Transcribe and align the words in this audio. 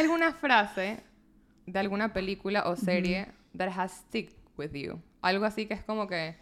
¿Hay 0.00 0.06
alguna 0.06 0.32
frase 0.32 1.02
de 1.66 1.78
alguna 1.78 2.12
película 2.14 2.62
o 2.66 2.74
serie 2.74 3.26
that 3.54 3.68
has 3.76 3.92
stick 3.92 4.32
with 4.56 4.72
you? 4.72 4.98
Algo 5.20 5.44
así 5.44 5.66
que 5.66 5.74
es 5.74 5.84
como 5.84 6.06
que, 6.06 6.36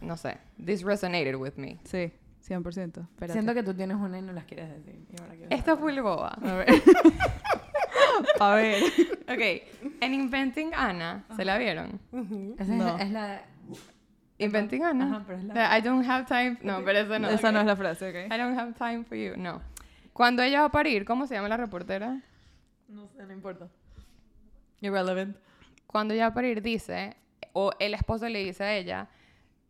no 0.00 0.16
sé, 0.16 0.38
this 0.64 0.82
resonated 0.82 1.34
with 1.34 1.54
me. 1.56 1.78
Sí, 1.82 2.12
100%. 2.46 3.02
Espérate. 3.02 3.32
Siento 3.32 3.52
que 3.52 3.64
tú 3.64 3.74
tienes 3.74 3.96
una 3.96 4.16
y 4.18 4.22
no 4.22 4.32
las 4.32 4.44
quieres 4.44 4.68
decir. 4.70 5.04
Esta 5.50 5.76
fue 5.76 6.00
boba. 6.00 6.38
A 6.40 6.54
ver. 6.54 6.68
A 8.40 8.54
ver. 8.54 8.80
Ok, 9.22 9.82
en 10.00 10.14
Inventing 10.14 10.72
Anna, 10.74 11.24
¿se 11.34 11.44
la 11.44 11.58
vieron? 11.58 11.98
Esa 12.58 12.62
es, 12.74 12.78
No. 12.78 12.96
la, 12.96 13.02
es 13.02 13.10
la... 13.10 13.42
Inventing 14.38 14.84
Anna. 14.84 15.06
Ajá, 15.06 15.24
pero 15.26 15.38
es 15.38 15.44
la- 15.44 15.54
The 15.54 15.78
I 15.78 15.80
don't 15.82 16.08
have 16.08 16.26
time. 16.26 16.58
No, 16.62 16.84
pero 16.84 17.00
eso 17.00 17.18
no. 17.18 17.28
Esa 17.28 17.48
ok. 17.48 17.54
no 17.54 17.60
es 17.60 17.66
la 17.66 17.76
frase, 17.76 18.08
¿ok? 18.08 18.32
I 18.32 18.38
don't 18.38 18.56
have 18.56 18.72
time 18.74 19.02
for 19.04 19.16
you. 19.18 19.32
No. 19.36 19.60
Cuando 20.12 20.42
ella 20.44 20.60
va 20.60 20.66
a 20.66 20.70
parir, 20.70 21.04
¿cómo 21.04 21.26
se 21.26 21.34
llama 21.34 21.48
la 21.48 21.56
reportera? 21.56 22.20
No 22.92 23.08
sé, 23.08 23.24
no 23.26 23.32
importa. 23.32 23.68
Irrelevant. 24.80 25.36
Cuando 25.86 26.14
ella 26.14 26.24
va 26.24 26.28
a 26.30 26.34
parir, 26.34 26.62
dice, 26.62 27.16
o 27.52 27.70
el 27.78 27.94
esposo 27.94 28.28
le 28.28 28.44
dice 28.44 28.64
a 28.64 28.76
ella, 28.76 29.08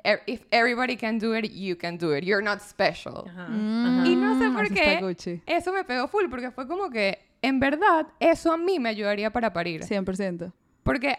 "Er- 0.05 0.23
If 0.27 0.45
everybody 0.51 0.97
can 0.97 1.19
do 1.19 1.37
it, 1.37 1.51
you 1.53 1.77
can 1.77 1.99
do 1.99 2.17
it. 2.17 2.25
You're 2.25 2.43
not 2.45 2.61
special. 2.61 3.25
Ajá. 3.29 3.49
Mm, 3.49 4.07
Y 4.07 4.17
no 4.17 4.39
sé 4.39 4.51
por 4.51 4.69
qué. 4.73 5.43
Eso 5.47 5.73
me 5.73 5.85
pegó 5.85 6.09
full 6.09 6.29
porque 6.31 6.51
fue 6.51 6.67
como 6.67 6.91
que, 6.91 7.19
en 7.43 7.61
verdad, 7.61 8.07
eso 8.21 8.53
a 8.53 8.57
mí 8.57 8.79
me 8.79 8.89
ayudaría 8.89 9.31
para 9.33 9.53
parir. 9.53 9.83
100%. 9.85 10.53
Porque 10.83 11.17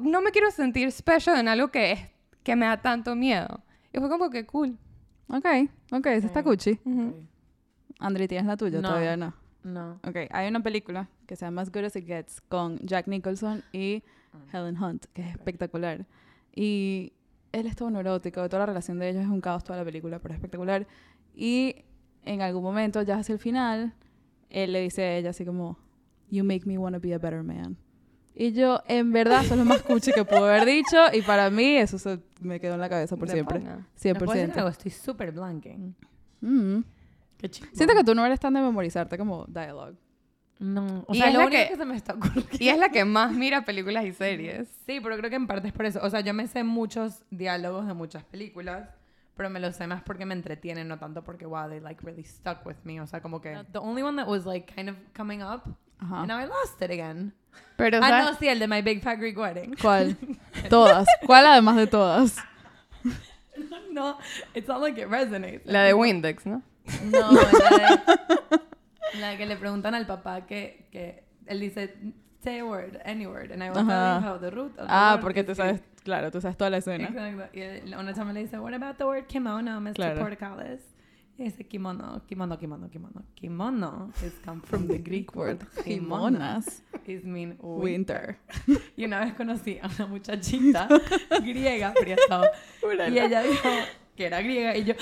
no 0.00 0.20
me 0.20 0.30
quiero 0.30 0.50
sentir 0.50 0.90
special 0.92 1.38
en 1.38 1.48
algo 1.48 1.68
que, 1.68 1.92
es, 1.92 2.00
que 2.42 2.56
me 2.56 2.66
da 2.66 2.80
tanto 2.82 3.14
miedo. 3.14 3.62
Y 3.92 3.98
fue 3.98 4.08
como 4.08 4.28
que 4.30 4.44
cool. 4.46 4.76
Ok, 5.28 5.46
ok, 5.92 6.06
esa 6.06 6.26
está 6.26 6.42
Gucci. 6.42 6.78
Ujú. 6.84 7.08
Ok. 7.08 7.14
Andri, 8.00 8.28
¿tienes 8.28 8.46
la 8.46 8.56
tuya? 8.56 8.80
No. 8.80 8.88
Todavía 8.88 9.16
no. 9.16 9.34
No. 9.72 10.00
Ok, 10.06 10.16
hay 10.30 10.48
una 10.48 10.60
película 10.62 11.08
que 11.26 11.36
se 11.36 11.44
llama 11.44 11.62
As 11.62 11.70
Good 11.70 11.84
As 11.84 11.96
It 11.96 12.06
Gets 12.06 12.40
con 12.42 12.78
Jack 12.78 13.06
Nicholson 13.08 13.62
y 13.72 14.02
Helen 14.52 14.82
Hunt, 14.82 15.06
que 15.12 15.22
es 15.22 15.28
espectacular. 15.30 16.06
Y 16.54 17.12
él 17.52 17.66
es 17.66 17.76
todo 17.76 17.90
neurótico, 17.90 18.46
toda 18.48 18.60
la 18.60 18.66
relación 18.66 18.98
de 18.98 19.10
ellos 19.10 19.22
es 19.22 19.28
un 19.28 19.40
caos 19.40 19.64
toda 19.64 19.78
la 19.78 19.84
película, 19.84 20.18
pero 20.18 20.34
es 20.34 20.38
espectacular. 20.38 20.86
Y 21.34 21.76
en 22.24 22.42
algún 22.42 22.62
momento, 22.62 23.02
ya 23.02 23.16
hacia 23.18 23.32
el 23.32 23.38
final, 23.38 23.94
él 24.50 24.72
le 24.72 24.80
dice 24.80 25.02
a 25.02 25.16
ella 25.16 25.30
así 25.30 25.44
como, 25.44 25.78
You 26.30 26.44
make 26.44 26.62
me 26.66 26.76
want 26.78 26.94
to 26.94 27.00
be 27.00 27.14
a 27.14 27.18
better 27.18 27.42
man. 27.42 27.76
Y 28.34 28.52
yo, 28.52 28.82
en 28.86 29.12
verdad, 29.12 29.44
eso 29.44 29.54
es 29.54 29.58
lo 29.58 29.64
más 29.64 29.82
cuchi 29.82 30.12
que 30.12 30.24
puedo 30.24 30.44
haber 30.44 30.64
dicho. 30.64 30.96
Y 31.12 31.22
para 31.22 31.50
mí, 31.50 31.76
eso 31.76 31.98
se 31.98 32.20
me 32.40 32.60
quedó 32.60 32.74
en 32.74 32.80
la 32.80 32.88
cabeza 32.88 33.16
por 33.16 33.26
De 33.26 33.34
siempre. 33.34 33.58
pana. 33.58 33.88
¿Me 34.04 34.14
puedes 34.14 34.34
decir 34.42 34.54
100%. 34.54 34.56
algo? 34.58 34.68
Estoy 34.68 34.90
súper 34.92 35.32
blanking. 35.32 35.96
Mm. 36.40 36.78
Qué 37.38 37.48
chido. 37.48 37.68
Siento 37.72 37.94
que 37.94 38.04
tú 38.04 38.14
no 38.14 38.26
eres 38.26 38.40
tan 38.40 38.52
de 38.54 38.60
memorizarte 38.60 39.16
como 39.16 39.44
dialogue. 39.46 39.96
No. 40.58 41.04
O 41.06 41.14
Y 41.14 41.18
sea, 41.18 41.28
es 41.28 41.34
lo 41.34 41.40
la 41.40 41.46
único 41.46 41.62
que... 41.62 41.68
que- 41.68 41.76
se 41.76 41.84
me 41.84 41.96
está 41.96 42.14
ocurriendo... 42.14 42.48
Y 42.58 42.68
es 42.68 42.78
la 42.78 42.88
que 42.88 43.04
más 43.04 43.32
mira 43.32 43.64
películas 43.64 44.04
y 44.04 44.12
series. 44.12 44.68
Sí, 44.86 44.98
pero 45.00 45.16
creo 45.16 45.30
que 45.30 45.36
en 45.36 45.46
parte 45.46 45.68
es 45.68 45.72
por 45.72 45.86
eso. 45.86 46.00
O 46.02 46.10
sea, 46.10 46.20
yo 46.20 46.34
me 46.34 46.46
sé 46.48 46.64
muchos 46.64 47.22
diálogos 47.30 47.86
de 47.86 47.94
muchas 47.94 48.24
películas, 48.24 48.88
pero 49.36 49.50
me 49.50 49.60
los 49.60 49.76
sé 49.76 49.86
más 49.86 50.02
porque 50.02 50.26
me 50.26 50.34
entretienen, 50.34 50.88
no 50.88 50.98
tanto 50.98 51.22
porque, 51.22 51.46
wow, 51.46 51.68
they 51.68 51.78
like 51.78 52.04
really 52.04 52.24
stuck 52.24 52.66
with 52.66 52.74
me. 52.82 53.00
O 53.00 53.06
sea, 53.06 53.20
como 53.22 53.40
que... 53.40 53.56
The 53.72 53.78
only 53.78 54.02
one 54.02 54.16
that 54.20 54.28
was 54.28 54.44
like 54.46 54.66
kind 54.74 54.88
of 54.88 54.96
coming 55.16 55.42
up, 55.42 55.62
Ajá. 56.00 56.22
and 56.22 56.28
now 56.28 56.40
I 56.40 56.46
lost 56.46 56.82
it 56.82 56.90
again. 56.90 57.32
Pero, 57.76 58.00
Ah, 58.02 58.22
no, 58.24 58.34
sí, 58.36 58.48
el 58.48 58.58
de 58.58 58.66
My 58.66 58.82
Big 58.82 59.00
Fat 59.00 59.16
Greek 59.20 59.38
Wedding. 59.38 59.76
¿Cuál? 59.80 60.16
todas. 60.68 61.06
¿Cuál 61.24 61.46
además 61.46 61.76
de 61.76 61.86
todas? 61.86 62.36
no, 63.92 64.18
it's 64.54 64.66
not 64.68 64.80
like 64.80 64.98
it 65.00 65.08
resonates. 65.08 65.66
La 65.66 65.82
de 65.84 65.94
Windex, 65.94 66.46
¿no? 66.46 66.62
No, 67.10 67.32
la 67.32 67.40
de, 67.76 69.20
la 69.20 69.36
que 69.36 69.46
le 69.46 69.56
preguntan 69.56 69.94
al 69.94 70.06
papá 70.06 70.46
que, 70.46 70.86
que 70.90 71.24
él 71.46 71.60
dice, 71.60 71.94
say 72.42 72.58
a 72.60 72.64
word, 72.64 72.98
any 73.04 73.26
word, 73.26 73.50
and 73.52 73.62
I 73.62 73.70
will 73.70 73.84
tell 73.86 74.20
you 74.20 74.26
how 74.26 74.38
the 74.38 74.50
root 74.50 74.72
of 74.78 74.86
the 74.86 74.92
Ah, 74.92 75.14
word 75.14 75.22
porque 75.22 75.44
tú 75.44 75.54
sabes, 75.54 75.80
claro, 76.04 76.30
tú 76.30 76.40
sabes 76.40 76.56
toda 76.56 76.70
la 76.70 76.78
escena. 76.78 77.08
Exacto. 77.08 77.48
Y 77.58 77.92
una 77.94 78.12
chama 78.14 78.32
le 78.32 78.40
dice, 78.40 78.58
what 78.58 78.74
about 78.74 78.96
the 78.98 79.04
word 79.04 79.26
kimono, 79.26 79.80
Mr. 79.80 79.94
Claro. 79.94 80.20
Portacales? 80.20 80.80
Y 81.38 81.44
dice 81.44 81.64
kimono, 81.68 82.20
kimono, 82.26 82.58
kimono, 82.58 82.88
kimono. 82.90 83.22
Kimono 83.36 84.10
is 84.26 84.32
come 84.44 84.60
from 84.60 84.88
the 84.88 84.98
Greek 84.98 85.36
word 85.36 85.60
Kimonas. 85.84 86.82
is 87.06 87.24
mean 87.24 87.56
winter. 87.60 88.36
Winter. 88.66 88.82
Y 88.96 89.04
una 89.04 89.20
vez 89.20 89.34
conocí 89.34 89.78
a 89.80 89.86
una 89.86 90.06
muchachita 90.08 90.88
griega, 91.42 91.94
y 93.08 93.18
ella 93.18 93.42
dijo 93.42 93.68
que 94.16 94.26
era 94.26 94.42
griega 94.42 94.76
y 94.76 94.84
yo, 94.84 94.94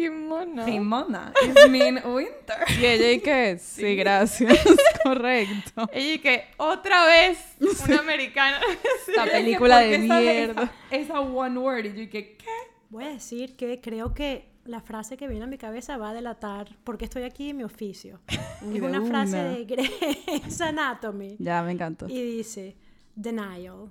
¡Qué 0.00 0.10
mono! 0.10 0.64
Kimona 0.64 1.30
is 1.44 1.68
mean 1.70 2.00
winter. 2.06 2.56
Y 2.80 2.86
ella 2.86 3.12
y 3.12 3.20
que 3.20 3.58
sí, 3.58 3.96
gracias. 3.96 4.58
Correcto. 5.02 5.90
Ella 5.92 6.14
y 6.14 6.18
que 6.20 6.44
otra 6.56 7.04
vez 7.04 7.38
una 7.60 7.98
americana. 7.98 8.60
Y 9.06 9.30
película 9.30 9.80
¿por 9.80 9.90
de 9.90 9.98
mierda. 9.98 10.62
Esa, 10.90 10.96
esa 11.02 11.20
one 11.20 11.58
word 11.58 11.84
y 11.84 11.88
yo 11.90 12.10
que, 12.10 12.36
¿qué? 12.38 12.46
Voy 12.88 13.04
a 13.04 13.08
decir 13.08 13.56
que 13.56 13.78
creo 13.82 14.14
que 14.14 14.48
la 14.64 14.80
frase 14.80 15.18
que 15.18 15.28
viene 15.28 15.44
a 15.44 15.48
mi 15.48 15.58
cabeza 15.58 15.98
va 15.98 16.10
a 16.10 16.14
delatar 16.14 16.78
por 16.82 16.96
qué 16.96 17.04
estoy 17.04 17.24
aquí 17.24 17.50
en 17.50 17.58
mi 17.58 17.64
oficio. 17.64 18.20
Es 18.74 18.80
una 18.82 19.02
frase 19.04 19.38
una. 19.38 19.50
de 19.50 19.64
Grey's 19.66 20.60
Anatomy 20.62 21.36
Ya, 21.38 21.62
me 21.62 21.72
encantó. 21.72 22.06
y 22.08 22.22
dice, 22.22 22.74
Denial 23.14 23.90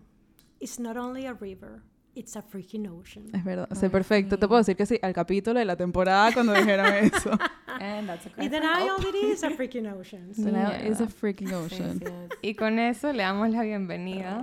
is 0.59 0.79
not 0.79 0.97
only 0.97 1.27
a 1.27 1.33
river, 1.33 1.83
it's 2.15 2.35
a 2.35 2.41
freaking 2.41 2.87
ocean. 2.87 3.25
Es 3.33 3.43
verdad. 3.43 3.69
Sé 3.73 3.89
perfecto. 3.89 4.37
Te 4.37 4.47
puedo 4.47 4.59
decir 4.59 4.75
que 4.75 4.85
sí, 4.85 4.99
al 5.01 5.13
capítulo 5.13 5.59
de 5.59 5.65
la 5.65 5.75
temporada 5.75 6.33
cuando 6.33 6.53
dijeron 6.53 6.85
eso. 7.01 7.31
And 7.79 8.07
that's 8.07 8.25
a 8.25 8.29
Y 8.41 8.47
it 8.47 9.15
is 9.33 9.43
a 9.43 9.49
freaking 9.51 9.87
ocean. 9.87 10.33
So 10.33 10.43
now 10.43 10.71
Yeah. 10.71 10.87
it's 10.87 11.01
a 11.01 11.07
freaking 11.07 11.51
ocean. 11.53 11.99
Sí, 11.99 12.05
sí. 12.05 12.11
Y 12.41 12.55
con 12.55 12.79
eso 12.79 13.11
le 13.13 13.23
damos 13.23 13.49
la 13.49 13.61
bienvenida. 13.63 14.41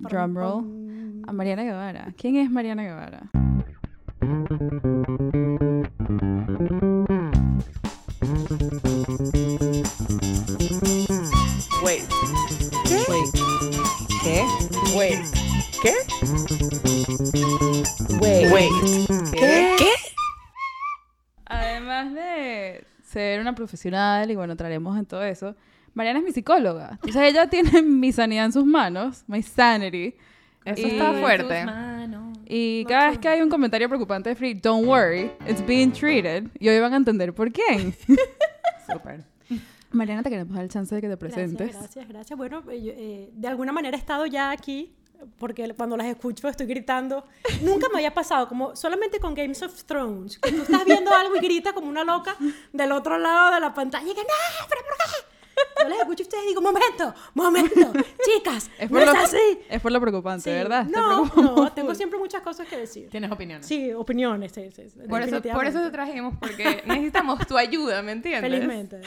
Drum 0.00 0.34
roll. 0.36 1.22
A 1.26 1.32
Mariana 1.32 1.64
Guevara. 1.64 2.14
¿Quién 2.16 2.36
es 2.36 2.50
Mariana 2.50 2.82
Guevara? 2.84 3.30
Wait. 11.82 12.04
Wait. 13.08 13.32
¿Qué? 14.22 14.44
Wait. 14.96 15.47
¿Qué? 15.82 15.92
Wait. 18.20 18.52
Wait. 18.52 18.70
¿Qué? 19.32 19.74
¿Qué? 19.78 19.90
Además 21.46 22.12
de 22.14 22.84
ser 23.04 23.40
una 23.40 23.54
profesional, 23.54 24.30
y 24.30 24.36
bueno, 24.36 24.56
traeremos 24.56 24.98
en 24.98 25.06
todo 25.06 25.22
eso, 25.22 25.54
Mariana 25.94 26.18
es 26.18 26.24
mi 26.24 26.32
psicóloga. 26.32 26.90
Entonces 26.92 27.22
ella 27.22 27.48
tiene 27.48 27.82
mi 27.82 28.12
sanidad 28.12 28.46
en 28.46 28.52
sus 28.52 28.64
manos, 28.64 29.24
my 29.26 29.42
sanity. 29.42 30.14
Eso 30.64 30.86
Y- 30.86 30.90
está 30.90 31.12
fuerte. 31.14 31.64
Y 32.50 32.84
cada 32.86 33.10
vez 33.10 33.18
que 33.18 33.28
hay 33.28 33.42
un 33.42 33.50
comentario 33.50 33.88
preocupante 33.88 34.30
de 34.30 34.34
Free, 34.36 34.54
don't 34.54 34.86
worry, 34.86 35.30
it's 35.46 35.64
being 35.66 35.90
treated. 35.92 36.44
Y 36.58 36.68
hoy 36.68 36.78
van 36.80 36.94
a 36.94 36.96
entender 36.96 37.34
por 37.34 37.52
quién. 37.52 37.94
Súper. 38.90 39.22
Mariana, 39.90 40.22
te 40.22 40.30
queremos 40.30 40.54
dar 40.54 40.64
el 40.64 40.70
chance 40.70 40.94
de 40.94 41.00
que 41.00 41.08
te 41.08 41.16
presentes. 41.16 41.68
Gracias, 41.68 41.80
gracias, 41.82 42.08
gracias. 42.08 42.36
Bueno, 42.38 42.62
eh, 42.70 42.82
yo, 42.82 42.92
eh, 42.94 43.30
de 43.34 43.48
alguna 43.48 43.72
manera 43.72 43.96
he 43.96 44.00
estado 44.00 44.24
ya 44.26 44.50
aquí, 44.50 44.94
porque 45.38 45.74
cuando 45.74 45.96
las 45.96 46.06
escucho 46.06 46.48
estoy 46.48 46.66
gritando. 46.66 47.24
Nunca 47.62 47.88
me 47.90 47.96
había 47.98 48.14
pasado, 48.14 48.48
como 48.48 48.74
solamente 48.76 49.18
con 49.20 49.34
Games 49.34 49.62
of 49.62 49.84
Thrones, 49.84 50.38
que 50.38 50.52
tú 50.52 50.62
estás 50.62 50.84
viendo 50.84 51.12
algo 51.14 51.36
y 51.36 51.40
gritas 51.40 51.72
como 51.72 51.88
una 51.88 52.04
loca 52.04 52.36
del 52.72 52.92
otro 52.92 53.18
lado 53.18 53.54
de 53.54 53.60
la 53.60 53.74
pantalla 53.74 54.04
y 54.10 54.14
que 54.14 54.22
no, 54.22 54.66
pero 54.68 54.80
¿por 54.82 54.96
qué? 54.96 55.38
Yo 55.82 55.88
les 55.88 55.98
escucho 55.98 56.22
a 56.22 56.26
ustedes 56.26 56.44
y 56.44 56.48
digo, 56.48 56.60
momento, 56.62 57.12
momento, 57.34 57.92
chicas, 58.24 58.70
Es 58.78 58.88
no 58.90 58.98
por, 59.00 59.08
es 59.08 59.12
lo, 59.14 59.20
así. 59.20 59.58
es 59.68 59.80
por 59.80 59.90
lo 59.90 60.00
preocupante, 60.00 60.44
Sí. 60.44 60.50
¿verdad? 60.50 60.84
No, 60.84 61.24
no, 61.24 61.72
tengo 61.72 61.94
siempre 61.96 62.16
muchas 62.18 62.42
cosas 62.42 62.68
que 62.68 62.76
decir. 62.76 63.10
¿Tienes 63.10 63.30
opiniones? 63.32 63.66
Sí, 63.66 63.92
opiniones, 63.92 64.52
sí, 64.52 64.70
sí, 64.70 64.84
Por 65.08 65.20
eso, 65.22 65.42
por 65.42 65.66
eso 65.66 65.80
te 65.82 65.90
trajimos, 65.90 66.34
porque 66.38 66.82
necesitamos 66.86 67.44
tu 67.46 67.56
ayuda, 67.58 68.02
¿me 68.02 68.12
entiendes? 68.12 68.48
Felizmente, 68.50 69.00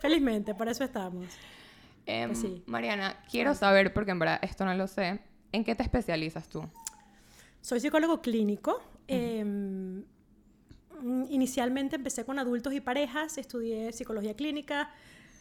felizmente, 0.00 0.54
por 0.54 0.68
eso 0.68 0.82
estamos. 0.84 1.26
Pues 2.06 2.38
sí. 2.40 2.62
Mariana, 2.66 3.16
quiero 3.30 3.54
saber, 3.54 3.92
porque 3.92 4.10
en 4.12 4.18
verdad 4.18 4.38
esto 4.42 4.64
no 4.64 4.74
lo 4.74 4.86
sé, 4.88 5.20
¿en 5.52 5.64
qué 5.64 5.74
te 5.74 5.82
especializas 5.82 6.48
tú? 6.48 6.64
Soy 7.60 7.80
psicólogo 7.80 8.20
clínico. 8.20 8.80
Eh, 9.06 9.44
mm, 9.44 10.02
inicialmente 11.30 11.96
empecé 11.96 12.24
con 12.24 12.38
adultos 12.38 12.72
y 12.72 12.80
parejas, 12.80 13.38
estudié 13.38 13.92
psicología 13.92 14.34
clínica, 14.34 14.90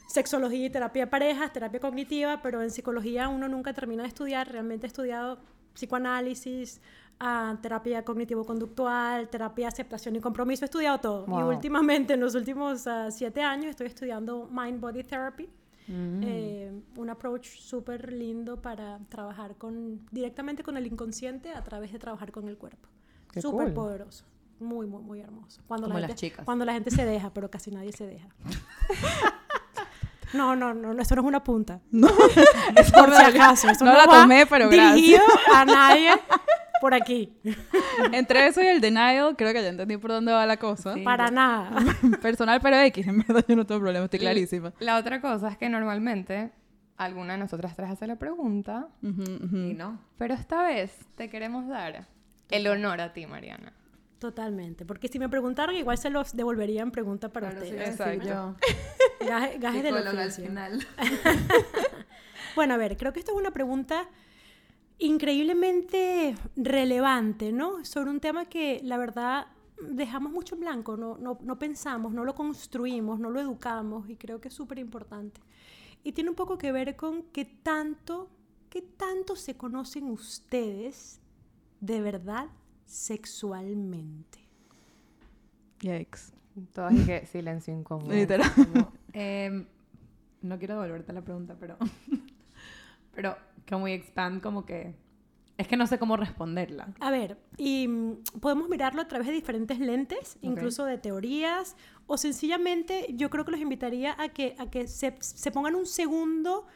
sexología 0.08 0.66
y 0.66 0.70
terapia 0.70 1.06
de 1.06 1.08
parejas, 1.08 1.54
terapia 1.54 1.80
cognitiva, 1.80 2.42
pero 2.42 2.62
en 2.62 2.72
psicología 2.72 3.30
uno 3.30 3.48
nunca 3.48 3.74
termina 3.74 4.04
de 4.04 4.10
estudiar. 4.10 4.52
Realmente 4.52 4.86
he 4.86 4.90
estudiado 4.90 5.40
psicoanálisis, 5.74 6.82
ah, 7.20 7.58
terapia 7.62 8.04
cognitivo-conductual, 8.04 9.30
terapia 9.30 9.70
aceptación 9.70 10.16
y 10.16 10.20
compromiso, 10.20 10.66
he 10.66 10.68
estudiado 10.68 11.00
todo. 11.00 11.26
Y 11.28 11.44
últimamente, 11.44 12.14
en 12.14 12.20
los 12.20 12.36
últimos 12.36 12.86
ah, 12.88 13.10
siete 13.10 13.42
años, 13.42 13.68
estoy 13.68 13.88
estudiando 13.88 14.50
Mind-Body 14.52 15.04
Therapy. 15.04 15.50
Mm. 15.88 16.22
Eh, 16.24 16.82
un 16.98 17.10
approach 17.10 17.48
súper 17.48 18.14
lindo 18.14 18.62
para 18.62 19.00
trabajar 19.10 19.56
con, 19.56 20.06
directamente 20.12 20.64
con 20.64 20.78
el 20.78 20.86
inconsciente 20.88 21.52
a 21.52 21.64
través 21.64 21.92
de 21.92 22.00
trabajar 22.00 22.32
con 22.32 22.48
el 22.48 22.58
cuerpo. 22.58 22.90
Súper 23.36 23.68
cool. 23.68 23.74
poderoso. 23.74 24.26
Muy, 24.60 24.86
muy, 24.86 25.02
muy 25.02 25.20
hermoso. 25.20 25.62
Cuando 25.68 25.88
Como 25.88 25.96
la 25.96 26.02
las 26.02 26.10
gente, 26.10 26.20
chicas. 26.20 26.46
Cuando 26.46 26.66
la 26.66 26.74
gente 26.74 26.92
se 26.92 27.06
deja, 27.06 27.34
pero 27.34 27.50
casi 27.50 27.72
nadie 27.72 27.92
se 27.92 28.06
deja. 28.06 28.30
No, 30.34 30.56
no, 30.56 30.74
no, 30.74 30.94
no, 30.94 31.02
esto 31.02 31.16
no 31.16 31.24
es 31.24 31.28
una 31.28 31.44
punta. 31.44 31.82
No, 31.92 32.08
Por 32.94 33.14
si 33.14 33.22
acaso. 33.22 33.70
Esto 33.70 33.84
no 33.84 33.92
no, 33.92 33.98
la 33.98 34.06
tomé, 34.06 34.46
pero 34.46 34.70
dirigido 34.70 35.22
a 35.54 35.66
nadie 35.66 36.12
por 36.82 36.94
aquí. 36.94 37.34
Entre 38.12 38.48
eso 38.48 38.62
y 38.62 38.68
el 38.68 38.82
denial, 38.82 39.36
creo 39.38 39.54
que 39.54 39.62
ya 39.62 39.70
entendí 39.70 39.96
por 39.98 40.12
dónde 40.12 40.34
va 40.34 40.46
la 40.46 40.58
cosa. 40.58 40.94
Sí. 40.96 41.02
Para 41.04 41.32
nada. 41.32 41.72
Personal, 42.22 42.60
pero 42.62 42.78
X, 42.82 43.08
en 43.08 43.20
verdad 43.20 43.46
yo 43.48 43.56
no 43.56 43.66
tengo 43.66 43.80
problema, 43.80 44.06
estoy 44.06 44.20
clarísima. 44.20 44.74
La 44.80 44.98
otra 44.98 45.22
cosa 45.22 45.50
es 45.50 45.58
que 45.58 45.70
normalmente 45.70 46.52
alguna 46.98 47.34
de 47.34 47.40
nosotras 47.40 47.76
tres 47.76 47.90
hace 47.92 48.06
la 48.08 48.18
pregunta. 48.18 48.90
Y 49.02 49.74
no. 49.74 50.00
pero 50.18 50.34
esta 50.34 50.64
vez 50.64 50.94
te 51.16 51.30
queremos 51.30 51.68
dar 51.68 52.08
el 52.50 52.68
honor 52.68 53.00
a 53.02 53.14
ti, 53.14 53.26
Mariana. 53.28 53.72
Totalmente. 54.20 54.86
Porque 54.86 55.08
si 55.08 55.18
me 55.18 55.28
preguntaron, 55.30 55.76
igual 55.76 55.98
se 55.98 56.12
los 56.12 56.36
devolvería 56.36 56.84
en 56.84 56.92
pregunta 56.92 57.30
para 57.30 57.50
Claro, 57.50 57.66
sí, 57.66 57.72
ustedes. 57.72 57.90
Exacto. 57.90 58.28
yo. 58.28 58.56
Gaje- 59.28 59.58
Gajes 59.58 60.36
final. 60.36 60.86
Bueno, 62.56 62.74
a 62.74 62.78
ver, 62.78 62.98
creo 62.98 63.14
que 63.14 63.20
esta 63.20 63.32
es 63.32 63.38
una 63.38 63.52
pregunta 63.52 64.04
increíblemente 65.02 66.36
relevante, 66.56 67.52
¿no? 67.52 67.84
Sobre 67.84 68.10
un 68.10 68.20
tema 68.20 68.46
que 68.46 68.80
la 68.84 68.98
verdad 68.98 69.48
dejamos 69.90 70.32
mucho 70.32 70.56
en 70.56 70.62
blanco, 70.62 70.96
no, 70.96 71.18
no, 71.18 71.40
no 71.42 71.58
pensamos, 71.58 72.14
no 72.14 72.24
lo 72.24 72.36
construimos, 72.36 73.20
no 73.20 73.30
lo 73.30 73.40
educamos 73.40 74.10
y 74.10 74.16
creo 74.16 74.40
que 74.40 74.50
es 74.50 74.54
súper 74.54 74.80
importante. 74.80 75.42
Y 76.04 76.12
tiene 76.14 76.30
un 76.30 76.36
poco 76.36 76.58
que 76.58 76.72
ver 76.72 76.96
con 76.96 77.24
qué 77.24 77.46
tanto, 77.46 78.30
qué 78.70 78.82
tanto 78.82 79.36
se 79.36 79.56
conocen 79.58 80.06
ustedes 80.06 81.20
de 81.80 82.02
verdad 82.02 82.48
sexualmente. 82.86 84.40
Yikes. 85.80 86.34
Todas 86.74 86.94
y 86.94 87.06
que 87.06 87.26
silencio 87.26 87.74
incómodo. 87.74 88.12
Literal. 88.12 88.52
Como, 88.54 88.92
em, 89.14 89.66
no 90.42 90.60
quiero 90.60 90.76
devolverte 90.76 91.14
la 91.14 91.22
pregunta, 91.22 91.56
pero. 91.60 91.78
pero, 93.16 93.36
can 93.72 93.82
we 93.82 93.94
expand 93.94 94.42
como 94.42 94.66
que. 94.66 94.94
Es 95.58 95.68
que 95.68 95.78
no 95.78 95.88
sé 95.88 95.98
cómo 95.98 96.18
responderla. 96.18 96.94
A 97.00 97.12
ver, 97.12 97.38
y 97.58 97.88
mm, 97.88 98.40
podemos 98.42 98.68
mirarlo 98.68 99.02
a 99.02 99.08
través 99.08 99.28
de 99.28 99.34
diferentes 99.34 99.80
lentes, 99.80 100.38
incluso 100.42 100.86
de 100.86 100.98
teorías, 100.98 101.78
o 102.08 102.18
sencillamente 102.18 103.08
yo 103.14 103.30
creo 103.30 103.46
que 103.46 103.52
los 103.52 103.62
invitaría 103.62 104.16
a 104.20 104.30
que, 104.30 104.56
a 104.58 104.70
que 104.70 104.88
se, 104.88 105.16
se 105.22 105.52
pongan 105.52 105.76
un 105.76 105.86
segundo 105.86 106.68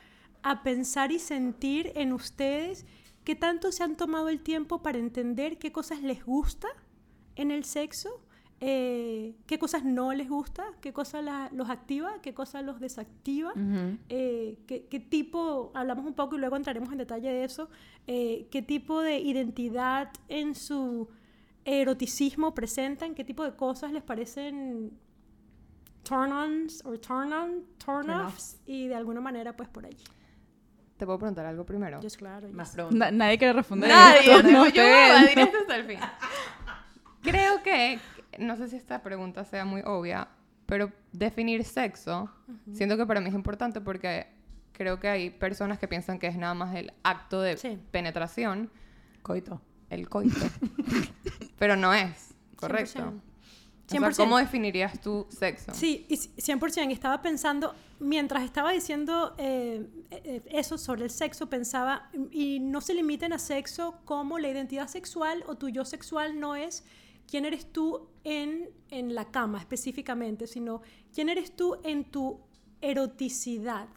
a 0.44 0.64
pensar 0.64 1.12
y 1.12 1.20
sentir 1.20 1.92
en 1.96 2.14
ustedes 2.14 2.86
qué 3.24 3.36
tanto 3.36 3.72
se 3.72 3.84
han 3.84 3.98
tomado 3.98 4.30
el 4.30 4.40
tiempo 4.40 4.82
para 4.82 5.00
entender 5.00 5.58
qué 5.58 5.72
cosas 5.72 6.02
les 6.02 6.24
gusta 6.24 6.68
en 7.36 7.52
el 7.52 7.66
sexo, 7.66 8.22
eh, 8.68 9.36
qué 9.46 9.60
cosas 9.60 9.84
no 9.84 10.12
les 10.14 10.28
gusta, 10.28 10.64
qué 10.82 10.92
cosas 10.92 11.24
la- 11.24 11.50
los 11.54 11.70
activa, 11.70 12.14
qué 12.24 12.34
cosas 12.34 12.64
los 12.64 12.80
desactiva 12.80 13.52
eh, 14.10 14.58
qué, 14.68 14.88
qué 14.90 15.00
tipo, 15.00 15.72
hablamos 15.76 16.04
un 16.06 16.14
poco 16.14 16.36
y 16.36 16.40
luego 16.40 16.56
entraremos 16.56 16.92
en 16.92 16.98
detalle 16.98 17.30
de 17.32 17.44
eso, 17.44 17.70
eh, 18.08 18.48
qué 18.52 18.62
tipo 18.64 19.02
de 19.02 19.20
identidad 19.20 20.10
en 20.30 20.56
su 20.56 21.08
eroticismo 21.66 22.54
presentan, 22.56 23.14
qué 23.14 23.24
tipo 23.24 23.44
de 23.44 23.56
cosas 23.56 23.92
les 23.92 24.02
parecen 24.04 24.92
turn-ons 26.04 26.84
o 26.86 26.98
turn-on, 27.00 27.64
turn-offs, 27.84 28.58
y 28.66 28.88
de 28.88 28.96
alguna 28.96 29.22
manera 29.22 29.56
pues 29.56 29.70
por 29.70 29.86
allí. 29.86 30.04
¿Te 30.98 31.06
puedo 31.06 31.18
preguntar 31.20 31.46
algo 31.46 31.66
primero? 31.66 32.00
Yes, 32.02 32.16
claro. 32.16 32.48
Más 32.54 32.70
yes. 32.70 32.76
preguntas. 32.76 32.98
Na- 33.00 33.12
nadie 33.12 33.38
quiere 33.38 33.54
responder. 33.54 33.90
Nadie, 33.90 34.20
esto, 34.38 34.44
no, 34.52 34.66
yo 34.70 34.82
voy 34.84 34.92
a 34.92 35.20
hasta 35.44 35.76
el 35.76 35.84
fin. 35.86 36.00
Creo 37.22 37.62
que, 37.64 38.00
no 38.40 38.56
sé 38.58 38.68
si 38.70 38.76
esta 38.76 39.02
pregunta 39.04 39.44
sea 39.46 39.66
muy 39.66 39.82
obvia, 39.86 40.28
pero 40.66 40.92
definir 41.12 41.64
sexo, 41.64 42.30
siento 42.74 42.98
que 42.98 43.06
para 43.06 43.22
mí 43.22 43.30
es 43.30 43.36
importante 43.36 43.82
porque 43.82 44.28
creo 44.72 45.00
que 45.00 45.08
hay 45.08 45.30
personas 45.30 45.78
que 45.80 45.88
piensan 45.88 46.20
que 46.20 46.28
es 46.28 46.36
nada 46.38 46.54
más 46.54 46.76
el 46.76 46.92
acto 47.04 47.42
de 47.42 47.58
Sí. 47.58 47.80
penetración, 47.92 48.70
Coito. 49.22 49.62
el 49.90 50.10
coito, 50.10 50.36
pero 51.60 51.76
no 51.76 51.94
es, 51.94 52.34
correcto. 52.56 53.00
100%. 53.00 53.22
O 53.88 53.88
sea, 53.88 54.00
100%. 54.00 54.16
¿Cómo 54.18 54.38
definirías 54.40 55.00
tu 55.00 55.28
sexo? 55.30 55.72
Sí, 55.76 56.08
y 56.10 56.18
c- 56.18 56.30
100%. 56.38 56.92
Estaba 56.92 57.22
pensando, 57.22 57.76
mientras 58.00 58.44
estaba 58.44 58.72
diciendo 58.72 59.36
eh, 59.38 59.88
eh, 60.10 60.42
eso 60.50 60.80
sobre 60.80 61.04
el 61.04 61.12
sexo, 61.12 61.48
pensaba, 61.52 62.10
y 62.32 62.60
no 62.60 62.82
se 62.82 62.96
limiten 62.96 63.32
a 63.34 63.38
sexo 63.38 64.00
como 64.06 64.40
la 64.40 64.50
identidad 64.50 64.88
sexual 64.88 65.44
o 65.48 65.56
tu 65.56 65.70
yo 65.70 65.86
sexual 65.86 66.40
no 66.40 66.56
es 66.56 66.84
quién 67.30 67.46
eres 67.46 67.72
tú 67.72 68.08
en, 68.24 68.70
en 68.90 69.14
la 69.16 69.26
cama 69.32 69.60
específicamente, 69.60 70.48
sino 70.48 70.82
quién 71.14 71.30
eres 71.30 71.56
tú 71.56 71.78
en 71.84 72.06
tu 72.06 72.40
eroticidad. 72.82 73.88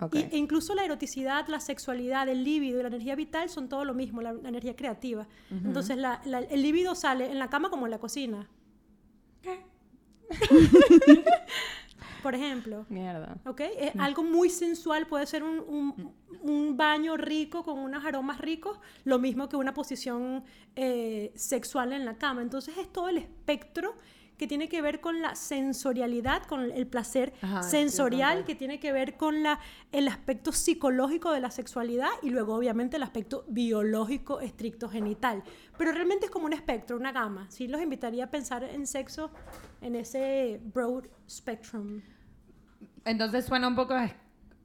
Ok. 0.00 0.14
Y- 0.16 0.18
e 0.32 0.36
incluso 0.36 0.74
la 0.74 0.84
eroticidad, 0.84 1.46
la 1.48 1.60
sexualidad, 1.60 2.28
el 2.28 2.42
líbido 2.44 2.78
y 2.80 2.82
la 2.82 2.88
energía 2.88 3.14
vital 3.14 3.48
son 3.48 3.68
todo 3.68 3.84
lo 3.84 3.94
mismo, 3.94 4.20
la, 4.22 4.32
la 4.32 4.48
energía 4.48 4.74
creativa. 4.74 5.26
Entonces, 5.50 5.96
la- 5.96 6.20
la- 6.24 6.40
el 6.40 6.62
líbido 6.62 6.94
sale 6.94 7.30
en 7.30 7.38
la 7.38 7.48
cama 7.48 7.70
como 7.70 7.86
en 7.86 7.90
la 7.92 7.98
cocina. 7.98 8.48
Por 12.24 12.34
ejemplo. 12.34 12.84
Mierda. 12.88 13.36
¿Ok? 13.46 13.60
Es 13.78 13.94
algo 14.00 14.24
muy 14.24 14.50
sensual, 14.50 15.06
puede 15.06 15.26
ser 15.26 15.44
un, 15.44 15.60
un- 15.60 16.12
un 16.42 16.76
baño 16.76 17.16
rico 17.16 17.62
con 17.62 17.78
unos 17.78 18.04
aromas 18.04 18.38
ricos, 18.40 18.78
lo 19.04 19.18
mismo 19.20 19.48
que 19.48 19.56
una 19.56 19.72
posición 19.74 20.42
eh, 20.74 21.30
sexual 21.36 21.92
en 21.92 22.04
la 22.04 22.18
cama. 22.18 22.42
Entonces 22.42 22.76
es 22.78 22.92
todo 22.92 23.08
el 23.08 23.18
espectro 23.18 23.94
que 24.36 24.48
tiene 24.48 24.68
que 24.68 24.82
ver 24.82 25.00
con 25.00 25.22
la 25.22 25.36
sensorialidad, 25.36 26.42
con 26.42 26.72
el 26.72 26.86
placer 26.88 27.32
Ajá, 27.40 27.62
sensorial, 27.62 28.38
sí, 28.38 28.44
que 28.44 28.54
tiene 28.56 28.80
que 28.80 28.90
ver 28.90 29.16
con 29.16 29.44
la, 29.44 29.60
el 29.92 30.08
aspecto 30.08 30.50
psicológico 30.50 31.30
de 31.30 31.38
la 31.40 31.52
sexualidad 31.52 32.08
y 32.20 32.30
luego 32.30 32.56
obviamente 32.56 32.96
el 32.96 33.04
aspecto 33.04 33.44
biológico 33.46 34.40
estricto 34.40 34.88
genital. 34.88 35.44
Pero 35.78 35.92
realmente 35.92 36.24
es 36.26 36.32
como 36.32 36.46
un 36.46 36.52
espectro, 36.52 36.96
una 36.96 37.12
gama. 37.12 37.46
Sí 37.48 37.68
los 37.68 37.80
invitaría 37.80 38.24
a 38.24 38.30
pensar 38.30 38.64
en 38.64 38.88
sexo 38.88 39.30
en 39.80 39.94
ese 39.94 40.60
broad 40.74 41.04
spectrum. 41.30 42.02
Entonces 43.04 43.44
suena 43.44 43.68
un 43.68 43.74
poco, 43.74 43.94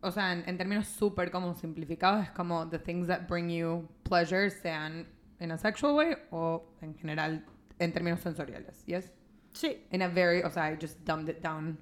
o 0.01 0.11
sea, 0.11 0.33
en, 0.33 0.43
en 0.47 0.57
términos 0.57 0.87
súper 0.87 1.31
como 1.31 1.53
simplificados, 1.55 2.23
es 2.23 2.31
como 2.31 2.67
the 2.69 2.79
things 2.79 3.07
that 3.07 3.27
bring 3.27 3.49
you 3.49 3.87
pleasure, 4.03 4.49
sean 4.49 5.07
in 5.39 5.51
a 5.51 5.57
sexual 5.57 5.93
way 5.95 6.15
o 6.31 6.63
en 6.81 6.95
general 6.95 7.45
en 7.79 7.93
términos 7.93 8.19
sensoriales. 8.19 8.83
Yes? 8.85 9.11
Sí. 9.53 9.85
In 9.91 10.01
a 10.01 10.07
very, 10.07 10.41
o 10.43 10.49
sea, 10.49 10.71
I 10.71 10.77
just 10.79 10.99
dumbed 11.05 11.29
it 11.29 11.41
down 11.41 11.77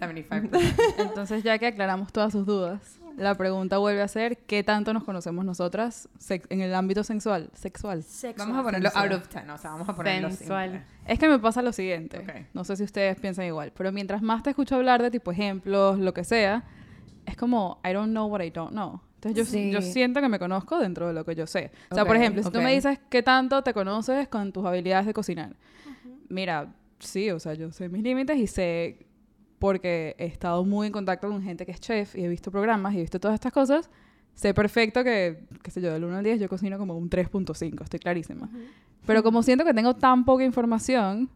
75%. 0.00 0.74
Entonces, 0.98 1.42
ya 1.42 1.58
que 1.58 1.66
aclaramos 1.66 2.12
todas 2.12 2.32
sus 2.32 2.46
dudas, 2.46 2.98
la 3.16 3.34
pregunta 3.34 3.78
vuelve 3.78 4.02
a 4.02 4.08
ser, 4.08 4.38
¿qué 4.38 4.62
tanto 4.62 4.92
nos 4.92 5.04
conocemos 5.04 5.44
nosotras 5.44 6.08
sex- 6.18 6.46
en 6.50 6.60
el 6.60 6.74
ámbito 6.74 7.04
sexual? 7.04 7.50
sexual? 7.54 8.02
Sexual. 8.02 8.48
vamos 8.48 8.60
a 8.60 8.64
ponerlo 8.64 8.90
Sensual. 8.90 9.12
out 9.12 9.20
of 9.22 9.28
10, 9.28 9.48
o 9.50 9.58
sea, 9.58 9.70
vamos 9.70 9.88
a 9.88 9.94
ponerlo 9.94 10.30
Sensual. 10.30 10.70
simple. 10.72 10.86
Es 11.06 11.18
que 11.18 11.28
me 11.28 11.38
pasa 11.38 11.62
lo 11.62 11.72
siguiente. 11.72 12.18
Ok. 12.18 12.46
No 12.54 12.64
sé 12.64 12.76
si 12.76 12.82
ustedes 12.84 13.18
piensan 13.20 13.46
igual, 13.46 13.72
pero 13.76 13.92
mientras 13.92 14.22
más 14.22 14.42
te 14.42 14.50
escucho 14.50 14.74
hablar 14.76 15.02
de 15.02 15.10
tipo 15.10 15.30
ejemplos, 15.32 15.98
lo 15.98 16.12
que 16.14 16.24
sea, 16.24 16.64
es 17.26 17.36
como, 17.36 17.80
I 17.88 17.92
don't 17.92 18.10
know 18.10 18.26
what 18.26 18.42
I 18.42 18.50
don't 18.50 18.72
know. 18.72 19.00
Entonces 19.16 19.36
yo, 19.38 19.44
Sí. 19.50 19.70
yo 19.70 19.80
siento 19.80 20.20
que 20.20 20.28
me 20.28 20.38
conozco 20.38 20.78
dentro 20.78 21.06
de 21.08 21.14
lo 21.14 21.24
que 21.24 21.34
yo 21.34 21.46
sé. 21.46 21.70
O 21.90 21.94
sea, 21.94 22.04
por 22.04 22.16
Ok, 22.16 22.20
ejemplo, 22.22 22.42
si 22.42 22.50
tú 22.50 22.60
me 22.60 22.74
dices 22.74 22.98
qué 23.08 23.22
tanto 23.22 23.62
te 23.62 23.72
conoces 23.72 24.28
con 24.28 24.52
tus 24.52 24.66
habilidades 24.66 25.06
de 25.06 25.14
cocinar. 25.14 25.56
Mira, 26.28 26.74
sí, 26.98 27.30
o 27.30 27.38
sea, 27.38 27.54
yo 27.54 27.70
sé 27.72 27.88
mis 27.88 28.02
límites 28.02 28.36
y 28.36 28.46
sé, 28.46 29.03
porque 29.64 30.14
he 30.18 30.26
estado 30.26 30.62
muy 30.62 30.88
en 30.88 30.92
contacto 30.92 31.26
con 31.26 31.42
gente 31.42 31.64
que 31.64 31.72
es 31.72 31.80
chef 31.80 32.16
y 32.16 32.22
he 32.22 32.28
visto 32.28 32.50
programas 32.50 32.92
y 32.92 32.98
he 32.98 33.00
visto 33.00 33.18
todas 33.18 33.32
estas 33.32 33.50
cosas, 33.50 33.88
sé 34.34 34.52
perfecto 34.52 35.02
que, 35.02 35.46
qué 35.62 35.70
sé 35.70 35.80
yo, 35.80 35.90
del 35.90 36.04
1 36.04 36.18
al 36.18 36.22
10 36.22 36.38
yo 36.38 36.50
cocino 36.50 36.76
como 36.76 36.98
un 36.98 37.08
3.5, 37.08 37.82
estoy 37.82 37.98
clarísima. 37.98 38.50
Pero 39.06 39.22
como 39.22 39.42
siento 39.42 39.64
que 39.64 39.72
tengo 39.72 39.96
tan 39.96 40.26
poca 40.26 40.44
información, 40.44 41.30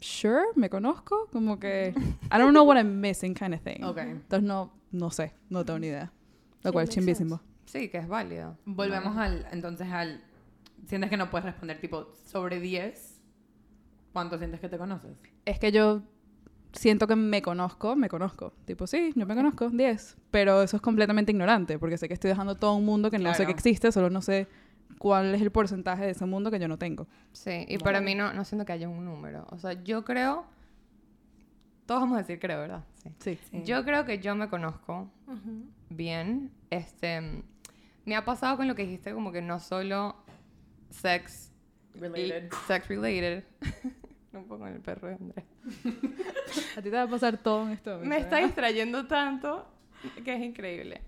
sure, 0.00 0.42
me 0.56 0.68
conozco, 0.68 1.28
como 1.30 1.60
que 1.60 1.94
I 1.96 2.36
don't 2.36 2.50
know 2.50 2.66
what 2.66 2.78
I'm 2.78 3.00
missing 3.00 3.32
kind 3.32 3.54
of 3.54 3.60
thing. 3.60 3.84
Ok. 3.84 3.98
Entonces 3.98 4.42
no, 4.42 4.72
no 4.90 5.10
sé, 5.10 5.32
no 5.48 5.64
tengo 5.64 5.78
ni 5.78 5.86
idea. 5.86 6.10
Lo 6.64 6.72
cual 6.72 6.88
es 6.88 6.90
chimbísimo. 6.90 7.40
Sí, 7.66 7.88
que 7.90 7.98
es 7.98 8.08
válido. 8.08 8.58
Volvemos 8.64 9.16
al, 9.16 9.46
entonces 9.52 9.86
al, 9.88 10.20
sientes 10.88 11.08
que 11.08 11.16
no 11.16 11.30
puedes 11.30 11.44
responder 11.44 11.80
tipo 11.80 12.08
sobre 12.26 12.58
10, 12.58 13.20
¿cuánto 14.12 14.36
sientes 14.36 14.58
que 14.58 14.68
te 14.68 14.78
conoces? 14.78 15.16
Es 15.44 15.60
que 15.60 15.70
yo 15.70 16.02
siento 16.72 17.06
que 17.06 17.16
me 17.16 17.42
conozco, 17.42 17.96
me 17.96 18.08
conozco. 18.08 18.52
Tipo, 18.64 18.86
sí, 18.86 19.12
yo 19.14 19.26
me 19.26 19.34
conozco, 19.34 19.68
10. 19.70 20.16
Pero 20.30 20.62
eso 20.62 20.76
es 20.76 20.82
completamente 20.82 21.32
ignorante, 21.32 21.78
porque 21.78 21.98
sé 21.98 22.08
que 22.08 22.14
estoy 22.14 22.28
dejando 22.30 22.54
todo 22.56 22.74
un 22.74 22.84
mundo 22.84 23.10
que 23.10 23.18
no 23.18 23.30
sé 23.30 23.36
Claro. 23.38 23.46
que 23.48 23.52
existe, 23.52 23.92
solo 23.92 24.10
no 24.10 24.22
sé 24.22 24.48
cuál 24.98 25.34
es 25.34 25.42
el 25.42 25.50
porcentaje 25.50 26.04
de 26.04 26.10
ese 26.12 26.24
mundo 26.26 26.50
que 26.50 26.58
yo 26.58 26.68
no 26.68 26.78
tengo. 26.78 27.06
Sí, 27.32 27.64
y 27.68 27.78
para 27.78 28.00
mí 28.00 28.14
no, 28.14 28.32
no 28.32 28.44
siento 28.44 28.64
que 28.64 28.72
haya 28.72 28.88
un 28.88 29.04
número. 29.04 29.46
O 29.50 29.58
sea, 29.58 29.72
yo 29.82 30.04
creo... 30.04 30.44
Todos 31.86 32.02
vamos 32.02 32.16
a 32.16 32.20
decir 32.20 32.38
creo, 32.38 32.60
¿verdad? 32.60 32.84
Sí. 33.02 33.10
Sí. 33.18 33.38
Sí. 33.50 33.62
Yo 33.64 33.84
creo 33.84 34.04
que 34.04 34.18
yo 34.20 34.34
me 34.36 34.48
conozco 34.48 35.10
Ujú. 35.26 35.64
bien. 35.90 36.52
Este, 36.70 37.42
me 38.04 38.14
ha 38.16 38.24
pasado 38.24 38.56
con 38.56 38.68
lo 38.68 38.74
que 38.76 38.84
dijiste, 38.84 39.12
como 39.12 39.32
que 39.32 39.42
no 39.42 39.58
solo 39.58 40.14
sex 40.90 41.50
Related. 41.94 42.50
sex 42.66 42.88
related. 42.88 43.44
Un 44.32 44.44
poco 44.44 44.60
con 44.60 44.68
el 44.68 44.80
perro 44.80 45.08
de 45.08 45.14
Andrés. 45.14 45.44
A 46.76 46.82
ti 46.82 46.90
te 46.90 46.96
va 46.96 47.02
a 47.02 47.08
pasar 47.08 47.36
todo 47.38 47.66
en 47.66 47.72
esto. 47.72 47.98
Me 48.00 48.18
está 48.18 48.38
distrayendo 48.38 49.06
tanto 49.06 49.66
que 50.24 50.34
es 50.34 50.42
increíble. 50.42 51.02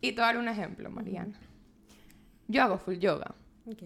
Y 0.00 0.12
te 0.12 0.16
voy 0.16 0.24
a 0.24 0.26
dar 0.26 0.38
un 0.38 0.48
ejemplo, 0.48 0.90
Mariana. 0.90 1.34
Yo 2.46 2.62
hago 2.62 2.78
full 2.78 2.96
yoga. 2.96 3.34
Ok. 3.66 3.82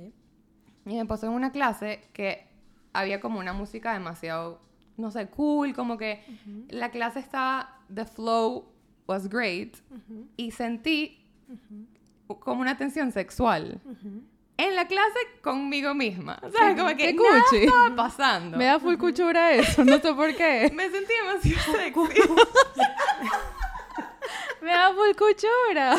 Y 0.85 0.95
me 0.97 1.07
pasó 1.07 1.27
en 1.27 1.33
una 1.33 1.53
clase 1.53 2.03
que 2.13 2.47
había 2.93 3.21
como 3.21 3.39
una 3.39 3.53
música 3.53 3.93
demasiado, 3.93 4.61
no 4.97 5.11
sé, 5.11 5.29
cool, 5.29 5.75
como 5.75 5.97
que 5.97 6.23
la 6.69 6.91
clase 6.91 7.21
estaba, 7.21 7.81
the 7.93 8.05
flow 8.05 8.67
was 9.07 9.29
great, 9.29 9.77
y 10.37 10.51
sentí 10.51 11.25
como 12.27 12.61
una 12.61 12.77
tensión 12.77 13.13
sexual. 13.13 13.81
En 14.57 14.77
la 14.77 14.87
clase 14.87 15.19
conmigo 15.43 15.95
misma. 15.95 16.39
O 16.43 16.51
sea, 16.51 16.77
como 16.77 16.89
que 16.97 17.13
nada 17.15 17.43
estaba 17.53 17.97
pasando. 17.97 18.57
Me 18.59 18.67
da 18.67 18.79
full 18.79 18.97
cuchura 18.97 19.53
eso, 19.53 19.85
no 19.85 19.99
sé 19.99 20.13
por 20.15 20.35
qué. 20.37 20.71
Me 20.75 20.91
sentí 20.91 21.13
demasiado 21.15 21.73
sexy. 21.79 22.31
Me 24.61 24.73
da 24.73 24.93
full 24.93 25.11
cuchura. 25.17 25.99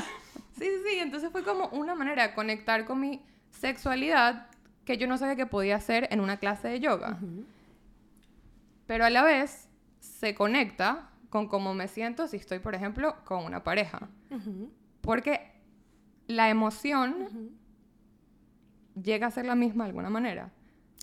Sí, 0.58 0.66
sí, 0.66 0.82
sí. 0.88 1.00
Entonces 1.00 1.32
fue 1.32 1.44
como 1.44 1.68
una 1.70 1.96
manera 1.96 2.28
de 2.28 2.34
conectar 2.34 2.86
con 2.86 3.00
mi 3.00 3.22
sexualidad 3.50 4.48
que 4.86 4.98
yo 4.98 5.08
no 5.08 5.18
sabía 5.18 5.36
que 5.36 5.46
podía 5.46 5.76
hacer 5.76 6.08
en 6.12 6.20
una 6.20 6.38
clase 6.38 6.68
de 6.68 6.80
yoga. 6.80 7.18
Pero 8.86 9.06
a 9.06 9.10
la 9.10 9.24
vez 9.24 9.68
se 10.00 10.36
conecta 10.36 11.10
con 11.30 11.48
cómo 11.48 11.74
me 11.74 11.88
siento 11.88 12.28
si 12.28 12.38
estoy, 12.38 12.60
por 12.60 12.76
ejemplo, 12.76 13.16
con 13.26 13.44
una 13.44 13.64
pareja. 13.64 14.08
Porque 15.02 15.52
la 16.28 16.50
emoción 16.50 17.58
llega 19.02 19.28
a 19.28 19.32
ser 19.32 19.46
la 19.46 19.56
misma 19.56 19.84
de 19.86 19.90
alguna 19.90 20.10
manera. 20.10 20.52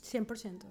100%. 0.02 0.64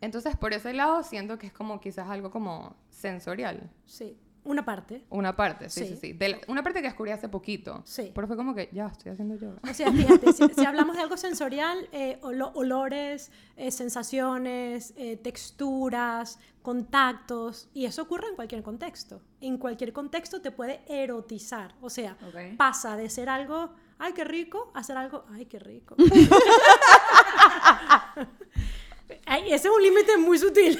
Entonces, 0.00 0.36
por 0.36 0.52
ese 0.52 0.72
lado, 0.72 1.02
siento 1.02 1.38
que 1.38 1.46
es 1.46 1.52
como 1.52 1.80
quizás 1.80 2.08
algo 2.08 2.30
como 2.30 2.76
sensorial. 2.90 3.70
Sí. 3.86 4.18
Una 4.44 4.64
parte. 4.64 5.02
Una 5.10 5.34
parte, 5.34 5.68
sí, 5.68 5.80
sí, 5.80 5.86
Sí. 5.88 5.96
sí. 5.96 6.12
De 6.12 6.28
la- 6.28 6.38
una 6.46 6.62
parte 6.62 6.80
que 6.80 6.86
descubrí 6.86 7.10
hace 7.10 7.28
poquito. 7.28 7.82
Sí. 7.84 8.12
Pero 8.14 8.28
fue 8.28 8.36
como 8.36 8.54
que, 8.54 8.68
ya, 8.72 8.86
estoy 8.86 9.10
haciendo 9.10 9.34
yoga. 9.34 9.58
O 9.68 9.74
sea, 9.74 9.90
fíjate, 9.90 10.32
si, 10.32 10.46
si 10.54 10.64
hablamos 10.64 10.94
de 10.94 11.02
algo 11.02 11.16
sensorial, 11.16 11.88
eh, 11.90 12.20
olo- 12.22 12.52
olores, 12.54 13.32
eh, 13.56 13.72
sensaciones, 13.72 14.94
eh, 14.96 15.16
texturas, 15.16 16.38
contactos, 16.62 17.68
y 17.74 17.86
eso 17.86 18.02
ocurre 18.02 18.28
en 18.28 18.36
cualquier 18.36 18.62
contexto. 18.62 19.20
En 19.40 19.58
cualquier 19.58 19.92
contexto 19.92 20.40
te 20.40 20.52
puede 20.52 20.80
erotizar. 20.86 21.74
O 21.80 21.90
sea, 21.90 22.16
pasa 22.56 22.96
de 22.96 23.10
ser 23.10 23.28
algo, 23.28 23.70
ay, 23.98 24.12
qué 24.12 24.24
rico, 24.24 24.70
a 24.74 24.82
ser 24.82 24.96
algo, 24.96 25.24
ay, 25.32 25.46
qué 25.46 25.58
rico. 25.58 25.94
Ay, 29.24 29.52
ese 29.52 29.68
es 29.68 29.74
un 29.74 29.82
límite 29.82 30.16
muy 30.18 30.38
sutil. 30.38 30.78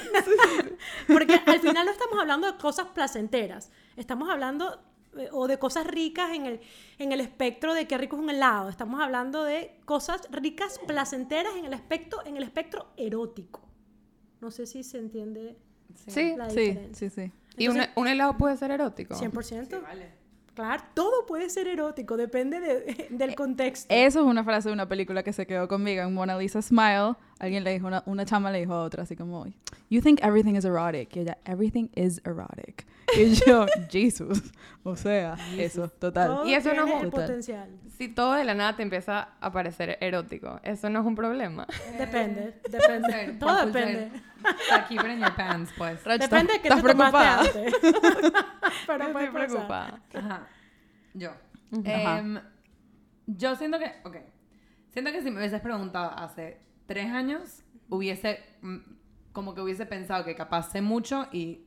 Porque 1.07 1.39
al 1.45 1.59
final 1.59 1.85
no 1.85 1.91
estamos 1.91 2.19
hablando 2.19 2.51
de 2.51 2.57
cosas 2.57 2.87
placenteras. 2.87 3.71
Estamos 3.95 4.29
hablando 4.29 4.81
eh, 5.17 5.29
o 5.31 5.47
de 5.47 5.57
cosas 5.59 5.85
ricas 5.87 6.31
en 6.33 6.45
el, 6.45 6.59
en 6.97 7.11
el 7.11 7.19
espectro 7.21 7.73
de 7.73 7.87
qué 7.87 7.97
rico 7.97 8.15
es 8.17 8.21
un 8.21 8.29
helado. 8.29 8.69
Estamos 8.69 9.01
hablando 9.01 9.43
de 9.43 9.79
cosas 9.85 10.21
ricas, 10.31 10.79
placenteras 10.87 11.55
en 11.55 11.65
el 11.65 11.73
espectro, 11.73 12.25
en 12.25 12.37
el 12.37 12.43
espectro 12.43 12.87
erótico. 12.97 13.61
No 14.41 14.51
sé 14.51 14.65
si 14.65 14.83
se 14.83 14.97
entiende 14.99 15.57
Sí. 16.07 16.35
la 16.37 16.49
Sí, 16.49 16.59
diferencia. 16.59 17.09
sí, 17.09 17.21
sí. 17.27 17.31
¿Y 17.57 17.69
un, 17.69 17.79
un 17.95 18.07
helado 18.07 18.37
puede 18.37 18.55
ser 18.57 18.71
erótico? 18.71 19.15
100%. 19.15 19.81
Vale. 19.81 20.11
Claro, 20.57 20.81
todo 20.95 21.27
puede 21.27 21.51
ser 21.51 21.67
erótico, 21.67 22.17
depende 22.17 22.59
de- 22.59 23.07
del 23.11 23.35
contexto. 23.35 23.85
Eso 23.93 24.21
es 24.21 24.25
una 24.25 24.43
frase 24.43 24.69
de 24.69 24.73
una 24.73 24.89
película 24.89 25.21
que 25.21 25.31
se 25.31 25.45
quedó 25.45 25.67
conmigo 25.67 26.01
en 26.01 26.15
Mona 26.15 26.35
Lisa 26.35 26.63
Smile. 26.63 27.13
Alguien 27.37 27.63
le 27.63 27.73
dijo, 27.73 27.85
una, 27.85 28.01
una 28.07 28.25
chama 28.25 28.49
le 28.49 28.61
dijo 28.61 28.73
a 28.73 28.81
otra, 28.81 29.03
así 29.03 29.15
como, 29.15 29.45
You 29.91 30.01
think 30.01 30.19
everything 30.23 30.55
is 30.55 30.65
erotic. 30.65 31.15
Y 31.15 31.19
ella, 31.19 31.37
everything 31.45 31.89
is 31.93 32.19
erotic. 32.25 32.87
Y 33.17 33.33
yo, 33.35 33.65
Jesus. 33.89 34.41
O 34.83 34.95
sea, 34.95 35.35
eso, 35.57 35.87
total. 35.89 36.27
Todo 36.27 36.45
Y 36.47 36.53
eso 36.53 36.73
no 36.73 36.85
es 36.87 37.03
un- 37.03 37.09
potencial. 37.09 37.69
Si 37.97 38.09
todo 38.09 38.33
de 38.33 38.43
la 38.43 38.53
nada 38.53 38.75
te 38.75 38.83
empieza 38.83 39.29
a 39.39 39.51
parecer 39.51 39.97
erótico, 40.01 40.59
eso 40.63 40.89
no 40.89 40.99
es 40.99 41.05
un 41.05 41.15
problema. 41.15 41.65
Depende, 41.97 42.59
depende. 42.69 43.09
Ser, 43.11 43.39
todo 43.39 43.65
depende. 43.65 44.09
ser. 44.11 44.21
O 44.43 44.63
sea, 44.69 44.85
keep 44.87 44.99
it 45.01 45.07
in 45.07 45.19
your 45.19 45.35
pants, 45.35 45.71
pues. 45.77 46.03
Rach, 46.03 46.19
Depende 46.21 46.53
de 46.53 46.61
qué 46.61 46.67
¿estás 46.67 46.83
preocupada? 46.83 47.39
antes. 47.39 47.73
Pero 48.87 49.03
Estoy 49.03 49.13
puede 49.13 49.27
pasar. 49.31 49.47
preocupada. 49.47 50.01
Ajá. 50.13 50.47
Yo. 51.13 51.31
Ajá. 51.31 52.19
Em, 52.19 52.39
yo 53.25 53.55
siento 53.55 53.79
que, 53.79 53.91
ok, 54.05 54.15
siento 54.89 55.11
que 55.11 55.21
si 55.21 55.31
me 55.31 55.39
hubieses 55.39 55.59
preguntado 55.61 56.11
hace 56.11 56.59
tres 56.85 57.11
años, 57.11 57.63
hubiese, 57.89 58.39
mm, 58.61 58.77
como 59.33 59.53
que 59.55 59.61
hubiese 59.61 59.85
pensado 59.85 60.23
que 60.23 60.35
capaz 60.35 60.71
sé 60.71 60.81
mucho 60.81 61.27
y 61.31 61.66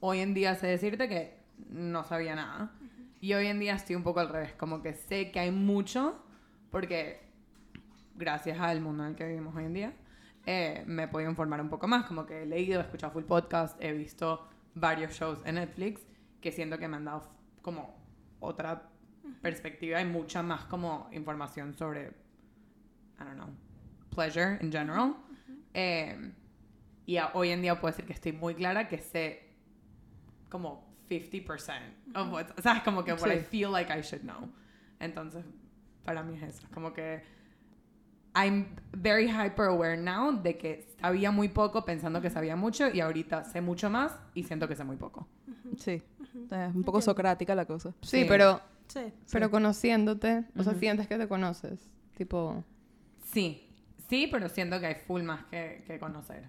hoy 0.00 0.20
en 0.20 0.34
día 0.34 0.54
sé 0.54 0.66
decirte 0.66 1.08
que 1.08 1.38
no 1.68 2.04
sabía 2.04 2.34
nada. 2.34 2.72
Y 3.20 3.34
hoy 3.34 3.46
en 3.46 3.60
día 3.60 3.74
estoy 3.74 3.96
un 3.96 4.02
poco 4.02 4.20
al 4.20 4.30
revés, 4.30 4.54
como 4.54 4.82
que 4.82 4.94
sé 4.94 5.30
que 5.30 5.40
hay 5.40 5.50
mucho 5.50 6.24
porque 6.70 7.20
gracias 8.14 8.58
al 8.60 8.80
mundo 8.80 9.04
en 9.04 9.10
el 9.10 9.16
que 9.16 9.26
vivimos 9.26 9.54
hoy 9.56 9.64
en 9.64 9.74
día, 9.74 9.92
eh, 10.46 10.84
me 10.86 11.04
he 11.04 11.08
podido 11.08 11.30
informar 11.30 11.60
un 11.60 11.68
poco 11.68 11.88
más, 11.88 12.06
como 12.06 12.26
que 12.26 12.42
he 12.42 12.46
leído, 12.46 12.80
he 12.80 12.82
escuchado 12.82 13.12
full 13.12 13.24
podcast, 13.24 13.76
he 13.82 13.92
visto 13.92 14.48
varios 14.74 15.12
shows 15.12 15.40
en 15.44 15.56
Netflix 15.56 16.06
que 16.40 16.52
siento 16.52 16.78
que 16.78 16.88
me 16.88 16.96
han 16.96 17.04
dado 17.04 17.28
como 17.62 17.98
otra 18.40 18.88
perspectiva 19.42 20.00
y 20.00 20.06
mucha 20.06 20.42
más 20.42 20.64
como 20.64 21.08
información 21.12 21.74
sobre, 21.74 22.08
I 23.18 23.24
don't 23.24 23.34
know, 23.34 23.48
pleasure 24.14 24.58
in 24.60 24.70
general. 24.70 25.16
Eh, 25.74 26.32
y 27.06 27.18
hoy 27.34 27.50
en 27.50 27.62
día 27.62 27.80
puedo 27.80 27.92
decir 27.92 28.06
que 28.06 28.12
estoy 28.12 28.32
muy 28.32 28.54
clara 28.54 28.88
que 28.88 28.98
sé 28.98 29.49
como 30.50 30.88
50% 31.08 31.80
of 32.14 32.32
what, 32.32 32.46
o 32.58 32.62
sea, 32.62 32.76
es 32.78 32.82
como 32.82 33.02
que 33.04 33.12
what 33.14 33.30
I 33.32 33.38
Sí. 33.38 33.44
feel 33.50 33.72
like 33.72 33.90
I 33.92 34.02
should 34.02 34.22
know. 34.22 34.48
Entonces, 34.98 35.44
para 36.04 36.22
mí 36.22 36.36
es 36.36 36.42
eso, 36.42 36.62
es 36.66 36.68
como 36.72 36.92
que 36.92 37.22
I'm 38.34 38.76
very 38.92 39.26
hyper 39.28 39.66
aware 39.66 39.96
now 39.96 40.30
de 40.40 40.56
que 40.56 40.86
sabía 41.00 41.32
muy 41.32 41.48
poco 41.48 41.84
pensando 41.84 42.20
que 42.20 42.30
sabía 42.30 42.54
mucho 42.54 42.88
y 42.92 43.00
ahorita 43.00 43.42
sé 43.44 43.60
mucho 43.60 43.90
más 43.90 44.16
y 44.34 44.44
siento 44.44 44.68
que 44.68 44.76
sé 44.76 44.84
muy 44.84 44.96
poco. 44.96 45.26
Sí. 45.78 46.00
Es 46.50 46.74
un 46.74 46.84
poco 46.84 47.00
socrática 47.00 47.54
la 47.56 47.64
cosa. 47.66 47.92
Sí, 48.02 48.22
Sí. 48.22 48.24
pero, 48.28 48.60
Sí. 48.86 49.12
pero 49.32 49.50
conociéndote, 49.50 50.44
o 50.56 50.62
sea, 50.62 50.74
sientes 50.74 51.08
que 51.08 51.18
te 51.18 51.26
conoces. 51.26 51.90
Tipo, 52.16 52.62
Sí, 53.32 53.68
sí, 54.08 54.28
pero 54.30 54.48
siento 54.48 54.78
que 54.78 54.86
hay 54.86 54.94
full 54.94 55.22
más 55.22 55.44
que, 55.46 55.82
que 55.86 55.98
conocer. 55.98 56.44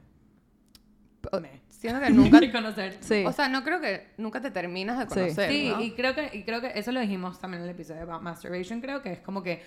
Me. 1.42 1.62
Siento 1.82 2.00
que 2.00 2.10
nunca... 2.12 2.40
Conocer. 2.52 2.98
Sí. 3.02 3.24
O 3.26 3.32
sea, 3.32 3.50
no 3.50 3.64
creo 3.64 3.82
que 3.82 4.08
nunca 4.18 4.40
te 4.40 4.52
terminas 4.52 5.00
de 5.00 5.08
conocer, 5.08 5.52
Sí, 5.52 5.70
¿no? 5.70 5.82
y 5.82 5.92
creo 5.92 6.14
que 6.14 6.30
y 6.34 6.44
creo 6.44 6.62
que 6.62 6.72
eso 6.76 6.92
lo 6.92 7.00
dijimos 7.00 7.40
también 7.40 7.64
en 7.64 7.70
el 7.70 7.76
episodio 7.76 8.02
de 8.02 8.04
About 8.04 8.22
Masturbation, 8.22 8.82
creo 8.82 9.02
que 9.02 9.14
es 9.14 9.20
como 9.20 9.42
que 9.42 9.64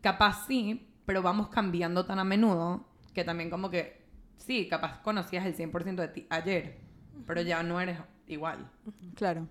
capaz 0.00 0.46
sí, 0.46 0.88
pero 1.04 1.20
vamos 1.22 1.48
cambiando 1.48 2.06
tan 2.06 2.18
a 2.18 2.24
menudo 2.24 2.88
que 3.14 3.24
también 3.24 3.50
como 3.50 3.68
que 3.70 4.00
sí, 4.38 4.66
capaz 4.68 5.00
conocías 5.02 5.44
el 5.44 5.54
100% 5.54 5.96
de 5.96 6.08
ti 6.08 6.26
ayer, 6.30 6.78
pero 7.26 7.42
ya 7.42 7.62
no 7.62 7.80
eres 7.80 7.98
igual. 8.26 8.70
Claro. 9.14 9.46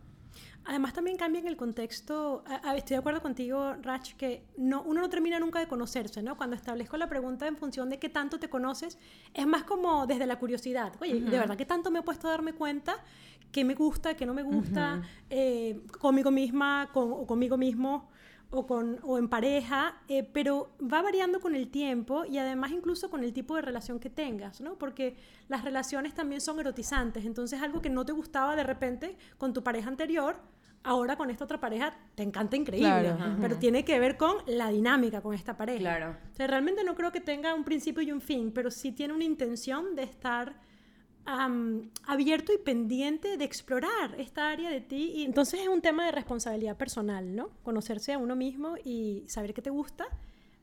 Además 0.71 0.93
también 0.93 1.17
cambia 1.17 1.41
en 1.41 1.47
el 1.49 1.57
contexto, 1.57 2.45
a- 2.47 2.69
a- 2.69 2.77
estoy 2.77 2.95
de 2.95 2.99
acuerdo 2.99 3.21
contigo, 3.21 3.73
Rach, 3.81 4.13
que 4.13 4.45
no, 4.55 4.83
uno 4.83 5.01
no 5.01 5.09
termina 5.09 5.37
nunca 5.37 5.59
de 5.59 5.67
conocerse, 5.67 6.23
¿no? 6.23 6.37
Cuando 6.37 6.55
establezco 6.55 6.95
la 6.95 7.09
pregunta 7.09 7.45
en 7.45 7.57
función 7.57 7.89
de 7.89 7.99
qué 7.99 8.07
tanto 8.07 8.39
te 8.39 8.49
conoces, 8.49 8.97
es 9.33 9.45
más 9.45 9.63
como 9.65 10.07
desde 10.07 10.25
la 10.25 10.39
curiosidad. 10.39 10.93
Oye, 11.01 11.15
¿de 11.19 11.37
verdad 11.39 11.57
qué 11.57 11.65
tanto 11.65 11.91
me 11.91 11.99
he 11.99 12.03
puesto 12.03 12.29
a 12.29 12.31
darme 12.31 12.53
cuenta? 12.53 12.95
¿Qué 13.51 13.65
me 13.65 13.75
gusta, 13.75 14.15
qué 14.15 14.25
no 14.25 14.33
me 14.33 14.43
gusta? 14.43 15.01
eh, 15.29 15.81
conmigo 15.99 16.31
misma 16.31 16.89
con, 16.93 17.11
o 17.11 17.25
conmigo 17.27 17.57
mismo 17.57 18.09
o, 18.49 18.65
con, 18.65 18.97
o 19.03 19.17
en 19.17 19.27
pareja, 19.27 19.97
eh, 20.07 20.23
pero 20.23 20.71
va 20.81 21.01
variando 21.01 21.39
con 21.41 21.53
el 21.55 21.67
tiempo 21.69 22.23
y 22.25 22.37
además 22.37 22.71
incluso 22.71 23.09
con 23.09 23.23
el 23.25 23.33
tipo 23.33 23.55
de 23.57 23.61
relación 23.61 23.99
que 23.99 24.09
tengas, 24.09 24.61
¿no? 24.61 24.75
Porque 24.75 25.17
las 25.49 25.63
relaciones 25.65 26.13
también 26.13 26.39
son 26.39 26.59
erotizantes, 26.61 27.25
entonces 27.25 27.61
algo 27.61 27.81
que 27.81 27.89
no 27.89 28.05
te 28.05 28.13
gustaba 28.13 28.55
de 28.55 28.63
repente 28.63 29.17
con 29.37 29.51
tu 29.53 29.63
pareja 29.63 29.89
anterior, 29.89 30.37
ahora 30.83 31.15
con 31.15 31.29
esta 31.29 31.43
otra 31.43 31.59
pareja 31.59 31.93
te 32.15 32.23
encanta 32.23 32.55
increíble, 32.57 32.89
Claro. 33.15 33.37
pero 33.39 33.57
tiene 33.57 33.85
que 33.85 33.99
ver 33.99 34.17
con 34.17 34.37
la 34.47 34.69
dinámica 34.69 35.21
con 35.21 35.33
esta 35.35 35.55
pareja. 35.57 35.79
Claro. 35.79 36.15
O 36.31 36.35
sea, 36.35 36.47
realmente 36.47 36.83
no 36.83 36.95
creo 36.95 37.11
que 37.11 37.21
tenga 37.21 37.53
un 37.53 37.63
principio 37.63 38.01
y 38.01 38.11
un 38.11 38.21
fin, 38.21 38.51
pero 38.51 38.71
sí 38.71 38.91
tiene 38.91 39.13
una 39.13 39.23
intención 39.23 39.95
de 39.95 40.03
estar 40.03 40.55
abierto 42.07 42.51
y 42.53 42.57
pendiente 42.57 43.37
de 43.37 43.45
explorar 43.45 44.15
esta 44.17 44.49
área 44.49 44.69
de 44.69 44.81
ti. 44.81 45.11
Y 45.15 45.23
entonces 45.23 45.61
es 45.61 45.67
un 45.67 45.81
tema 45.81 46.05
de 46.05 46.11
responsabilidad 46.11 46.75
personal, 46.77 47.35
¿no? 47.35 47.49
Conocerse 47.63 48.13
a 48.13 48.17
uno 48.17 48.35
mismo 48.35 48.75
y 48.83 49.23
saber 49.27 49.53
qué 49.53 49.61
te 49.61 49.69
gusta 49.69 50.05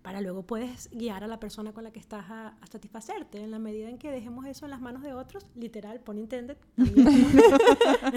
para 0.08 0.22
luego 0.22 0.42
puedes 0.42 0.88
guiar 0.90 1.22
a 1.22 1.26
la 1.26 1.38
persona 1.38 1.74
con 1.74 1.84
la 1.84 1.90
que 1.90 2.00
estás 2.00 2.30
a, 2.30 2.48
a 2.62 2.66
satisfacerte. 2.66 3.42
En 3.42 3.50
la 3.50 3.58
medida 3.58 3.90
en 3.90 3.98
que 3.98 4.10
dejemos 4.10 4.46
eso 4.46 4.64
en 4.64 4.70
las 4.70 4.80
manos 4.80 5.02
de 5.02 5.12
otros, 5.12 5.44
literal, 5.54 6.00
pon 6.00 6.16
intended, 6.16 6.56
también, 6.76 7.06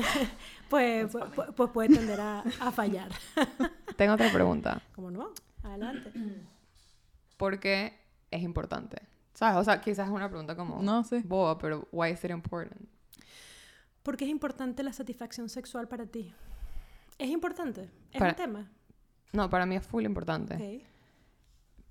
pues, 0.70 1.12
pues, 1.12 1.26
pues- 1.36 1.50
pues 1.54 1.70
puede 1.72 1.90
tender 1.90 2.22
a, 2.22 2.40
a 2.62 2.72
fallar. 2.72 3.12
Tengo 3.98 4.14
otra 4.14 4.32
pregunta. 4.32 4.82
¿Cómo 4.96 5.12
no? 5.12 5.32
Adelante. 5.64 6.12
¿Por 7.38 7.60
qué 7.60 7.94
es 8.32 8.42
importante? 8.42 9.02
¿Sabes? 9.34 9.58
O 9.58 9.64
sea, 9.66 9.82
quizás 9.82 10.08
es 10.08 10.14
una 10.14 10.30
pregunta 10.30 10.56
como 10.56 10.82
No 10.82 11.04
sé. 11.04 11.24
boba, 11.26 11.58
pero 11.58 11.90
why 11.92 12.12
is 12.12 12.24
it 12.24 12.32
important? 12.32 12.88
¿Por 14.02 14.16
qué 14.16 14.24
es 14.24 14.32
importante 14.32 14.82
la 14.82 14.94
satisfacción 14.94 15.50
sexual 15.50 15.90
para 15.90 16.06
ti? 16.06 16.34
Es 17.18 17.30
importante. 17.30 17.90
Es 18.14 18.20
Para- 18.20 18.32
un 18.32 18.36
tema. 18.38 18.72
No, 19.34 19.50
para 19.50 19.66
mí 19.66 19.76
es 19.76 19.86
full 19.86 20.06
importante. 20.06 20.56
Ok. 20.56 20.88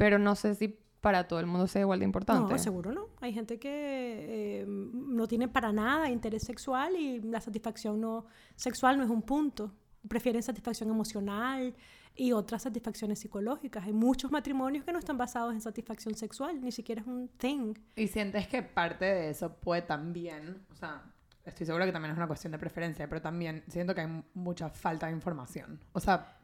Pero 0.00 0.18
no 0.18 0.34
sé 0.34 0.54
si 0.54 0.68
para 1.02 1.28
todo 1.28 1.40
el 1.40 1.46
mundo 1.46 1.66
sea 1.66 1.82
igual 1.82 1.98
de 1.98 2.06
importante. 2.06 2.50
No, 2.50 2.58
seguro 2.58 2.90
no. 2.90 3.08
Hay 3.20 3.34
gente 3.34 3.58
que 3.58 4.62
eh, 4.62 4.64
no 4.66 5.28
tiene 5.28 5.46
para 5.46 5.74
nada 5.74 6.08
interés 6.08 6.42
sexual 6.44 6.96
y 6.96 7.20
la 7.20 7.38
satisfacción 7.38 8.00
no, 8.00 8.24
sexual 8.56 8.96
no 8.96 9.04
es 9.04 9.10
un 9.10 9.20
punto. 9.20 9.74
Prefieren 10.08 10.42
satisfacción 10.42 10.88
emocional 10.88 11.74
y 12.16 12.32
otras 12.32 12.62
satisfacciones 12.62 13.18
psicológicas. 13.18 13.84
Hay 13.84 13.92
muchos 13.92 14.30
matrimonios 14.30 14.86
que 14.86 14.92
no 14.94 14.98
están 14.98 15.18
basados 15.18 15.52
en 15.52 15.60
satisfacción 15.60 16.14
sexual, 16.14 16.62
ni 16.62 16.72
siquiera 16.72 17.02
es 17.02 17.06
un 17.06 17.28
thing. 17.28 17.74
Y 17.94 18.06
sientes 18.06 18.48
que 18.48 18.62
parte 18.62 19.04
de 19.04 19.28
eso 19.28 19.52
puede 19.52 19.82
también, 19.82 20.62
o 20.72 20.76
sea, 20.76 21.02
estoy 21.44 21.66
segura 21.66 21.84
que 21.84 21.92
también 21.92 22.12
es 22.12 22.16
una 22.16 22.26
cuestión 22.26 22.52
de 22.52 22.58
preferencia, 22.58 23.06
pero 23.06 23.20
también 23.20 23.64
siento 23.68 23.94
que 23.94 24.00
hay 24.00 24.24
mucha 24.32 24.70
falta 24.70 25.08
de 25.08 25.12
información. 25.12 25.78
O 25.92 26.00
sea, 26.00 26.39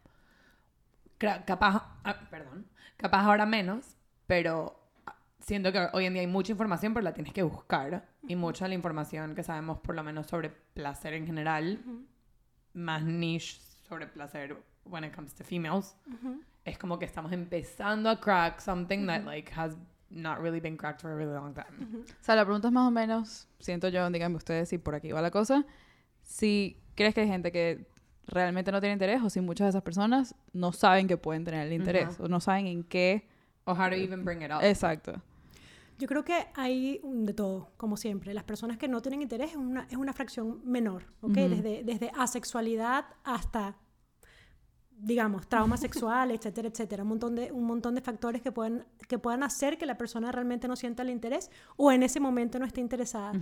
capaz, 1.18 1.98
ah, 2.04 2.20
perdón, 2.30 2.66
capaz 2.96 3.24
ahora 3.24 3.46
menos, 3.46 3.96
pero 4.26 4.78
siento 5.40 5.72
que 5.72 5.88
hoy 5.92 6.06
en 6.06 6.12
día 6.12 6.22
hay 6.22 6.26
mucha 6.26 6.52
información, 6.52 6.92
pero 6.92 7.04
la 7.04 7.14
tienes 7.14 7.32
que 7.32 7.42
buscar. 7.42 8.08
Y 8.26 8.36
mucha 8.36 8.64
de 8.64 8.70
la 8.70 8.74
información 8.74 9.34
que 9.34 9.42
sabemos, 9.42 9.78
por 9.78 9.94
lo 9.94 10.02
menos 10.02 10.26
sobre 10.26 10.50
placer 10.50 11.14
en 11.14 11.26
general, 11.26 11.80
más 12.74 13.02
niche 13.04 13.60
sobre 13.88 14.06
placer 14.06 14.56
when 14.84 15.04
it 15.04 15.14
comes 15.14 15.34
to 15.34 15.44
females, 15.44 15.96
es 16.64 16.78
como 16.78 16.98
que 16.98 17.04
estamos 17.04 17.32
empezando 17.32 18.10
a 18.10 18.20
crack 18.20 18.60
something 18.60 19.06
that 19.06 19.24
like 19.24 19.52
has 19.54 19.76
not 20.10 20.38
really 20.38 20.60
been 20.60 20.76
cracked 20.76 21.00
for 21.00 21.10
a 21.10 21.14
really 21.14 21.32
long 21.32 21.54
time. 21.54 22.04
O 22.04 22.24
sea, 22.24 22.36
la 22.36 22.44
pregunta 22.44 22.68
es 22.68 22.74
más 22.74 22.86
o 22.86 22.90
menos, 22.90 23.48
siento 23.58 23.88
yo, 23.88 24.08
díganme 24.10 24.36
ustedes 24.36 24.68
si 24.68 24.78
por 24.78 24.94
aquí 24.94 25.12
va 25.12 25.20
la 25.20 25.30
cosa, 25.30 25.64
si 26.22 26.80
crees 26.94 27.14
que 27.14 27.22
hay 27.22 27.28
gente 27.28 27.52
que 27.52 27.86
realmente 28.26 28.72
no 28.72 28.80
tiene 28.80 28.94
interés 28.94 29.22
o 29.22 29.30
si 29.30 29.40
muchas 29.40 29.66
de 29.66 29.70
esas 29.70 29.82
personas 29.82 30.34
no 30.52 30.72
saben 30.72 31.06
que 31.06 31.16
pueden 31.16 31.44
tener 31.44 31.66
el 31.66 31.72
interés 31.72 32.18
o 32.20 32.28
no 32.28 32.40
saben 32.40 32.66
en 32.66 32.84
qué. 32.84 33.28
O 33.64 33.72
how 33.72 33.88
to 33.88 33.94
even 33.94 34.24
bring 34.24 34.42
it 34.42 34.50
up. 34.50 34.62
Exacto. 34.62 35.20
Yo 35.98 36.06
creo 36.06 36.24
que 36.24 36.46
hay 36.54 37.00
de 37.02 37.32
todo, 37.32 37.70
como 37.76 37.96
siempre. 37.96 38.34
Las 38.34 38.44
personas 38.44 38.76
que 38.76 38.86
no 38.86 39.00
tienen 39.00 39.22
interés 39.22 39.52
es 39.52 39.56
una, 39.56 39.86
es 39.90 39.96
una 39.96 40.12
fracción 40.12 40.60
menor, 40.64 41.04
¿ok? 41.22 41.32
desde, 41.32 41.84
desde 41.84 42.10
asexualidad 42.18 43.06
hasta, 43.24 43.76
digamos, 44.98 45.46
trauma 45.46 45.76
sexual, 45.76 46.30
etcétera, 46.30 46.68
etcétera. 46.68 47.02
Un 47.02 47.10
montón 47.10 47.34
de, 47.34 47.52
un 47.52 47.64
montón 47.64 47.94
de 47.94 48.00
factores 48.00 48.42
que 48.42 48.52
pueden, 48.52 48.84
que 49.08 49.18
puedan 49.18 49.42
hacer 49.42 49.78
que 49.78 49.86
la 49.86 49.96
persona 49.96 50.32
realmente 50.32 50.68
no 50.68 50.76
sienta 50.76 51.02
el 51.02 51.10
interés 51.10 51.50
o 51.76 51.92
en 51.92 52.02
ese 52.02 52.20
momento 52.20 52.58
no 52.58 52.64
esté 52.64 52.80
interesada. 52.80 53.32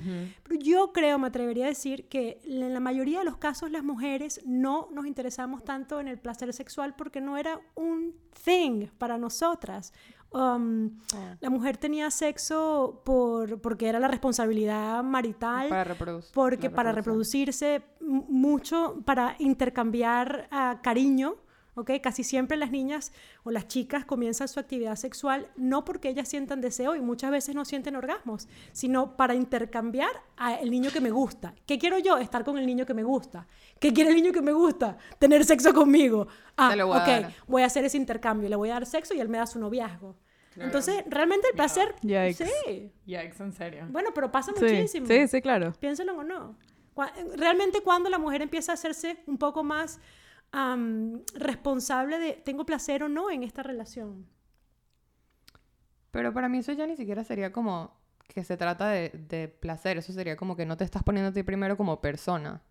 Pero 0.42 0.61
yo 0.61 0.92
creo, 0.92 1.18
me 1.18 1.28
atrevería 1.28 1.66
a 1.66 1.68
decir 1.68 2.08
que 2.08 2.40
en 2.44 2.73
la 2.75 2.80
mayoría 2.80 3.20
de 3.20 3.25
los 3.25 3.37
casos 3.37 3.70
las 3.70 3.84
mujeres 3.84 4.40
no 4.44 4.88
nos 4.92 5.06
interesamos 5.06 5.64
tanto 5.64 6.00
en 6.00 6.08
el 6.08 6.18
placer 6.18 6.52
sexual 6.52 6.94
porque 6.96 7.20
no 7.20 7.37
era 7.37 7.61
un 7.75 8.14
thing 8.44 8.88
para 8.99 9.16
nosotras. 9.18 9.92
Um, 10.34 10.99
la 11.40 11.49
mujer 11.49 11.76
tenía 11.76 12.11
sexo 12.11 13.02
por, 13.04 13.61
porque 13.61 13.88
era 13.88 14.00
la 14.00 14.08
responsabilidad 14.08 15.04
marital, 15.04 15.68
Para 15.68 15.96
porque 16.34 16.70
para 16.70 16.90
reproducirse, 16.90 17.84
mucho 18.00 19.00
para 19.04 19.37
intercambiar 19.38 20.49
ah, 20.50 20.80
cariño. 20.82 21.37
¿Ok? 21.75 21.90
Casi 22.02 22.25
siempre 22.25 22.57
las 22.57 22.71
niñas 22.71 23.12
o 23.43 23.50
las 23.50 23.66
chicas 23.69 24.04
comienzan 24.04 24.49
su 24.49 24.61
actividad 24.61 24.97
sexual 24.97 25.49
no 25.57 25.85
porque 25.85 26.09
ellas 26.09 26.28
sientan 26.28 26.61
deseo 26.61 26.97
y 26.97 27.00
muchas 27.00 27.31
veces 27.31 27.54
no 27.54 27.64
sienten 27.64 27.97
orgasmos, 27.97 28.49
sino 28.73 29.16
para 29.16 29.35
intercambiar 29.35 30.11
al 30.37 30.71
niño 30.71 30.90
que 30.93 31.00
me 31.00 31.11
gusta. 31.11 31.54
¿Qué 31.66 31.78
quiero 31.78 31.99
yo? 31.99 32.19
Estar 32.19 32.45
con 32.45 32.59
el 32.59 32.66
niño 32.66 32.87
que 32.87 32.95
me 32.95 33.02
gusta. 33.04 33.47
¿Qué 33.81 33.93
quiere 33.93 34.11
el 34.11 34.16
niño 34.16 34.33
que 34.33 34.43
me 34.43 34.52
gusta? 34.52 34.97
Tener 35.19 35.45
sexo 35.45 35.73
conmigo. 35.75 36.26
Ah, 36.57 36.71
Te 36.71 36.76
lo 36.76 36.87
voy 36.87 36.99
a 36.99 37.02
ok, 37.02 37.07
dar. 37.07 37.33
voy 37.47 37.62
a 37.62 37.66
hacer 37.66 37.85
ese 37.85 37.97
intercambio, 37.97 38.49
le 38.49 38.57
voy 38.57 38.71
a 38.71 38.75
dar 38.75 38.87
sexo 38.87 39.14
y 39.14 39.21
él 39.21 39.28
me 39.28 39.38
da 39.38 39.47
su 39.47 39.59
noviazgo. 39.59 40.16
Entonces, 40.57 41.03
realmente 41.09 41.48
el 41.48 41.55
placer... 41.57 41.96
Yikes. 42.03 42.46
Sí. 42.46 42.92
Yikes, 43.07 43.42
en 43.42 43.53
serio. 43.53 43.87
Bueno, 43.90 44.11
pero 44.14 44.31
pasa 44.31 44.53
Sí, 44.57 44.62
muchísimo. 44.62 45.07
sí, 45.09 45.27
sí, 45.27 45.42
claro. 45.42 45.72
Piénsenlo 45.81 46.16
o 46.16 46.22
no. 46.22 46.57
Cua- 46.94 47.12
Realmente 47.35 47.81
cuando 47.81 48.09
la 48.09 48.18
mujer 48.18 48.40
empieza 48.40 48.70
a 48.70 48.75
hacerse 48.75 49.16
un 49.27 49.37
poco 49.37 49.64
más 49.64 49.98
responsable 51.35 52.19
de 52.19 52.33
tengo 52.33 52.64
placer 52.64 53.03
o 53.03 53.09
no 53.09 53.31
en 53.31 53.43
esta 53.43 53.62
relación. 53.62 54.27
Pero 56.11 56.33
para 56.33 56.49
mí 56.49 56.59
eso 56.59 56.73
ya 56.73 56.87
ni 56.87 56.97
siquiera 56.97 57.25
sería 57.25 57.53
como 57.53 57.93
que 58.29 58.45
se 58.45 58.57
trata 58.57 58.88
de, 58.88 59.11
de 59.11 59.49
placer. 59.49 59.99
Eso 59.99 60.12
sería 60.12 60.37
como 60.37 60.57
que 60.57 60.64
no 60.64 60.77
te 60.77 60.85
estás 60.85 61.03
poniendo 61.03 61.31
a 61.31 61.33
ti 61.33 61.43
primero 61.43 61.77
como 61.77 62.01
persona. 62.01 62.62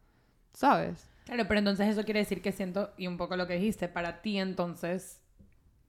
¿Sabes? 0.54 1.10
Claro, 1.26 1.48
pero 1.48 1.60
entonces 1.60 1.88
eso 1.88 2.04
quiere 2.04 2.19
decir 2.19 2.41
que 2.41 2.52
siento, 2.52 2.93
y 2.98 3.08
un 3.08 3.17
poco 3.17 3.36
lo 3.36 3.48
que 3.48 3.56
dijiste, 3.56 3.88
para 3.88 4.22
ti 4.22 4.38
entonces 4.38 5.22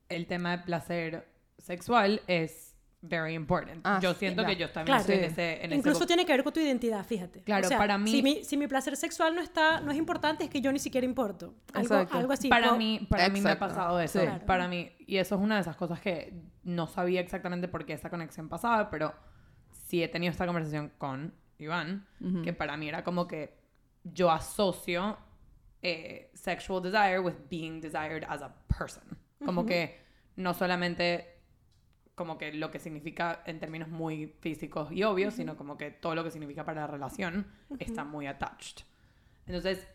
el 0.09 0.27
tema 0.27 0.57
de 0.57 0.65
placer 0.65 1.29
sexual 1.59 2.23
es 2.27 2.74
very 3.07 3.35
important. 3.35 3.81
Ah, 3.85 3.99
yo 4.03 4.12
sí, 4.14 4.21
siento 4.21 4.43
ya. 4.43 4.49
que 4.49 4.57
yo 4.57 4.71
también 4.71 4.97
Claro. 4.97 5.01
estoy 5.01 5.14
en 5.17 5.21
Sí. 5.23 5.27
ese... 5.33 5.53
En 5.64 5.64
ese 5.73 5.75
Incluso 5.77 6.01
bo- 6.01 6.07
tiene 6.07 6.25
que 6.25 6.33
ver 6.33 6.43
con 6.45 6.53
tu 6.53 6.61
identidad, 6.61 7.05
fíjate. 7.05 7.43
Claro, 7.43 7.67
O 7.67 7.69
sea, 7.69 7.79
para 7.79 7.99
mí- 7.99 8.11
Si 8.11 8.23
mi, 8.23 8.43
si 8.45 8.57
mi 8.57 8.67
placer 8.67 8.97
sexual 8.97 9.35
no, 9.35 9.43
está, 9.43 9.81
no 9.81 9.90
es 9.93 9.99
importante, 9.99 10.45
es 10.45 10.51
que 10.51 10.61
yo 10.61 10.73
ni 10.73 10.79
siquiera 10.79 11.05
importo. 11.05 11.55
Algo, 11.73 11.95
algo 12.11 12.33
así. 12.33 12.49
para 12.49 12.71
Co- 12.71 12.77
mí, 12.77 13.07
para 13.11 13.29
mí 13.29 13.40
me 13.40 13.51
ha 13.51 13.59
pasado 13.59 14.01
eso. 14.01 14.21
Sí. 14.21 14.27
Claro. 14.27 14.47
Para 14.47 14.69
mí, 14.69 14.93
y 15.07 15.19
eso 15.19 15.35
es 15.35 15.40
una 15.40 15.57
de 15.57 15.61
esas 15.61 15.77
cosas 15.77 16.01
que 16.01 16.33
no 16.62 16.87
sabía 16.87 17.21
exactamente 17.21 17.69
por 17.69 17.85
qué 17.85 17.93
esa 17.93 18.09
conexión 18.11 18.49
pasaba, 18.49 18.90
pero 18.90 19.14
sí 19.71 20.03
he 20.03 20.09
tenido 20.09 20.31
esta 20.31 20.47
conversación 20.47 20.93
con 20.99 21.35
Iván, 21.59 22.07
que 22.43 22.53
para 22.53 22.77
mí 22.77 22.88
era 22.88 23.05
como 23.05 23.27
que 23.29 23.59
yo 24.03 24.31
asocio 24.31 25.19
eh, 25.83 26.31
sexual 26.35 26.83
desire 26.83 27.19
with 27.21 27.35
being 27.51 27.81
desired 27.81 28.25
as 28.29 28.40
a 28.43 28.55
person. 28.79 29.03
Como 29.45 29.67
que 29.67 30.01
no 30.37 30.55
solamente 30.55 31.34
como 32.14 32.38
que 32.38 32.53
lo 32.53 32.70
que 32.70 32.79
significa 32.79 33.42
en 33.46 33.59
términos 33.59 33.88
muy 33.88 34.35
físicos 34.40 34.92
y 34.92 35.03
obvios, 35.03 35.35
sino 35.35 35.57
como 35.57 35.77
que 35.77 35.90
todo 35.90 36.14
lo 36.14 36.22
que 36.22 36.31
significa 36.31 36.64
para 36.64 36.83
la 36.83 36.87
relación 36.87 37.46
está 37.79 38.05
muy 38.05 38.27
attached. 38.27 38.85
Entonces, 39.46 39.87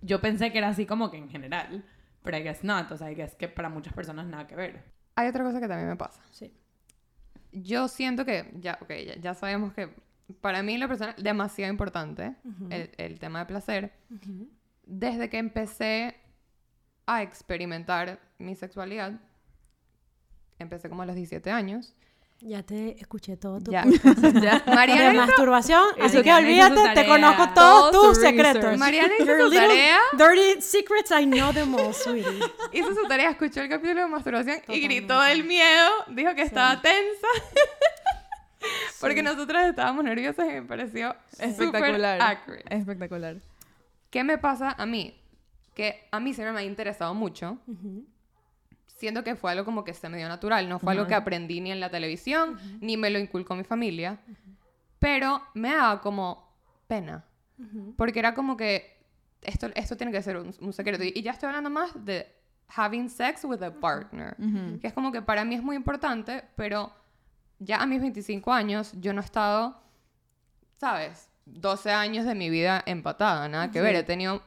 yo 0.00 0.20
pensé 0.20 0.52
que 0.52 0.58
era 0.58 0.68
así 0.68 0.86
como 0.86 1.10
que 1.10 1.18
en 1.18 1.28
general, 1.28 1.84
pero 2.22 2.38
I 2.38 2.42
guess 2.42 2.64
not. 2.64 2.90
O 2.90 2.96
sea, 2.96 3.10
I 3.10 3.14
guess 3.14 3.34
que 3.34 3.48
para 3.48 3.68
muchas 3.68 3.92
personas 3.92 4.26
nada 4.26 4.46
que 4.46 4.56
ver. 4.56 4.84
Hay 5.16 5.28
otra 5.28 5.44
cosa 5.44 5.60
que 5.60 5.68
también 5.68 5.88
me 5.88 5.96
pasa. 5.96 6.22
Sí. 6.30 6.52
Yo 7.52 7.88
siento 7.88 8.24
que, 8.24 8.50
ya, 8.54 8.78
ok, 8.80 8.90
ya, 9.06 9.16
ya 9.16 9.34
sabemos 9.34 9.72
que 9.72 9.90
para 10.40 10.62
mí 10.62 10.76
la 10.76 10.88
persona 10.88 11.14
demasiado 11.18 11.70
importante 11.70 12.34
el, 12.70 12.90
el 12.96 13.18
tema 13.18 13.40
de 13.40 13.46
placer. 13.46 13.92
Desde 14.84 15.30
que 15.30 15.38
empecé 15.38 16.16
a 17.06 17.22
experimentar 17.22 18.18
mi 18.38 18.54
sexualidad, 18.54 19.20
empecé 20.58 20.88
como 20.88 21.02
a 21.02 21.06
los 21.06 21.14
17 21.16 21.50
años. 21.50 21.94
Ya 22.40 22.62
te 22.62 23.00
escuché 23.00 23.38
todo 23.38 23.60
tu 23.60 23.70
Ya. 23.70 23.84
Ya. 24.42 24.62
Mariana 24.66 25.08
de 25.08 25.12
masturbación, 25.14 25.82
así 26.02 26.22
que 26.22 26.30
olvídate, 26.34 26.90
te 26.94 27.06
conozco 27.06 27.48
Todo 27.54 27.90
todos 27.90 28.08
tus 28.08 28.16
su 28.18 28.22
secretos. 28.24 28.76
Mariana 28.78 29.14
hizo 29.18 29.24
Your 29.26 29.40
su 29.48 29.50
tarea. 29.54 29.98
Dirty 30.12 30.60
secrets, 30.60 31.10
I 31.12 31.24
know 31.24 31.50
them 31.54 31.74
all, 31.74 31.94
sweetie. 31.94 32.40
hizo 32.72 32.94
su 32.94 33.08
tarea, 33.08 33.30
escuchó 33.30 33.62
el 33.62 33.70
capítulo 33.70 34.02
de 34.02 34.06
masturbación 34.08 34.56
y 34.56 34.60
Totalmente. 34.60 34.86
gritó 34.94 35.20
del 35.22 35.44
miedo, 35.44 35.88
dijo 36.08 36.34
que 36.34 36.42
estaba 36.42 36.80
tensa. 36.82 37.26
Porque 39.00 39.22
nosotras 39.22 39.66
estábamos 39.68 40.04
nerviosas 40.04 40.46
y 40.46 40.50
me 40.52 40.62
pareció 40.62 41.14
súper 41.30 41.48
Espectacular. 41.50 42.20
accurate. 42.20 42.64
Espectacular. 42.76 43.36
¿Qué 44.10 44.24
me 44.24 44.36
pasa 44.38 44.74
a 44.76 44.84
mí? 44.86 45.18
Que 45.74 46.06
a 46.10 46.20
mí 46.20 46.34
siempre 46.34 46.52
me 46.52 46.60
ha 46.60 46.64
interesado 46.64 47.14
mucho. 47.14 47.58
Siento 48.86 49.22
que 49.22 49.36
fue 49.36 49.52
algo 49.52 49.64
como 49.64 49.84
que 49.84 49.92
se 49.92 50.08
me 50.08 50.16
dio 50.16 50.28
natural. 50.28 50.68
No 50.68 50.78
fue 50.78 50.92
algo 50.92 51.06
que 51.06 51.14
aprendí 51.14 51.60
ni 51.60 51.70
en 51.70 51.80
la 51.80 51.90
televisión, 51.90 52.58
ni 52.80 52.96
me 52.96 53.10
lo 53.10 53.18
inculcó 53.18 53.54
mi 53.54 53.64
familia. 53.64 54.18
Pero 54.98 55.42
me 55.54 55.74
daba 55.74 56.00
como 56.00 56.52
pena. 56.86 57.24
Porque 57.96 58.18
era 58.18 58.34
como 58.34 58.56
que 58.56 58.96
esto, 59.42 59.68
esto 59.74 59.96
tiene 59.96 60.12
que 60.12 60.22
ser 60.22 60.36
un, 60.36 60.54
un 60.60 60.72
secreto. 60.72 61.04
Y, 61.04 61.12
y 61.14 61.22
ya 61.22 61.32
estoy 61.32 61.48
hablando 61.48 61.70
más 61.70 61.92
de 62.04 62.26
having 62.68 63.08
sex 63.08 63.44
with 63.44 63.62
a 63.62 63.70
partner. 63.72 64.36
Que 64.80 64.86
es 64.86 64.92
como 64.92 65.12
que 65.12 65.22
para 65.22 65.44
mí 65.44 65.54
es 65.54 65.62
muy 65.62 65.76
importante, 65.76 66.44
pero 66.56 66.92
ya 67.58 67.82
a 67.82 67.86
mis 67.86 68.00
25 68.00 68.52
años 68.52 68.92
yo 69.00 69.12
no 69.12 69.20
he 69.20 69.24
estado, 69.24 69.80
¿sabes? 70.76 71.28
12 71.46 71.92
años 71.92 72.24
de 72.26 72.34
mi 72.34 72.50
vida 72.50 72.82
empatada, 72.86 73.48
nada 73.48 73.70
que 73.70 73.80
ver. 73.80 73.94
He 73.94 74.02
tenido 74.02 74.42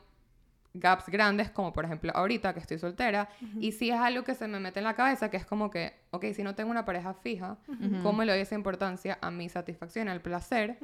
gaps 0.73 1.07
grandes, 1.07 1.49
como 1.49 1.73
por 1.73 1.85
ejemplo 1.85 2.11
ahorita 2.13 2.53
que 2.53 2.59
estoy 2.59 2.77
soltera, 2.77 3.29
y 3.59 3.71
sí 3.71 3.89
es 3.89 3.99
algo 3.99 4.23
que 4.23 4.35
se 4.35 4.47
me 4.47 4.59
mete 4.59 4.79
en 4.79 4.85
la 4.85 4.95
cabeza, 4.95 5.29
que 5.29 5.37
es 5.37 5.45
como 5.45 5.69
que, 5.69 5.93
ok, 6.11 6.25
si 6.33 6.43
no 6.43 6.55
tengo 6.55 6.71
una 6.71 6.85
pareja 6.85 7.13
fija, 7.13 7.57
¿cómo 8.03 8.23
le 8.23 8.31
doy 8.31 8.41
esa 8.41 8.55
importancia 8.55 9.17
a 9.21 9.31
mi 9.31 9.49
satisfacción, 9.49 10.09
al 10.09 10.21
placer, 10.21 10.77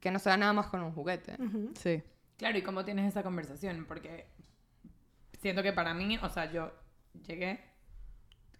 que 0.00 0.10
no 0.10 0.18
sea 0.18 0.36
nada 0.36 0.52
más 0.52 0.66
con 0.66 0.82
un 0.82 0.92
juguete? 0.92 1.36
Sí. 1.74 2.02
Claro, 2.36 2.56
¿y 2.56 2.62
cómo 2.62 2.84
tienes 2.84 3.08
esa 3.08 3.22
conversación? 3.22 3.84
Porque 3.86 4.26
siento 5.40 5.62
que 5.62 5.72
para 5.72 5.92
mí, 5.92 6.18
o 6.22 6.28
sea, 6.28 6.50
yo 6.52 6.72
llegué, 7.26 7.60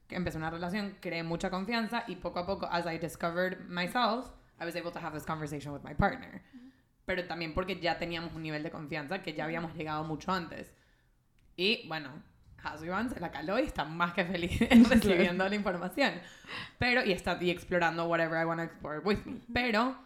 que 0.08 0.16
empecé 0.16 0.38
una 0.38 0.50
relación, 0.50 0.96
creé 1.00 1.22
mucha 1.22 1.50
confianza 1.50 2.02
y 2.08 2.16
poco 2.16 2.40
a 2.40 2.46
poco, 2.46 2.66
as 2.66 2.86
I 2.86 2.98
discovered 2.98 3.68
myself, 3.68 4.30
I 4.60 4.64
was 4.64 4.74
able 4.74 4.90
to 4.90 4.98
have 4.98 5.14
this 5.14 5.24
conversation 5.24 5.72
with 5.72 5.82
my 5.84 5.94
partner. 5.94 6.42
Pero 7.08 7.24
también 7.24 7.54
porque 7.54 7.80
ya 7.80 7.98
teníamos 7.98 8.34
un 8.34 8.42
nivel 8.42 8.62
de 8.62 8.70
confianza 8.70 9.22
que 9.22 9.32
ya 9.32 9.44
habíamos 9.44 9.74
llegado 9.74 10.04
mucho 10.04 10.30
antes. 10.30 10.70
Y 11.56 11.88
bueno, 11.88 12.10
Hasuiban 12.62 13.08
se 13.08 13.18
la 13.18 13.30
caló 13.30 13.58
y 13.58 13.62
está 13.62 13.86
más 13.86 14.12
que 14.12 14.26
feliz 14.26 14.60
recibiendo 14.90 15.48
la 15.48 15.54
información. 15.54 16.12
Pero, 16.78 17.02
y 17.02 17.12
está 17.12 17.38
y 17.40 17.48
explorando 17.48 18.04
whatever 18.04 18.38
I 18.38 18.44
want 18.44 18.60
to 18.60 18.64
explore 18.64 18.98
with 18.98 19.24
me. 19.24 19.40
Pero 19.54 19.96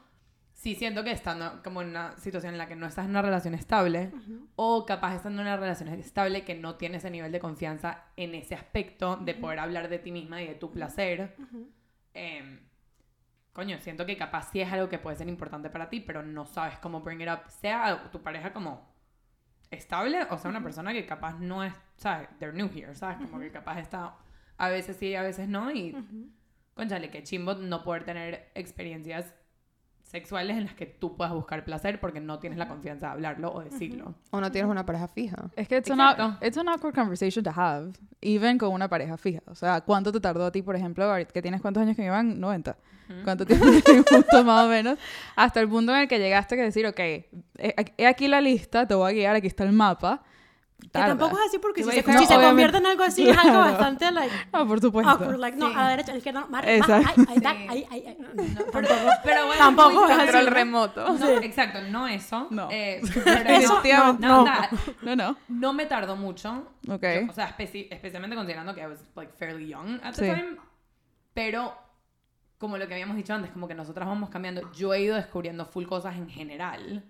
sí 0.53 0.77
siento 0.77 1.03
que 1.03 1.11
estando 1.11 1.61
como 1.65 1.83
en 1.83 1.88
una 1.88 2.17
situación 2.19 2.55
en 2.55 2.59
la 2.59 2.69
que 2.69 2.77
no 2.77 2.87
estás 2.87 3.07
en 3.07 3.11
una 3.11 3.23
relación 3.23 3.55
estable 3.55 4.12
o 4.55 4.87
capaz 4.87 5.17
estando 5.17 5.43
en 5.43 5.49
una 5.49 5.57
relación 5.57 5.88
estable 5.88 6.45
que 6.45 6.55
no 6.55 6.77
tienes 6.77 7.03
ese 7.03 7.11
nivel 7.11 7.33
de 7.33 7.41
confianza 7.41 8.05
en 8.17 8.37
ese 8.37 8.55
aspecto 8.55 9.17
de 9.17 9.35
poder 9.35 9.59
hablar 9.59 9.88
de 9.88 9.99
ti 9.99 10.12
misma 10.12 10.41
y 10.41 10.47
de 10.47 10.55
tu 10.55 10.71
placer, 10.71 11.35
em, 12.15 12.61
coño, 13.53 13.79
siento 13.81 14.07
que 14.07 14.17
capaz 14.17 14.51
sí 14.51 14.61
es 14.61 14.73
algo 14.73 14.88
que 14.88 14.99
puede 14.99 15.17
ser 15.17 15.29
importante 15.29 15.71
para 15.71 15.88
ti, 15.88 16.01
pero 16.01 16.23
no 16.23 16.47
sabes 16.47 16.79
cómo 16.79 17.01
bring 17.01 17.21
it 17.21 17.29
up, 17.29 17.49
sea 17.49 18.11
tu 18.11 18.23
pareja 18.23 18.53
como 18.53 18.93
estable 19.71 20.23
o 20.31 20.38
sea 20.38 20.51
una 20.51 20.62
persona 20.62 20.93
que 20.93 21.07
capaz 21.07 21.38
no 21.38 21.65
es, 21.65 21.73
¿sabes? 21.97 22.29
They're 22.38 22.57
new 22.57 22.71
here, 22.75 22.95
¿sabes? 22.95 23.19
Como 23.19 23.41
que 23.41 23.51
capaz 23.51 23.79
está 23.79 24.17
a 24.59 24.69
veces 24.69 24.97
sí, 24.97 25.15
a 25.15 25.23
veces 25.23 25.49
no 25.49 25.71
y, 25.73 25.97
conchale, 26.75 27.11
que 27.11 27.23
chimbo 27.23 27.55
no 27.55 27.83
poder 27.83 28.05
tener 28.05 28.51
experiencias 28.55 29.35
sexuales 30.12 30.57
en 30.57 30.64
las 30.66 30.75
que 30.75 30.87
tú 30.87 31.16
puedas 31.16 31.33
buscar 31.33 31.64
placer 31.64 31.98
porque 31.98 32.20
no 32.20 32.38
tienes 32.38 32.59
la 32.59 32.68
confianza 32.68 33.07
de 33.07 33.12
hablarlo 33.12 33.53
o 33.53 33.61
decirlo. 33.64 34.14
O 34.31 34.40
no 34.40 34.53
tienes 34.53 34.70
una 34.70 34.87
pareja 34.87 35.09
fija. 35.09 35.51
Es 35.57 35.66
que 35.66 35.79
it's 35.79 35.90
an, 35.90 35.98
Exacto. 36.01 36.22
awk- 36.25 36.46
it's 36.46 36.59
an 36.59 36.68
awkward 36.68 36.94
conversation 36.94 37.42
to 37.42 37.51
have, 37.55 37.92
even 38.20 38.59
con 38.59 38.70
una 38.72 38.88
pareja 38.88 39.16
fija. 39.16 39.40
O 39.46 39.55
sea, 39.55 39.81
¿cuánto 39.81 40.12
te 40.12 40.20
tardó 40.20 40.44
a 40.46 40.53
ti, 40.53 40.62
por 40.62 40.77
ejemplo, 40.77 41.11
que 41.33 41.42
tienes 41.42 41.61
cuántos 41.61 41.83
años 41.83 41.96
que 41.96 42.03
me 42.03 42.11
van? 42.11 42.38
90. 42.38 42.77
¿Cuánto 43.25 43.44
tiempo 43.44 43.66
te 43.85 44.01
gustó 44.16 44.44
más 44.44 44.64
o 44.64 44.68
menos? 44.68 44.98
Hasta 45.37 45.61
el 45.61 45.68
punto 45.68 45.92
en 45.94 46.03
el 46.03 46.09
que 46.09 46.18
llegaste 46.18 46.59
a 46.61 46.64
decir, 46.64 46.87
ok, 46.87 46.98
he, 47.01 47.27
he 47.98 48.07
aquí 48.07 48.29
la 48.29 48.40
lista, 48.40 48.87
te 48.87 48.94
voy 48.94 49.11
a 49.11 49.14
guiar, 49.14 49.37
aquí 49.37 49.46
está 49.48 49.64
el 49.64 49.72
mapa. 49.72 50.22
Que 50.83 50.88
Tarda. 50.88 51.09
tampoco 51.16 51.38
es 51.40 51.47
así 51.47 51.59
porque 51.59 51.83
Sí, 51.85 51.90
si 51.90 52.03
se, 52.03 52.18
si 52.18 52.27
se 52.27 52.35
convierte 52.35 52.77
en 52.79 52.87
algo 52.87 53.03
así 53.05 53.29
es 53.29 53.38
algo 53.38 53.51
Claro. 53.53 53.71
bastante 53.73 54.11
like 54.11 54.35
No, 54.53 54.66
por 54.68 54.81
supuesto. 54.81 55.11
awkward, 55.12 55.38
like 55.38 55.57
no, 55.57 55.68
Sí. 55.68 55.75
a 55.77 55.83
la 55.85 55.88
derecha, 55.90 56.11
a 56.11 56.14
la 56.14 56.18
izquierda, 56.18 56.40
no, 56.40 56.49
más, 56.49 56.62
más, 56.64 56.71
Exacto. 56.71 57.11
ay, 57.16 57.27
ay, 57.29 57.40
da- 57.40 57.53
Sí. 57.53 57.66
ay, 57.71 57.87
ay, 57.90 58.05
ay, 58.09 58.16
no, 58.18 58.29
no, 58.29 58.42
Pero, 58.73 58.88
tampoco. 58.88 59.11
pero 59.25 59.47
bueno, 59.47 59.59
Tampoco 59.64 60.09
es. 60.09 60.16
Control 60.18 60.45
¿no? 60.45 60.51
remoto. 60.51 61.12
No, 61.18 61.29
exacto, 61.38 61.79
no 61.88 62.09
eso. 62.09 62.47
No. 62.51 62.68
Eh, 62.71 63.01
pero 63.25 63.49
Eso, 63.51 63.81
no, 63.85 64.12
no, 64.14 64.45
no. 64.45 64.47
No, 65.03 65.16
no. 65.16 65.37
No 65.49 65.73
me 65.73 65.87
tardó 65.87 66.16
mucho. 66.16 66.73
Ok. 66.88 67.03
Yo- 67.03 67.31
o 67.31 67.33
sea, 67.33 67.57
especi- 67.57 67.87
especialmente 67.90 68.37
considerando 68.37 68.75
que 68.75 68.83
I 68.83 68.87
was 68.87 68.99
like 69.14 69.33
fairly 69.38 69.68
young 69.68 70.01
at 70.03 70.14
the 70.14 70.25
Sí. 70.25 70.31
time. 70.35 70.57
Pero 71.33 71.75
como 72.59 72.77
lo 72.77 72.87
que 72.87 72.95
habíamos 72.95 73.16
dicho 73.16 73.33
antes, 73.35 73.51
como 73.53 73.66
que 73.68 73.75
nosotras 73.75 74.07
vamos 74.07 74.31
cambiando. 74.31 74.71
Yo 74.73 74.92
he 74.95 75.01
ido 75.03 75.16
descubriendo 75.16 75.64
full 75.66 75.87
cosas 75.87 76.16
en 76.16 76.29
general. 76.29 77.05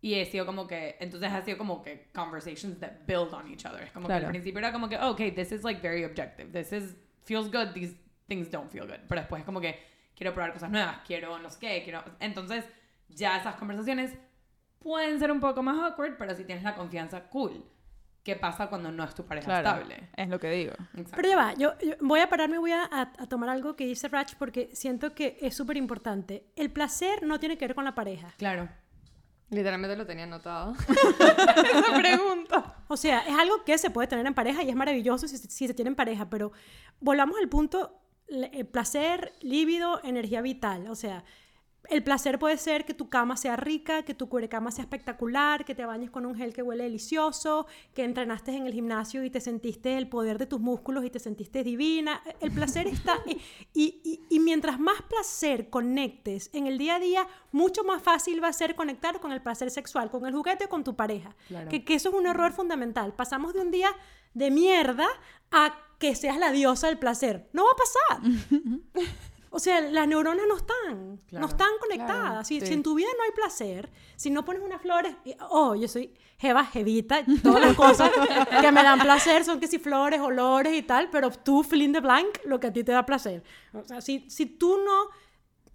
Y 0.00 0.14
he 0.14 0.24
sido 0.26 0.46
como 0.46 0.66
que, 0.66 0.96
entonces 1.00 1.30
ha 1.32 1.42
sido 1.42 1.58
como 1.58 1.82
que 1.82 2.08
conversations 2.14 2.78
that 2.78 2.92
build 3.06 3.32
on 3.34 3.48
each 3.50 3.64
other. 3.66 3.82
Es 3.82 3.90
como 3.92 4.06
que 4.06 4.12
Claro. 4.12 4.26
al 4.26 4.30
principio 4.32 4.58
era 4.60 4.72
como 4.72 4.88
que, 4.88 4.96
oh, 4.96 5.10
okay, 5.10 5.32
this 5.32 5.50
is 5.50 5.64
like 5.64 5.80
very 5.80 6.04
objective. 6.04 6.50
This 6.52 6.72
is, 6.72 6.96
feels 7.24 7.50
good, 7.50 7.72
these 7.74 7.96
things 8.28 8.48
don't 8.50 8.70
feel 8.70 8.86
good. 8.86 9.00
Pero 9.08 9.20
después 9.20 9.40
es 9.40 9.46
como 9.46 9.60
que 9.60 9.78
quiero 10.14 10.32
probar 10.34 10.52
cosas 10.52 10.70
nuevas, 10.70 10.98
quiero 11.06 11.38
no 11.38 11.50
sé 11.50 11.58
qué, 11.60 11.82
quiero... 11.82 12.04
Entonces 12.20 12.64
ya 13.08 13.38
esas 13.38 13.56
conversaciones 13.56 14.12
pueden 14.78 15.18
ser 15.18 15.32
un 15.32 15.40
poco 15.40 15.62
más 15.62 15.78
awkward, 15.80 16.16
pero 16.16 16.34
si 16.36 16.44
tienes 16.44 16.62
la 16.64 16.74
confianza, 16.76 17.24
cool. 17.30 17.64
¿Qué 18.22 18.36
pasa 18.36 18.68
cuando 18.68 18.92
no 18.92 19.04
es 19.04 19.14
tu 19.14 19.24
pareja 19.24 19.46
Claro. 19.46 19.68
estable? 19.80 20.10
Es 20.16 20.28
lo 20.28 20.38
que 20.38 20.50
digo. 20.50 20.72
Exacto. 20.92 21.12
Pero 21.16 21.28
ya 21.30 21.36
va, 21.36 21.54
yo, 21.54 21.78
yo 21.78 21.94
voy 22.02 22.20
a 22.20 22.28
pararme, 22.28 22.58
voy 22.58 22.72
a, 22.72 22.84
a- 22.84 23.12
a 23.18 23.26
tomar 23.26 23.48
algo 23.48 23.74
que 23.74 23.86
dice 23.86 24.06
Rach 24.08 24.34
porque 24.36 24.68
siento 24.74 25.14
que 25.14 25.38
es 25.40 25.56
súper 25.56 25.76
importante. 25.78 26.44
El 26.54 26.70
placer 26.70 27.22
no 27.22 27.40
tiene 27.40 27.56
que 27.56 27.66
ver 27.66 27.74
con 27.74 27.84
la 27.84 27.94
pareja. 27.94 28.32
Claro. 28.36 28.68
Literalmente 29.50 29.96
lo 29.96 30.06
tenía 30.06 30.24
anotado. 30.24 30.74
Esa 30.88 31.96
pregunta. 31.96 32.76
O 32.88 32.96
sea, 32.96 33.20
es 33.20 33.34
algo 33.38 33.64
que 33.64 33.78
se 33.78 33.90
puede 33.90 34.08
tener 34.08 34.26
en 34.26 34.34
pareja 34.34 34.62
y 34.62 34.68
es 34.70 34.76
maravilloso 34.76 35.26
si, 35.28 35.36
se- 35.38 35.50
si 35.50 35.66
se 35.66 35.74
tiene 35.74 35.88
en 35.90 35.96
pareja, 35.96 36.28
pero 36.28 36.52
volvamos 37.00 37.36
al 37.40 37.48
punto, 37.48 37.98
el 38.28 38.66
placer, 38.66 39.32
líbido, 39.40 40.00
energía 40.04 40.42
vital. 40.42 40.88
O 40.90 40.94
sea, 40.94 41.24
el 41.88 42.02
placer 42.04 42.38
puede 42.38 42.56
ser 42.58 42.84
que 42.84 42.94
tu 42.94 43.08
cama 43.08 43.36
sea 43.36 43.56
rica, 43.56 44.02
que 44.04 44.14
tu 44.14 44.28
cama 44.50 44.70
sea 44.70 44.82
espectacular, 44.84 45.64
que 45.64 45.74
te 45.74 45.84
bañes 45.84 46.10
con 46.10 46.26
un 46.26 46.34
gel 46.34 46.52
que 46.52 46.62
huele 46.62 46.84
delicioso, 46.84 47.66
que 47.94 48.04
entrenaste 48.04 48.52
en 48.54 48.66
el 48.66 48.72
gimnasio 48.72 49.24
y 49.24 49.30
te 49.30 49.40
sentiste 49.40 49.96
el 49.96 50.08
poder 50.08 50.38
de 50.38 50.46
tus 50.46 50.60
músculos 50.60 51.04
y 51.04 51.10
te 51.10 51.18
sentiste 51.18 51.64
divina. 51.64 52.22
El 52.40 52.50
placer 52.52 52.86
está... 52.86 53.18
y, 53.74 54.00
y- 54.04 54.20
y 54.30 54.40
mientras 54.40 54.78
más 54.78 55.00
placer 55.02 55.70
conectes 55.70 56.50
en 56.52 56.66
el 56.66 56.76
día 56.78 56.96
a 56.96 57.00
día, 57.00 57.26
mucho 57.52 57.84
más 57.84 58.02
fácil 58.02 58.42
va 58.42 58.48
a 58.48 58.52
ser 58.52 58.74
conectar 58.74 59.20
con 59.20 59.32
el 59.32 59.40
placer 59.42 59.70
sexual, 59.70 60.10
con 60.10 60.26
el 60.26 60.34
juguete 60.34 60.66
o 60.66 60.68
con 60.68 60.84
tu 60.84 60.94
pareja. 60.96 61.34
Claro. 61.48 61.68
Que, 61.70 61.84
que 61.84 61.94
eso 61.94 62.10
es 62.10 62.14
un 62.14 62.26
error 62.26 62.52
fundamental. 62.52 63.14
Pasamos 63.14 63.54
de 63.54 63.60
un 63.60 63.70
día 63.70 63.90
de 64.34 64.50
mierda 64.50 65.06
a 65.50 65.74
que 65.98 66.14
seas 66.14 66.38
la 66.38 66.52
diosa 66.52 66.86
del 66.88 66.98
placer. 66.98 67.48
No 67.52 67.64
va 67.64 67.70
a 67.70 68.20
pasar. 68.20 68.60
O 69.50 69.58
sea, 69.58 69.80
las 69.80 70.06
neuronas 70.06 70.46
no 70.48 70.56
están, 70.56 71.20
Claro. 71.26 71.46
no 71.46 71.50
están 71.50 71.70
conectadas. 71.80 72.46
si, 72.46 72.60
sí. 72.60 72.66
si 72.66 72.74
en 72.74 72.82
tu 72.82 72.94
vida 72.94 73.08
no 73.16 73.24
hay 73.24 73.30
placer, 73.32 73.90
si 74.16 74.30
no 74.30 74.44
pones 74.44 74.62
unas 74.62 74.80
flores, 74.82 75.14
oh, 75.50 75.74
yo 75.74 75.88
soy 75.88 76.12
jeva, 76.38 76.64
jevita, 76.64 77.24
todas 77.42 77.60
las 77.62 77.74
cosas 77.76 78.10
que 78.60 78.72
me 78.72 78.82
dan 78.82 79.00
placer 79.00 79.44
son 79.44 79.58
que 79.58 79.66
si 79.66 79.78
flores, 79.78 80.20
olores 80.20 80.74
y 80.74 80.82
tal, 80.82 81.10
pero 81.10 81.30
tú, 81.30 81.62
fill 81.62 81.82
in 81.82 81.92
the 81.92 82.00
blank, 82.00 82.38
lo 82.44 82.60
que 82.60 82.68
a 82.68 82.72
ti 82.72 82.84
te 82.84 82.92
da 82.92 83.04
placer. 83.06 83.42
O 83.72 83.82
sea, 83.84 84.00
si, 84.00 84.28
si 84.30 84.46
tú 84.46 84.78
no 84.84 85.08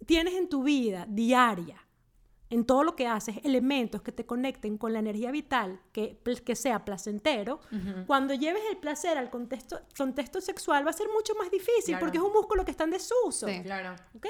tienes 0.06 0.34
en 0.34 0.48
tu 0.48 0.62
vida 0.62 1.06
diaria, 1.08 1.83
en 2.54 2.64
todo 2.64 2.84
lo 2.84 2.94
que 2.96 3.06
haces, 3.06 3.36
elementos 3.44 4.00
que 4.02 4.12
te 4.12 4.24
conecten 4.24 4.78
con 4.78 4.92
la 4.92 5.00
energía 5.00 5.30
vital, 5.30 5.80
que, 5.92 6.18
que 6.44 6.56
sea 6.56 6.84
placentero, 6.84 7.60
cuando 8.06 8.32
lleves 8.34 8.62
el 8.70 8.76
placer 8.78 9.18
al 9.18 9.28
contexto, 9.30 9.80
contexto 9.96 10.40
sexual 10.40 10.86
va 10.86 10.90
a 10.90 10.94
ser 10.94 11.08
mucho 11.14 11.34
más 11.34 11.50
difícil 11.50 11.94
Claro. 11.94 12.00
porque 12.06 12.18
es 12.18 12.24
un 12.24 12.32
músculo 12.32 12.64
que 12.64 12.70
está 12.70 12.84
en 12.84 12.90
desuso. 12.90 13.48
Sí. 13.48 13.62
Claro. 13.62 13.94
¿Ok? 14.16 14.26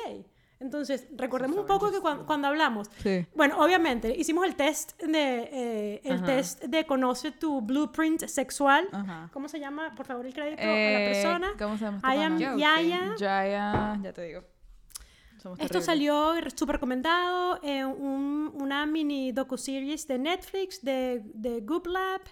Entonces, 0.60 1.08
recordemos 1.16 1.58
un 1.58 1.66
poco 1.66 1.90
que 1.90 1.98
cuan- 2.00 2.24
cuando, 2.24 2.48
hablamos, 2.48 2.88
Sí. 3.02 3.26
bueno, 3.34 3.58
obviamente, 3.62 4.14
hicimos 4.16 4.46
el 4.46 4.54
test 4.54 4.98
de, 5.02 5.48
eh, 5.52 6.00
el 6.04 6.14
Ajá. 6.16 6.24
test 6.26 6.62
de 6.64 6.86
conoce 6.86 7.32
tu 7.32 7.60
blueprint 7.60 8.24
sexual. 8.26 8.88
Ajá. 8.92 9.28
¿Cómo 9.32 9.48
se 9.48 9.58
llama? 9.60 9.94
Por 9.94 10.06
favor, 10.06 10.24
el 10.24 10.32
crédito 10.32 10.62
a 10.62 10.66
Eh, 10.66 10.92
la 10.92 11.12
persona. 11.12 11.48
¿Cómo 11.58 11.76
se 11.76 11.84
llama 11.84 11.96
esta 11.98 12.14
I 12.14 12.18
am 12.22 12.34
pana? 12.38 12.50
Josie. 12.52 12.60
Yaya. 12.60 13.14
Jaya, 13.18 13.98
ya 14.02 14.12
te 14.12 14.22
digo. 14.22 14.42
Somos 15.44 15.58
Esto 15.60 15.78
terribles. 15.80 15.84
salió 15.84 16.34
súper 16.56 16.76
recomendado 16.76 17.60
en 17.62 17.84
un- 17.86 18.50
una 18.58 18.86
mini 18.86 19.30
docuseries 19.30 20.08
de 20.08 20.18
Netflix 20.18 20.80
de, 20.82 21.20
de 21.34 21.60
Goop 21.60 21.86
Lab 21.86 22.22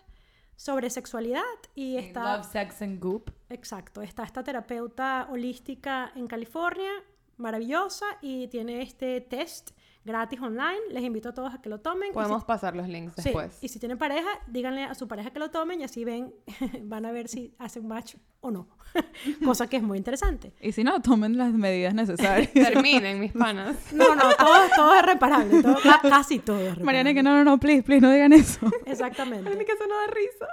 sobre 0.56 0.88
sexualidad 0.88 1.42
y 1.74 1.98
está 1.98 2.38
Love, 2.38 2.46
sex 2.50 2.80
and 2.80 2.98
goop. 2.98 3.30
exacto 3.50 4.00
está 4.00 4.22
esta 4.22 4.42
terapeuta 4.42 5.28
holística 5.30 6.10
en 6.16 6.26
California 6.26 6.90
maravillosa 7.36 8.06
y 8.22 8.48
tiene 8.48 8.80
este 8.80 9.20
test 9.20 9.72
gratis 10.06 10.40
online 10.40 10.80
les 10.90 11.02
invito 11.04 11.28
a 11.28 11.34
todos 11.34 11.52
a 11.52 11.60
que 11.60 11.68
lo 11.68 11.80
tomen 11.80 12.04
Y 12.08 12.12
si- 12.12 12.14
Podemos 12.14 12.44
pasar 12.44 12.74
los 12.74 12.88
links 12.88 13.12
Sí, 13.16 13.24
después. 13.24 13.58
y 13.62 13.68
si 13.68 13.78
tienen 13.78 13.98
pareja, 13.98 14.28
díganle 14.46 14.84
a 14.84 14.94
su 14.94 15.06
pareja 15.06 15.30
que 15.30 15.38
lo 15.38 15.50
tomen 15.50 15.80
y 15.82 15.84
así 15.84 16.04
ven, 16.04 16.32
van 16.84 17.04
a 17.04 17.12
ver 17.12 17.28
si 17.28 17.54
hacen 17.58 17.86
match 17.86 18.14
o 18.42 18.50
no. 18.50 18.68
Cosa 19.44 19.68
que 19.68 19.78
es 19.78 19.82
muy 19.82 19.96
interesante. 19.96 20.52
Y 20.60 20.72
si 20.72 20.84
no, 20.84 21.00
tomen 21.00 21.38
las 21.38 21.50
medidas 21.54 21.94
necesarias. 21.94 22.50
Terminen, 22.52 23.18
mis 23.20 23.32
panas. 23.32 23.76
No, 23.92 24.14
no, 24.14 24.34
todo, 24.36 24.56
todo 24.76 24.94
es 24.94 25.02
reparable, 25.06 25.62
todo- 25.62 25.78
ca- 25.82 26.00
casi 26.02 26.38
todo 26.40 26.56
es 26.58 26.62
reparable. 26.76 26.84
Mariana, 26.84 27.14
que 27.14 27.22
no, 27.22 27.30
no, 27.38 27.44
no, 27.44 27.58
please, 27.58 27.82
please, 27.82 28.02
no 28.02 28.12
digan 28.12 28.34
eso. 28.34 28.60
Exactamente. 28.84 29.50
que 29.64 29.72
eso 29.72 29.86
no 29.88 29.96
da 29.96 30.06
risa. 30.08 30.46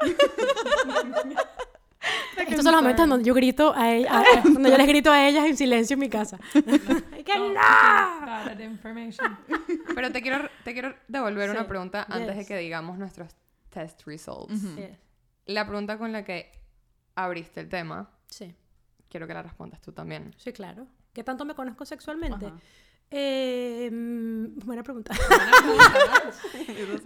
Estos 2.38 2.64
son 2.64 2.72
los 2.74 2.82
momentos 2.82 3.08
donde 3.10 3.26
yo 3.26 3.34
grito 3.34 3.74
a 3.76 3.92
ella, 3.92 4.10
a- 4.12 4.22
a- 4.22 4.42
donde 4.42 4.72
yo 4.72 4.78
les 4.78 4.88
grito 4.88 5.12
a 5.12 5.28
ellas 5.28 5.46
en 5.46 5.58
silencio 5.58 5.96
en 5.96 6.00
mi 6.00 6.10
casa. 6.10 6.40
¡Que 6.54 7.38
no! 7.38 8.64
Information. 8.64 9.38
Pero 9.94 10.12
te 10.12 10.22
quiero, 10.22 10.50
te 10.64 10.72
quiero 10.74 10.96
devolver 11.08 11.50
Sí, 11.50 11.56
una 11.58 11.68
pregunta 11.68 12.06
antes 12.10 12.28
de 12.36 12.36
yes. 12.42 12.48
que 12.48 12.58
digamos 12.58 12.98
nuestros 12.98 13.36
test 13.70 14.02
results. 14.06 14.54
Ujú. 14.54 14.76
Sí, 14.78 14.88
La 15.48 15.66
pregunta 15.68 15.98
con 15.98 16.12
la 16.14 16.24
que 16.24 16.52
abriste 17.24 17.60
el 17.60 17.70
tema, 17.70 18.10
sí, 18.28 18.54
quiero 19.10 19.28
que 19.28 19.34
la 19.34 19.44
respondas 19.44 19.82
tú 19.82 19.92
también. 19.92 20.34
sí, 20.38 20.52
claro. 20.54 20.88
¿Qué 21.14 21.24
tanto 21.24 21.44
me 21.44 21.56
conozco 21.56 21.86
sexualmente? 21.86 22.52
Eh, 23.12 23.90
buena 23.92 24.84
pregunta. 24.84 25.16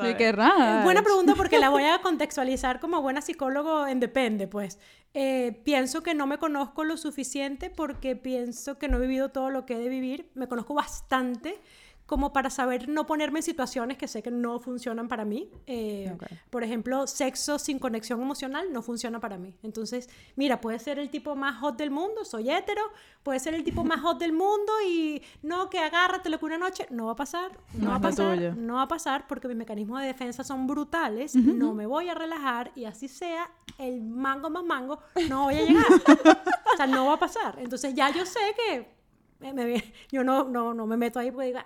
Qué 0.18 0.32
raro. 0.32 0.84
Buena 0.84 1.02
pregunta 1.02 1.34
porque 1.36 1.60
la 1.60 1.70
voy 1.70 1.84
a 1.84 2.02
contextualizar 2.02 2.80
como 2.80 3.02
buena 3.02 3.22
psicólogo 3.22 3.88
en 3.88 4.00
depende, 4.00 4.48
pues. 4.48 4.80
Eh, 5.14 5.62
pienso 5.64 6.04
que 6.04 6.14
no 6.14 6.28
me 6.28 6.40
conozco 6.40 6.84
lo 6.84 6.98
suficiente 6.98 7.70
porque 7.70 8.16
pienso 8.16 8.78
que 8.78 8.88
no 8.90 8.98
he 8.98 9.02
vivido 9.02 9.30
todo 9.30 9.50
lo 9.50 9.66
que 9.66 9.76
he 9.76 9.80
de 9.80 9.90
vivir. 9.90 10.30
Me 10.34 10.48
conozco 10.48 10.74
bastante. 10.74 11.60
Como 12.06 12.34
para 12.34 12.50
saber 12.50 12.90
no 12.90 13.06
ponerme 13.06 13.40
en 13.40 13.44
situaciones 13.44 13.98
que 13.98 14.08
sé 14.08 14.22
que 14.22 14.30
no 14.30 14.60
funcionan 14.60 15.08
para 15.08 15.24
mí. 15.26 15.50
Eh, 15.68 16.12
Ok. 16.14 16.24
Por 16.50 16.64
ejemplo, 16.64 17.08
sexo 17.08 17.58
sin 17.58 17.80
conexión 17.80 18.22
emocional 18.22 18.72
no 18.72 18.82
funciona 18.82 19.20
para 19.20 19.38
mí. 19.38 19.56
Entonces, 19.64 20.10
mira, 20.36 20.60
puede 20.62 20.80
ser 20.80 21.00
el 21.00 21.10
tipo 21.10 21.36
más 21.36 21.60
hot 21.62 21.78
del 21.78 21.92
mundo, 21.92 22.26
soy 22.26 22.50
hetero, 22.52 22.82
puede 23.24 23.40
ser 23.40 23.54
el 23.56 23.64
tipo 23.64 23.84
más 23.84 24.02
hot 24.02 24.20
del 24.20 24.34
mundo 24.34 24.72
y 24.88 25.22
no, 25.42 25.70
que 25.70 25.80
agárrate 25.80 26.30
lo 26.30 26.38
que 26.40 26.46
una 26.46 26.58
noche, 26.58 26.86
no 26.92 27.06
va 27.08 27.14
a 27.14 27.16
pasar, 27.16 27.52
no, 27.74 27.86
No 27.86 27.90
va 27.92 27.96
a 27.96 28.02
pasar, 28.02 28.36
tuyo. 28.36 28.54
no 28.56 28.74
va 28.76 28.82
a 28.84 28.88
pasar 28.88 29.26
porque 29.28 29.48
mis 29.48 29.58
mecanismos 29.58 30.02
de 30.02 30.08
defensa 30.08 30.44
son 30.44 30.68
brutales, 30.68 31.36
no 31.36 31.74
me 31.74 31.86
voy 31.88 32.10
a 32.10 32.14
relajar 32.14 32.72
y 32.76 32.86
así 32.86 33.08
sea 33.08 33.50
el 33.80 34.02
mango 34.02 34.50
más 34.50 34.64
mango, 34.66 35.00
no 35.30 35.44
voy 35.46 35.56
a 35.56 35.62
llegar. 35.66 35.86
o 36.74 36.78
sea, 36.78 36.86
no 36.86 37.06
va 37.08 37.14
a 37.14 37.20
pasar. 37.20 37.56
Entonces 37.60 37.94
ya 37.96 38.10
yo 38.12 38.26
sé 38.26 38.40
que 38.56 38.94
me- 39.40 39.54
me- 39.54 39.94
yo 40.12 40.24
no, 40.24 40.44
no, 40.46 40.74
no 40.74 40.86
me 40.86 40.96
meto 40.98 41.20
ahí 41.20 41.32
porque 41.32 41.48
diga, 41.48 41.66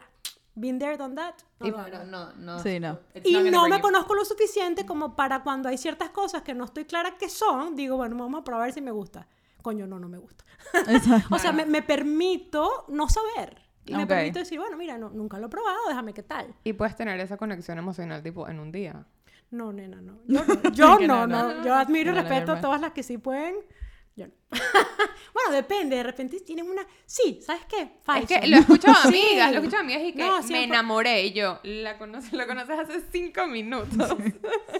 been 0.59 0.79
there, 0.79 0.97
done 0.97 1.15
that. 1.15 1.35
No 1.59 1.67
Y 1.67 1.71
bueno, 1.71 2.03
no, 2.05 2.33
no. 2.33 2.59
Sí, 2.59 2.79
no. 2.79 2.99
Y 3.23 3.33
no 3.51 3.67
me 3.67 3.77
you- 3.77 3.81
conozco 3.81 4.13
lo 4.15 4.25
suficiente 4.25 4.85
como 4.85 5.15
para 5.15 5.43
cuando 5.43 5.69
hay 5.69 5.77
ciertas 5.77 6.09
cosas 6.09 6.41
que 6.41 6.53
no 6.53 6.65
estoy 6.65 6.85
clara 6.85 7.17
que 7.17 7.29
son, 7.29 7.75
digo, 7.75 7.97
bueno, 7.97 8.15
vamos 8.17 8.41
a 8.41 8.43
probar 8.43 8.71
si 8.73 8.81
me 8.81 8.91
gusta. 8.91 9.27
Coño, 9.61 9.87
no, 9.87 9.99
no 9.99 10.07
me 10.09 10.17
gusta. 10.17 10.43
O 11.31 11.39
sea, 11.39 11.51
me, 11.51 11.65
me 11.65 11.81
permito 11.81 12.85
no 12.89 13.07
saber. 13.09 13.61
Y 13.85 13.95
me 13.95 14.05
permito 14.05 14.39
decir, 14.39 14.59
bueno, 14.59 14.75
mira, 14.75 14.97
no, 14.97 15.09
nunca 15.09 15.39
lo 15.39 15.47
he 15.47 15.49
probado, 15.49 15.77
déjame 15.87 16.13
qué 16.13 16.23
tal. 16.23 16.53
Y 16.63 16.73
puedes 16.73 16.95
tener 16.95 17.19
esa 17.21 17.37
conexión 17.37 17.77
emocional, 17.77 18.21
tipo, 18.21 18.47
en 18.49 18.59
un 18.59 18.71
día. 18.71 19.05
No, 19.49 19.71
nena, 19.71 20.01
no. 20.01 20.19
Yo 20.27 20.41
no, 20.45 20.71
yo 20.71 20.99
no, 20.99 21.25
no, 21.25 21.53
no. 21.53 21.63
Yo 21.63 21.73
admiro 21.73 22.11
y 22.11 22.15
No, 22.15 22.21
no, 22.21 22.27
respeto 22.29 22.51
a 22.51 22.59
todas 22.61 22.81
las 22.81 22.91
que 22.91 23.03
sí 23.03 23.17
pueden. 23.17 23.55
Yo 24.17 24.27
no. 24.27 24.33
bueno, 25.33 25.51
depende. 25.51 25.95
De 25.97 26.03
repente 26.03 26.39
tienen 26.41 26.67
una... 26.69 26.85
Sí, 27.05 27.39
¿sabes 27.45 27.63
qué? 27.65 27.91
Falso. 28.01 28.33
Es 28.33 28.41
que 28.41 28.47
lo 28.47 28.57
he 28.57 28.59
escuchado 28.59 28.97
a 28.97 29.01
Sí. 29.03 29.07
amigas, 29.07 29.51
lo 29.51 29.57
he 29.57 29.59
escuchado 29.59 29.77
a 29.77 29.85
amigas 29.85 30.01
y 30.03 30.13
que 30.13 30.19
No, 30.19 30.41
me 30.43 30.63
enamoré 30.63 31.25
y 31.27 31.33
yo, 31.33 31.59
la 31.63 31.97
conoces, 31.99 32.33
lo 32.33 32.47
conoces 32.47 32.79
hace 32.79 33.01
cinco 33.11 33.45
minutos. 33.47 34.15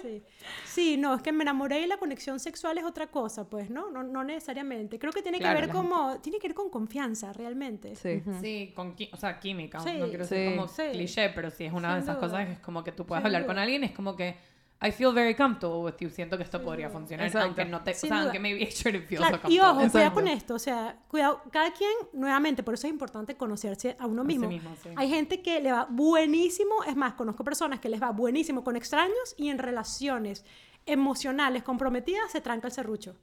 Sí. 0.02 0.24
Sí, 0.66 0.98
no, 0.98 1.16
es 1.16 1.22
que 1.22 1.32
me 1.32 1.44
enamoré 1.44 1.82
y 1.82 1.88
la 1.88 1.98
conexión 1.98 2.40
sexual 2.40 2.78
es 2.80 2.84
otra 2.84 3.08
cosa, 3.08 3.48
pues, 3.50 3.70
¿no? 3.70 3.90
No, 3.92 4.04
no 4.04 4.24
necesariamente. 4.24 4.98
Creo 5.00 5.12
que 5.14 5.22
tiene 5.22 5.38
Claro, 5.38 5.60
que 5.60 5.66
ver 5.68 5.76
como... 5.76 6.20
Tiene 6.22 6.40
que 6.40 6.48
ver 6.48 6.56
con 6.56 6.70
confianza, 6.70 7.32
realmente. 7.34 7.96
Sí. 7.96 8.22
Sí, 8.42 8.74
con 8.76 8.96
o 9.12 9.18
sea, 9.18 9.40
química. 9.40 9.80
Sí, 9.82 9.94
no 10.00 10.08
quiero 10.10 10.26
ser 10.26 10.56
como 10.56 10.68
Sí. 10.68 10.84
cliché, 10.94 11.30
pero 11.30 11.52
sí 11.52 11.66
es 11.66 11.74
una 11.74 11.94
de 11.96 12.02
esas 12.02 12.16
duda. 12.16 12.28
cosas 12.28 12.46
que 12.48 12.54
es 12.54 12.60
como 12.60 12.84
que 12.84 12.92
tú 12.92 13.06
puedes 13.06 13.22
Sin 13.22 13.28
hablar 13.28 13.46
con 13.46 13.58
alguien, 13.60 13.84
es 13.84 13.92
como 13.92 14.16
que 14.16 14.36
I 14.80 14.92
feel 14.92 15.12
very 15.12 15.34
comfortable 15.34 15.80
with 15.84 15.96
you. 16.00 16.10
Siento 16.12 16.38
que 16.38 16.44
esto 16.44 16.62
podría 16.62 16.90
funcionar, 16.92 17.26
Exacto. 17.26 17.48
aunque 17.48 17.66
no 17.66 17.82
te, 17.84 17.92
o 17.92 17.94
Sin 17.96 18.10
sea, 18.10 18.18
duda. 18.18 18.24
aunque 18.26 18.40
maybe 18.40 18.62
I 18.62 18.66
shouldn't 18.70 19.06
feel 19.08 19.18
Claro, 19.18 19.38
so 19.42 19.48
y 19.50 19.58
comfortable. 19.58 19.82
ojo, 19.86 19.92
cuidado 19.92 20.14
con 20.14 20.28
esto, 20.28 20.54
o 20.54 20.60
sea, 20.60 21.00
cuidado, 21.08 21.42
cada 21.52 21.72
quien, 21.74 21.92
nuevamente, 22.14 22.62
por 22.62 22.76
eso 22.76 22.86
es 22.86 22.94
importante 22.94 23.36
conocerse 23.36 23.96
a 24.00 24.06
uno 24.06 24.22
A 24.22 24.26
sí 24.26 24.28
mismo. 24.28 24.48
mismo, 24.50 24.76
sí. 24.84 24.90
Hay 24.96 25.10
gente 25.10 25.42
que 25.42 25.60
le 25.62 25.72
va 25.72 25.88
buenísimo, 25.90 26.84
es 26.86 26.96
más, 26.96 27.14
conozco 27.16 27.44
personas 27.44 27.80
que 27.80 27.90
les 27.90 28.00
va 28.02 28.12
buenísimo 28.12 28.64
con 28.64 28.76
extraños 28.76 29.34
y 29.36 29.50
en 29.50 29.58
relaciones 29.58 30.46
emocionales 30.86 31.64
comprometidas 31.64 32.32
se 32.32 32.40
tranca 32.42 32.68
el 32.68 32.72
serrucho. 32.74 33.16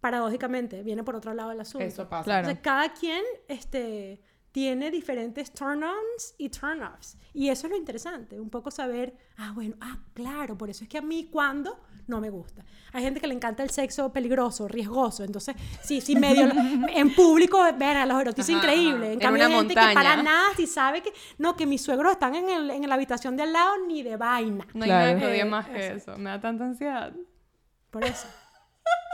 Paradójicamente, 0.00 0.82
viene 0.82 1.04
por 1.04 1.14
otro 1.16 1.32
lado 1.34 1.50
del 1.50 1.60
asunto. 1.60 1.84
Eso 1.86 2.08
pasa. 2.08 2.24
Claro. 2.24 2.48
Entonces, 2.48 2.62
cada 2.62 2.92
quien 2.92 3.22
este, 3.46 4.20
tiene 4.52 4.90
diferentes 4.90 5.52
turn-ons 5.52 6.34
y 6.38 6.50
turn-offs. 6.50 7.16
Y 7.32 7.48
eso 7.48 7.66
es 7.66 7.70
lo 7.70 7.76
interesante, 7.78 8.38
un 8.38 8.50
poco 8.50 8.70
saber, 8.70 9.14
ah, 9.38 9.52
bueno, 9.54 9.74
ah, 9.80 9.98
claro, 10.12 10.56
por 10.58 10.68
eso 10.70 10.84
es 10.84 10.90
que 10.90 10.98
a 10.98 11.02
mí 11.02 11.28
cuando 11.32 11.80
no 12.06 12.20
me 12.20 12.28
gusta. 12.30 12.62
Hay 12.92 13.02
gente 13.02 13.20
que 13.20 13.26
le 13.26 13.32
encanta 13.34 13.62
el 13.62 13.70
sexo 13.70 14.12
peligroso, 14.12 14.68
riesgoso, 14.68 15.24
entonces, 15.24 15.56
sí, 15.82 16.00
sí, 16.02 16.14
medio, 16.16 16.50
en 16.94 17.14
público, 17.14 17.58
ver, 17.78 18.06
los 18.06 18.20
erotiza 18.20 18.52
Ajá, 18.52 18.58
increíble. 18.58 19.06
ajá. 19.06 19.06
En 19.06 19.12
En 19.12 19.18
cambio, 19.20 19.46
una 19.46 19.54
hay 19.54 19.58
gente 19.60 19.74
que 19.74 19.80
para 19.94 19.94
montaña. 20.16 20.22
nada, 20.22 20.48
si 20.56 20.66
sabe 20.66 21.00
que, 21.02 21.12
no, 21.38 21.56
que 21.56 21.64
mis 21.64 21.80
suegros 21.80 22.12
están 22.12 22.34
en, 22.34 22.50
el- 22.50 22.70
en 22.70 22.86
la 22.88 22.94
habitación 22.96 23.36
de 23.36 23.44
al 23.44 23.52
lado, 23.54 23.72
ni 23.86 24.02
de 24.02 24.16
vaina. 24.16 24.66
No 24.74 24.84
hay 24.84 24.90
Claro. 24.90 25.06
nada 25.06 25.18
que 25.20 25.26
odie 25.26 25.44
más 25.46 25.68
que 25.68 25.86
eso. 25.94 26.18
Me 26.18 26.28
da 26.30 26.40
tanta 26.40 26.64
ansiedad. 26.64 27.14
Por 27.90 28.04
eso. 28.04 28.26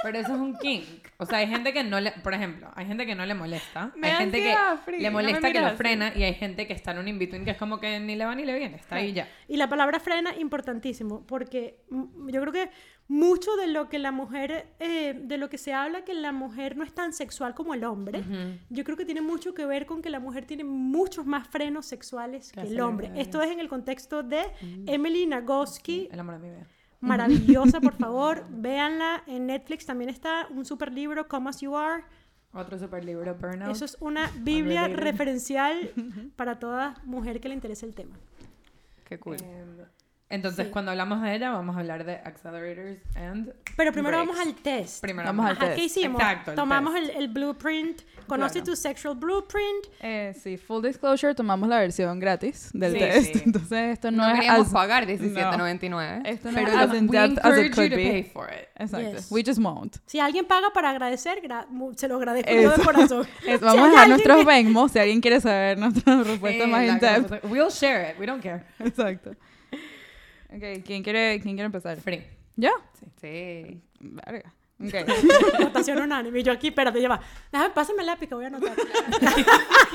Pero 0.02 0.18
eso 0.18 0.34
es 0.34 0.40
un 0.40 0.56
kink. 0.58 0.84
O 1.16 1.26
sea, 1.26 1.38
hay 1.38 1.48
gente 1.48 1.72
que 1.72 1.82
no 1.82 2.00
le, 2.00 2.12
por 2.12 2.32
ejemplo, 2.34 2.70
hay 2.74 2.86
gente 2.86 3.04
que 3.06 3.14
no 3.14 3.26
le 3.26 3.34
molesta. 3.34 3.92
Me 3.96 4.08
hay 4.08 4.16
gente 4.16 4.40
que 4.40 4.54
Free, 4.84 5.00
le 5.00 5.08
no 5.08 5.12
molesta 5.12 5.40
que 5.40 5.58
mires 5.58 5.72
lo 5.72 5.76
frena 5.76 6.12
y 6.14 6.22
hay 6.22 6.34
gente 6.34 6.66
que 6.66 6.72
está 6.72 6.92
en 6.92 6.98
un 6.98 7.08
in-between 7.08 7.44
que 7.44 7.50
es 7.50 7.56
como 7.56 7.80
que 7.80 7.98
ni 7.98 8.14
le 8.14 8.24
va 8.24 8.34
ni 8.34 8.44
le 8.44 8.56
viene, 8.56 8.76
está 8.76 8.96
ahí 8.96 9.12
ya. 9.12 9.28
Y 9.48 9.56
la 9.56 9.68
palabra 9.68 9.98
frena, 9.98 10.36
importantísimo, 10.36 11.26
porque 11.26 11.80
mm, 11.90 12.30
yo 12.30 12.40
creo 12.40 12.52
que 12.52 12.70
mucho 13.08 13.56
de 13.56 13.66
lo 13.66 13.88
que 13.88 13.98
la 13.98 14.12
mujer, 14.12 14.66
eh, 14.78 15.14
de 15.18 15.38
lo 15.38 15.48
que 15.48 15.58
se 15.58 15.72
habla, 15.72 16.04
que 16.04 16.14
la 16.14 16.30
mujer 16.30 16.76
no 16.76 16.84
es 16.84 16.94
tan 16.94 17.12
sexual 17.12 17.54
como 17.54 17.74
el 17.74 17.82
hombre, 17.84 18.22
yo 18.68 18.84
creo 18.84 18.96
que 18.96 19.06
tiene 19.06 19.22
mucho 19.22 19.54
que 19.54 19.64
ver 19.64 19.86
con 19.86 20.02
que 20.02 20.10
la 20.10 20.20
mujer 20.20 20.44
tiene 20.44 20.62
muchos 20.62 21.24
más 21.24 21.48
frenos 21.48 21.86
sexuales 21.86 22.52
que 22.52 22.60
el 22.60 22.80
hombre. 22.80 23.10
Esto 23.16 23.42
es 23.42 23.50
en 23.50 23.60
el 23.60 23.68
contexto 23.68 24.22
de 24.22 24.42
Emily 24.86 25.26
Nagoski, 25.26 26.08
El 26.12 26.20
amor 26.20 26.38
de 26.38 26.48
mi 26.48 26.54
vida. 26.54 26.66
Maravillosa, 27.00 27.80
por 27.80 27.94
favor, 27.94 28.44
véanla. 28.50 29.22
En 29.26 29.46
Netflix 29.46 29.86
también 29.86 30.10
está 30.10 30.46
un 30.50 30.64
super 30.64 30.92
libro, 30.92 31.28
Come 31.28 31.50
As 31.50 31.60
You 31.60 31.76
Are. 31.76 32.04
Otro 32.52 32.78
super 32.78 33.04
libro, 33.04 33.34
Burnout. 33.34 33.70
Eso 33.70 33.84
es 33.84 33.96
una 34.00 34.30
biblia 34.40 34.82
Unrelated. 34.84 35.04
referencial 35.04 35.92
para 36.36 36.58
toda 36.58 36.94
mujer 37.04 37.40
que 37.40 37.48
le 37.48 37.54
interese 37.54 37.86
el 37.86 37.94
tema. 37.94 38.16
Qué 39.04 39.18
cool. 39.18 39.36
Em, 39.42 39.84
entonces, 40.30 40.66
Sí. 40.66 40.72
cuando 40.72 40.90
hablamos 40.90 41.22
de 41.22 41.34
ella, 41.34 41.50
vamos 41.50 41.76
a 41.76 41.80
hablar 41.80 42.04
de 42.04 42.14
accelerators 42.16 42.98
and 43.16 43.52
Pero 43.76 43.92
primero 43.92 44.16
breaks. 44.18 44.28
vamos 44.36 44.46
al 44.46 44.54
test. 44.62 45.00
Primero 45.00 45.26
Vamos 45.28 45.46
al 45.46 45.58
test. 45.58 45.74
¿Qué 45.74 45.84
hicimos? 45.84 46.20
Exacto, 46.20 46.50
el 46.50 46.56
Tomamos 46.56 46.94
test. 46.94 47.10
el, 47.10 47.16
el 47.16 47.28
blueprint. 47.28 48.02
Conoce 48.26 48.60
Claro. 48.60 48.66
tu 48.66 48.76
sexual 48.76 49.14
blueprint. 49.16 49.86
Eh, 50.00 50.34
sí, 50.38 50.58
full 50.58 50.82
disclosure, 50.84 51.34
tomamos 51.34 51.66
la 51.66 51.78
versión 51.78 52.20
gratis 52.20 52.68
del 52.74 52.92
Sí, 52.92 52.98
test. 52.98 53.32
sí. 53.36 53.42
Entonces, 53.46 53.92
esto 53.94 54.10
no, 54.10 54.18
No, 54.24 54.28
es 54.28 54.34
queríamos 54.34 54.66
as- 54.66 54.72
pagar 54.74 55.06
$17.99. 55.06 56.22
Esto 56.26 56.50
no 56.52 56.54
Pero 56.58 56.68
es 56.68 56.74
as 56.76 56.94
in 56.94 57.08
we 57.08 57.18
depth 57.18 57.38
as 57.38 57.58
it 57.58 57.64
encourage 57.64 57.68
you 57.68 57.74
could 57.74 57.90
to 57.90 57.96
be. 57.96 58.04
pay 58.10 58.22
for 58.24 58.48
it. 58.52 58.68
Exacto. 58.76 59.10
Yes. 59.12 59.28
We 59.32 59.42
just 59.42 59.58
won't. 59.60 59.96
Si 60.06 60.20
alguien 60.20 60.44
paga 60.46 60.70
para 60.74 60.90
agradecer, 60.90 61.40
gra- 61.42 61.66
se 61.96 62.06
lo 62.06 62.16
agradezco 62.16 62.50
yo 62.52 62.68
de 62.68 62.74
Eso. 62.74 62.84
corazón. 62.84 63.26
Es- 63.46 63.60
Si 63.60 63.64
vamos 63.64 63.78
a 63.80 63.84
hay 63.84 63.90
dejar 63.92 64.08
nuestros 64.10 64.36
que- 64.38 64.44
Venmo 64.44 64.88
si 64.88 64.98
alguien 64.98 65.20
quiere 65.22 65.40
saber 65.40 65.78
nuestra 65.78 66.22
respuesta 66.22 66.64
Sí, 66.64 66.70
más 66.70 66.82
in 66.84 66.98
depth. 66.98 67.44
We'll 67.44 67.70
share 67.70 68.10
it. 68.10 68.18
We 68.20 68.26
don't 68.26 68.42
care. 68.42 68.62
Exacto. 68.78 69.30
Ok, 70.50 70.82
¿quién 70.84 71.02
quiere, 71.02 71.40
¿quién 71.40 71.54
quiere 71.54 71.66
empezar? 71.66 71.98
Free. 72.00 72.24
¿Ya? 72.56 72.72
Sí. 73.20 73.80
Verga. 74.00 74.54
Ok. 74.80 74.94
Votación 75.60 76.00
unánime. 76.02 76.40
Y 76.40 76.42
yo 76.42 76.52
aquí, 76.52 76.68
espérate, 76.68 77.00
ya 77.02 77.08
va. 77.08 77.20
Déjame, 77.52 77.70
pásame 77.74 78.00
el 78.00 78.06
lápiz 78.06 78.28
que 78.28 78.34
voy 78.34 78.44
a 78.44 78.48
anotar. 78.48 78.74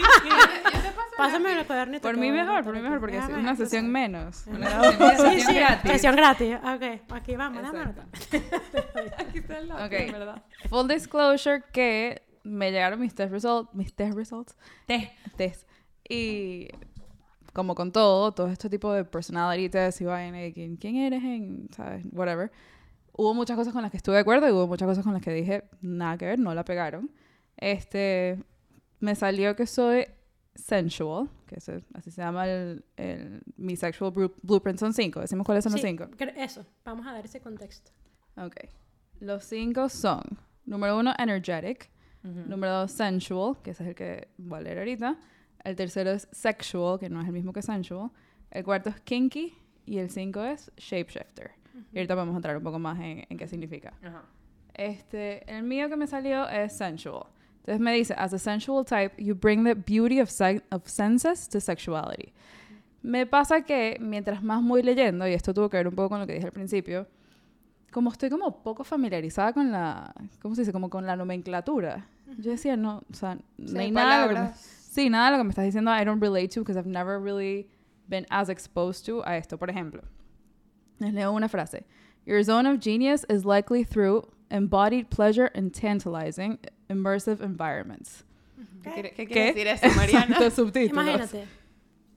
pásame 1.18 1.60
el 1.60 1.66
cuadernito. 1.66 2.02
por 2.02 2.18
mí 2.18 2.32
mejor, 2.32 2.64
por 2.64 2.74
mí 2.76 2.82
mejor, 2.82 3.00
porque 3.00 3.18
es 3.18 3.28
una 3.30 3.56
sesión 3.56 3.90
menos. 3.92 4.46
Una- 4.48 4.92
Sí, 4.92 4.98
Sesión 5.18 5.40
sí, 5.48 5.54
gratis. 5.56 5.92
sesión 5.92 6.16
gratis. 6.16 6.56
Ok, 6.58 7.12
aquí 7.12 7.36
vamos, 7.36 7.62
déjame 7.62 7.80
anotar. 7.82 8.06
Aquí 9.18 9.38
está 9.40 9.58
el 9.60 9.68
lápiz, 9.70 9.84
Ok. 9.86 9.94
en 9.94 10.12
verdad. 10.12 10.44
Full 10.70 10.88
disclosure 10.88 11.64
que 11.72 12.22
me 12.44 12.72
llegaron 12.72 13.00
mis 13.00 13.16
test 13.16 13.32
results, 13.32 13.74
mis 13.74 13.94
test 13.94 14.16
results, 14.18 14.58
Te. 14.86 15.12
test. 15.38 15.68
Y 16.10 16.68
como 17.54 17.76
con 17.76 17.92
todo, 17.92 18.32
todo 18.34 18.48
este 18.48 18.70
tipo 18.70 18.92
de 18.92 19.06
personality 19.06 19.70
tests 19.70 20.02
y 20.02 20.06
vaina, 20.06 20.38
de 20.40 20.52
quién, 20.54 20.76
quién 20.78 20.96
eres, 20.98 21.24
en, 21.24 21.70
¿sabes? 21.72 22.06
Whatever. 22.12 22.52
Hubo 23.16 23.34
muchas 23.36 23.56
cosas 23.56 23.72
con 23.74 23.84
las 23.84 23.92
que 23.92 23.98
estuve 23.98 24.16
de 24.16 24.22
acuerdo 24.22 24.48
y 24.48 24.52
hubo 24.52 24.68
muchas 24.68 24.88
cosas 24.88 25.04
con 25.04 25.14
las 25.14 25.22
que 25.22 25.32
dije, 25.32 25.64
nada 25.82 26.18
que 26.18 26.26
ver, 26.26 26.40
no 26.40 26.54
la 26.56 26.66
pegaron. 26.66 27.12
Este, 27.58 28.44
me 29.00 29.16
salió 29.16 29.56
que 29.56 29.68
soy 29.68 30.06
sensual, 30.56 31.30
que 31.48 31.58
así 31.94 32.12
se 32.12 32.22
llama 32.22 32.48
el, 32.48 32.84
el- 32.98 33.42
mi 33.58 33.76
sexual 33.76 34.12
blu- 34.14 34.34
blueprint, 34.42 34.80
son 34.80 34.94
cinco. 34.94 35.20
Decimos 35.20 35.46
cuáles 35.46 35.64
son 35.64 35.74
los 35.74 35.82
Sí, 35.82 35.88
cinco. 35.88 36.06
cre- 36.18 36.34
Eso, 36.36 36.66
vamos 36.84 37.06
a 37.08 37.14
dar 37.14 37.24
ese 37.26 37.40
contexto. 37.40 37.92
Ok. 38.38 38.56
Los 39.20 39.44
cinco 39.46 39.90
son, 39.90 40.22
número 40.66 40.98
uno, 40.98 41.14
energetic. 41.18 41.90
Número 42.24 42.72
dos, 42.74 42.92
sensual, 42.94 43.58
que 43.62 43.72
ese 43.72 43.84
es 43.84 43.90
el 43.90 43.96
que 43.96 44.30
voy 44.38 44.60
a 44.60 44.62
leer 44.62 44.78
ahorita. 44.80 45.18
El 45.64 45.76
tercero 45.76 46.12
es 46.12 46.28
sexual, 46.32 47.00
que 47.00 47.10
no 47.10 47.22
es 47.22 47.28
el 47.28 47.34
mismo 47.34 47.54
que 47.54 47.62
sensual. 47.62 48.10
El 48.52 48.64
cuarto 48.64 48.90
es 48.90 49.00
kinky. 49.02 49.56
Y 49.86 49.98
el 49.98 50.10
cinco 50.10 50.42
es 50.44 50.72
shapeshifter. 50.78 51.52
Y 51.92 51.98
ahorita 51.98 52.16
vamos 52.16 52.34
a 52.34 52.38
entrar 52.38 52.56
un 52.56 52.64
poco 52.64 52.80
más 52.80 52.98
en, 53.00 53.26
en 53.30 53.38
qué 53.38 53.48
significa. 53.48 53.94
Este, 54.74 55.44
el 55.54 55.64
mío 55.64 55.90
que 55.90 55.96
me 55.98 56.08
salió 56.08 56.48
es 56.50 56.74
sensual. 56.74 57.26
Entonces 57.60 57.80
me 57.80 57.94
dice, 57.94 58.14
as 58.18 58.34
a 58.34 58.40
sensual 58.40 58.86
type, 58.86 59.14
you 59.22 59.36
bring 59.36 59.64
the 59.64 59.74
beauty 59.74 60.20
of, 60.22 60.30
se- 60.30 60.62
of 60.72 60.88
senses 60.88 61.48
to 61.50 61.60
sexuality. 61.60 62.34
Me 63.02 63.26
pasa 63.26 63.62
que 63.64 63.98
mientras 64.00 64.42
más 64.44 64.64
voy 64.64 64.82
leyendo, 64.84 65.28
y 65.28 65.34
esto 65.34 65.54
tuvo 65.54 65.70
que 65.70 65.78
ver 65.78 65.88
un 65.88 65.96
poco 65.96 66.10
con 66.10 66.20
lo 66.20 66.28
que 66.28 66.34
dije 66.34 66.46
al 66.46 66.52
principio, 66.54 67.08
como 67.92 68.12
estoy 68.12 68.30
como 68.30 68.64
poco 68.64 68.84
familiarizada 68.84 69.54
con 69.54 69.72
la, 69.72 70.14
¿cómo 70.42 70.56
se 70.56 70.62
dice? 70.62 70.72
Como 70.74 70.90
con 70.90 71.06
la 71.06 71.16
nomenclatura. 71.16 72.08
Yo 72.38 72.52
decía, 72.52 72.76
no, 72.76 73.04
o 73.10 73.14
sea, 73.14 73.36
no 73.58 73.68
Sí, 73.68 73.78
hay 73.78 73.92
nada 73.92 74.28
Sí, 74.94 75.10
nada 75.10 75.32
de 75.32 75.32
lo 75.32 75.38
que 75.40 75.44
me 75.46 75.50
estás 75.50 75.66
diciendo 75.66 75.90
I 75.90 76.04
don't 76.04 76.20
relate 76.22 76.52
to 76.52 76.60
because 76.60 76.78
I've 76.78 76.86
never 76.86 77.20
really 77.20 77.68
been 78.08 78.28
as 78.30 78.48
exposed 78.50 79.06
to 79.08 79.24
a 79.26 79.38
esto. 79.38 79.58
Por 79.58 79.70
ejemplo, 79.70 80.04
les 81.00 81.12
leo 81.14 81.34
una 81.36 81.50
frase. 81.50 81.84
Your 82.28 82.44
zone 82.44 82.68
of 82.68 82.80
genius 82.80 83.26
is 83.28 83.44
likely 83.44 83.84
through 83.84 84.28
embodied 84.52 85.10
pleasure 85.10 85.48
in 85.56 85.72
tantalizing, 85.72 86.60
immersive 86.92 87.42
environments. 87.42 88.24
¿Qué 88.84 88.94
quiere, 88.94 89.10
qué 89.16 89.26
¿Qué? 89.26 89.54
quiere 89.54 89.54
decir 89.54 89.68
eso, 89.68 89.96
Mariana? 89.96 90.26
Exacto, 90.38 90.50
subtítulos. 90.52 90.92
Imagínate. 90.92 91.48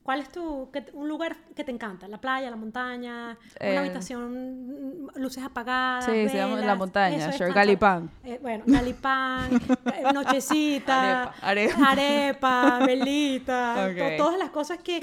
¿Cuál 0.07 0.21
es 0.21 0.29
tu, 0.31 0.71
un 0.93 1.09
lugar 1.09 1.37
que 1.57 1.65
te 1.65 1.73
encanta? 1.73 2.07
¿La 2.07 2.19
playa, 2.19 2.49
la 2.49 2.55
montaña? 2.55 3.37
Eh, 3.59 3.73
¿Una 3.73 3.81
habitación, 3.81 5.05
mm, 5.07 5.09
luces 5.17 5.43
apagadas? 5.43 6.05
Sí, 6.05 6.29
se 6.29 6.37
llama 6.37 6.61
la 6.61 6.77
montaña, 6.77 7.33
sure. 7.33 7.53
Galipán. 7.53 8.09
Eh, 8.23 8.39
bueno, 8.41 8.63
galipán, 8.69 9.51
eh, 9.87 10.05
nochecita, 10.15 11.33
Arepa. 11.43 11.91
arepa, 11.91 12.79
velita, 12.87 13.89
Ok. 13.91 13.97
to- 13.99 14.17
todas 14.25 14.39
las 14.39 14.51
cosas 14.51 14.79
que, 14.79 15.03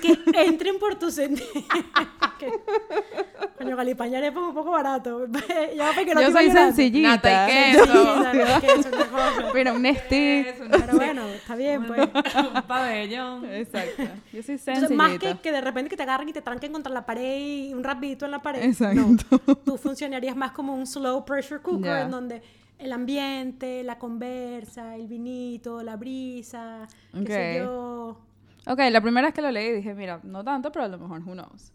que 0.00 0.18
entren 0.34 0.78
por 0.78 0.94
tu 0.96 1.10
sentido. 1.10 1.48
Coño, 3.58 3.78
arepa 3.78 4.06
es 4.06 4.36
un 4.36 4.54
poco 4.54 4.70
barato. 4.70 5.26
ya 5.76 5.90
porque 5.94 6.14
no 6.14 6.20
Yo 6.22 6.28
te 6.28 6.32
soy 6.32 6.50
sencillita. 6.50 7.08
Nata 7.08 7.48
y 7.48 7.52
Sí, 7.72 7.78
queso. 7.78 8.22
dale, 8.22 8.44
queso. 8.60 8.88
Mira, 9.54 9.72
un 9.72 9.82
Nestí. 9.82 10.46
Pero 10.70 10.94
bueno, 10.96 11.26
está 11.26 11.54
bien, 11.56 11.84
pues. 11.86 12.08
un 12.54 12.62
pabellón. 12.62 13.44
Exacto. 13.46 14.02
Yo 14.32 14.42
soy 14.42 14.54
Entonces, 14.54 14.62
sencillita. 14.62 14.94
más 14.94 15.18
que, 15.18 15.38
que 15.38 15.52
de 15.52 15.60
repente 15.60 15.90
que 15.90 15.96
te 15.96 16.02
agarren 16.02 16.28
y 16.28 16.32
te 16.32 16.42
tranquen 16.42 16.72
contra 16.72 16.92
la 16.92 17.04
pared 17.04 17.38
y 17.38 17.74
un 17.74 17.84
rapidito 17.84 18.24
en 18.24 18.30
la 18.30 18.40
pared. 18.42 18.62
Exacto. 18.62 19.00
No, 19.46 19.54
tú 19.56 19.76
funcionarías 19.76 20.36
más 20.36 20.52
como 20.52 20.74
un 20.74 20.86
slow 20.86 21.24
pressure 21.24 21.60
cooker 21.60 21.90
Ya. 21.90 22.02
en 22.02 22.10
donde 22.10 22.42
el 22.78 22.92
ambiente, 22.92 23.82
la 23.82 23.98
conversa, 23.98 24.96
el 24.96 25.06
vinito, 25.06 25.82
la 25.82 25.96
brisa, 25.96 26.86
qué 27.12 27.26
sé 27.26 27.54
yo. 27.58 28.18
Ok, 28.66 28.78
la 28.90 29.00
primera 29.00 29.28
vez 29.28 29.34
que 29.34 29.42
lo 29.42 29.50
leí 29.50 29.72
dije, 29.72 29.94
mira, 29.94 30.20
no 30.22 30.44
tanto, 30.44 30.70
pero 30.70 30.84
a 30.84 30.88
lo 30.88 30.98
mejor, 30.98 31.20
who 31.20 31.32
knows. 31.32 31.72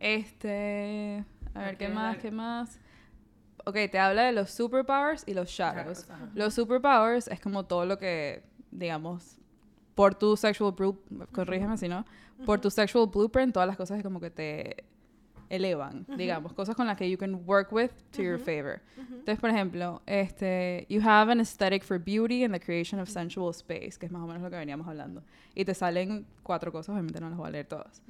Este, 0.00 1.24
a 1.54 1.60
ver, 1.60 1.76
¿qué 1.76 1.88
más? 1.88 2.04
dale. 2.04 2.18
¿Qué 2.18 2.30
más? 2.30 2.78
Ok, 3.66 3.74
te 3.90 3.98
habla 3.98 4.22
de 4.24 4.32
los 4.32 4.50
superpowers 4.50 5.24
y 5.26 5.34
los 5.34 5.48
shadows. 5.48 6.06
Los 6.34 6.54
superpowers 6.54 7.28
es 7.28 7.40
como 7.40 7.64
todo 7.64 7.86
lo 7.86 7.98
que, 7.98 8.42
digamos, 8.70 9.38
por 9.94 10.14
tu 10.14 10.36
sexual 10.36 10.72
blueprint, 10.72 11.30
corrígeme 11.30 11.78
si 11.78 11.88
no, 11.88 12.04
por 12.44 12.60
tu 12.60 12.70
sexual 12.70 13.06
blueprint, 13.06 13.54
todas 13.54 13.66
las 13.66 13.76
cosas 13.76 13.96
que 13.96 14.02
como 14.02 14.20
que 14.20 14.30
te 14.30 14.84
elevan, 15.54 16.06
digamos, 16.16 16.52
cosas 16.52 16.74
con 16.74 16.86
las 16.86 16.96
que 16.96 17.08
you 17.08 17.16
can 17.18 17.42
work 17.46 17.72
with 17.72 17.90
to 18.12 18.22
your 18.22 18.38
favor. 18.38 18.80
Entonces, 18.98 19.38
por 19.40 19.50
ejemplo, 19.50 20.02
este, 20.06 20.86
you 20.88 21.00
have 21.02 21.30
an 21.30 21.40
aesthetic 21.40 21.82
for 21.82 21.98
beauty 21.98 22.44
and 22.44 22.52
the 22.52 22.60
creation 22.60 23.00
of 23.00 23.08
sensual 23.08 23.50
space, 23.54 23.98
que 23.98 24.06
es 24.06 24.12
más 24.12 24.22
o 24.22 24.26
menos 24.26 24.42
lo 24.42 24.50
que 24.50 24.56
veníamos 24.56 24.86
hablando. 24.86 25.22
Y 25.54 25.64
te 25.64 25.74
salen 25.74 26.26
cuatro 26.42 26.72
cosas, 26.72 26.92
obviamente 26.92 27.20
no 27.20 27.28
las 27.28 27.38
voy 27.38 27.48
a 27.48 27.50
leer 27.50 27.66
todas. 27.66 28.02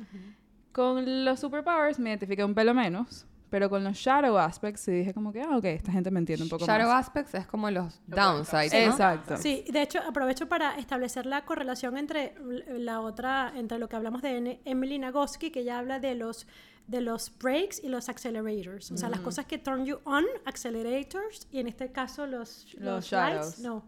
Con 0.72 1.24
los 1.24 1.40
superpowers 1.40 1.98
me 1.98 2.10
identifiqué 2.10 2.44
un 2.44 2.54
pelo 2.54 2.74
menos, 2.74 3.26
pero 3.50 3.70
con 3.70 3.84
los 3.84 3.96
shadow 3.96 4.36
aspects 4.36 4.80
sí 4.80 4.90
dije 4.90 5.14
como 5.14 5.32
que, 5.32 5.40
ah, 5.40 5.56
ok, 5.56 5.66
esta 5.66 5.92
gente 5.92 6.10
me 6.10 6.18
entiende 6.18 6.42
un 6.42 6.48
poco 6.48 6.66
Shadow 6.66 6.88
más. 6.88 7.06
aspects 7.06 7.34
es 7.34 7.46
como 7.46 7.70
los 7.70 8.00
downsides, 8.08 8.72
¿no? 8.72 8.90
Exacto. 8.90 9.36
Sí, 9.36 9.64
de 9.70 9.82
hecho 9.82 10.00
aprovecho 10.00 10.48
para 10.48 10.76
establecer 10.76 11.24
la 11.26 11.44
correlación 11.44 11.96
entre 11.96 12.34
la 12.66 13.00
otra, 13.00 13.52
entre 13.54 13.78
lo 13.78 13.88
que 13.88 13.94
hablamos 13.94 14.22
de 14.22 14.58
Emily 14.64 14.98
Nagoski, 14.98 15.52
que 15.52 15.60
ella 15.60 15.78
habla 15.78 16.00
de 16.00 16.16
los 16.16 16.48
de 16.86 17.00
los 17.00 17.32
brakes 17.38 17.80
y 17.82 17.88
los 17.88 18.08
accelerators, 18.08 18.90
o 18.92 18.96
sea, 18.96 19.08
las 19.08 19.20
cosas 19.20 19.46
que 19.46 19.56
turn 19.58 19.84
you 19.86 19.98
on, 20.04 20.24
accelerators, 20.44 21.46
y 21.50 21.58
en 21.60 21.68
este 21.68 21.90
caso 21.92 22.26
los, 22.26 22.66
Los 22.74 23.10
lights, 23.10 23.10
shadows. 23.10 23.58
no, 23.60 23.84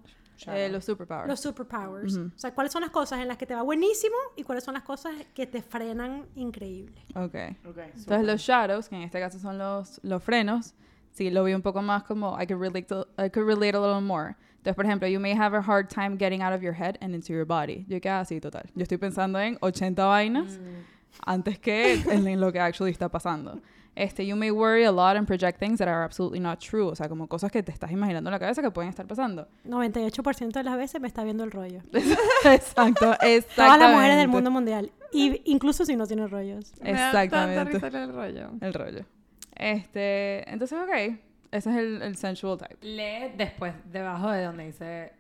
Eh, 0.47 0.69
los 0.71 0.85
superpowers. 0.85 1.29
los 1.29 1.41
superpowers. 1.41 2.17
O 2.17 2.31
sea, 2.39 2.55
cuáles 2.55 2.73
son 2.73 2.83
las 2.83 2.91
cosas 2.91 3.21
en 3.21 3.29
las 3.29 3.37
que 3.39 3.47
te 3.47 3.55
va 3.55 3.63
buenísimo 3.63 4.17
y 4.37 4.43
cuáles 4.43 4.65
son 4.65 4.75
las 4.75 4.83
cosas 4.83 5.15
que 5.35 5.47
te 5.47 5.63
frenan 5.63 6.27
increíble. 6.35 7.01
Ok. 7.15 7.35
Ok, 7.67 7.79
Entonces 7.97 8.25
los 8.27 8.41
shadows, 8.41 8.89
que 8.89 8.97
en 8.97 9.03
este 9.03 9.19
caso 9.21 9.39
son 9.39 9.57
los, 9.59 9.99
los 10.03 10.23
frenos, 10.23 10.75
sí 11.13 11.31
lo 11.31 11.45
vi 11.45 11.55
un 11.55 11.63
poco 11.63 11.81
más 11.83 12.03
como 12.05 12.37
I 12.41 12.47
could 12.47 12.61
relate 12.61 12.83
to- 12.87 13.09
I 13.19 13.31
could 13.31 13.47
relate 13.47 13.75
a 13.77 13.81
little 13.81 14.01
more. 14.03 14.37
Entonces, 14.59 14.75
por 14.75 14.85
ejemplo, 14.85 15.07
you 15.09 15.21
may 15.21 15.33
have 15.33 15.57
a 15.57 15.63
hard 15.63 15.89
time 15.89 16.17
getting 16.19 16.43
out 16.43 16.53
of 16.53 16.61
your 16.61 16.75
head 16.75 16.97
and 17.01 17.15
into 17.15 17.33
your 17.33 17.47
body. 17.47 17.85
Yo 17.89 18.01
quedé 18.01 18.11
así 18.21 18.41
total. 18.41 18.69
Yo 18.75 18.83
estoy 18.83 18.99
pensando 18.99 19.39
en 19.39 19.57
80 19.61 20.05
vainas 20.07 20.59
antes 21.25 21.59
que 21.59 21.95
en, 21.95 22.27
en 22.27 22.41
lo 22.41 22.53
que 22.53 22.61
actually 22.61 22.93
está 22.93 23.09
pasando. 23.09 23.61
Este, 23.95 24.27
you 24.27 24.37
may 24.37 24.51
worry 24.51 24.85
a 24.85 24.93
lot 24.93 25.17
and 25.17 25.27
project 25.27 25.59
things 25.59 25.79
that 25.79 25.89
are 25.89 26.05
absolutely 26.05 26.39
not 26.39 26.61
true. 26.61 26.87
O 26.89 26.95
sea, 26.95 27.09
como 27.09 27.27
cosas 27.29 27.51
que 27.51 27.63
te 27.63 27.73
estás 27.73 27.91
imaginando 27.91 28.29
en 28.29 28.33
la 28.33 28.39
cabeza 28.39 28.61
que 28.61 28.71
pueden 28.71 28.91
estar 28.91 29.07
pasando. 29.07 29.49
98% 29.67 30.53
de 30.53 30.63
las 30.63 30.77
veces 30.77 31.01
me 31.01 31.09
está 31.09 31.25
viendo 31.25 31.45
el 31.45 31.51
rollo. 31.51 31.81
Exacto, 32.45 33.13
exactamente. 33.23 33.47
Todas 33.55 33.79
las 33.81 33.93
mujeres 33.95 34.17
del 34.19 34.29
mundo 34.29 34.51
mundial. 34.51 34.93
Y 35.13 35.41
incluso 35.51 35.87
si 35.87 35.97
no 35.97 36.07
tienen 36.07 36.29
rollos. 36.29 36.75
Me 36.83 36.93
da 36.93 37.07
Exactamente. 37.07 37.73
risa 37.73 37.87
el 37.87 38.13
rollo. 38.13 38.51
El 38.61 38.75
rollo. 38.75 39.05
Este, 39.55 40.51
entonces, 40.51 40.79
ok. 40.79 41.19
Ese 41.53 41.71
es 41.71 41.77
el, 41.77 42.03
el 42.03 42.17
sensual 42.17 42.59
type. 42.59 42.77
Lee 42.83 43.33
después, 43.37 43.73
debajo 43.91 44.31
de 44.31 44.45
donde 44.45 44.67
dice 44.67 45.13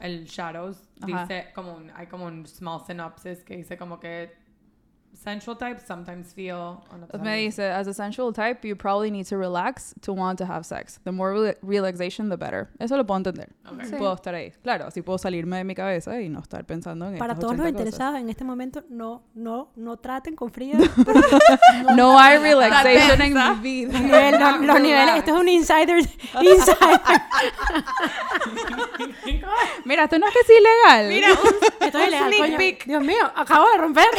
el 0.00 0.24
shadows, 0.26 0.82
Ajá. 1.00 1.22
dice 1.22 1.46
como 1.54 1.76
un, 1.76 1.90
hay 1.94 2.08
como 2.08 2.26
un 2.26 2.46
small 2.46 2.82
synopsis 2.86 3.42
que 3.44 3.56
dice 3.56 3.78
como 3.78 4.00
que 4.00 4.32
sensual 5.14 5.56
types 5.58 5.82
sometimes 5.86 6.32
feel 6.32 6.78
Pues 7.10 7.22
me 7.22 7.36
dice, 7.36 7.70
as 7.70 7.86
a 7.88 7.92
sensual 7.92 8.32
type, 8.32 8.64
you 8.66 8.76
probably 8.76 9.10
need 9.10 9.26
to 9.26 9.36
relax 9.36 9.94
to 10.02 10.12
want 10.12 10.38
to 10.38 10.44
have 10.46 10.64
sex. 10.64 11.00
The 11.04 11.10
more 11.12 11.32
rela- 11.34 11.56
relaxation, 11.62 12.28
the 12.28 12.36
better. 12.36 12.68
Eso 12.78 12.96
lo 12.96 13.04
puedo 13.04 13.18
entender. 13.18 13.48
Ok. 13.70 13.82
Sí. 13.84 13.96
Puedo 13.96 14.14
estar 14.14 14.34
ahí. 14.34 14.52
Claro, 14.62 14.86
así 14.86 15.02
puedo 15.02 15.18
salirme 15.18 15.56
de 15.58 15.64
mi 15.64 15.74
cabeza 15.74 16.20
y 16.20 16.28
no 16.28 16.38
estar 16.40 16.64
pensando 16.64 17.08
en 17.08 17.18
Para 17.18 17.34
todos 17.34 17.52
los 17.56 17.60
80 17.60 17.72
cosas. 17.72 17.80
interesados 17.86 18.20
en 18.20 18.28
este 18.28 18.44
momento, 18.44 18.84
no, 18.88 19.24
no, 19.34 19.70
no 19.76 19.96
traten 19.96 20.36
con 20.36 20.50
frío. 20.50 20.76
No 21.96 22.18
hay 22.18 22.38
relaxation 22.38 23.20
en 23.20 23.34
mi 23.34 23.60
vida. 23.60 23.98
Nivel- 23.98 24.38
los, 24.38 24.60
los 24.66 24.80
niveles, 24.80 25.16
esto 25.16 25.34
es 25.34 25.40
un 25.40 25.48
insider. 25.48 25.98
insider. 26.40 27.00
Mira, 29.84 30.04
esto 30.04 30.18
no 30.18 30.26
es 30.26 30.32
que 30.34 30.40
es 30.40 30.50
ilegal. 30.60 31.08
Mira, 31.08 31.28
Esto 31.80 31.98
es 31.98 32.08
ilegal, 32.08 32.28
sneak 32.32 32.42
coño. 32.46 32.56
peek. 32.58 32.84
Dios 32.86 33.02
mío, 33.02 33.30
acabo 33.34 33.70
de 33.70 33.78
romper. 33.78 34.06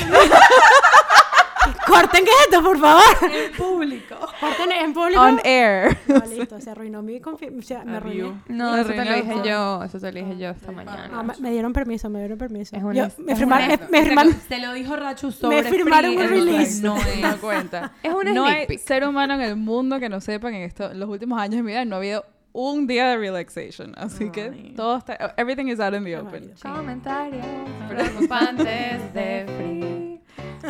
Corten 1.86 2.24
que 2.24 2.32
es 2.32 2.38
esto, 2.50 2.63
por 2.63 2.80
favor. 2.80 3.04
En 3.32 3.52
público. 3.52 4.15
Corten 4.39 4.72
en 4.72 4.94
público. 4.94 5.22
on 5.22 5.39
air. 5.44 5.98
No, 6.08 6.20
listo, 6.26 6.60
se 6.62 6.70
arruinó 6.72 7.02
mi 7.02 7.20
confianza. 7.20 7.58
O 7.60 7.62
sea, 7.62 7.84
me 7.86 7.98
arruiné. 7.98 8.34
No, 8.48 8.74
Me 8.74 8.82
eso 8.82 8.89
te 8.89 9.06
lo 9.06 9.13
dije 9.15 9.34
yo. 9.46 9.84
Eso 9.84 10.00
te 10.00 10.12
lo 10.12 10.20
dije 10.20 10.38
yo 10.38 10.50
esta 10.50 10.72
mañana. 10.72 11.08
No, 11.10 11.24
me, 11.24 11.34
me 11.39 11.52
dieron 11.52 11.74
permiso, 11.74 12.10
me 12.10 12.20
dieron 12.20 12.38
permiso. 12.38 12.76
Es 12.76 12.82
un 12.84 12.94
Yo- 12.94 13.08
me, 13.18 13.34
es 13.34 13.38
firmaron, 13.39 13.72
un 13.72 13.78
me, 13.92 14.02
me 14.02 14.10
firmaron- 14.10 14.36
Se 14.48 14.58
lo 14.60 14.74
dijo 14.74 14.96
Rachu 14.96 15.32
sobre 15.32 15.63
firmaron 15.63 16.13
free, 16.15 16.24
un 16.24 16.30
release. 16.30 16.82
No 16.82 16.96
No 16.96 17.28
es. 17.30 17.36
cuenta. 17.38 17.92
Es 18.04 18.13
un 18.13 18.34
no 18.34 18.46
sneak 18.48 18.70
hay 18.70 18.78
ser 18.78 19.06
humano 19.08 19.34
en 19.36 19.42
el 19.42 19.56
mundo 19.56 20.00
que 20.00 20.10
no 20.10 20.22
sepa 20.22 20.50
que 20.50 20.58
en 20.58 20.63
esto, 20.63 20.92
en 20.92 21.00
los 21.00 21.10
últimos 21.10 21.39
años 21.39 21.58
de 21.58 21.63
mi 21.63 21.72
vida 21.72 21.86
no 21.86 21.96
ha 21.96 22.00
habido 22.00 22.26
un 22.53 22.88
día 22.88 23.09
de 23.09 23.17
relaxation. 23.17 23.93
Así 23.97 24.29
que 24.31 24.51
Ay. 24.53 24.73
todo 24.75 24.97
está... 24.97 25.33
Everything 25.38 25.67
is 25.67 25.79
out 25.79 25.93
in 25.93 26.03
the 26.03 26.17
open. 26.17 26.53
Comentarios 26.62 27.45
preocupantes 27.88 29.13
de 29.13 29.45
Free. 29.57 30.19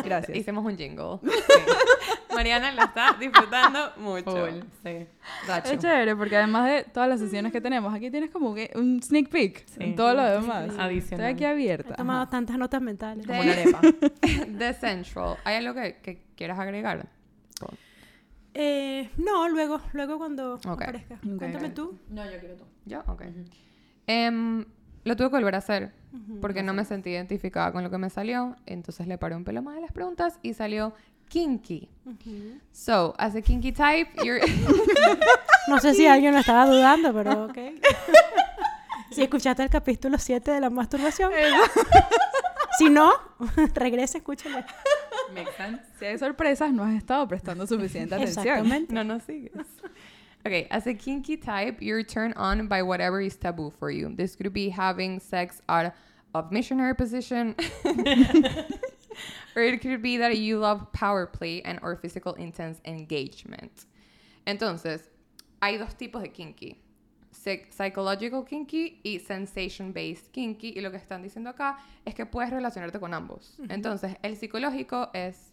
Gracias. 0.04 0.36
Hicimos 0.36 0.64
un 0.64 0.76
jingle. 0.76 1.18
Mariana 2.34 2.72
la 2.72 2.84
está 2.84 3.16
disfrutando 3.18 3.92
mucho. 3.96 4.30
Full, 4.30 4.60
sí. 4.84 5.06
Rachu. 5.46 5.72
Es 5.72 5.78
chévere 5.78 6.16
porque 6.16 6.36
además 6.36 6.68
de 6.68 6.84
todas 6.84 7.08
las 7.08 7.20
sesiones 7.20 7.52
que 7.52 7.60
tenemos, 7.60 7.92
aquí 7.92 8.10
tienes 8.10 8.30
como 8.30 8.54
que 8.54 8.70
un 8.74 9.02
sneak 9.02 9.28
peek 9.28 9.66
en 9.78 9.96
todo 9.96 10.14
lo 10.14 10.22
demás. 10.22 10.70
Adicional. 10.78 11.00
Estoy 11.00 11.24
aquí 11.24 11.44
abierta. 11.44 11.94
He 11.94 11.96
tomado 11.96 12.28
tantas 12.28 12.56
notas 12.56 12.80
mentales. 12.80 13.26
Como 13.26 13.40
una 13.40 13.52
arepa. 13.52 13.80
The 14.58 14.74
Central. 14.74 15.36
¿Hay 15.44 15.56
algo 15.56 15.74
que, 15.74 15.98
que 16.02 16.22
quieras 16.36 16.58
agregar? 16.58 17.08
Eh, 18.54 19.10
no, 19.16 19.48
luego, 19.48 19.80
luego 19.92 20.18
cuando 20.18 20.58
aparezca. 20.64 21.18
Cuéntame 21.38 21.70
tú. 21.70 21.98
No, 22.08 22.24
yo 22.24 22.38
quiero 22.38 22.56
tú. 22.56 22.64
¿Yo? 22.84 23.02
Ok. 23.06 23.22
Em, 24.06 24.64
lo 25.04 25.16
tuve 25.16 25.28
que 25.28 25.36
volver 25.36 25.54
a 25.54 25.58
hacer 25.58 25.92
porque 26.40 26.62
no 26.62 26.74
me 26.74 26.84
sentí 26.84 27.10
identificada 27.10 27.72
con 27.72 27.84
lo 27.84 27.90
que 27.90 27.98
me 27.98 28.10
salió. 28.10 28.56
Entonces 28.66 29.06
le 29.06 29.18
paré 29.18 29.36
un 29.36 29.44
pelo 29.44 29.62
más 29.62 29.76
a 29.76 29.80
las 29.80 29.92
preguntas 29.92 30.38
y 30.42 30.54
salió 30.54 30.94
kinky. 31.28 31.88
So, 32.72 33.14
as 33.18 33.36
a 33.36 33.40
kinky 33.40 33.72
type, 33.72 34.10
you're... 34.24 34.40
No 35.68 35.78
sé 35.78 35.94
si 35.94 36.06
alguien 36.06 36.34
lo 36.34 36.40
estaba 36.40 36.66
dudando, 36.66 37.14
pero 37.14 37.44
ok. 37.44 37.56
si 39.12 39.22
escuchaste 39.22 39.62
el 39.62 39.70
capítulo 39.70 40.18
7 40.18 40.50
de 40.50 40.60
la 40.60 40.68
masturbación. 40.70 41.30
si 42.78 42.90
no, 42.90 43.12
regresa, 43.74 44.18
escúchalo. 44.18 44.64
Makes 45.34 45.56
sense. 45.56 45.82
Si 45.98 46.06
hay 46.06 46.18
sorpresas, 46.18 46.72
no 46.72 46.84
has 46.84 47.02
estado 47.02 47.28
prestando 47.28 47.66
suficiente 47.66 48.14
atención. 48.14 48.58
Exactamente. 48.58 48.92
no 48.92 49.02
nos 49.02 49.22
sigues. 49.22 49.66
Okay, 50.46 50.66
as 50.70 50.86
a 50.86 50.94
kinky 50.94 51.36
type, 51.36 51.82
you're 51.82 52.02
turned 52.02 52.34
on 52.36 52.66
by 52.66 52.82
whatever 52.82 53.20
is 53.20 53.36
taboo 53.36 53.70
for 53.78 53.90
you. 53.90 54.14
This 54.14 54.34
could 54.34 54.50
be 54.54 54.70
having 54.70 55.20
sex 55.20 55.60
out 55.68 55.92
of 56.34 56.50
missionary 56.50 56.94
position, 56.94 57.54
or 59.54 59.62
it 59.62 59.82
could 59.82 60.02
be 60.02 60.16
that 60.16 60.38
you 60.38 60.58
love 60.58 60.90
power 60.92 61.26
play 61.26 61.60
and 61.62 61.78
or 61.82 61.94
physical 61.96 62.32
intense 62.34 62.80
engagement. 62.86 63.84
Entonces, 64.46 65.02
hay 65.60 65.76
dos 65.76 65.92
tipos 65.94 66.22
de 66.22 66.28
kinky. 66.28 66.80
Psy- 67.32 67.66
Psychological 67.70 68.44
kinky 68.44 69.00
y 69.04 69.18
sensation-based 69.20 70.30
kinky. 70.32 70.74
Y 70.76 70.80
lo 70.80 70.90
que 70.90 70.96
están 70.98 71.22
diciendo 71.22 71.50
acá 71.50 71.78
es 72.04 72.14
que 72.14 72.26
puedes 72.26 72.50
relacionarte 72.50 72.98
con 73.00 73.14
ambos. 73.14 73.56
Entonces, 73.68 74.16
el 74.22 74.36
psicológico 74.36 75.10
es 75.14 75.52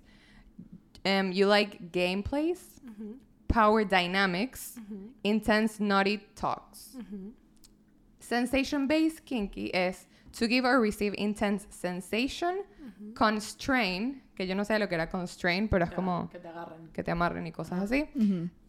um, 1.05 1.32
you 1.32 1.47
like 1.47 1.78
gameplays, 1.91 2.82
power 3.47 3.86
dynamics, 3.88 4.78
intense 5.23 5.80
naughty 5.82 6.17
talks. 6.36 6.97
Sensation 8.19 8.88
based 8.88 9.23
kinky 9.25 9.67
is 9.73 10.07
To 10.39 10.47
give 10.47 10.65
or 10.65 10.80
receive 10.80 11.15
intense 11.17 11.65
sensation. 11.71 12.63
Constrain, 13.15 14.21
que 14.36 14.45
yo 14.45 14.53
no 14.55 14.63
sé 14.63 14.78
lo 14.80 14.88
que 14.88 14.95
era 14.95 15.09
constrain, 15.09 15.67
pero 15.67 15.86
es 15.86 15.91
como 15.91 16.30
Que 16.30 16.39
te 16.39 16.47
agarren. 16.47 16.89
que 16.93 17.03
te 17.03 17.11
amarren 17.11 17.47
y 17.47 17.51
cosas 17.51 17.82
así. 17.82 18.05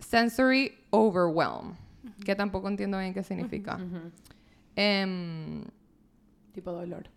Sensory 0.01 0.73
overwhelm, 0.93 1.77
que 2.25 2.35
tampoco 2.35 2.69
entiendo 2.69 2.99
bien 2.99 3.15
qué 3.15 3.23
significa. 3.23 3.77
Ujú. 3.77 4.11
Em, 4.77 5.65
Tipo 6.53 6.73
dolor. 6.73 7.09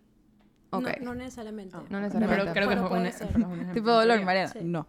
ok. 0.70 0.88
No, 1.00 1.06
no 1.06 1.14
necesariamente. 1.14 1.76
Ah. 1.76 1.80
No 1.80 1.86
Pero 1.88 2.00
necesariamente. 2.00 2.52
creo 2.52 2.68
que 2.68 2.74
Pero 2.76 3.04
es 3.04 3.20
un, 3.20 3.28
pero 3.32 3.48
un 3.48 3.72
Tipo 3.74 3.90
dolor. 3.90 4.22
Mariana. 4.22 4.48
Sí. 4.48 4.58
No. 4.62 4.86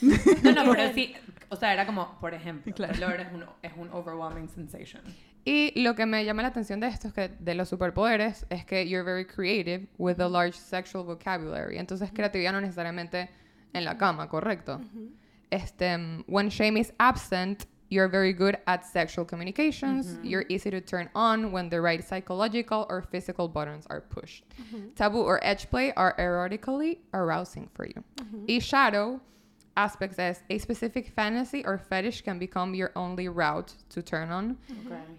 No, 0.42 0.52
no, 0.64 0.72
pero 0.72 0.92
sí. 0.94 1.14
O 1.48 1.56
sea, 1.56 1.72
era 1.72 1.84
como, 1.86 2.18
por 2.20 2.32
ejemplo, 2.34 2.72
Claro. 2.74 2.94
dolor 2.94 3.20
es 3.20 3.32
un, 3.32 3.44
es 3.62 3.72
un 3.76 3.88
overwhelming 3.92 4.48
sensation. 4.48 5.02
Y 5.44 5.82
lo 5.82 5.94
que 5.96 6.06
me 6.06 6.24
llama 6.24 6.42
la 6.42 6.48
atención 6.48 6.78
de 6.80 6.86
esto 6.86 7.08
es 7.08 7.14
que 7.14 7.28
de 7.28 7.54
los 7.56 7.68
superpoderes 7.68 8.46
es 8.48 8.64
que 8.64 8.88
you're 8.88 9.02
very 9.04 9.26
creative 9.26 9.88
with 9.98 10.20
a 10.20 10.28
large 10.28 10.56
sexual 10.56 11.04
vocabulary. 11.04 11.78
Entonces, 11.78 12.12
creatividad 12.12 12.52
no 12.52 12.60
necesariamente 12.60 13.28
en 13.72 13.84
la 13.84 13.98
cama, 13.98 14.28
¿correcto? 14.28 14.80
Este, 15.50 15.94
um, 15.96 16.22
when 16.28 16.48
shame 16.48 16.78
is 16.78 16.94
absent, 16.98 17.64
you're 17.92 18.08
very 18.08 18.32
good 18.32 18.56
at 18.66 18.86
sexual 18.86 19.24
communications. 19.24 20.06
Mm-hmm. 20.06 20.24
You're 20.24 20.46
easy 20.48 20.70
to 20.70 20.80
turn 20.80 21.10
on 21.14 21.52
when 21.52 21.68
the 21.68 21.80
right 21.80 22.02
psychological 22.02 22.86
or 22.88 23.02
physical 23.02 23.48
buttons 23.48 23.86
are 23.90 24.00
pushed. 24.00 24.44
Mm-hmm. 24.48 24.94
Taboo 24.96 25.20
or 25.20 25.38
edge 25.44 25.68
play 25.68 25.92
are 25.92 26.14
erotically 26.18 27.00
arousing 27.12 27.68
for 27.74 27.86
you. 27.86 28.02
Mm-hmm. 28.16 28.44
A 28.48 28.58
shadow 28.60 29.20
aspect 29.76 30.14
says 30.14 30.42
a 30.48 30.56
specific 30.56 31.12
fantasy 31.14 31.64
or 31.66 31.76
fetish 31.76 32.22
can 32.22 32.38
become 32.38 32.74
your 32.74 32.92
only 32.96 33.28
route 33.28 33.74
to 33.90 34.00
turn 34.00 34.30
on. 34.30 34.56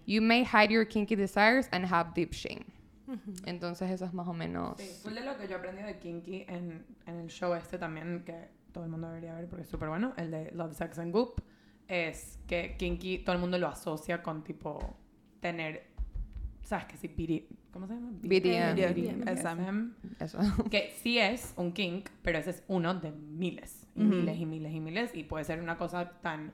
You 0.05 0.21
may 0.21 0.41
hide 0.43 0.71
your 0.71 0.85
kinky 0.85 1.15
desires 1.15 1.69
and 1.71 1.85
have 1.85 2.15
deep 2.15 2.33
shame. 2.33 2.65
Entonces 3.45 3.91
eso 3.91 4.05
es 4.05 4.13
más 4.13 4.27
o 4.27 4.33
menos... 4.33 4.77
Sí, 4.79 4.89
full 5.03 5.13
de 5.13 5.21
lo 5.21 5.37
que 5.37 5.47
yo 5.47 5.57
aprendí 5.57 5.83
de 5.83 5.99
Kinky 5.99 6.45
en, 6.47 6.83
en 7.05 7.19
el 7.19 7.27
show 7.27 7.53
este 7.53 7.77
también, 7.77 8.23
que 8.25 8.49
todo 8.71 8.85
el 8.85 8.89
mundo 8.89 9.07
debería 9.09 9.35
ver 9.35 9.47
porque 9.47 9.61
es 9.63 9.69
súper 9.69 9.89
bueno, 9.89 10.13
el 10.17 10.31
de 10.31 10.49
Love, 10.55 10.73
Sex 10.73 10.97
and 10.97 11.11
Goop, 11.11 11.39
es 11.93 12.39
que 12.47 12.75
Kinky 12.77 13.19
todo 13.19 13.35
el 13.35 13.41
mundo 13.41 13.57
lo 13.57 13.67
asocia 13.67 14.23
con 14.23 14.43
tipo 14.43 14.97
tener, 15.39 15.87
¿sabes 16.63 16.85
qué? 16.85 16.97
Sí, 16.97 17.07
BD, 17.07 17.55
¿cómo 17.71 17.87
se 17.87 17.93
llama? 17.93 18.09
BDM. 18.13 18.75
BDM, 18.75 19.23
BDM. 19.25 19.93
Eso. 20.19 20.39
Que 20.71 20.91
sí 21.01 21.19
es 21.19 21.53
un 21.57 21.71
kink, 21.71 22.09
pero 22.21 22.39
ese 22.39 22.51
es 22.51 22.63
uno 22.67 22.93
de 22.95 23.11
miles, 23.11 23.87
y 23.95 24.01
miles 24.01 24.39
y 24.39 24.45
miles 24.45 24.73
y 24.73 24.79
miles, 24.79 25.15
y 25.15 25.23
puede 25.23 25.45
ser 25.45 25.61
una 25.61 25.77
cosa 25.77 26.09
tan, 26.21 26.53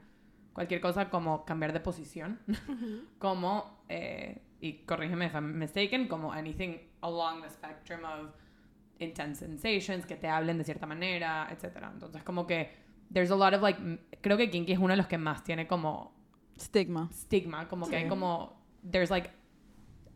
cualquier 0.53 0.81
cosa 0.81 1.09
como 1.09 1.45
cambiar 1.45 1.73
de 1.73 1.79
posición, 1.79 2.39
como, 3.17 3.83
eh, 3.87 4.41
y 4.59 4.73
corrígeme 4.85 5.27
if 5.27 5.33
I'm 5.33 5.57
mistaken, 5.57 6.07
como 6.07 6.33
anything 6.33 6.77
along 7.01 7.43
the 7.43 7.49
spectrum 7.49 8.01
of 8.03 8.31
intense 8.99 9.45
sensations, 9.45 10.05
que 10.05 10.15
te 10.15 10.27
hablen 10.27 10.57
de 10.57 10.65
cierta 10.65 10.85
manera, 10.85 11.47
etc. 11.51 11.77
Entonces 11.93 12.23
como 12.23 12.45
que 12.45 12.88
there's 13.13 13.31
a 13.31 13.35
lot 13.35 13.53
of 13.53 13.61
like, 13.61 13.79
creo 14.21 14.37
que 14.37 14.49
kinky 14.49 14.73
es 14.73 14.79
uno 14.79 14.89
de 14.89 14.97
los 14.97 15.07
que 15.07 15.17
más 15.17 15.43
tiene 15.43 15.67
como 15.67 16.11
Stigma. 16.59 17.09
stigma, 17.13 17.67
como 17.67 17.85
que 17.87 17.97
Sí. 17.97 18.03
hay 18.03 18.09
como, 18.09 18.53
there's 18.89 19.09
like 19.09 19.29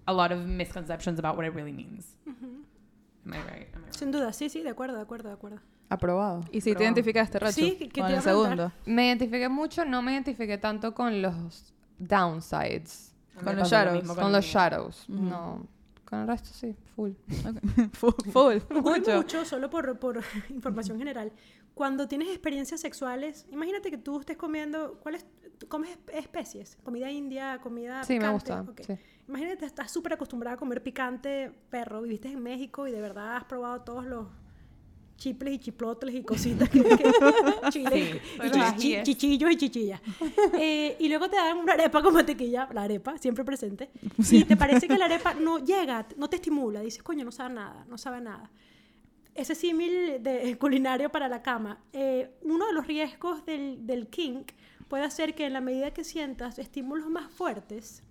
a 0.06 0.14
lot 0.14 0.32
of 0.32 0.40
misconceptions 0.46 1.18
about 1.20 1.38
what 1.38 1.46
it 1.46 1.54
really 1.54 1.72
means. 1.74 2.18
Am 2.28 3.34
I 3.34 3.38
right? 3.38 3.74
Am 3.76 3.82
I 3.84 3.86
right? 3.86 3.94
Sin 3.96 4.12
duda, 4.12 4.34
sí, 4.34 4.50
sí, 4.50 4.62
de 4.64 4.70
acuerdo, 4.70 4.96
de 4.98 5.02
acuerdo, 5.04 5.30
de 5.30 5.36
acuerdo. 5.36 5.60
Aprobado. 5.90 6.42
¿Y 6.52 6.62
si 6.62 6.72
te 6.72 6.76
Pero- 6.76 6.86
identificaste, 6.86 7.40
Racho? 7.40 7.54
Sí, 7.54 7.76
que- 7.78 7.88
que 7.90 8.02
con 8.02 8.10
te 8.10 8.16
el 8.18 8.22
segundo. 8.22 8.72
Me 8.86 9.06
identifiqué 9.08 9.48
mucho, 9.48 9.86
no 9.86 10.02
me 10.02 10.12
identifiqué 10.14 10.58
tanto 10.58 10.94
con 10.94 11.22
los 11.22 11.74
downsides, 12.00 13.14
Con 13.44 13.56
los 13.56 13.70
shadows. 13.70 14.18
con 14.18 14.32
los 14.32 14.46
shadows. 14.46 15.10
No, 15.10 15.66
con 16.06 16.20
el 16.20 16.28
resto 16.28 16.50
sí, 16.54 16.76
full. 16.96 17.12
Full, 17.94 18.12
full, 18.32 18.58
Ocurre 18.78 19.00
mucho. 19.00 19.16
mucho, 19.18 19.46
solo 19.46 19.70
por, 19.70 19.98
por 20.00 20.22
información 20.50 20.98
general. 20.98 21.32
Cuando 21.74 22.08
tienes 22.08 22.28
experiencias 22.30 22.82
sexuales, 22.82 23.46
imagínate 23.52 23.90
que 23.90 23.98
tú 23.98 24.20
estés 24.20 24.38
comiendo, 24.38 25.00
¿cuál 25.02 25.16
es? 25.16 25.26
¿Tú 25.58 25.68
comes 25.68 25.90
espe- 25.98 26.14
especies? 26.18 26.78
¿Comida 26.84 27.10
india? 27.12 27.60
¿Comida 27.62 28.04
Sí, 28.04 28.14
me 28.14 28.20
picante? 28.20 28.34
gusta. 28.34 28.62
Ok. 28.72 28.82
sí. 28.86 28.94
Imagínate, 29.28 29.66
estás 29.66 29.90
súper 29.90 30.14
acostumbrada 30.14 30.56
a 30.56 30.58
comer 30.60 30.84
picante, 30.84 31.52
perro, 31.70 32.02
viviste 32.02 32.28
en 32.28 32.44
México 32.44 32.88
y 32.88 32.92
de 32.92 33.00
verdad 33.02 33.38
has 33.38 33.46
probado 33.46 33.82
todos 33.82 34.06
los 34.06 34.28
chiples 35.18 35.56
y 35.56 35.60
chiplotles 35.60 36.16
y 36.16 36.24
cositas 36.24 36.70
que, 36.70 36.84
que 37.72 37.72
Sí, 37.72 37.86
y, 37.86 39.04
chichillos 39.04 39.52
y 39.52 39.58
chichillas. 39.58 40.02
Eh, 40.60 40.96
y 41.00 41.10
luego 41.10 41.30
te 41.30 41.36
dan 41.36 41.58
una 41.58 41.74
arepa 41.74 42.02
con 42.02 42.14
mantequilla, 42.14 42.68
la 42.74 42.84
arepa, 42.84 43.18
siempre 43.18 43.44
presente, 43.44 43.90
y 44.32 44.44
te 44.44 44.58
parece 44.58 44.88
que 44.88 44.98
la 44.98 45.06
arepa 45.06 45.34
no 45.34 45.60
llega, 45.60 46.08
no 46.18 46.30
te 46.30 46.38
estimula, 46.38 46.82
dices, 46.82 47.04
coño, 47.04 47.24
no 47.26 47.32
sabe 47.32 47.54
nada, 47.54 47.86
no 47.88 47.98
sabe 47.98 48.22
nada. 48.22 48.50
Ese 49.36 49.56
símil 49.56 50.22
de 50.22 50.58
culinario 50.60 51.10
para 51.10 51.28
la 51.28 51.42
cama, 51.42 51.80
eh, 51.92 52.30
uno 52.44 52.68
de 52.68 52.74
los 52.74 52.86
riesgos 52.86 53.46
del, 53.46 53.86
del 53.88 54.08
kink 54.08 54.52
puede 54.88 55.10
ser 55.10 55.34
que 55.34 55.46
en 55.46 55.54
la 55.54 55.62
medida 55.62 55.92
que 55.92 56.04
sientas 56.04 56.60
estímulos 56.60 57.10
más 57.10 57.32
fuertes, 57.32 58.04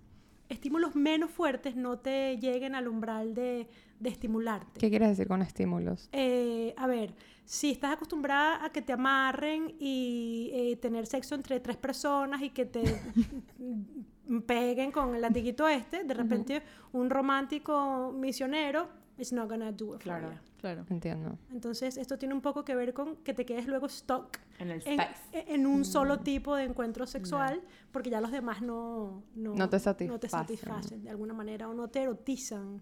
estímulos 0.53 0.95
menos 0.95 1.31
fuertes 1.31 1.75
no 1.77 1.99
te 1.99 2.37
lleguen 2.39 2.75
al 2.75 2.89
umbral 2.89 3.35
de, 3.35 3.69
de 3.99 4.09
estimularte. 4.09 4.81
¿Qué 4.81 4.91
quieres 4.91 5.09
decir 5.11 5.29
con 5.29 5.43
estímulos? 5.43 6.09
Eh, 6.13 6.75
a 6.77 6.87
ver, 6.87 7.15
si 7.45 7.71
estás 7.71 7.93
acostumbrada 7.93 8.65
a 8.65 8.71
que 8.71 8.83
te 8.83 8.93
amarren 8.93 9.75
y 9.79 10.51
eh, 10.53 10.77
tener 10.77 11.07
sexo 11.07 11.35
entre 11.35 11.61
tres 11.61 11.77
personas 11.77 12.43
y 12.43 12.51
que 12.51 12.65
te 12.65 12.83
peguen 14.47 14.93
con 14.93 15.15
el 15.15 15.21
latiguito 15.21 15.69
este, 15.69 16.05
de 16.05 16.15
repente 16.15 16.63
un 16.93 17.11
romántico 17.11 18.13
misionero, 18.13 18.89
it's 19.23 19.33
not 19.33 19.49
gonna 19.49 19.73
do 19.73 19.95
it 19.95 20.01
for 20.03 20.03
Claro. 20.03 20.31
you. 20.33 20.39
Claro. 20.61 20.85
Entiendo. 20.91 21.39
Entonces, 21.51 21.97
esto 21.97 22.19
tiene 22.19 22.35
un 22.35 22.41
poco 22.41 22.65
que 22.65 22.75
ver 22.75 22.93
con 22.93 23.17
que 23.17 23.33
te 23.35 23.45
quedes 23.45 23.67
luego 23.67 23.89
stuck 23.89 24.39
En 24.59 24.71
el 24.71 24.83
en, 24.87 25.01
space. 25.01 25.45
en 25.55 25.67
un 25.67 25.85
solo 25.85 26.21
tipo 26.21 26.55
de 26.55 26.65
encuentro 26.65 27.07
sexual, 27.07 27.61
porque 27.91 28.11
ya 28.11 28.21
los 28.21 28.31
demás 28.31 28.63
no, 28.63 29.23
no, 29.35 29.55
No 29.55 29.57
te 29.57 29.61
no 29.65 29.69
te 29.71 29.79
satisfacen. 29.81 30.31
satisfacen 30.31 31.03
de 31.05 31.11
alguna 31.11 31.35
manera 31.35 31.69
o 31.69 31.75
no 31.75 31.89
te 31.89 32.03
erotizan. 32.03 32.81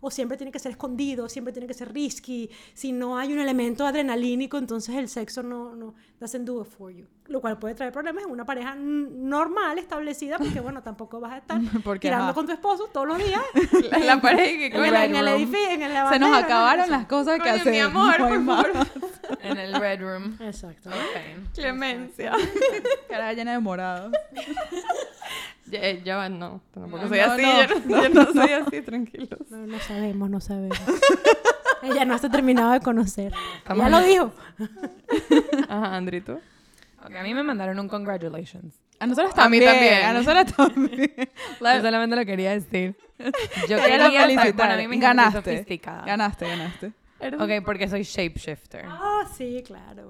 O 0.00 0.10
siempre 0.10 0.36
tiene 0.36 0.52
que 0.52 0.58
ser 0.58 0.72
escondido, 0.72 1.28
siempre 1.28 1.52
tiene 1.52 1.66
que 1.66 1.74
ser 1.74 1.92
risky. 1.92 2.48
Si 2.74 2.92
no 2.92 3.18
hay 3.18 3.32
un 3.32 3.40
elemento 3.40 3.86
adrenalínico, 3.86 4.56
entonces 4.58 4.94
el 4.96 5.08
sexo 5.08 5.42
no, 5.42 5.74
no 5.74 5.94
doesn't 6.20 6.44
do 6.46 6.62
it 6.62 6.68
for 6.68 6.90
you. 6.92 7.06
Lo 7.26 7.40
cual 7.40 7.58
puede 7.58 7.74
traer 7.74 7.92
problemas 7.92 8.24
en 8.24 8.30
una 8.30 8.44
pareja 8.44 8.74
normal, 8.76 9.78
establecida, 9.78 10.38
porque 10.38 10.60
bueno, 10.60 10.82
tampoco 10.82 11.20
vas 11.20 11.32
a 11.32 11.36
estar 11.38 11.60
Porque, 11.84 12.08
tirando 12.08 12.26
ajá. 12.26 12.34
con 12.34 12.46
tu 12.46 12.52
esposo 12.52 12.86
todos 12.92 13.06
los 13.08 13.18
días 13.18 13.40
La, 13.90 13.98
la 13.98 14.20
pareja 14.20 14.56
que 14.58 14.66
en, 14.66 14.84
el- 14.84 14.94
en 14.94 15.16
el 15.16 15.24
bedroom. 15.24 15.28
edificio, 15.36 15.70
en 15.70 15.82
el 15.82 15.92
Se 16.08 16.18
nos 16.18 16.30
¿no? 16.30 16.36
acabaron 16.36 16.90
las 16.90 17.06
cosas 17.06 17.40
que 17.40 17.50
hacer. 17.50 17.72
mi 17.72 17.80
amor, 17.80 18.18
no 18.20 18.28
por 18.28 18.40
más. 18.40 18.66
En 19.42 19.56
el 19.58 19.74
red 19.74 20.00
room. 20.00 20.36
Exacto. 20.40 20.88
Ok. 20.88 21.52
Clemencia. 21.54 22.32
Cara 23.08 23.32
llena 23.34 23.52
de 23.52 23.58
morados. 23.58 24.10
Ya, 25.70 25.80
eh, 25.80 26.02
ya 26.04 26.16
va, 26.16 26.28
no. 26.28 26.60
Tampoco 26.72 27.02
No, 27.02 27.08
soy 27.08 27.18
no, 27.18 27.24
así. 27.32 27.42
no. 27.42 27.62
Yo, 27.66 27.74
no, 27.86 28.02
yo 28.02 28.08
no 28.10 28.32
soy 28.32 28.52
así, 28.52 28.82
tranquilos. 28.82 29.40
No, 29.50 29.66
no 29.66 29.78
sabemos, 29.80 30.30
no 30.30 30.40
sabemos. 30.40 30.78
Ella 31.82 32.04
no 32.04 32.18
se 32.18 32.26
ha 32.26 32.30
terminado 32.30 32.72
de 32.72 32.80
conocer. 32.80 33.32
Ya 33.76 33.88
lo 33.88 34.00
dijo. 34.02 34.32
Ajá, 35.68 35.96
Andri, 35.96 36.20
¿tú? 36.20 36.32
Ok, 37.04 37.14
a 37.14 37.22
mí 37.22 37.32
me 37.34 37.42
mandaron 37.42 37.78
un 37.78 37.88
congratulations. 37.88 38.74
A 39.00 39.06
nosotros 39.06 39.32
A 39.38 39.48
mí 39.48 39.60
también. 39.60 40.02
también. 40.02 40.04
A 40.06 40.12
nosotros 40.12 40.56
también. 40.56 41.12
Yo 41.60 41.80
solamente 41.82 42.16
lo 42.16 42.24
quería 42.26 42.50
decir. 42.50 42.96
Yo 43.68 43.76
Quería 43.80 44.10
felicitar. 44.10 44.52
bueno, 44.54 44.72
a 44.74 44.76
mí 44.76 44.88
me 44.88 44.98
Ganaste. 44.98 45.38
sofisticada. 45.52 46.04
Ganaste, 46.04 46.48
ganaste. 46.48 46.92
Ok, 47.38 47.64
porque 47.64 47.88
soy 47.88 48.02
shapeshifter. 48.02 48.84
Ah, 48.88 49.22
sí, 49.36 49.62
claro. 49.66 50.08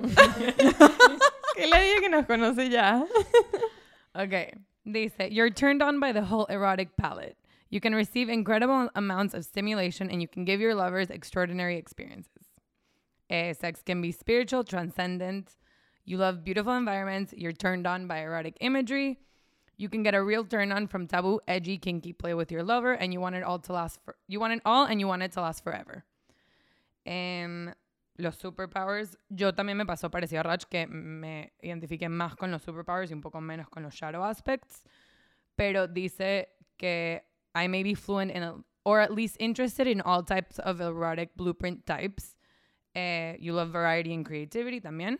Que 1.54 1.66
le 1.66 1.82
dije 1.82 2.00
que 2.00 2.09
nos 2.09 2.24
conoce 2.26 2.68
ya. 2.70 3.04
Okay. 4.89 5.09
Dice, 5.09 5.30
you're 5.30 5.51
turned 5.51 5.82
on 5.82 6.01
by 6.01 6.12
the 6.12 6.24
whole 6.24 6.47
erotic 6.47 6.97
palette. 6.97 7.36
You 7.70 7.80
can 7.80 7.95
receive 7.95 8.28
incredible 8.28 8.89
amounts 8.95 9.34
of 9.34 9.45
stimulation 9.45 10.11
and 10.11 10.22
you 10.22 10.28
can 10.28 10.45
give 10.45 10.61
your 10.61 10.74
lovers 10.74 11.11
extraordinary 11.11 11.76
experiences. 11.76 12.47
Eh, 13.28 13.53
sex 13.53 13.82
can 13.84 14.01
be 14.01 14.11
spiritual, 14.11 14.64
transcendent. 14.64 15.57
You 16.05 16.16
love 16.16 16.43
beautiful 16.45 16.72
environments. 16.74 17.34
You're 17.36 17.53
turned 17.53 17.86
on 17.86 18.07
by 18.07 18.20
erotic 18.20 18.57
imagery. 18.61 19.18
You 19.76 19.89
can 19.89 20.03
get 20.03 20.14
a 20.14 20.22
real 20.22 20.45
turn 20.45 20.72
on 20.72 20.89
from 20.89 21.07
taboo, 21.07 21.41
edgy, 21.47 21.76
kinky 21.76 22.12
play 22.12 22.34
with 22.34 22.51
your 22.51 22.62
lover, 22.62 22.95
and 22.95 23.12
you 23.12 23.20
want 23.20 23.36
it 23.36 23.45
all 23.45 23.59
to 23.61 23.72
last 23.72 24.01
for 24.05 24.16
you 24.26 24.41
want 24.41 24.55
it 24.55 24.62
all 24.64 24.86
and 24.86 24.99
you 24.99 25.07
want 25.07 25.22
it 25.22 25.32
to 25.32 25.41
last 25.41 25.62
forever. 25.62 26.05
Em, 27.07 27.74
los 28.19 28.37
superpowers, 28.37 29.16
yo 29.29 29.55
también 29.55 29.79
me 29.79 29.87
pasó 29.87 30.11
parecido 30.11 30.41
a 30.41 30.43
Raj 30.43 30.64
que 30.69 30.87
me 30.87 31.53
identifiqué 31.62 32.09
más 32.09 32.37
con 32.37 32.51
los 32.51 32.62
superpowers 32.62 33.11
y 33.11 33.14
un 33.14 33.21
poco 33.21 33.41
menos 33.41 33.69
con 33.71 33.83
los 33.83 33.95
shadow 33.95 34.25
aspects, 34.25 34.83
pero 35.57 35.87
dice 35.87 36.49
que 36.77 37.25
I 37.55 37.69
may 37.69 37.83
be 37.83 37.95
fluent 37.95 38.31
in 38.35 38.43
a, 38.43 38.55
or 38.85 39.01
at 39.01 39.11
least 39.12 39.37
interested 39.39 39.87
in 39.87 40.01
all 40.01 40.23
types 40.25 40.59
of 40.59 40.81
erotic 40.81 41.35
blueprint 41.37 41.87
types. 41.87 42.37
Eh, 42.95 43.37
you 43.41 43.53
love 43.53 43.71
variety 43.71 44.12
and 44.12 44.27
creativity 44.27 44.81
también. 44.81 45.19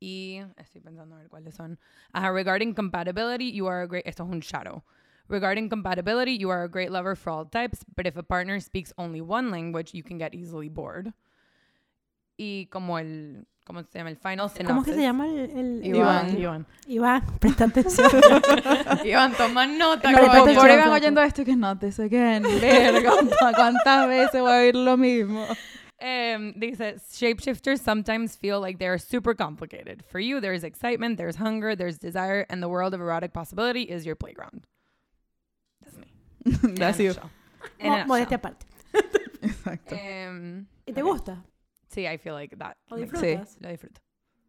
Y 0.00 0.42
estoy 0.56 0.80
pensando 0.80 1.16
a 1.16 1.28
cuáles 1.28 1.54
son. 1.54 1.78
Regarding 2.14 2.74
compatibility, 2.74 3.44
you 3.44 3.66
are 3.66 3.82
a 3.82 3.86
great. 3.86 4.06
Esto 4.06 4.24
es 4.24 4.30
un 4.30 4.40
shadow. 4.40 4.82
Regarding 5.28 5.68
compatibility, 5.68 6.32
you 6.32 6.50
are 6.50 6.64
a 6.64 6.68
great 6.68 6.90
lover 6.90 7.14
for 7.14 7.30
all 7.30 7.44
types, 7.44 7.84
but 7.96 8.06
if 8.06 8.16
a 8.16 8.22
partner 8.22 8.58
speaks 8.60 8.92
only 8.98 9.20
one 9.20 9.50
language, 9.50 9.94
you 9.94 10.02
can 10.02 10.18
get 10.18 10.34
easily 10.34 10.68
bored. 10.68 11.12
Y 12.44 12.66
como 12.66 12.98
el, 12.98 13.46
¿cómo 13.64 13.84
se 13.84 13.98
llama? 13.98 14.10
El 14.10 14.16
final 14.16 14.50
synopsis. 14.50 14.66
¿Cómo 14.66 14.80
es 14.80 14.86
que 14.86 14.94
se 14.94 15.02
llama 15.02 15.28
el, 15.28 15.38
el- 15.56 15.86
Iván. 15.86 16.36
Iván. 16.36 16.66
Iván, 16.88 17.22
presta 17.38 17.64
atención. 17.66 18.10
Iván, 19.04 19.32
toma 19.34 19.64
nota. 19.66 20.10
No, 20.10 20.18
Presta 20.18 20.44
por, 20.44 20.70
Iván 20.70 20.90
oyendo 20.90 21.22
esto 21.22 21.44
que 21.44 21.54
no 21.54 21.78
this 21.78 22.00
again. 22.00 22.42
Verga, 22.42 23.10
¿cuántas- 23.14 23.54
¿cuántas 23.54 24.08
veces 24.08 24.40
voy 24.40 24.50
a 24.52 24.56
oír 24.58 24.74
lo 24.74 24.96
mismo? 24.96 25.46
Um, 26.00 26.52
dice, 26.56 26.96
shapeshifters 27.12 27.80
sometimes 27.80 28.36
feel 28.36 28.60
like 28.60 28.78
they 28.80 28.88
are 28.88 28.98
super 28.98 29.36
complicated. 29.36 30.02
For 30.10 30.18
you, 30.18 30.40
there's 30.40 30.64
excitement, 30.64 31.16
there's 31.16 31.36
hunger, 31.36 31.76
there's 31.76 31.96
desire, 32.00 32.44
and 32.50 32.60
the 32.60 32.66
world 32.68 32.92
of 32.92 33.00
erotic 33.00 33.32
possibility 33.32 33.82
is 33.84 34.04
your 34.04 34.16
playground. 34.16 34.66
That's 35.80 35.96
me. 35.96 36.12
That's 36.74 36.98
you. 36.98 37.14
Modestia 37.80 38.38
aparte. 38.38 38.66
Exacto. 39.42 39.94
Um, 39.94 40.66
¿Y 40.86 40.92
te 40.92 41.02
ok. 41.02 41.08
gusta? 41.08 41.44
Sí, 41.92 42.06
I 42.06 42.16
feel 42.16 42.34
like 42.34 42.56
that. 42.56 42.74
¿Lo 42.88 42.96
disfrutas? 42.96 43.58
Lo 43.60 43.68
disfruto. 43.68 44.00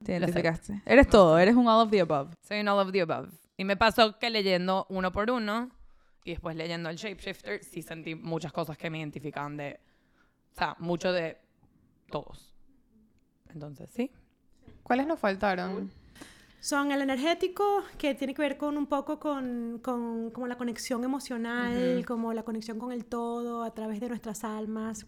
Te 0.04 0.14
identificaste. 0.14 0.82
Eres 0.86 1.08
todo, 1.10 1.38
eres 1.38 1.56
un 1.56 1.68
all 1.68 1.86
of 1.86 1.92
the 1.92 2.00
above. 2.00 2.34
Soy 2.42 2.62
un 2.62 2.70
all 2.70 2.80
of 2.80 2.92
the 2.94 3.02
above. 3.02 3.30
Y 3.58 3.66
me 3.66 3.76
pasó 3.76 4.18
que 4.18 4.30
leyendo 4.30 4.86
uno 4.90 5.12
por 5.12 5.30
uno 5.30 5.70
y 6.24 6.32
después 6.32 6.56
leyendo 6.56 6.90
el 6.90 6.96
shapeshifter, 6.96 7.64
sí 7.64 7.82
sentí 7.82 8.16
muchas 8.16 8.54
cosas 8.54 8.78
que 8.78 8.90
me 8.90 9.00
identificaban 9.00 9.58
de. 9.58 9.80
O 10.54 10.56
sea, 10.56 10.76
mucho 10.80 11.12
de 11.12 11.38
todos. 12.10 12.54
Entonces, 13.54 13.90
sí. 13.92 14.10
¿Cuáles 14.84 15.06
nos 15.06 15.20
faltaron? 15.20 15.92
Son 16.62 16.94
el 16.94 17.02
energético, 17.02 17.84
que 17.98 18.16
tiene 18.16 18.34
que 18.34 18.42
ver 18.42 18.58
con 18.58 18.78
un 18.78 18.88
poco 18.88 19.20
con, 19.20 19.80
con 19.84 20.32
como 20.32 20.48
la 20.48 20.58
conexión 20.58 21.04
emocional, 21.04 22.06
como 22.08 22.32
la 22.34 22.44
conexión 22.44 22.80
con 22.80 22.94
el 22.94 23.04
todo 23.04 23.64
a 23.64 23.74
través 23.74 24.00
de 24.00 24.08
nuestras 24.08 24.46
almas 24.46 25.06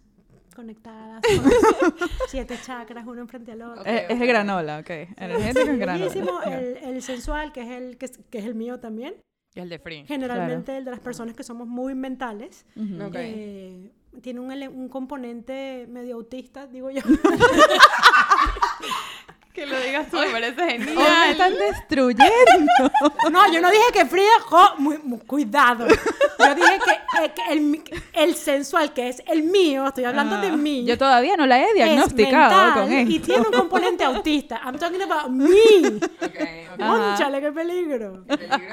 conectadas. 0.56 1.22
con 1.22 2.10
siete 2.28 2.58
chakras, 2.64 3.06
uno 3.06 3.22
enfrente 3.22 3.52
al 3.52 3.62
otro. 3.62 3.82
Ok, 3.82 3.88
es, 3.88 4.10
es 4.10 4.22
el 4.22 4.28
granola, 4.28 4.80
ok. 4.80 4.90
Energético 5.18 5.70
es 5.72 5.78
granola. 5.78 6.06
Bellísimo. 6.06 6.40
Ya. 6.44 6.60
El, 6.60 6.78
el 6.78 7.02
sensual, 7.04 7.52
que 7.52 7.62
es 7.62 7.70
el, 7.70 7.98
que 7.98 8.06
es, 8.06 8.20
que 8.32 8.40
es 8.40 8.46
el 8.46 8.56
mío 8.56 8.80
también. 8.80 9.14
Y 9.54 9.60
el 9.62 9.70
de 9.70 9.80
Free. 9.80 10.04
Generalmente 10.06 10.76
el 10.76 10.84
de 10.84 10.92
las 10.92 11.00
personas 11.00 11.36
que 11.36 11.44
somos 11.44 11.68
muy 11.68 11.96
mentales. 11.96 12.66
Eh, 12.76 13.92
tiene 14.22 14.40
un, 14.40 14.52
un 14.52 14.90
componente 14.90 15.86
medio 15.90 16.16
autista, 16.16 16.68
digo 16.68 16.90
yo. 16.90 17.02
Que 19.56 19.66
lo 19.66 19.80
digas 19.80 20.10
tú, 20.12 20.18
me 20.18 20.28
parece 20.32 20.62
Oh, 20.62 20.66
me 20.66 20.86
genial. 20.86 21.32
están 21.32 21.54
destruyendo. 21.54 22.92
No, 23.32 23.52
yo 23.54 23.62
no 23.62 23.72
dije 23.72 23.84
que 23.94 24.06
Frida, 24.06 24.28
jo, 24.44 24.76
muy, 24.80 24.98
muy- 25.00 25.20
cuidado. 25.20 25.88
Yo 25.88 26.56
dije 26.56 26.80
que, 26.84 27.24
eh, 27.24 27.32
que 27.34 27.54
el, 27.54 27.84
el 28.14 28.36
sensual, 28.36 28.94
que 28.94 29.08
es 29.10 29.24
el 29.28 29.44
mío, 29.44 29.88
estoy 29.88 30.04
hablando 30.04 30.38
de 30.42 30.48
Ah, 30.50 30.58
mí. 30.58 30.84
Yo 30.86 30.98
todavía 30.98 31.38
no 31.38 31.46
la 31.46 31.60
he 31.60 31.70
es 31.70 31.74
diagnosticado 31.76 32.66
mental 32.66 32.74
con 32.84 32.92
esto. 32.94 33.12
Y 33.12 33.20
tiene 33.20 33.42
un 33.48 33.54
componente 33.54 34.04
autista. 34.04 34.62
I'm 34.66 34.78
talking 34.78 35.02
about 35.02 35.30
me. 35.30 35.48
Okay, 36.26 36.68
Cónchale, 36.78 37.40
qué 37.42 37.52
peligro. 37.54 38.26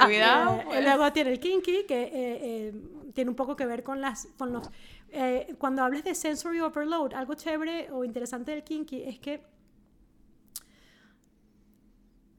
Cuidado. 0.05 0.57
Eh, 0.57 0.63
pues. 0.67 0.83
Luego 0.85 1.13
tiene 1.13 1.31
el 1.31 1.39
kinky, 1.41 1.85
que 1.87 2.03
eh, 2.03 2.11
eh, 2.13 2.73
tiene 3.15 3.31
un 3.31 3.37
poco 3.37 3.55
que 3.55 3.67
ver 3.67 3.83
con 3.85 4.01
las 4.01 4.27
con 4.37 4.53
los 4.53 4.69
eh, 5.13 5.55
cuando 5.59 5.83
hables 5.85 6.03
de 6.03 6.15
sensory 6.15 6.61
overload, 6.61 7.15
algo 7.15 7.35
chévere 7.35 7.89
o 7.93 8.03
interesante 8.05 8.51
del 8.51 8.65
kinky 8.65 9.03
es 9.07 9.19
que 9.21 9.45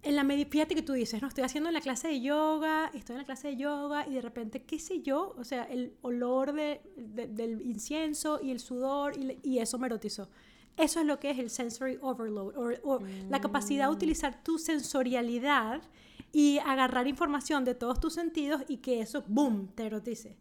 en 0.04 0.16
la 0.16 0.24
medida, 0.24 0.48
fíjate 0.50 0.76
que 0.76 0.82
tú 0.82 0.94
dices, 0.94 1.22
no, 1.22 1.28
estoy 1.28 1.44
haciendo 1.44 1.72
la 1.72 1.82
clase 1.82 2.08
de 2.10 2.22
yoga, 2.22 2.92
estoy 2.94 3.14
en 3.16 3.20
la 3.20 3.26
clase 3.26 3.48
de 3.50 3.56
yoga 3.58 4.06
y 4.08 4.14
de 4.14 4.22
repente, 4.22 4.64
qué 4.64 4.78
sé 4.80 5.02
yo, 5.02 5.34
o 5.38 5.44
sea, 5.44 5.64
el 5.64 5.94
olor 6.02 6.54
de- 6.54 6.82
de- 6.98 7.28
del 7.28 7.62
incienso 7.62 8.40
y 8.42 8.52
el 8.52 8.60
sudor 8.60 9.18
y, 9.18 9.40
y 9.44 9.60
eso 9.60 9.80
me 9.80 9.88
erotizó. 9.88 10.30
Eso 10.76 11.00
es 11.00 11.06
lo 11.06 11.20
que 11.20 11.30
es 11.30 11.40
el 11.40 11.50
sensory 11.50 11.98
overload, 12.02 12.54
o, 12.84 13.00
la 13.30 13.40
capacidad 13.42 13.86
de 13.88 13.94
utilizar 13.94 14.44
tu 14.44 14.58
sensorialidad 14.58 15.82
y 16.32 16.58
agarrar 16.66 17.08
información 17.08 17.64
de 17.64 17.76
todos 17.76 18.00
tus 18.00 18.14
sentidos 18.14 18.64
y 18.68 18.78
que 18.78 19.00
eso, 19.02 19.24
boom, 19.28 19.68
te 19.76 19.86
erotice. 19.86 20.36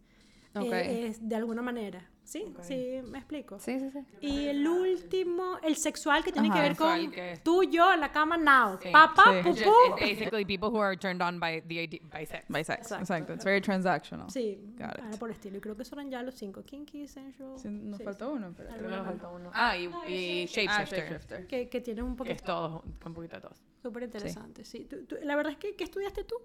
Eh, 0.72 1.06
es 1.08 1.28
de 1.28 1.36
alguna 1.36 1.62
manera. 1.62 2.08
¿Sí? 2.32 2.54
Sí, 2.62 3.00
me 3.10 3.18
explico. 3.18 3.58
Sí, 3.58 3.78
sí, 3.78 3.90
sí. 3.90 3.98
Y 4.22 4.46
el 4.46 4.66
último, 4.66 5.58
el 5.62 5.76
sexual, 5.76 6.24
que 6.24 6.32
tiene 6.32 6.48
Ajá. 6.48 6.56
que 6.56 6.62
ver 6.68 6.76
con 6.76 7.10
que- 7.10 7.38
tú, 7.44 7.62
yo, 7.64 7.92
en 7.92 8.00
la 8.00 8.10
cama, 8.10 8.36
now. 8.38 8.78
Papá, 8.90 9.24
Sí. 9.42 9.48
It's 9.50 9.60
just- 9.60 9.64
pupú. 9.64 9.96
it's 9.98 10.18
basically 10.18 10.44
people 10.46 10.68
who 10.70 10.80
are 10.80 10.96
turned 10.96 11.20
on 11.22 11.38
by 11.38 11.60
the 11.60 11.82
idea, 11.82 12.00
by 12.10 12.24
sex. 12.24 12.44
By 12.48 12.64
sex, 12.64 12.80
Exacto. 12.90 13.02
exacto. 13.02 13.34
It's 13.34 13.44
very 13.44 13.60
transactional. 13.60 14.30
Sí, 14.30 14.58
Got 14.78 14.94
it. 14.98 15.00
ahora 15.04 15.16
por 15.18 15.30
estilo. 15.30 15.58
Y 15.58 15.60
creo 15.60 15.76
que 15.76 15.84
son 15.84 16.10
ya 16.10 16.22
los 16.22 16.34
cinco. 16.34 16.62
Kinky, 16.64 17.06
sensual. 17.06 17.58
Sí, 17.58 17.68
nos 17.68 17.98
sí, 17.98 18.04
faltó 18.04 18.32
uno, 18.32 18.54
pero... 18.56 18.70
Creo 18.70 18.88
que 18.90 18.96
nos 18.96 19.06
falta 19.06 19.28
uno. 19.28 19.50
Ah, 19.52 19.76
y, 19.76 19.90
y 20.08 20.46
shapeshifter. 20.46 21.46
Que, 21.46 21.68
que 21.68 21.80
tienen 21.82 22.04
un 22.04 22.16
que 22.16 22.32
es 22.32 22.40
poquito 22.40 22.44
todo, 22.44 22.82
un 23.04 23.14
poquito 23.14 23.36
de 23.36 23.42
todos. 23.42 23.62
súper 23.82 24.04
interesante. 24.04 24.64
Sí. 24.64 24.86
Tú- 24.88 25.04
tú- 25.04 25.16
la 25.22 25.36
verdad 25.36 25.52
es 25.52 25.58
que, 25.58 25.76
¿qué 25.76 25.84
estudiaste 25.84 26.24
tú? 26.24 26.36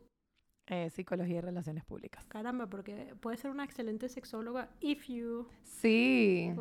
Eh, 0.69 0.89
psicología 0.89 1.37
y 1.37 1.41
relaciones 1.41 1.83
públicas. 1.85 2.25
Caramba, 2.27 2.67
porque 2.67 3.13
puedes 3.21 3.39
ser 3.39 3.51
una 3.51 3.63
excelente 3.63 4.09
sexóloga 4.09 4.67
if 4.81 5.07
you... 5.07 5.47
Sí. 5.63 6.51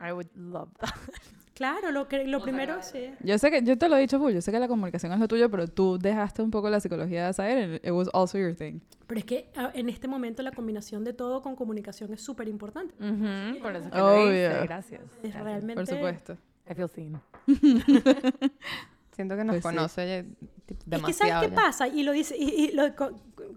I 0.00 0.12
would 0.12 0.28
love 0.34 0.70
that. 0.78 0.88
Claro, 1.54 1.92
lo, 1.92 2.08
que, 2.08 2.24
lo 2.26 2.40
primero, 2.42 2.82
sí. 2.82 3.10
Yo 3.22 3.36
sé 3.36 3.50
que, 3.50 3.62
yo 3.62 3.76
te 3.76 3.86
lo 3.90 3.96
he 3.96 4.00
dicho 4.00 4.18
full, 4.18 4.32
yo 4.32 4.40
sé 4.40 4.50
que 4.50 4.58
la 4.58 4.66
comunicación 4.68 5.12
es 5.12 5.20
lo 5.20 5.28
tuyo, 5.28 5.50
pero 5.50 5.68
tú 5.68 5.98
dejaste 5.98 6.40
un 6.42 6.50
poco 6.50 6.70
la 6.70 6.80
psicología 6.80 7.26
de 7.26 7.32
saber, 7.34 7.58
and 7.58 7.74
it 7.86 7.90
was 7.92 8.08
also 8.14 8.38
your 8.38 8.54
thing. 8.56 8.80
Pero 9.06 9.18
es 9.20 9.26
que 9.26 9.50
ah, 9.54 9.70
en 9.74 9.90
este 9.90 10.08
momento 10.08 10.42
la 10.42 10.50
combinación 10.52 11.04
de 11.04 11.12
todo 11.12 11.42
con 11.42 11.54
comunicación 11.54 12.10
es 12.14 12.22
súper 12.22 12.48
importante. 12.48 12.94
Por 13.60 13.76
eso 13.76 13.90
que 13.90 14.00
Oh, 14.00 14.24
lo 14.24 14.30
hice. 14.32 14.38
yeah. 14.40 14.62
Gracias. 14.64 15.02
Es 15.02 15.20
Gracias. 15.22 15.44
realmente... 15.44 15.74
Por 15.84 15.86
supuesto. 15.86 16.38
I 16.70 16.74
feel 16.74 16.88
seen. 16.88 17.20
Siento 19.14 19.36
que 19.36 19.44
nos 19.44 19.56
Pues 19.60 19.62
sí. 19.62 19.76
conoce 19.76 20.18
eh, 20.20 20.24
tipo, 20.64 20.96
Es 20.96 21.02
que 21.02 21.12
¿sabes 21.12 21.18
demasiado. 21.18 21.40
qué 21.42 21.48
ya. 21.50 21.54
pasa? 21.54 21.86
Y 21.88 22.02
lo 22.02 22.12
dice, 22.12 22.34
y, 22.36 22.48
y 22.48 22.72
lo 22.72 22.82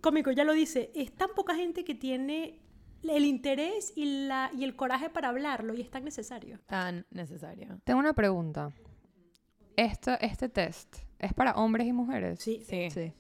cómico 0.06 0.30
ya 0.30 0.44
lo 0.44 0.54
dice, 0.54 0.92
es 0.94 1.12
tan 1.14 1.30
poca 1.36 1.56
gente 1.56 1.84
que 1.84 1.96
tiene 1.96 2.60
el 3.02 3.26
interés 3.26 3.92
y, 3.96 4.28
la, 4.28 4.52
y 4.56 4.64
el 4.64 4.76
coraje 4.76 5.10
para 5.10 5.30
hablarlo 5.30 5.74
y 5.74 5.82
es 5.82 5.90
tan 5.90 6.04
necesario. 6.04 6.60
Tan 6.68 7.08
necesario. 7.10 7.82
Tengo 7.84 8.02
una 8.02 8.14
pregunta. 8.14 8.72
Esto, 9.76 10.12
este 10.22 10.48
test 10.48 10.98
es 11.18 11.34
para 11.34 11.54
hombres 11.54 11.88
y 11.88 11.94
mujeres. 11.94 12.40
Sí. 12.40 12.64
Sí, 12.70 12.92
sí, 12.92 13.14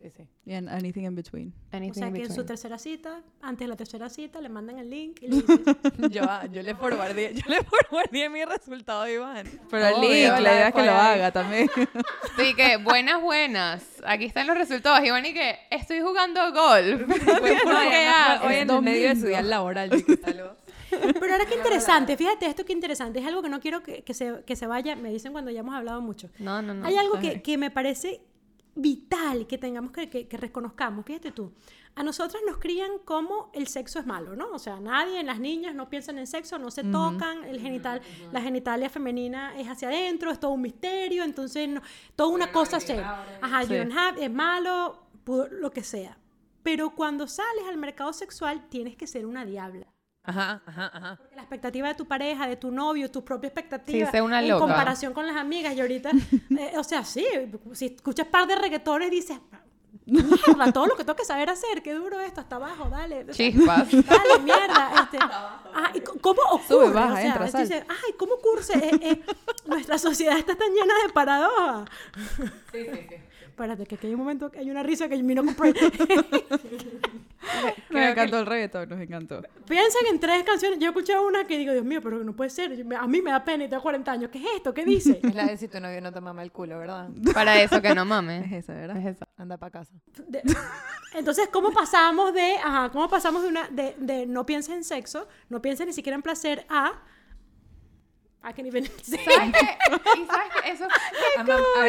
Sí. 0.00 0.26
en 0.46 0.66
anything 0.68 1.04
in 1.04 1.14
between. 1.14 1.52
O 1.72 1.94
sea 1.94 2.08
in 2.08 2.14
que 2.14 2.22
en 2.22 2.32
su 2.32 2.44
tercera 2.44 2.78
cita, 2.78 3.22
antes 3.42 3.66
de 3.66 3.68
la 3.68 3.76
tercera 3.76 4.08
cita, 4.08 4.40
le 4.40 4.48
mandan 4.48 4.78
el 4.78 4.88
link 4.88 5.18
y 5.20 5.28
le 5.28 5.36
dicen, 5.42 5.64
yo, 6.10 6.22
ah, 6.24 6.46
yo 6.50 6.62
le 6.62 6.74
forwardé, 6.74 7.34
yo 7.34 7.42
le 7.46 7.62
forwardé 7.62 8.30
mi 8.30 8.42
resultado 8.46 9.02
a 9.02 9.10
Iván. 9.10 9.46
Pero 9.68 9.86
el 9.88 10.00
link, 10.00 10.40
la 10.40 10.52
idea 10.54 10.68
es 10.68 10.74
que 10.74 10.82
lo 10.86 10.92
haga 10.92 11.32
también. 11.32 11.70
Sí, 12.38 12.54
que 12.54 12.78
buenas, 12.78 13.20
buenas. 13.20 13.84
Aquí 14.06 14.24
están 14.24 14.46
los 14.46 14.56
resultados. 14.56 15.04
Iván, 15.04 15.26
y 15.26 15.34
que 15.34 15.58
estoy 15.70 16.00
jugando 16.00 16.40
golf. 16.52 17.02
Pues. 17.40 17.60
Hoy 18.42 18.54
en 18.56 18.70
el 18.70 18.82
medio 18.82 19.08
de 19.08 19.16
su 19.16 19.26
día 19.26 19.42
laboral. 19.42 19.90
Pero 20.90 21.32
ahora 21.32 21.46
qué 21.46 21.54
interesante, 21.54 22.16
fíjate 22.16 22.46
esto 22.46 22.64
qué 22.64 22.72
interesante, 22.72 23.20
es 23.20 23.26
algo 23.26 23.42
que 23.42 23.48
no 23.48 23.60
quiero 23.60 23.82
que, 23.82 24.02
que 24.02 24.12
se, 24.12 24.42
que 24.44 24.56
se 24.56 24.66
vaya, 24.66 24.96
me 24.96 25.10
dicen 25.10 25.32
cuando 25.32 25.50
ya 25.50 25.60
hemos 25.60 25.74
hablado 25.74 26.00
mucho. 26.00 26.28
No, 26.38 26.60
no, 26.62 26.74
no. 26.74 26.86
Hay 26.86 26.96
algo 26.96 27.20
que, 27.20 27.42
que 27.42 27.56
me 27.58 27.70
parece 27.70 28.20
vital 28.74 29.46
que 29.46 29.58
tengamos 29.58 29.92
que, 29.92 30.08
que, 30.08 30.28
que 30.28 30.36
reconozcamos. 30.36 31.04
Fíjate 31.04 31.32
tú, 31.32 31.52
a 31.94 32.02
nosotras 32.02 32.42
nos 32.46 32.58
crían 32.58 32.98
como 33.04 33.50
el 33.52 33.66
sexo 33.66 33.98
es 33.98 34.06
malo, 34.06 34.36
¿no? 34.36 34.50
O 34.52 34.58
sea, 34.58 34.78
nadie, 34.80 35.22
las 35.22 35.40
niñas 35.40 35.74
no 35.74 35.88
piensan 35.90 36.18
en 36.18 36.26
sexo, 36.26 36.58
no 36.58 36.70
se 36.70 36.84
tocan, 36.84 37.44
el 37.44 37.60
genital, 37.60 38.00
la 38.32 38.40
genitalia 38.40 38.88
femenina 38.88 39.58
es 39.58 39.68
hacia 39.68 39.88
adentro, 39.88 40.30
es 40.30 40.38
todo 40.38 40.52
un 40.52 40.62
misterio, 40.62 41.24
entonces 41.24 41.68
no, 41.68 41.82
toda 42.16 42.30
una 42.30 42.52
cosa 42.52 42.78
seria. 42.80 43.24
Ajá, 43.42 43.64
Sí. 43.64 43.72
you 43.72 43.78
don't 43.78 43.92
have, 43.96 44.24
es 44.24 44.30
malo, 44.30 45.00
lo 45.50 45.70
que 45.70 45.82
sea. 45.82 46.16
Pero 46.62 46.90
cuando 46.90 47.26
sales 47.26 47.64
al 47.68 47.76
mercado 47.76 48.12
sexual 48.12 48.68
tienes 48.68 48.96
que 48.96 49.06
ser 49.06 49.26
una 49.26 49.44
diabla. 49.44 49.86
Ajá, 50.30 50.62
ajá, 50.66 50.90
ajá. 50.94 51.16
Porque 51.16 51.34
la 51.36 51.42
expectativa 51.42 51.88
de 51.88 51.94
tu 51.94 52.06
pareja, 52.06 52.46
de 52.48 52.56
tu 52.56 52.70
novio, 52.70 53.10
tu 53.10 53.24
propia 53.24 53.48
expectativa, 53.48 54.06
Sí, 54.06 54.10
sé 54.12 54.22
una 54.22 54.40
en 54.42 54.58
comparación 54.58 55.12
con 55.12 55.26
las 55.26 55.36
amigas. 55.36 55.74
Y 55.74 55.80
ahorita, 55.80 56.10
eh, 56.58 56.72
o 56.76 56.84
sea, 56.84 57.04
sí, 57.04 57.26
si 57.72 57.86
escuchas 57.86 58.26
par 58.26 58.46
de 58.46 58.56
reggaetones 58.56 59.10
dices, 59.10 59.38
mierda, 60.06 60.72
todo 60.72 60.86
lo 60.86 60.96
que 60.96 61.04
tengo 61.04 61.16
que 61.16 61.24
saber 61.24 61.50
hacer, 61.50 61.82
qué 61.82 61.94
duro 61.94 62.18
esto, 62.20 62.40
hasta 62.40 62.56
abajo, 62.56 62.88
dale. 62.88 63.26
Chispas. 63.30 63.90
Dale, 63.90 64.38
mierda. 64.42 64.92
Este, 65.02 65.18
ah, 65.20 65.90
¿y 65.94 65.98
c- 65.98 66.04
¿Cómo 66.20 66.40
ocurre? 66.50 66.66
Sube, 66.68 66.88
baja, 66.90 67.12
o 67.12 67.16
sea, 67.16 67.26
entra, 67.26 67.46
tú 67.46 67.52
sal. 67.52 67.62
dices, 67.68 67.84
ay, 67.88 68.12
¿cómo 68.18 68.34
ocurre? 68.34 68.62
Eh, 68.74 68.98
eh, 69.02 69.22
nuestra 69.66 69.98
sociedad 69.98 70.36
está 70.38 70.54
tan 70.56 70.70
llena 70.72 70.94
de 71.06 71.12
paradojas. 71.12 71.88
Sí, 72.72 72.84
sí, 72.84 73.06
sí. 73.08 73.16
Espérate, 73.60 73.84
que 73.84 73.94
aquí 73.96 74.06
hay 74.06 74.14
un 74.14 74.20
momento, 74.20 74.50
que 74.50 74.58
hay 74.60 74.70
una 74.70 74.82
risa 74.82 75.06
que 75.06 75.16
con... 75.20 75.54
pre- 75.54 75.74
Creo 75.74 76.04
que 77.90 78.10
encantó 78.10 78.38
el 78.38 78.46
reggaetón, 78.46 78.88
nos 78.88 79.00
encantó. 79.00 79.42
Piensen 79.68 80.06
en 80.10 80.18
tres 80.18 80.44
canciones. 80.44 80.78
Yo 80.78 80.88
escuché 80.88 81.18
una 81.18 81.46
que 81.46 81.58
digo, 81.58 81.72
Dios 81.72 81.84
mío, 81.84 82.00
pero 82.02 82.24
no 82.24 82.34
puede 82.34 82.48
ser. 82.48 82.74
Yo 82.74 82.84
me- 82.86 82.96
A 82.96 83.06
mí 83.06 83.20
me 83.20 83.30
da 83.30 83.44
pena 83.44 83.64
y 83.64 83.68
tengo 83.68 83.82
40 83.82 84.12
años. 84.12 84.30
¿Qué 84.30 84.38
es 84.38 84.44
esto? 84.56 84.72
¿Qué 84.72 84.84
dice? 84.86 85.20
Es 85.22 85.34
la 85.34 85.44
de 85.46 85.58
si 85.58 85.68
tu 85.68 85.78
novio 85.78 86.00
no 86.00 86.10
te 86.12 86.20
mama 86.22 86.42
el 86.42 86.52
culo, 86.52 86.78
¿verdad? 86.78 87.10
Para 87.34 87.60
eso 87.60 87.82
que 87.82 87.94
no 87.94 88.02
Es 88.02 88.08
mames. 88.08 88.50
esa, 88.52 88.72
¿verdad? 88.72 88.96
Es 88.96 89.16
eso. 89.16 89.26
Anda 89.36 89.58
para 89.58 89.70
casa. 89.72 89.92
De- 90.26 90.42
Entonces, 91.14 91.48
¿cómo 91.52 91.70
pasamos 91.72 92.32
de, 92.32 92.54
ajá, 92.64 92.88
cómo 92.90 93.08
pasamos 93.08 93.42
de 93.42 93.48
una, 93.48 93.68
de, 93.68 93.94
de 93.98 94.26
no 94.26 94.46
pienses 94.46 94.74
en 94.74 94.84
sexo, 94.84 95.28
no 95.48 95.60
pienses 95.60 95.86
ni 95.86 95.92
siquiera 95.92 96.14
en 96.16 96.22
placer 96.22 96.64
a, 96.68 97.02
I 98.42 98.52
can 98.54 98.64
even 98.66 98.84
say. 99.02 99.18
¿Sabes 99.24 99.52
qué? 99.52 99.78
Y 100.20 100.26
sabes 100.26 100.48
que 100.62 100.70
eso, 100.70 100.84
a- 101.38 101.42
a- 101.82 101.88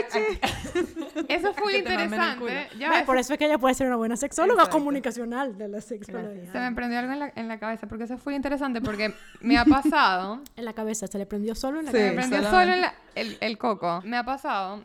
eso 1.30 1.54
fue 1.56 1.72
Que 1.72 1.78
interesante. 1.80 2.68
Ya 2.78 3.04
Por 3.06 3.18
eso 3.18 3.34
es 3.34 3.40
que 3.40 3.46
ella 3.46 3.58
puede 3.58 3.74
ser 3.74 3.88
una 3.88 3.96
buena 3.96 4.18
sexóloga 4.18 4.64
Exacto. 4.64 4.78
comunicacional 4.80 5.58
de 5.58 5.68
la 5.70 5.80
sexualidad. 5.82 6.52
se 6.52 6.60
me 6.60 6.72
prendió 6.74 7.00
algo 7.00 7.14
en 7.14 7.20
la, 7.20 7.32
en 7.36 7.48
la 7.48 7.58
cabeza 7.58 7.88
porque 7.88 8.04
eso 8.04 8.18
fue 8.18 8.36
interesante 8.36 8.82
porque 8.82 9.14
me 9.40 9.58
ha 9.58 9.64
pasado 9.66 10.42
En 10.58 10.66
la 10.66 10.74
cabeza, 10.74 11.08
se 11.08 11.18
le 11.18 11.26
prendió 11.26 11.56
solo 11.56 11.80
en 11.80 11.86
la 11.86 11.92
Sí. 11.92 11.98
Me 11.98 12.04
cabeza. 12.16 12.30
prendió 12.30 12.50
solamente. 12.50 12.66
solo 12.66 12.74
en 12.74 12.82
la- 12.82 12.94
el, 13.16 13.38
el 13.40 13.58
coco. 13.58 14.02
Me 14.04 14.18
ha 14.18 14.24
pasado. 14.26 14.84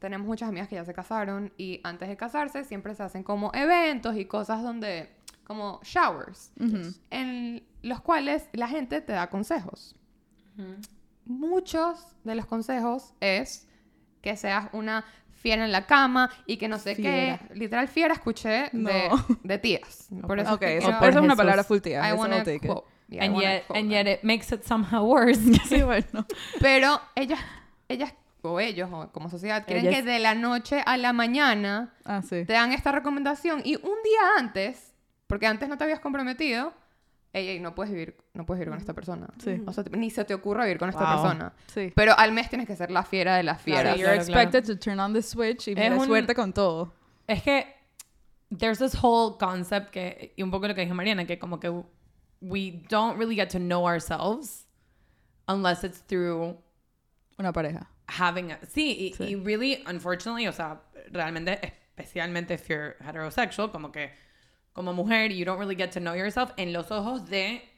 Tenemos 0.00 0.26
muchas 0.26 0.50
amigas 0.50 0.68
que 0.68 0.74
ya 0.76 0.84
se 0.84 0.92
casaron 0.94 1.52
y 1.56 1.80
antes 1.84 2.08
de 2.08 2.16
casarse 2.16 2.64
siempre 2.64 2.94
se 2.94 3.02
hacen 3.02 3.22
como 3.22 3.50
eventos 3.54 4.14
y 4.16 4.26
cosas 4.26 4.62
donde, 4.62 5.10
como 5.44 5.80
showers, 5.82 6.52
Ujú. 6.60 6.92
en 7.10 7.64
los 7.82 8.00
cuales 8.02 8.44
la 8.52 8.68
gente 8.68 9.00
te 9.00 9.12
da 9.12 9.28
consejos. 9.30 9.96
Muchos 11.28 12.16
de 12.24 12.34
los 12.34 12.46
consejos 12.46 13.14
es 13.20 13.68
que 14.22 14.36
seas 14.36 14.68
una 14.72 15.04
fiera 15.30 15.64
en 15.64 15.70
la 15.70 15.86
cama 15.86 16.30
y 16.46 16.56
que 16.56 16.66
no 16.68 16.78
sé 16.78 16.94
Fiera. 16.96 17.38
qué. 17.48 17.54
Literal 17.54 17.86
fiera 17.86 18.14
escuché 18.14 18.48
de, 18.48 18.70
No. 18.72 18.90
de 19.44 19.58
tías. 19.58 20.08
Por 20.26 20.40
eso 20.40 20.54
Ok, 20.54 20.62
es 20.62 20.84
que 20.84 20.92
por 20.94 21.08
eso 21.10 21.18
es 21.18 21.24
una 21.24 21.36
palabra 21.36 21.62
full 21.64 21.78
tía. 21.80 22.08
I 22.08 22.12
wanna 22.14 22.38
take 22.42 22.56
it. 22.56 22.66
quote. 22.66 22.88
Yeah, 23.08 23.22
I 23.24 23.26
and 23.28 23.40
yet, 23.40 23.64
and 23.74 23.90
yet 23.90 24.06
it 24.06 24.22
makes 24.24 24.52
it 24.54 24.64
somehow 24.64 25.04
worse. 25.04 25.40
Sí, 25.68 25.82
bueno. 25.82 26.26
Pero 26.60 27.00
ellas, 27.14 27.38
ellas 27.88 28.12
o 28.42 28.58
ellos, 28.60 28.88
o 28.92 29.10
como 29.12 29.28
sociedad, 29.30 29.64
quieren 29.66 29.86
Ellas. 29.86 29.96
que 29.96 30.10
de 30.10 30.18
la 30.18 30.34
noche 30.34 30.82
a 30.86 30.96
la 30.96 31.12
mañana 31.12 31.94
Ah, 32.04 32.22
sí. 32.22 32.44
te 32.44 32.52
dan 32.54 32.72
esta 32.72 32.90
recomendación 32.92 33.60
y 33.64 33.76
un 33.76 33.82
día 34.04 34.20
antes, 34.38 34.94
porque 35.26 35.46
antes 35.46 35.68
no 35.68 35.76
te 35.78 35.84
habías 35.84 36.00
comprometido, 36.00 36.72
ey, 37.32 37.48
ey, 37.48 37.60
no 37.60 37.74
puedes 37.74 37.92
vivir, 37.92 38.16
no 38.34 38.44
puedes 38.46 38.60
vivir 38.60 38.70
con 38.70 38.78
esta 38.78 38.94
persona. 38.94 39.28
Sí. 39.38 39.62
O 39.66 39.72
sea, 39.72 39.84
ni 39.92 40.10
se 40.10 40.24
te 40.24 40.34
ocurra 40.34 40.64
vivir 40.64 40.78
con 40.78 40.88
esta 40.88 41.04
Wow. 41.04 41.22
persona. 41.22 41.52
Sí. 41.66 41.92
Pero 41.94 42.18
al 42.18 42.32
mes 42.32 42.48
tienes 42.48 42.66
que 42.66 42.74
ser 42.76 42.90
la 42.90 43.02
fiera 43.04 43.36
de 43.36 43.42
las 43.42 43.60
fieras. 43.60 43.82
Claro, 43.82 43.96
you're 43.98 44.12
claro, 44.14 44.26
claro. 44.26 44.40
expected 44.42 44.74
to 44.74 44.78
turn 44.78 44.98
on 45.00 45.12
the 45.12 45.22
switch 45.22 45.68
y 45.68 45.74
mira, 45.74 45.94
un- 45.96 46.06
suerte 46.06 46.34
con 46.34 46.52
todo. 46.52 46.92
Es 47.26 47.42
que 47.42 47.66
there's 48.56 48.78
this 48.78 48.94
whole 49.02 49.36
concept 49.38 49.90
que, 49.90 50.32
y 50.36 50.42
un 50.42 50.50
poco 50.50 50.66
lo 50.68 50.74
que 50.74 50.80
dijo 50.82 50.94
Mariana, 50.94 51.26
que 51.26 51.38
como 51.38 51.60
que 51.60 51.70
we 52.40 52.82
don't 52.88 53.18
really 53.18 53.34
get 53.36 53.50
to 53.50 53.58
know 53.58 53.86
ourselves 53.86 54.66
unless 55.48 55.84
it's 55.84 56.00
through 56.06 56.56
Una 57.38 57.52
pareja. 57.52 57.86
having 58.06 58.52
a... 58.52 58.58
Sí, 58.66 58.96
y, 59.10 59.14
Sí. 59.14 59.24
y 59.32 59.34
really, 59.36 59.82
unfortunately, 59.86 60.46
o 60.48 60.52
sea, 60.52 60.80
realmente, 61.10 61.58
especialmente 61.96 62.54
if 62.54 62.68
you're 62.68 62.96
heterosexual, 63.00 63.70
como 63.70 63.90
que 63.92 64.10
como 64.78 64.92
mujer, 64.92 65.32
you 65.32 65.44
don't 65.44 65.58
really 65.58 65.74
get 65.74 65.90
to 65.90 65.98
know 65.98 66.14
yourself 66.14 66.52
en 66.56 66.72
los 66.72 66.92
ojos 66.92 67.28
de 67.28 67.68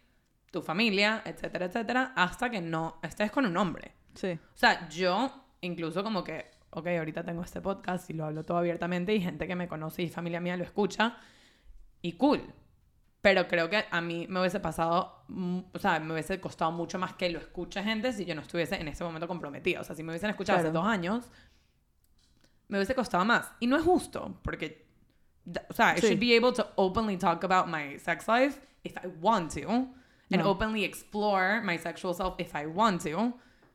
tu 0.51 0.61
familia, 0.61 1.23
etcétera, 1.25 1.65
etcétera, 1.65 2.13
hasta 2.15 2.51
que 2.51 2.61
no 2.61 2.99
estés 3.03 3.31
con 3.31 3.47
un 3.47 3.57
hombre. 3.57 3.93
Sí. 4.15 4.33
O 4.33 4.57
sea, 4.59 4.87
yo 4.91 5.31
incluso 5.63 6.03
como 6.03 6.23
que, 6.23 6.51
ok, 6.69 6.87
ahorita 6.89 7.25
tengo 7.25 7.41
este 7.43 7.63
podcast 7.63 8.11
y 8.11 8.13
lo 8.13 8.27
hablo 8.27 8.45
todo 8.45 8.59
abiertamente 8.59 9.15
y 9.15 9.23
gente 9.23 9.47
que 9.47 9.57
me 9.57 9.67
conoce 9.67 10.03
y 10.03 10.11
familia 10.11 10.41
mía 10.41 10.59
lo 10.59 10.65
escucha 10.65 11.17
y 12.03 12.13
cool. 12.19 12.43
Pero 13.23 13.49
creo 13.49 13.71
que 13.71 13.83
a 13.91 14.01
mí 14.03 14.27
me 14.29 14.39
hubiese 14.41 14.61
pasado, 14.61 15.25
mm, 15.29 15.61
o 15.73 15.79
sea, 15.79 16.01
me 16.01 16.13
hubiese 16.13 16.39
costado 16.39 16.71
mucho 16.71 16.99
más 16.99 17.15
que 17.15 17.31
lo 17.31 17.39
escuche 17.39 17.83
gente 17.83 18.13
si 18.13 18.27
yo 18.27 18.35
no 18.35 18.43
estuviese 18.43 18.79
en 18.79 18.89
ese 18.89 19.05
momento 19.05 19.27
comprometida. 19.27 19.81
O 19.81 19.85
sea, 19.85 19.97
si 19.97 20.03
me 20.03 20.11
hubiesen 20.13 20.29
escuchado 20.29 20.59
hace 20.59 20.69
Claro. 20.71 20.81
dos 20.85 20.87
años, 20.93 21.31
me 22.69 22.77
hubiese 22.77 22.95
costado 22.95 23.25
más. 23.25 23.53
Y 23.59 23.67
no 23.69 23.77
es 23.77 23.83
justo, 23.85 24.39
porque, 24.43 24.90
o 25.69 25.73
sea, 25.73 25.95
I 25.97 26.01
Sí. 26.01 26.07
should 26.09 26.21
be 26.21 26.37
able 26.37 26.53
to 26.53 26.67
openly 26.77 27.17
talk 27.17 27.43
about 27.45 27.67
my 27.67 27.99
sex 27.99 28.27
life 28.29 28.61
if 28.85 28.97
I 28.97 29.09
want 29.21 29.53
to, 29.55 29.69
and 29.69 30.43
No. 30.43 30.51
openly 30.51 30.85
explore 30.85 31.61
my 31.63 31.77
sexual 31.79 32.15
self 32.15 32.35
if 32.39 32.55
I 32.55 32.67
want 32.67 33.03
to, 33.05 33.35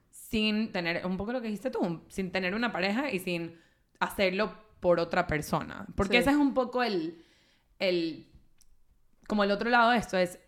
sin 0.10 0.72
tener, 0.72 1.06
un 1.06 1.18
poco 1.18 1.34
lo 1.34 1.42
que 1.42 1.48
dijiste 1.48 1.70
tú, 1.72 2.02
sin 2.08 2.32
tener 2.32 2.56
una 2.56 2.72
pareja 2.72 3.12
y 3.12 3.20
sin 3.20 3.58
hacerlo 4.00 4.54
por 4.80 5.00
otra 5.00 5.28
persona. 5.28 5.86
Porque 5.96 6.14
Sí. 6.18 6.22
ese 6.22 6.30
es 6.32 6.36
un 6.38 6.54
poco 6.54 6.84
el, 6.84 7.24
el, 7.80 8.28
como 9.28 9.44
el 9.44 9.52
otro 9.52 9.70
lado 9.70 9.92
de 9.92 9.98
esto, 9.98 10.18
es 10.18 10.40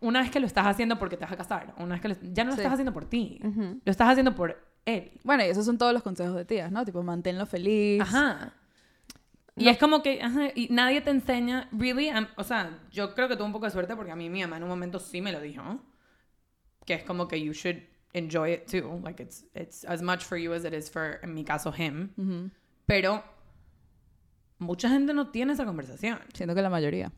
una 0.00 0.20
vez 0.20 0.30
que 0.30 0.40
lo 0.40 0.46
estás 0.46 0.66
haciendo 0.66 0.98
porque 0.98 1.16
te 1.16 1.24
vas 1.24 1.32
a 1.32 1.36
casar, 1.36 1.74
una 1.78 1.94
vez 1.94 2.02
que 2.02 2.08
lo- 2.08 2.16
ya 2.32 2.44
no 2.44 2.50
lo 2.50 2.56
Sí. 2.56 2.60
estás 2.60 2.74
haciendo 2.74 2.92
por 2.92 3.06
ti, 3.06 3.40
Ujú. 3.42 3.80
lo 3.84 3.90
estás 3.90 4.08
haciendo 4.10 4.34
por 4.34 4.62
él. 4.84 5.10
Bueno, 5.24 5.44
y 5.44 5.48
esos 5.48 5.64
son 5.64 5.78
todos 5.78 5.92
los 5.92 6.02
consejos 6.02 6.36
de 6.36 6.44
tías, 6.44 6.70
¿no? 6.70 6.84
Tipo, 6.84 7.02
manténlo 7.02 7.46
feliz. 7.46 8.02
Ajá. 8.02 8.52
Y 9.58 9.68
es 9.68 9.78
como 9.78 10.02
que, 10.02 10.20
ajá, 10.22 10.48
y 10.54 10.68
nadie 10.70 11.00
te 11.00 11.10
enseña, 11.10 11.68
really, 11.72 12.10
am- 12.10 12.28
o 12.36 12.44
sea, 12.44 12.78
yo 12.90 13.14
creo 13.14 13.26
que 13.28 13.36
tuve 13.36 13.46
un 13.46 13.52
poco 13.52 13.64
de 13.64 13.70
suerte 13.70 13.96
porque 13.96 14.12
a 14.12 14.16
mí 14.16 14.28
mi 14.28 14.42
mamá 14.42 14.58
en 14.58 14.62
un 14.64 14.68
momento 14.68 14.98
sí 14.98 15.20
me 15.22 15.32
lo 15.32 15.40
dijo, 15.40 15.80
que 16.84 16.94
es 16.94 17.02
como 17.04 17.26
que 17.26 17.40
you 17.42 17.52
should 17.52 17.78
enjoy 18.12 18.52
it 18.52 18.66
too, 18.70 19.00
like 19.02 19.22
it's, 19.22 19.46
it's 19.54 19.84
as 19.86 20.02
much 20.02 20.24
for 20.24 20.36
you 20.38 20.52
as 20.52 20.64
it 20.64 20.74
is 20.74 20.90
for, 20.90 21.18
en 21.22 21.32
mi 21.32 21.42
caso, 21.44 21.72
him, 21.76 22.10
Ujú. 22.18 22.50
pero 22.84 23.24
mucha 24.58 24.88
gente 24.88 25.12
no 25.14 25.28
tiene 25.30 25.52
esa 25.54 25.64
conversación. 25.64 26.18
Siento 26.34 26.54
que 26.54 26.62
la 26.62 26.70
mayoría. 26.70 27.12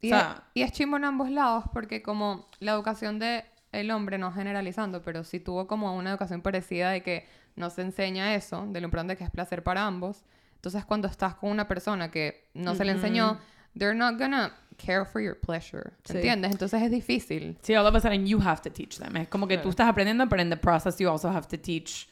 Y, 0.00 0.08
O 0.12 0.16
sea- 0.16 0.44
es, 0.48 0.50
y 0.54 0.62
es 0.62 0.72
chimbo 0.72 0.96
en 0.96 1.04
ambos 1.04 1.30
lados 1.30 1.64
porque 1.72 2.02
como 2.02 2.48
la 2.60 2.72
educación 2.72 3.18
de 3.18 3.44
el 3.72 3.90
hombre, 3.90 4.18
no 4.18 4.32
generalizando, 4.32 5.02
pero 5.02 5.24
sí 5.24 5.40
tuvo 5.40 5.66
como 5.66 5.96
una 5.96 6.10
educación 6.10 6.42
parecida 6.42 6.90
de 6.90 7.02
que 7.02 7.26
no 7.56 7.70
se 7.70 7.82
enseña 7.82 8.34
eso, 8.34 8.66
de 8.68 8.80
lo 8.80 8.86
importante 8.86 9.16
que 9.16 9.24
es 9.24 9.30
placer 9.30 9.62
para 9.62 9.86
ambos. 9.86 10.24
Entonces 10.64 10.86
cuando 10.86 11.08
estás 11.08 11.34
con 11.34 11.50
una 11.50 11.68
persona 11.68 12.10
que 12.10 12.48
no 12.54 12.74
se 12.74 12.86
le 12.86 12.92
enseñó, 12.92 13.38
they're 13.76 13.94
not 13.94 14.18
gonna 14.18 14.50
care 14.78 15.04
for 15.04 15.20
your 15.20 15.38
pleasure. 15.38 15.92
Sí. 16.04 16.16
¿Entiendes? 16.16 16.52
Entonces 16.52 16.80
es 16.80 16.90
difícil. 16.90 17.58
Sí, 17.60 17.74
all 17.74 17.86
of 17.86 17.94
a 17.94 18.00
sudden 18.00 18.26
you 18.26 18.40
have 18.40 18.62
to 18.62 18.70
teach 18.70 18.96
them. 18.96 19.14
Es 19.18 19.28
como 19.28 19.46
que 19.46 19.58
tú 19.58 19.68
estás 19.68 19.86
aprendiendo, 19.86 20.26
pero 20.26 20.40
in 20.40 20.48
the 20.48 20.56
process 20.56 20.98
you 20.98 21.10
also 21.10 21.28
have 21.28 21.46
to 21.48 21.58
teach 21.58 22.08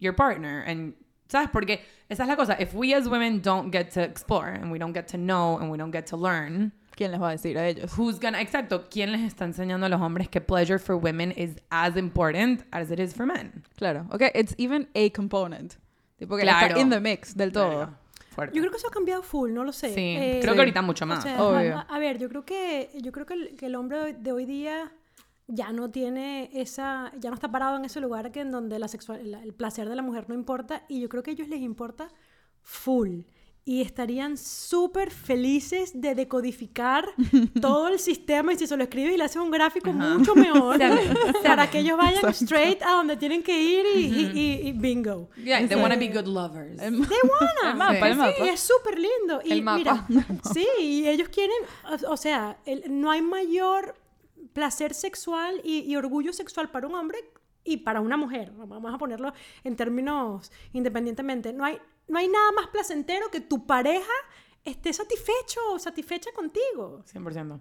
your 0.00 0.14
partner. 0.14 0.62
And, 0.66 0.92
¿sabes? 1.28 1.48
Porque 1.50 1.80
esa 2.10 2.24
es 2.24 2.28
la 2.28 2.36
cosa. 2.36 2.56
If 2.60 2.74
we 2.74 2.94
as 2.94 3.08
women 3.08 3.40
don't 3.40 3.72
get 3.72 3.90
to 3.94 4.02
explore 4.02 4.50
and 4.50 4.70
we 4.70 4.78
don't 4.78 4.94
get 4.94 5.08
to 5.12 5.16
know 5.16 5.56
and 5.58 5.70
we 5.70 5.78
don't 5.78 5.90
get 5.90 6.06
to 6.08 6.18
learn, 6.18 6.72
¿Quién 6.94 7.10
les 7.10 7.18
va 7.18 7.28
a 7.28 7.32
decir 7.32 7.56
a 7.56 7.66
ellos? 7.66 7.96
who's 7.96 8.20
gonna... 8.20 8.38
Exacto. 8.42 8.84
¿Quién 8.90 9.12
les 9.12 9.22
está 9.22 9.46
enseñando 9.46 9.86
a 9.86 9.88
los 9.88 9.98
hombres 9.98 10.28
que 10.28 10.42
pleasure 10.42 10.78
for 10.78 10.94
women 10.94 11.32
is 11.32 11.56
as 11.70 11.96
important 11.96 12.64
as 12.70 12.90
it 12.90 13.00
is 13.00 13.14
for 13.14 13.24
men? 13.24 13.64
Claro. 13.78 14.06
Ok, 14.10 14.30
it's 14.34 14.54
even 14.58 14.88
a 14.94 15.08
component. 15.08 15.78
Tipo 16.24 16.36
que 16.36 16.42
Claro. 16.42 16.66
está 16.68 16.80
in 16.80 16.90
the 16.90 17.00
mix 17.00 17.36
del 17.36 17.52
todo. 17.52 17.90
Fuerte. 18.30 18.56
Yo 18.56 18.62
creo 18.62 18.70
que 18.72 18.78
eso 18.78 18.88
ha 18.88 18.90
cambiado 18.90 19.22
full, 19.22 19.52
no 19.52 19.62
lo 19.62 19.72
sé. 19.72 19.94
Sí, 19.94 20.16
Eh, 20.18 20.38
creo 20.40 20.52
Sí. 20.54 20.56
que 20.56 20.60
ahorita 20.62 20.82
mucho 20.82 21.06
más. 21.06 21.20
O 21.20 21.22
sea, 21.22 21.42
Obvio. 21.42 21.76
a, 21.78 21.80
a 21.82 21.98
ver, 21.98 22.18
yo 22.18 22.28
creo 22.28 22.44
que 22.44 22.90
yo 23.00 23.12
creo 23.12 23.26
que 23.26 23.34
el, 23.34 23.56
que 23.56 23.66
el 23.66 23.74
hombre 23.76 24.14
de 24.14 24.32
hoy 24.32 24.44
día 24.44 24.90
ya 25.46 25.72
no 25.72 25.90
tiene 25.90 26.50
esa, 26.54 27.12
ya 27.20 27.28
no 27.30 27.34
está 27.34 27.50
parado 27.52 27.76
en 27.76 27.84
ese 27.84 28.00
lugar 28.00 28.32
que 28.32 28.40
en 28.40 28.50
donde 28.50 28.78
la 28.78 28.88
sexual, 28.88 29.30
la- 29.30 29.42
el 29.42 29.52
placer 29.54 29.88
de 29.88 29.94
la 29.94 30.02
mujer 30.02 30.24
no 30.28 30.34
importa 30.34 30.82
y 30.88 31.00
yo 31.00 31.08
creo 31.08 31.22
que 31.22 31.30
a 31.30 31.34
ellos 31.34 31.48
les 31.48 31.60
importa 31.60 32.08
full 32.62 33.20
y 33.66 33.80
estarían 33.80 34.36
súper 34.36 35.10
felices 35.10 35.92
de 35.98 36.14
decodificar 36.14 37.08
todo 37.62 37.88
el 37.88 37.98
sistema 37.98 38.52
y 38.52 38.56
si 38.58 38.66
se 38.66 38.76
lo 38.76 38.82
escribes 38.82 39.14
y 39.14 39.16
le 39.16 39.24
haces 39.24 39.40
un 39.40 39.50
gráfico 39.50 39.90
mucho 39.92 40.34
mejor 40.34 40.78
para 41.42 41.70
que 41.70 41.78
ellos 41.78 41.96
vayan 41.96 42.28
straight 42.32 42.82
a 42.82 42.92
donde 42.92 43.16
tienen 43.16 43.42
que 43.42 43.58
ir 43.62 43.86
y, 43.96 43.98
y- 44.00 44.30
y- 44.38 44.68
y 44.68 44.72
bingo. 44.72 45.30
Yeah, 45.42 45.66
they 45.66 45.80
want 45.80 45.94
to 45.94 45.98
be 45.98 46.08
good 46.08 46.26
lovers. 46.26 46.78
El, 46.82 47.08
They 47.08 47.18
wanna. 47.22 47.70
el 47.72 47.76
mapa, 47.78 48.06
el 48.08 48.12
Sí, 48.14 48.18
mapa. 48.18 48.50
es 48.52 48.60
súper 48.60 48.98
lindo. 48.98 49.40
Y 49.44 49.52
El 49.52 49.62
mapa. 49.62 50.06
mira, 50.08 50.28
sí, 50.52 50.66
y 50.80 51.08
ellos 51.08 51.28
quieren, 51.30 51.56
o, 52.06 52.12
o 52.12 52.16
sea, 52.18 52.58
el- 52.66 52.84
no 53.00 53.10
hay 53.10 53.22
mayor 53.22 53.94
placer 54.52 54.92
sexual 54.94 55.60
y, 55.64 55.78
y 55.90 55.96
orgullo 55.96 56.32
sexual 56.34 56.70
para 56.70 56.86
un 56.86 56.94
hombre 56.94 57.18
y 57.64 57.78
para 57.78 58.02
una 58.02 58.18
mujer. 58.18 58.52
Vamos 58.54 58.92
a 58.94 58.98
ponerlo 58.98 59.32
en 59.64 59.74
términos 59.74 60.52
independientemente. 60.74 61.52
No 61.54 61.64
hay, 61.64 61.78
no 62.08 62.18
hay 62.18 62.28
nada 62.28 62.52
más 62.52 62.68
placentero 62.68 63.30
que 63.30 63.40
tu 63.40 63.66
pareja 63.66 64.12
esté 64.64 64.92
satisfecho 64.92 65.60
o 65.72 65.78
satisfecha 65.78 66.30
contigo. 66.32 67.02
100%. 67.12 67.60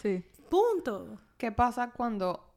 Sí. 0.00 0.24
Punto. 0.50 1.18
¿Qué 1.38 1.52
pasa 1.52 1.90
cuando 1.90 2.48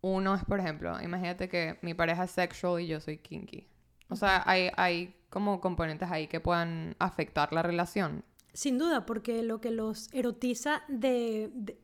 uno 0.00 0.34
es, 0.34 0.44
por 0.44 0.60
ejemplo, 0.60 1.00
imagínate 1.00 1.48
que 1.48 1.78
mi 1.82 1.94
pareja 1.94 2.24
es 2.24 2.30
sexual 2.30 2.80
y 2.80 2.86
yo 2.88 3.00
soy 3.00 3.18
kinky? 3.18 3.66
O 4.08 4.16
sea, 4.16 4.42
hay, 4.46 4.70
hay 4.76 5.14
como 5.30 5.60
componentes 5.60 6.10
ahí 6.10 6.26
que 6.28 6.40
puedan 6.40 6.94
afectar 6.98 7.52
la 7.52 7.62
relación. 7.62 8.24
Sin 8.52 8.78
duda, 8.78 9.04
porque 9.06 9.42
lo 9.42 9.60
que 9.60 9.70
los 9.70 10.12
erotiza 10.12 10.82
de, 10.88 11.50
de- 11.54 11.80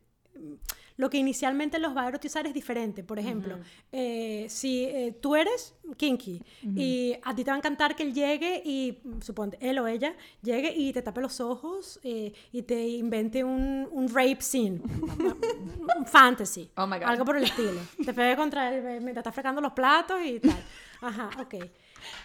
lo 1.00 1.08
que 1.08 1.16
inicialmente 1.16 1.78
los 1.78 1.96
va 1.96 2.02
a 2.04 2.08
erotizar 2.08 2.46
es 2.46 2.52
diferente. 2.52 3.02
Por 3.02 3.18
ejemplo, 3.18 3.58
eh, 3.90 4.46
si 4.50 4.84
eh, 4.84 5.16
tú 5.18 5.34
eres 5.34 5.74
kinky 5.96 6.42
y 6.76 7.16
a 7.22 7.34
ti 7.34 7.42
te 7.42 7.50
va 7.50 7.54
a 7.54 7.58
encantar 7.58 7.96
que 7.96 8.02
él 8.02 8.12
llegue 8.12 8.62
y, 8.64 8.98
suponte, 9.22 9.56
él 9.62 9.78
o 9.78 9.86
ella 9.86 10.14
llegue 10.42 10.72
y 10.76 10.92
te 10.92 11.00
tape 11.00 11.22
los 11.22 11.40
ojos 11.40 11.98
eh, 12.02 12.34
y 12.52 12.62
te 12.62 12.86
invente 12.86 13.42
un, 13.42 13.88
un 13.90 14.08
rape 14.08 14.42
scene, 14.42 14.80
un 15.96 16.06
fantasy, 16.06 16.70
Oh 16.76 16.86
my 16.86 16.98
God. 16.98 17.08
algo 17.08 17.24
por 17.24 17.36
el 17.38 17.44
estilo. 17.44 17.80
Te 18.04 18.12
pegue 18.12 18.36
contra 18.36 18.74
él 18.74 18.82
mientras 19.00 19.18
estás 19.22 19.34
fregando 19.34 19.62
los 19.62 19.72
platos 19.72 20.20
y 20.22 20.38
tal. 20.40 20.62
Ajá, 21.00 21.30
ok. 21.40 21.54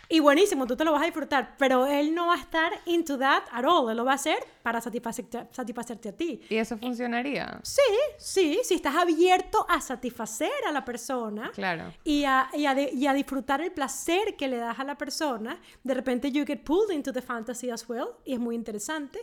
Y 0.10 0.20
buenísimo, 0.20 0.66
tú 0.68 0.76
te 0.76 0.84
lo 0.86 0.92
vas 0.92 1.02
a 1.02 1.06
disfrutar, 1.06 1.56
pero 1.58 1.86
él 1.88 2.14
no 2.14 2.28
va 2.28 2.36
a 2.36 2.40
estar 2.40 2.72
into 2.86 3.18
that 3.18 3.44
at 3.52 3.66
all. 3.66 3.90
Él 3.90 3.98
lo 3.98 4.06
va 4.06 4.14
a 4.14 4.16
hacer 4.16 4.38
para 4.64 4.80
satisfacerte, 4.82 5.48
satisfacerte 5.52 6.10
a 6.10 6.12
ti. 6.12 6.42
¿Y 6.50 6.56
eso 6.58 6.78
funcionaría? 6.78 7.60
Sí, 7.64 7.82
sí, 8.18 8.60
si 8.64 8.76
estás 8.76 8.96
abierto 8.96 9.66
a 9.70 9.82
satisfacer 9.82 10.52
a 10.68 10.72
la 10.72 10.84
persona 10.86 11.52
Claro. 11.54 11.94
y 12.04 12.24
a, 12.26 12.50
y, 12.54 12.66
a 12.66 12.76
de- 12.76 12.92
y 12.94 13.08
a 13.08 13.14
disfrutar 13.14 13.62
el 13.62 13.72
placer 13.72 14.36
que 14.36 14.48
le 14.48 14.58
das 14.58 14.80
a 14.80 14.84
la 14.84 14.98
persona, 14.98 15.60
de 15.84 15.94
repente 15.94 16.32
you 16.32 16.46
get 16.46 16.64
pulled 16.64 16.92
into 16.94 17.12
the 17.14 17.22
fantasy 17.22 17.70
as 17.70 17.88
well 17.90 18.10
y 18.26 18.34
es 18.34 18.40
muy 18.40 18.56
interesante. 18.56 19.20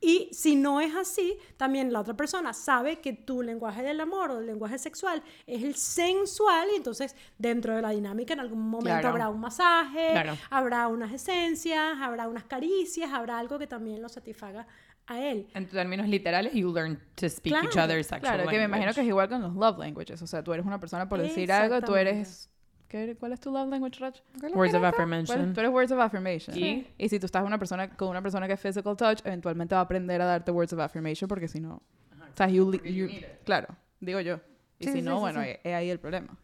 Y 0.00 0.28
si 0.32 0.56
no 0.56 0.80
es 0.80 0.94
así, 0.94 1.38
también 1.56 1.92
la 1.92 2.00
otra 2.00 2.14
persona 2.14 2.52
sabe 2.52 3.00
que 3.00 3.12
tu 3.14 3.42
lenguaje 3.42 3.82
del 3.82 3.98
amor 4.00 4.30
o 4.30 4.38
el 4.40 4.46
lenguaje 4.46 4.78
sexual 4.78 5.22
es 5.46 5.62
el 5.62 5.74
sensual 5.74 6.68
y 6.72 6.76
entonces 6.76 7.16
dentro 7.38 7.74
de 7.74 7.82
la 7.82 7.90
dinámica 7.90 8.34
en 8.34 8.40
algún 8.40 8.60
momento 8.60 8.90
Claro. 8.90 9.08
habrá 9.08 9.28
un 9.30 9.40
masaje, 9.40 10.10
Claro. 10.12 10.36
habrá 10.50 10.88
unas 10.88 11.12
esencias, 11.12 11.96
habrá 12.00 12.28
unas 12.28 12.44
caricias, 12.44 13.10
habrá 13.12 13.38
algo 13.38 13.58
que 13.58 13.66
también 13.66 14.02
lo 14.02 14.08
satisfaga 14.08 14.66
a 15.06 15.20
él. 15.20 15.46
En 15.54 15.66
términos 15.66 16.08
literales, 16.08 16.52
you 16.52 16.72
learn 16.72 17.00
to 17.14 17.28
speak 17.28 17.52
Claro, 17.54 17.68
each 17.68 17.76
other's 17.78 18.06
sexual 18.06 18.34
Claro, 18.34 18.50
que 18.50 18.58
me 18.58 18.64
imagino 18.64 18.92
que 18.92 19.00
language. 19.00 19.00
es 19.02 19.08
igual 19.08 19.28
con 19.28 19.40
los 19.42 19.54
love 19.54 19.78
languages. 19.78 20.20
O 20.20 20.26
sea, 20.26 20.42
tú 20.42 20.52
eres 20.52 20.66
una 20.66 20.78
persona 20.80 21.08
por 21.08 21.20
decir 21.20 21.50
algo, 21.52 21.80
tú 21.80 21.94
eres... 21.96 22.50
¿qué- 22.88 23.16
¿Cuál 23.18 23.32
es 23.32 23.40
tu 23.40 23.50
love 23.52 23.68
language, 23.68 23.98
Rach? 24.00 24.20
Words 24.54 24.74
of 24.74 24.82
affirmation. 24.84 25.52
Tú 25.54 25.60
eres 25.60 25.72
words 25.72 25.92
of 25.92 25.98
affirmation. 26.00 26.56
¿Y? 26.56 26.86
Y 26.98 27.08
si 27.08 27.18
tú 27.18 27.26
estás 27.26 27.44
una 27.44 27.58
persona, 27.58 27.88
con 27.96 28.08
una 28.08 28.22
persona 28.22 28.46
que 28.46 28.54
es 28.54 28.60
physical 28.60 28.96
touch, 28.96 29.20
eventualmente 29.24 29.74
va 29.74 29.80
a 29.80 29.84
aprender 29.84 30.20
a 30.22 30.24
darte 30.26 30.50
words 30.50 30.72
of 30.72 30.80
affirmation 30.80 31.28
porque 31.28 31.48
si 31.48 31.60
no... 31.60 31.74
O 31.74 32.36
sea, 32.36 32.48
you, 32.48 32.70
you- 32.84 33.08
claro, 33.44 33.68
digo 34.00 34.20
yo. 34.20 34.40
Y 34.78 34.84
Sí, 34.84 34.92
si 34.92 34.98
sí, 34.98 35.02
no, 35.02 35.16
sí, 35.16 35.20
bueno, 35.20 35.40
es 35.42 35.74
ahí 35.74 35.88
el 35.88 35.98
problema. 35.98 36.36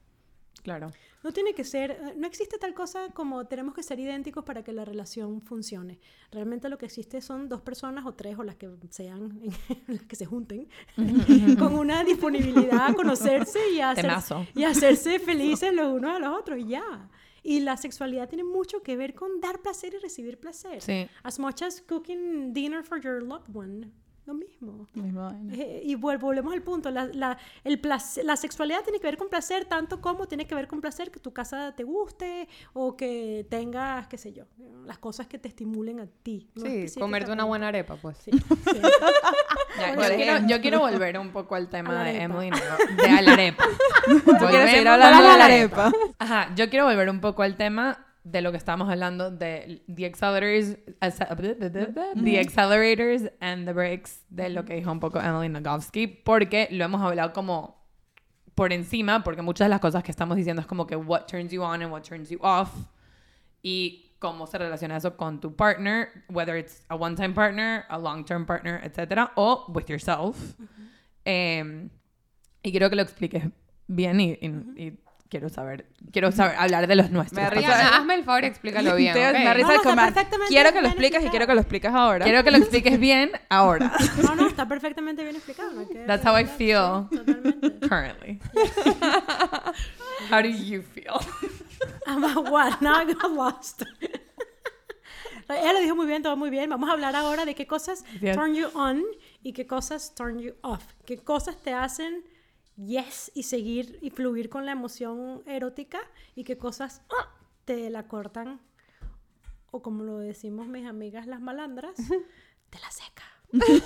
Claro. 0.63 0.91
No 1.25 1.33
tiene 1.33 1.55
que 1.55 1.65
ser, 1.65 1.91
eh, 1.93 2.15
no 2.17 2.27
existe 2.27 2.57
tal 2.59 2.73
cosa 2.75 3.09
como 3.13 3.47
tenemos 3.47 3.75
que 3.75 3.83
ser 3.83 3.99
idénticos 4.01 4.45
para 4.45 4.63
que 4.63 4.73
la 4.73 4.85
relación 4.85 5.41
funcione. 5.43 5.99
Realmente 6.31 6.69
lo 6.69 6.79
que 6.79 6.87
existe 6.87 7.21
son 7.21 7.49
dos 7.49 7.61
personas 7.61 8.07
o 8.07 8.15
tres 8.15 8.39
o 8.39 8.43
las 8.45 8.57
que 8.57 8.69
sean, 8.91 9.41
las 9.89 10.03
que 10.05 10.17
se 10.17 10.25
junten, 10.27 10.69
con 11.59 11.75
una 11.75 12.05
disponibilidad 12.05 12.87
a 12.91 12.95
conocerse 12.95 13.71
y 13.71 13.81
a, 13.81 13.91
hacer- 13.91 14.05
y 14.55 14.65
a 14.65 14.71
hacerse 14.71 15.19
felices 15.19 15.73
los 15.75 15.93
unos 15.93 16.17
a 16.17 16.19
los 16.19 16.39
otros 16.39 16.59
y 16.59 16.67
ya. 16.69 17.09
Y 17.45 17.59
la 17.61 17.77
sexualidad 17.77 18.29
tiene 18.29 18.45
mucho 18.45 18.83
que 18.85 18.97
ver 18.97 19.15
con 19.15 19.41
dar 19.41 19.61
placer 19.61 19.95
y 19.95 19.99
recibir 19.99 20.39
placer. 20.39 20.81
Sí. 20.81 21.09
As 21.25 21.41
much 21.41 21.63
as 21.63 21.81
cooking 21.81 22.53
dinner 22.53 22.85
for 22.85 23.01
your 23.01 23.21
loved 23.21 23.49
one. 23.53 23.91
Lo 24.25 24.35
mismo. 24.35 24.87
Eh, 25.53 25.83
y 25.85 25.97
vuel- 25.97 26.21
volvemos 26.21 26.53
al 26.53 26.63
punto, 26.63 26.91
la, 26.93 27.07
la, 27.07 27.37
el 27.65 27.81
placer- 27.81 28.25
la 28.25 28.37
sexualidad 28.37 28.83
tiene 28.85 29.01
que 29.01 29.07
ver 29.09 29.17
con 29.17 29.29
placer 29.29 29.65
tanto 29.65 30.01
como 30.01 30.27
tiene 30.27 30.47
que 30.47 30.55
ver 30.55 30.69
con 30.69 30.81
placer 30.81 31.11
que 31.11 31.19
tu 31.19 31.33
casa 31.33 31.73
te 31.75 31.83
guste 31.83 32.49
o 32.73 32.97
que 32.97 33.45
tengas, 33.51 34.07
qué 34.07 34.17
sé 34.19 34.33
yo, 34.33 34.45
las 34.87 34.99
cosas 34.99 35.27
que 35.27 35.39
te 35.39 35.49
estimulen 35.49 35.99
a 35.99 36.07
ti. 36.07 36.49
no 36.55 36.65
Sí, 36.65 36.87
comerte 37.01 37.33
una 37.33 37.45
buena 37.45 37.69
arepa, 37.69 37.97
pues. 37.97 38.17
Sí, 38.19 38.31
sí. 38.31 38.81
Ya, 39.79 39.95
Por 39.95 40.05
yo, 40.11 40.15
quiero, 40.17 40.47
yo 40.47 40.61
quiero 40.61 40.81
volver 40.81 41.19
un 41.19 41.31
poco 41.31 41.55
al 41.55 41.69
tema 41.69 42.05
de 42.05 42.11
arepa. 42.11 42.25
Emily, 42.25 42.51
no, 42.51 43.03
de 43.03 43.09
a 43.09 43.23
la 43.23 43.33
arepa. 43.33 43.65
Tú 44.07 44.47
quieres 44.49 44.87
hablando 44.87 45.27
a 45.29 45.33
de 45.33 45.39
la 45.39 45.45
arepa. 45.47 45.93
Ajá, 46.19 46.55
yo 46.55 46.69
quiero 46.69 46.85
volver 46.85 47.09
un 47.09 47.21
poco 47.21 47.43
al 47.43 47.57
tema 47.57 48.07
de 48.25 48.41
lo 48.41 48.51
que 48.53 48.57
estábamos 48.59 48.89
hablando 48.89 49.31
de 49.31 49.83
the 49.93 50.07
accelerators, 50.07 50.77
the 52.25 52.39
accelerators 52.39 53.31
and 53.41 53.67
the 53.67 53.73
brakes, 53.73 54.25
de 54.31 54.49
lo 54.49 54.65
que 54.65 54.75
dijo 54.77 54.91
un 54.93 55.01
poco 55.01 55.19
Emily 55.21 55.49
Nagovsky, 55.49 56.07
porque 56.07 56.69
lo 56.71 56.85
hemos 56.85 57.01
hablado 57.03 57.33
como 57.33 57.83
por 58.55 58.73
encima, 58.73 59.25
porque 59.25 59.43
muchas 59.43 59.65
de 59.67 59.71
las 59.71 59.81
cosas 59.81 60.03
que 60.05 60.11
estamos 60.13 60.37
diciendo 60.37 60.61
es 60.61 60.67
como 60.69 60.87
que 60.87 60.95
what 60.95 61.27
turns 61.27 61.51
you 61.53 61.63
on 61.63 61.83
and 61.83 61.91
what 61.93 62.03
turns 62.03 62.29
you 62.31 62.39
off, 62.43 62.71
y 63.63 64.15
cómo 64.19 64.47
se 64.47 64.57
relaciona 64.59 64.97
eso 64.99 65.17
con 65.17 65.41
tu 65.41 65.57
partner, 65.57 66.25
whether 66.29 66.57
it's 66.57 66.85
a 66.89 66.95
one-time 66.95 67.35
partner, 67.35 67.85
a 67.89 67.99
long-term 67.99 68.47
partner, 68.47 68.81
etcétera, 68.85 69.33
o 69.35 69.65
with 69.75 69.87
yourself. 69.89 70.37
Em, 71.25 71.91
y 72.63 72.71
quiero 72.71 72.89
que 72.89 72.97
lo 72.97 73.03
expliques 73.03 73.45
bien 73.89 74.21
y, 74.21 74.39
y- 74.41 74.87
y 74.87 74.99
quiero 75.33 75.49
saber, 75.49 75.87
quiero 76.13 76.31
saber, 76.31 76.57
hablar 76.59 76.87
de 76.87 76.95
los 76.95 77.11
nuestros. 77.11 77.43
Me 77.43 77.49
risa. 77.49 77.97
Hazme 77.97 78.17
el 78.17 78.23
favor 78.25 78.45
y 78.45 78.49
explícalo 78.49 78.95
bien, 78.97 79.15
Te- 79.15 79.27
¿ok? 79.29 79.33
me 79.33 79.55
risa 79.55 79.67
No, 79.69 79.73
el 79.73 79.77
no, 79.77 79.77
está 79.77 79.91
command. 79.91 80.15
perfectamente 80.15 80.49
Quiero 80.53 80.69
que 80.71 80.75
lo 80.77 80.81
bien 80.83 80.93
expliques 80.93 81.13
y 81.23 81.25
explicado. 81.25 81.31
quiero 81.31 81.47
que 81.47 81.55
lo 81.55 81.61
expliques 81.63 81.91
ahora. 81.95 82.25
Quiero 82.27 82.45
que 82.45 82.51
lo 82.51 82.57
expliques 82.59 83.01
bien 83.01 83.33
ahora. 83.49 83.93
No, 84.23 84.35
no, 84.35 84.47
está 84.47 84.69
perfectamente 84.69 85.23
bien 85.23 85.35
explicado. 85.37 85.89
que- 85.89 86.05
That's 86.07 86.25
how 86.27 86.37
I 86.39 86.45
feel. 86.45 87.09
totalmente. 87.11 87.89
Currently. 87.89 88.41
How 90.31 90.43
do 90.43 90.49
you 90.49 90.83
feel? 90.83 91.19
I'm 92.07 92.23
a 92.25 92.39
what? 92.51 92.81
Now 92.83 93.01
I 93.01 93.07
got 93.13 93.31
lost. 93.33 93.83
Ella 95.49 95.73
lo 95.73 95.81
dijo 95.81 95.97
muy 95.97 96.07
bien, 96.07 96.23
todo 96.23 96.37
muy 96.37 96.51
bien. 96.51 96.69
Vamos 96.71 96.89
a 96.89 96.93
hablar 96.93 97.15
ahora 97.17 97.45
de 97.45 97.55
qué 97.55 97.67
cosas 97.67 98.05
Bien. 98.21 98.35
turn 98.35 98.55
you 98.55 98.69
on 98.75 99.03
y 99.43 99.53
qué 99.53 99.67
cosas 99.67 100.15
turn 100.15 100.39
you 100.39 100.53
off. 100.63 100.83
Qué 101.05 101.19
cosas 101.19 101.57
te 101.63 101.73
hacen 101.75 102.23
yes 102.87 103.31
y 103.35 103.45
seguir 103.45 103.99
y 104.03 104.11
fluir 104.11 104.49
con 104.49 104.67
la 104.67 104.73
emoción 104.73 105.43
erótica 105.47 106.01
y 106.35 106.45
qué 106.45 106.59
cosas 106.59 107.03
ah, 107.11 107.29
te 107.65 107.91
la 107.91 108.09
cortan 108.09 108.61
o 109.71 109.83
como 109.83 110.05
lo 110.05 110.19
decimos 110.19 110.67
mis 110.69 110.87
amigas 110.87 111.27
las 111.27 111.41
malandras, 111.41 111.97
te 112.71 112.79
la 112.79 112.91
seca. 112.91 113.25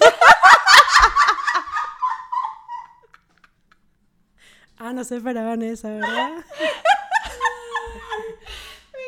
ah, 4.79 4.93
no 4.93 5.05
se 5.05 5.17
esperaban 5.17 5.63
esa, 5.63 5.91
¿verdad? 5.91 6.31
Me 6.31 6.43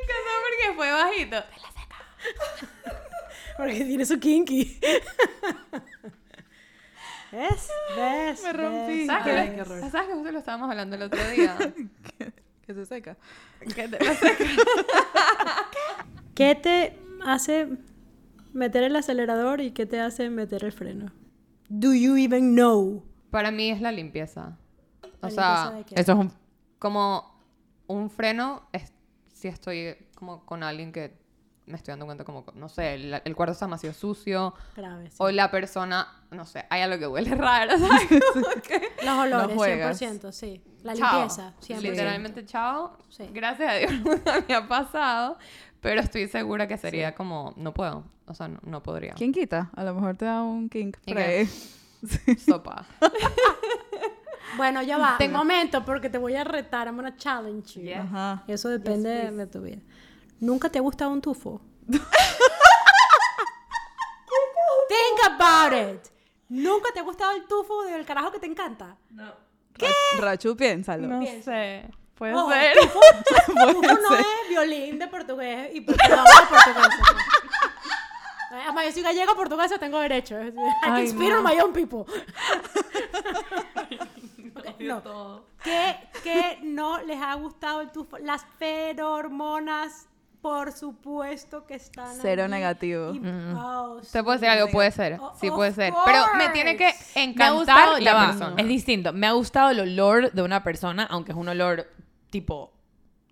encantó 0.03 0.31
porque 0.45 0.73
fue 0.77 0.93
bajito. 0.93 1.37
Porque 3.57 3.85
tiene 3.85 4.07
su 4.07 4.21
kinky. 4.21 4.79
¿Ves? 7.33 7.69
¿Ves? 7.97 8.43
Me 8.43 8.53
rompí. 8.53 8.93
¿Ves? 8.99 9.07
¿Sabes, 9.07 9.37
Ay, 9.37 9.57
que. 9.57 9.65
¿Sabes 9.91 10.09
que 10.09 10.15
justo 10.15 10.33
lo 10.33 10.39
estábamos 10.39 10.71
hablando 10.71 10.97
el 10.97 11.03
otro 11.03 11.21
día? 11.31 11.57
Que 12.69 12.75
se 12.75 12.85
seca. 12.85 13.17
Que 13.75 13.89
te- 13.89 14.15
seca. 14.15 14.45
¿Qué 16.35 16.55
te 16.55 16.99
hace 17.25 17.69
meter 18.53 18.83
el 18.85 18.95
acelerador 18.97 19.61
y 19.63 19.71
qué 19.73 19.87
te 19.87 20.01
hace 20.01 20.29
meter 20.31 20.65
el 20.65 20.73
freno? 20.73 21.11
Do 21.71 21.95
you 21.95 22.17
even 22.17 22.55
know? 22.55 23.05
Para 23.31 23.51
mí 23.51 23.71
es 23.71 23.81
la 23.81 23.91
limpieza. 23.91 24.59
O 25.03 25.09
¿La 25.23 25.31
sea, 25.31 25.55
limpieza 25.55 25.77
de 25.79 25.85
qué? 25.85 25.95
Eso 26.01 26.13
es 26.13 26.19
un... 26.19 26.33
como 26.79 27.41
un 27.87 28.11
freno 28.11 28.69
es 28.73 28.93
si 29.33 29.49
estoy 29.49 29.97
como 30.15 30.45
con 30.45 30.63
alguien 30.63 30.93
que 30.93 31.17
me 31.69 31.77
estoy 31.77 31.93
dando 31.93 32.07
cuenta 32.07 32.25
como, 32.25 32.45
no 32.55 32.69
sé, 32.69 32.95
el, 32.95 33.23
el 33.25 33.37
cuarto 33.37 33.53
está 33.53 33.67
demasiado 33.67 33.95
sucio 33.95 34.55
Grave, 34.77 35.11
sí. 35.11 35.17
o 35.19 35.31
la 35.31 35.51
persona, 35.51 36.09
no 36.31 36.45
sé, 36.45 36.65
hay 36.71 36.83
algo 36.83 36.99
que 36.99 37.07
huele 37.07 37.35
raro, 37.35 37.73
¿sabes? 37.79 38.09
Como 38.33 38.47
que- 38.63 38.89
Los 39.05 39.19
olores, 39.19 39.57
juegas. 39.57 40.01
100%, 40.03 40.33
sí. 40.33 40.63
La 40.83 40.95
chao. 40.95 41.19
limpieza, 41.21 41.55
100%. 41.61 41.81
Literalmente 41.81 42.45
chao. 42.47 42.97
Sí. 43.09 43.29
Gracias 43.33 43.71
a 43.71 43.75
Dios 43.75 43.93
nunca 44.05 44.45
me 44.49 44.55
ha 44.55 44.67
pasado, 44.69 45.39
pero 45.81 46.01
estoy 46.01 46.27
segura 46.29 46.67
que 46.69 46.77
sería 46.79 47.15
como, 47.15 47.53
no 47.57 47.75
puedo, 47.75 48.05
o 48.27 48.35
sea, 48.35 48.49
no, 48.49 48.59
no 48.63 48.83
podría. 48.83 49.13
¿Quién 49.15 49.33
quita? 49.33 49.71
A 49.77 49.85
lo 49.85 49.95
mejor 49.95 50.17
te 50.17 50.25
da 50.25 50.43
un 50.43 50.69
kink 50.69 50.97
¿Y 51.07 51.13
por 51.15 51.23
qué? 51.23 51.25
ahí. 51.25 52.37
Sopa. 52.39 52.87
Bueno, 54.57 54.83
ya 54.83 54.99
va. 54.99 55.17
Tengo- 55.19 55.39
momento, 55.39 55.85
porque 55.85 56.09
te 56.09 56.19
voy 56.19 56.35
a 56.35 56.45
retar. 56.45 56.87
I'm 56.87 56.97
gonna 56.97 57.17
challenge 57.17 57.75
you. 57.75 57.83
Yes. 57.83 57.99
Ajá. 57.99 58.45
Eso 58.47 58.69
depende 58.69 59.23
Yes, 59.25 59.37
de 59.37 59.47
tu 59.47 59.61
vida. 59.63 59.79
¿Nunca 60.41 60.69
te 60.69 60.79
ha 60.79 60.83
gustado 60.83 61.11
un 61.11 61.21
tufo? 61.21 61.61
Think 64.89 65.21
about 65.27 65.73
it. 65.73 66.01
¿Nunca 66.49 66.91
te 66.93 67.01
ha 67.01 67.03
gustado 67.03 67.33
el 67.33 67.45
tufo 67.47 67.83
del 67.83 68.05
carajo 68.07 68.31
que 68.33 68.39
te 68.39 68.47
encanta? 68.47 68.97
¿Qué? 69.77 69.89
Rachu, 70.19 70.57
piénsalo. 70.57 71.07
No 71.07 71.23
sé, 71.43 71.91
puede 72.15 72.35
Ojo, 72.35 72.51
ser. 72.51 72.77
Tufo, 72.79 73.01
tufo 73.73 73.83
no 73.83 74.17
es 74.17 74.27
violín 74.49 74.99
de 74.99 75.07
portugués 75.09 75.71
y 75.75 75.81
perdón 75.83 76.07
de 76.09 76.47
portugués. 76.49 76.89
Además, 78.51 78.87
yo 78.87 78.93
soy 78.93 79.03
gallega 79.03 79.35
portuguesa, 79.35 79.79
tengo 79.79 80.01
derecho. 80.01 80.41
I 80.41 80.53
can 80.83 80.95
Ay, 80.95 81.09
speak 81.09 81.31
no. 81.31 81.39
on 81.39 81.45
my 81.45 81.61
own 81.61 81.73
people. 81.73 82.05
No. 84.81 85.43
¿Qué, 85.63 85.97
qué 86.23 86.59
no 86.63 87.03
les 87.03 87.21
ha 87.21 87.35
gustado 87.35 87.81
el 87.81 87.91
tufo? 87.91 88.17
Las 88.19 88.45
ferormonas 88.59 90.08
Por 90.41 90.73
supuesto 90.73 91.67
que 91.67 91.75
están. 91.75 92.17
Cero 92.23 92.47
negativo. 92.49 93.13
Y- 93.15 93.21
oh, 93.57 94.01
¿Te 94.13 94.23
puede 94.23 94.39
decir 94.39 94.49
algo? 94.51 94.71
Puede 94.71 94.91
ser. 94.93 95.19
Oh, 95.21 95.33
Sí, 95.41 95.51
puede 95.51 95.73
ser. 95.73 95.93
Pero 96.07 96.23
me 96.37 96.49
tiene 96.51 96.77
que 96.77 96.85
course. 96.93 97.05
Me 97.17 97.23
encantar 97.25 97.55
gustado, 97.55 97.99
la 97.99 98.15
va, 98.15 98.27
persona. 98.29 98.55
es 98.57 98.69
distinto. 98.69 99.13
Me 99.13 99.27
ha 99.27 99.33
gustado 99.33 99.71
el 99.71 99.81
olor 99.81 100.31
de 100.33 100.43
una 100.43 100.63
persona, 100.63 101.05
aunque 101.11 101.33
es 101.33 101.39
un 101.39 101.49
olor 101.49 101.87
tipo 102.31 102.73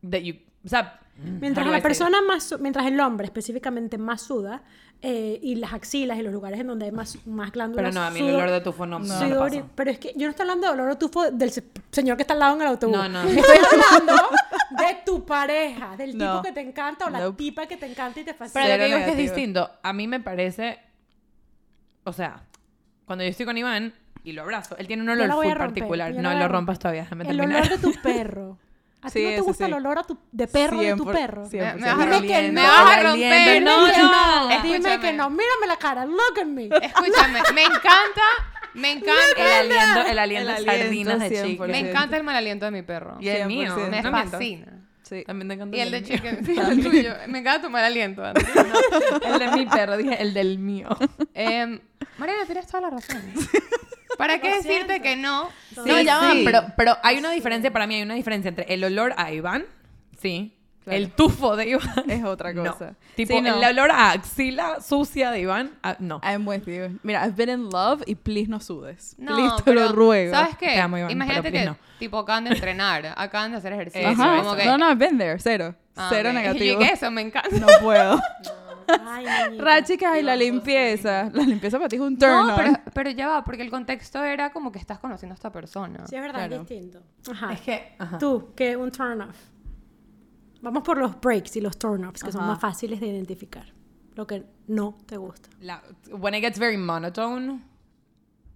that 0.08 0.18
you, 0.18 0.34
o 0.64 0.68
sea, 0.68 1.00
Mientras 1.18 1.66
la 1.66 1.80
persona 1.80 2.20
más, 2.20 2.54
mientras 2.60 2.84
el 2.86 3.00
hombre 3.00 3.24
específicamente 3.24 3.96
más 3.96 4.20
suda 4.20 4.62
eh, 5.00 5.38
y 5.42 5.54
las 5.54 5.72
axilas 5.72 6.18
y 6.18 6.22
los 6.22 6.30
lugares 6.30 6.60
en 6.60 6.66
donde 6.66 6.84
hay 6.84 6.92
más, 6.92 7.16
más 7.26 7.52
glándulas. 7.52 7.90
Pero 7.90 7.94
no, 8.02 8.06
a 8.06 8.10
mí 8.10 8.20
el 8.20 8.34
olor 8.34 8.50
de 8.50 8.60
tufo 8.60 8.84
no, 8.84 8.98
no, 8.98 9.04
me 9.18 9.28
sudor 9.30 9.48
pasa. 9.50 9.64
pero 9.74 9.90
es 9.92 9.98
que 9.98 10.12
yo 10.14 10.26
no 10.26 10.30
estoy 10.30 10.42
hablando 10.44 10.66
de 10.66 10.72
olor 10.74 10.90
de 10.90 10.96
tufo 10.96 11.30
del 11.30 11.50
se- 11.52 11.64
señor 11.90 12.18
que 12.18 12.22
está 12.24 12.34
al 12.34 12.40
lado 12.40 12.56
en 12.56 12.60
el 12.60 12.68
autobús. 12.68 12.96
No, 12.98 13.08
no. 13.08 13.22
Estoy 13.22 13.56
hablando 13.82 14.12
de 14.70 14.98
tu 15.04 15.24
pareja, 15.24 15.96
del 15.96 16.12
tipo 16.12 16.24
No. 16.24 16.42
que 16.42 16.52
te 16.52 16.60
encanta 16.60 17.06
o 17.06 17.10
la 17.10 17.20
Nope. 17.20 17.36
tipa 17.38 17.66
que 17.66 17.76
te 17.76 17.86
encanta 17.86 18.20
y 18.20 18.24
te 18.24 18.34
Pero 18.34 18.50
fascina. 18.50 18.64
lo 18.64 18.70
Cero 18.70 18.78
que 18.82 18.84
digo 18.86 18.98
es 18.98 19.04
que 19.04 19.10
es 19.12 19.16
distinto. 19.18 19.70
A 19.82 19.92
mí 19.92 20.06
me 20.08 20.20
parece, 20.20 20.78
o 22.04 22.12
sea, 22.12 22.42
cuando 23.04 23.24
yo 23.24 23.30
estoy 23.30 23.46
con 23.46 23.56
Iván 23.58 23.94
y 24.24 24.32
lo 24.32 24.42
abrazo, 24.42 24.76
él 24.78 24.86
tiene 24.86 25.02
un 25.02 25.08
olor 25.10 25.28
romper, 25.28 25.58
particular. 25.58 26.14
No 26.14 26.34
lo 26.34 26.48
rompas 26.48 26.78
todavía, 26.78 27.02
déjame 27.02 27.24
el 27.28 27.36
terminar. 27.36 27.62
olor 27.66 27.68
de 27.68 27.78
tu 27.78 27.92
perro. 28.02 28.58
¿A 29.02 29.10
ti 29.10 29.20
Sí, 29.20 29.24
no 29.24 29.30
te 29.30 29.40
gusta 29.42 29.66
sí. 29.66 29.70
el 29.70 29.74
olor 29.76 29.98
a 29.98 30.02
tu, 30.02 30.18
de 30.32 30.48
perro 30.48 30.78
de 30.80 30.96
tu 30.96 31.04
100%, 31.04 31.12
perro? 31.12 31.44
100%. 31.48 31.50
Me- 31.74 31.80
me 31.80 31.86
vas 31.86 31.92
a 31.92 32.02
Dime 32.02 32.06
romper. 32.12 32.28
que 32.46 32.52
Me 32.52 32.62
no. 32.62 32.68
vas 32.68 32.96
a 32.96 33.02
romper. 33.02 33.62
no, 33.62 33.86
no. 33.86 34.62
Dime 34.62 35.00
que 35.00 35.12
no. 35.12 35.30
Mírame 35.30 35.66
la 35.68 35.76
cara. 35.76 36.04
Look 36.06 36.38
at 36.40 36.46
me. 36.46 36.64
Escúchame, 36.64 37.40
me 37.54 37.62
encanta, 37.62 38.22
me 38.76 38.92
El 38.92 38.98
encanta, 38.98 39.58
aliento, 39.60 40.10
el 40.10 40.18
aliento 40.18 40.50
El 40.56 40.64
de 40.64 40.70
aliento, 40.70 41.10
sardinas 41.10 41.20
de 41.20 41.30
100%. 41.44 41.46
chicken. 41.46 41.70
me 41.70 41.78
encanta 41.80 42.16
el 42.16 42.22
mal 42.22 42.36
aliento 42.36 42.64
de 42.66 42.70
mi 42.70 42.82
perro. 42.82 43.16
Y 43.20 43.28
el 43.28 43.46
mío. 43.48 43.74
100%. 43.76 43.90
Me 43.90 44.02
no 44.02 44.10
fascina. 44.10 44.72
Sí. 45.02 45.22
También 45.24 45.48
te 45.48 45.54
encanta 45.54 45.76
Y 45.76 45.80
el 45.80 45.90
de 45.92 46.00
mío. 46.00 46.08
chicken, 46.08 46.44
sí, 46.46 46.56
el 46.58 46.82
tuyo. 46.82 47.14
Me 47.28 47.38
encanta 47.38 47.62
tu 47.66 47.70
mal 47.70 47.84
aliento, 47.84 48.24
Andrés. 48.24 48.46
El 49.24 49.38
de 49.38 49.48
mi 49.52 49.66
perro, 49.66 49.96
dije 49.96 50.20
el 50.20 50.34
del 50.34 50.58
mío. 50.58 50.88
Em, 51.34 51.78
Mariana, 52.18 52.44
tienes 52.44 52.66
toda 52.66 52.80
la 52.82 52.90
razón. 52.90 53.22
¿Para 54.18 54.40
qué 54.40 54.56
decirte 54.56 55.00
que 55.02 55.14
no? 55.16 55.48
no, 55.84 56.00
ya 56.00 56.18
va, 56.18 56.32
sí. 56.32 56.42
pero, 56.44 56.60
pero 56.76 56.96
hay 57.02 57.18
una 57.18 57.30
diferencia, 57.30 57.72
para 57.72 57.86
mí 57.86 57.94
hay 57.96 58.02
una 58.02 58.14
diferencia 58.14 58.48
entre 58.48 58.64
el 58.72 58.82
olor 58.82 59.14
a 59.16 59.30
Iván, 59.32 59.66
sí, 60.20 60.55
Claro. 60.86 60.98
el 61.02 61.10
tufo 61.10 61.56
de 61.56 61.68
Iván. 61.70 62.04
Es 62.08 62.22
otra 62.24 62.52
no. 62.52 62.64
cosa. 62.72 62.94
Tipo, 63.16 63.34
Sí, 63.34 63.40
no. 63.40 63.56
el 63.56 63.64
olor 63.78 63.90
a 63.90 64.12
axila 64.12 64.80
sucia 64.80 65.32
de 65.32 65.40
Iván, 65.40 65.72
ah, 65.82 65.96
no. 65.98 66.20
I'm 66.22 66.46
with 66.46 66.62
you. 66.66 66.98
Mira, 67.02 67.26
I've 67.26 67.34
been 67.36 67.48
in 67.48 67.68
love 67.70 68.02
y 68.06 68.14
please 68.14 68.48
no 68.48 68.60
sudes. 68.60 69.16
No, 69.18 69.34
please 69.34 69.56
te 69.56 69.62
pero, 69.64 69.80
lo 69.80 69.92
ruego. 69.92 70.32
¿Sabes 70.32 70.56
qué? 70.56 70.66
Te 70.68 70.80
amo, 70.80 70.96
Iván, 70.98 71.10
Imagínate 71.10 71.50
que, 71.50 71.58
please 71.62 71.76
tipo, 71.98 72.18
acaban 72.18 72.44
de 72.44 72.50
entrenar, 72.50 73.12
acaban 73.16 73.50
de 73.50 73.56
hacer 73.58 73.72
ejercicio. 73.72 74.08
Ajá. 74.08 74.38
como 74.38 74.54
que, 74.54 74.64
No, 74.64 74.78
no, 74.78 74.88
I've 74.88 74.96
been 75.04 75.18
there. 75.18 75.38
Cero. 75.40 75.74
Ah, 75.96 76.08
Cero 76.10 76.28
ok. 76.30 76.34
negativo. 76.36 76.80
Y 76.80 76.84
que 76.86 76.92
eso 76.92 77.10
me 77.10 77.22
encanta. 77.22 77.50
No 77.58 77.66
puedo. 77.82 78.20
Ay, 78.88 79.26
niñita. 79.48 79.64
Rachicas 79.64 80.16
y 80.18 80.22
la 80.22 80.36
limpieza. 80.36 81.28
La 81.32 81.42
limpieza 81.42 81.78
para 81.78 81.88
ti 81.88 81.96
es 81.96 82.02
un 82.02 82.16
turn 82.16 82.46
No, 82.46 82.54
pero, 82.54 82.72
pero 82.94 83.10
ya 83.10 83.26
va, 83.26 83.44
porque 83.44 83.62
el 83.62 83.70
contexto 83.70 84.22
era 84.22 84.50
como 84.52 84.70
que 84.70 84.78
estás 84.78 85.00
conociendo 85.00 85.32
a 85.32 85.34
esta 85.34 85.50
persona. 85.50 86.06
Sí, 86.06 86.14
es 86.14 86.22
verdad, 86.22 86.46
Claro. 86.46 86.54
es 86.62 86.68
distinto. 86.68 87.02
Ajá. 87.32 87.52
Es 87.52 87.60
que, 87.62 87.94
ajá. 87.98 88.18
Tú, 88.18 88.52
que 88.54 88.76
un 88.76 88.92
turn 88.92 89.22
off. 89.22 89.36
Vamos 90.66 90.82
por 90.82 90.98
los 90.98 91.20
breaks 91.20 91.54
y 91.54 91.60
los 91.60 91.78
turn 91.78 92.04
offs, 92.04 92.24
que 92.24 92.32
son 92.32 92.44
más 92.44 92.58
fáciles 92.58 92.98
de 92.98 93.06
identificar. 93.06 93.72
Lo 94.16 94.26
que 94.26 94.42
no 94.66 94.98
te 95.06 95.16
gusta. 95.16 95.48
La- 95.60 95.80
when 96.10 96.34
it 96.34 96.40
gets 96.40 96.58
very 96.58 96.76
monotone 96.76 97.62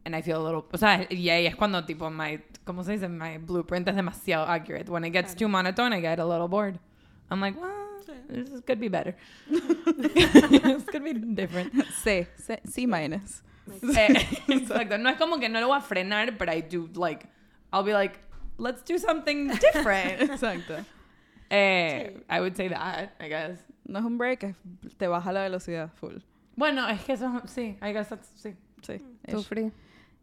and 0.04 0.16
I 0.16 0.20
feel 0.20 0.38
a 0.38 0.42
little, 0.42 0.64
o 0.72 0.76
sea, 0.76 1.06
y 1.08 1.28
ahí 1.28 1.46
es 1.46 1.54
cuando 1.54 1.84
tipo 1.84 2.10
my, 2.10 2.40
¿cómo 2.64 2.82
se 2.82 2.94
dice? 2.94 3.08
My 3.08 3.38
blueprint 3.38 3.86
es 3.86 3.94
demasiado 3.94 4.44
accurate. 4.48 4.90
When 4.90 5.04
it 5.04 5.12
gets 5.12 5.36
too 5.36 5.46
monotone, 5.46 5.92
I 5.92 6.00
get 6.00 6.18
a 6.18 6.24
little 6.24 6.48
bored. 6.48 6.80
I'm 7.30 7.40
like, 7.40 7.56
well, 7.60 7.70
this 8.28 8.60
could 8.66 8.80
be 8.80 8.88
better. 8.88 9.14
this 9.48 10.84
could 10.86 11.04
be 11.04 11.12
different. 11.12 11.72
C. 12.02 12.26
C, 12.34 12.56
C 12.66 12.86
minus. 12.86 13.44
Eh, 13.96 14.14
exacto. 14.48 14.98
No 14.98 15.10
es 15.10 15.16
como 15.16 15.38
que 15.38 15.48
no 15.48 15.60
lo 15.60 15.68
voy 15.68 15.78
a 15.78 15.80
frenar, 15.80 16.36
but 16.36 16.48
I 16.48 16.60
do 16.60 16.88
like, 16.96 17.28
I'll 17.72 17.84
be 17.84 17.92
like, 17.92 18.18
let's 18.58 18.82
do 18.82 18.98
something 18.98 19.46
different. 19.46 20.22
Exacto. 20.28 20.84
Eh, 21.50 22.22
I 22.30 22.40
would 22.40 22.54
say 22.56 22.68
that, 22.68 23.10
I 23.20 23.28
guess. 23.28 23.58
No 23.86 23.98
es 23.98 24.04
un 24.04 24.16
break, 24.18 24.44
es- 24.44 24.56
te 24.96 25.06
baja 25.08 25.32
la 25.32 25.42
velocidad 25.42 25.90
full. 25.92 26.18
Bueno, 26.56 26.88
es 26.88 27.02
que 27.04 27.12
eso, 27.14 27.42
sí, 27.46 27.76
I 27.82 27.92
guess 27.92 28.08
that's, 28.08 28.28
sí. 28.36 28.54
Sí. 28.82 29.00
Ish. 29.28 29.44
Free. 29.46 29.72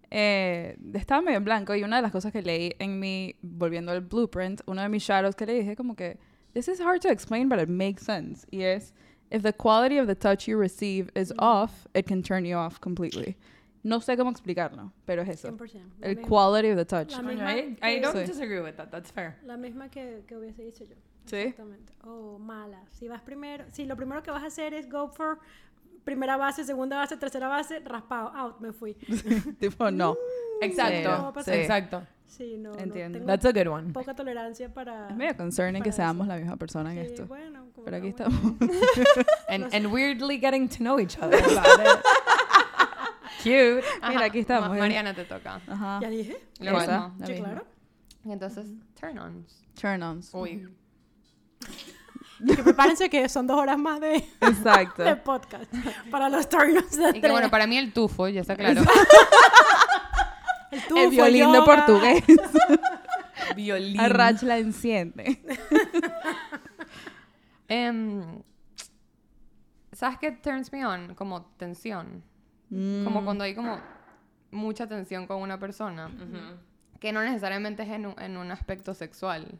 Eh, 0.09 0.77
estaba 0.93 1.21
medio 1.21 1.37
en 1.37 1.43
blanco 1.43 1.75
y 1.75 1.83
una 1.83 1.97
de 1.97 2.01
las 2.01 2.11
cosas 2.11 2.31
que 2.31 2.41
leí 2.41 2.73
en 2.79 2.99
mi, 2.99 3.35
volviendo 3.41 3.91
al 3.91 4.01
blueprint, 4.01 4.61
uno 4.65 4.81
de 4.81 4.89
mis 4.89 5.03
shadows 5.03 5.35
que 5.35 5.45
le 5.45 5.53
dije 5.53 5.75
como 5.75 5.95
que, 5.95 6.17
this 6.53 6.67
is 6.67 6.79
hard 6.79 7.01
to 7.01 7.09
explain 7.09 7.49
but 7.49 7.59
it 7.59 7.67
makes 7.69 8.03
sense. 8.05 8.47
Y 8.51 8.61
es, 8.63 8.93
if 9.31 9.43
the 9.43 9.51
quality 9.53 9.99
of 9.99 10.07
the 10.07 10.15
touch 10.15 10.47
you 10.47 10.57
receive 10.57 11.09
is 11.15 11.33
off, 11.39 11.87
it 11.93 12.07
can 12.07 12.21
turn 12.23 12.45
you 12.45 12.55
off 12.55 12.79
completely. 12.79 13.35
No 13.83 13.99
sé 13.99 14.15
cómo 14.17 14.31
explicarlo, 14.31 14.91
pero 15.05 15.21
es 15.23 15.29
eso. 15.29 15.49
100%. 15.49 15.81
La 15.99 16.07
El 16.07 16.15
misma- 16.17 16.27
quality 16.27 16.69
of 16.71 16.77
the 16.77 16.85
touch. 16.85 17.11
La 17.11 17.21
misma 17.21 17.53
I, 17.57 17.77
I 17.83 17.99
don't 17.99 18.15
Sí. 18.15 18.25
disagree 18.25 18.61
with 18.61 18.75
that, 18.77 18.89
that's 18.89 19.11
fair. 19.11 19.35
La 19.45 19.57
misma 19.57 19.89
que, 19.89 20.23
que 20.27 20.35
hubiese 20.37 20.63
dicho 20.63 20.85
yo. 20.85 20.95
¿Sí? 21.27 21.35
Exactamente. 21.37 21.93
Oh, 22.03 22.39
mala. 22.39 22.81
Si 22.91 23.07
vas 23.07 23.21
primero, 23.21 23.65
si 23.71 23.85
lo 23.85 23.95
primero 23.95 24.23
que 24.23 24.31
vas 24.31 24.43
a 24.43 24.47
hacer 24.47 24.73
es 24.73 24.89
go 24.89 25.09
for 25.09 25.39
primera 26.03 26.37
base, 26.37 26.63
segunda 26.63 26.95
base, 26.97 27.17
tercera 27.17 27.47
base, 27.49 27.79
raspado, 27.81 28.29
out, 28.35 28.59
me 28.59 28.71
fui. 28.71 28.93
tipo, 29.59 29.91
no. 29.91 30.15
Exacto, 30.61 31.11
no 31.11 31.23
va 31.23 31.27
a 31.29 31.33
pasar. 31.33 31.53
exacto. 31.55 32.03
Sí, 32.25 32.57
no, 32.57 32.71
no 32.73 32.79
Entiendo. 32.79 33.19
tengo 33.19 33.25
That's 33.27 33.45
a 33.45 33.51
good 33.53 33.67
one. 33.67 33.93
poca 33.93 34.13
tolerancia 34.13 34.73
para... 34.73 35.09
Es 35.09 35.15
medio 35.15 35.37
concerning 35.37 35.81
que 35.81 35.91
para 35.91 35.95
seamos 35.95 36.27
eso. 36.27 36.33
la 36.33 36.39
misma 36.39 36.57
persona 36.57 36.93
en 36.93 37.05
Sí, 37.07 37.13
esto. 37.13 37.25
bueno, 37.27 37.67
como 37.73 37.85
Pero 37.85 37.97
aquí 37.97 38.03
que, 38.03 38.09
estamos. 38.09 38.41
And, 39.49 39.73
and 39.73 39.85
weirdly 39.93 40.37
getting 40.39 40.67
to 40.67 40.77
know 40.79 40.99
each 40.99 41.17
other 41.19 41.39
about 41.43 41.79
it. 41.79 42.03
Cute. 43.43 43.83
Mira, 44.09 44.25
aquí 44.25 44.39
estamos, 44.39 44.69
Ma-. 44.69 44.75
Mariana 44.77 45.13
te 45.13 45.23
toca. 45.23 45.61
Ajá. 45.67 45.99
Ya 46.01 46.09
dije. 46.09 46.37
Lo 46.59 46.77
mismo. 46.77 47.15
Sí, 47.25 47.33
claro. 47.35 47.65
Y 48.25 48.31
entonces, 48.31 48.65
turn 48.99 49.17
ons. 49.19 49.63
Turn-ons. 49.79 50.33
Uy. 50.33 50.67
Y 52.39 52.55
que 52.55 52.63
prepárense 52.63 53.09
que 53.09 53.27
son 53.29 53.47
dos 53.47 53.57
horas 53.57 53.77
más 53.77 53.99
de, 53.99 54.17
Exacto. 54.41 55.03
de 55.03 55.15
podcast 55.15 55.65
para 56.11 56.29
los 56.29 56.47
turnos 56.47 56.91
de 56.91 57.17
Y 57.17 57.21
que 57.21 57.31
bueno, 57.31 57.49
para 57.49 57.65
mí 57.65 57.77
el 57.77 57.91
tufo, 57.93 58.27
ya 58.27 58.41
está 58.41 58.55
claro. 58.55 58.81
el, 60.71 60.81
tufo, 60.83 60.99
El 60.99 61.09
violín 61.09 61.51
de 61.51 61.61
portugués. 61.63 62.23
Violín. 63.55 63.99
A 63.99 64.09
Rach 64.09 64.41
la 64.43 64.57
enciende. 64.57 65.41
Em, 67.69 68.43
¿Sabes 69.91 70.19
qué 70.19 70.31
turns 70.31 70.71
me 70.71 70.85
on? 70.85 71.15
Como 71.15 71.45
tensión. 71.57 72.23
Mm. 72.69 73.03
Como 73.03 73.23
cuando 73.23 73.43
hay 73.43 73.55
como 73.55 73.79
mucha 74.51 74.87
tensión 74.87 75.27
con 75.27 75.41
una 75.41 75.59
persona. 75.59 76.09
Que 76.99 77.11
no 77.11 77.21
necesariamente 77.21 77.83
es 77.83 77.89
en 77.89 78.05
un, 78.05 78.15
en 78.19 78.37
un 78.37 78.51
aspecto 78.51 78.93
sexual. 78.93 79.59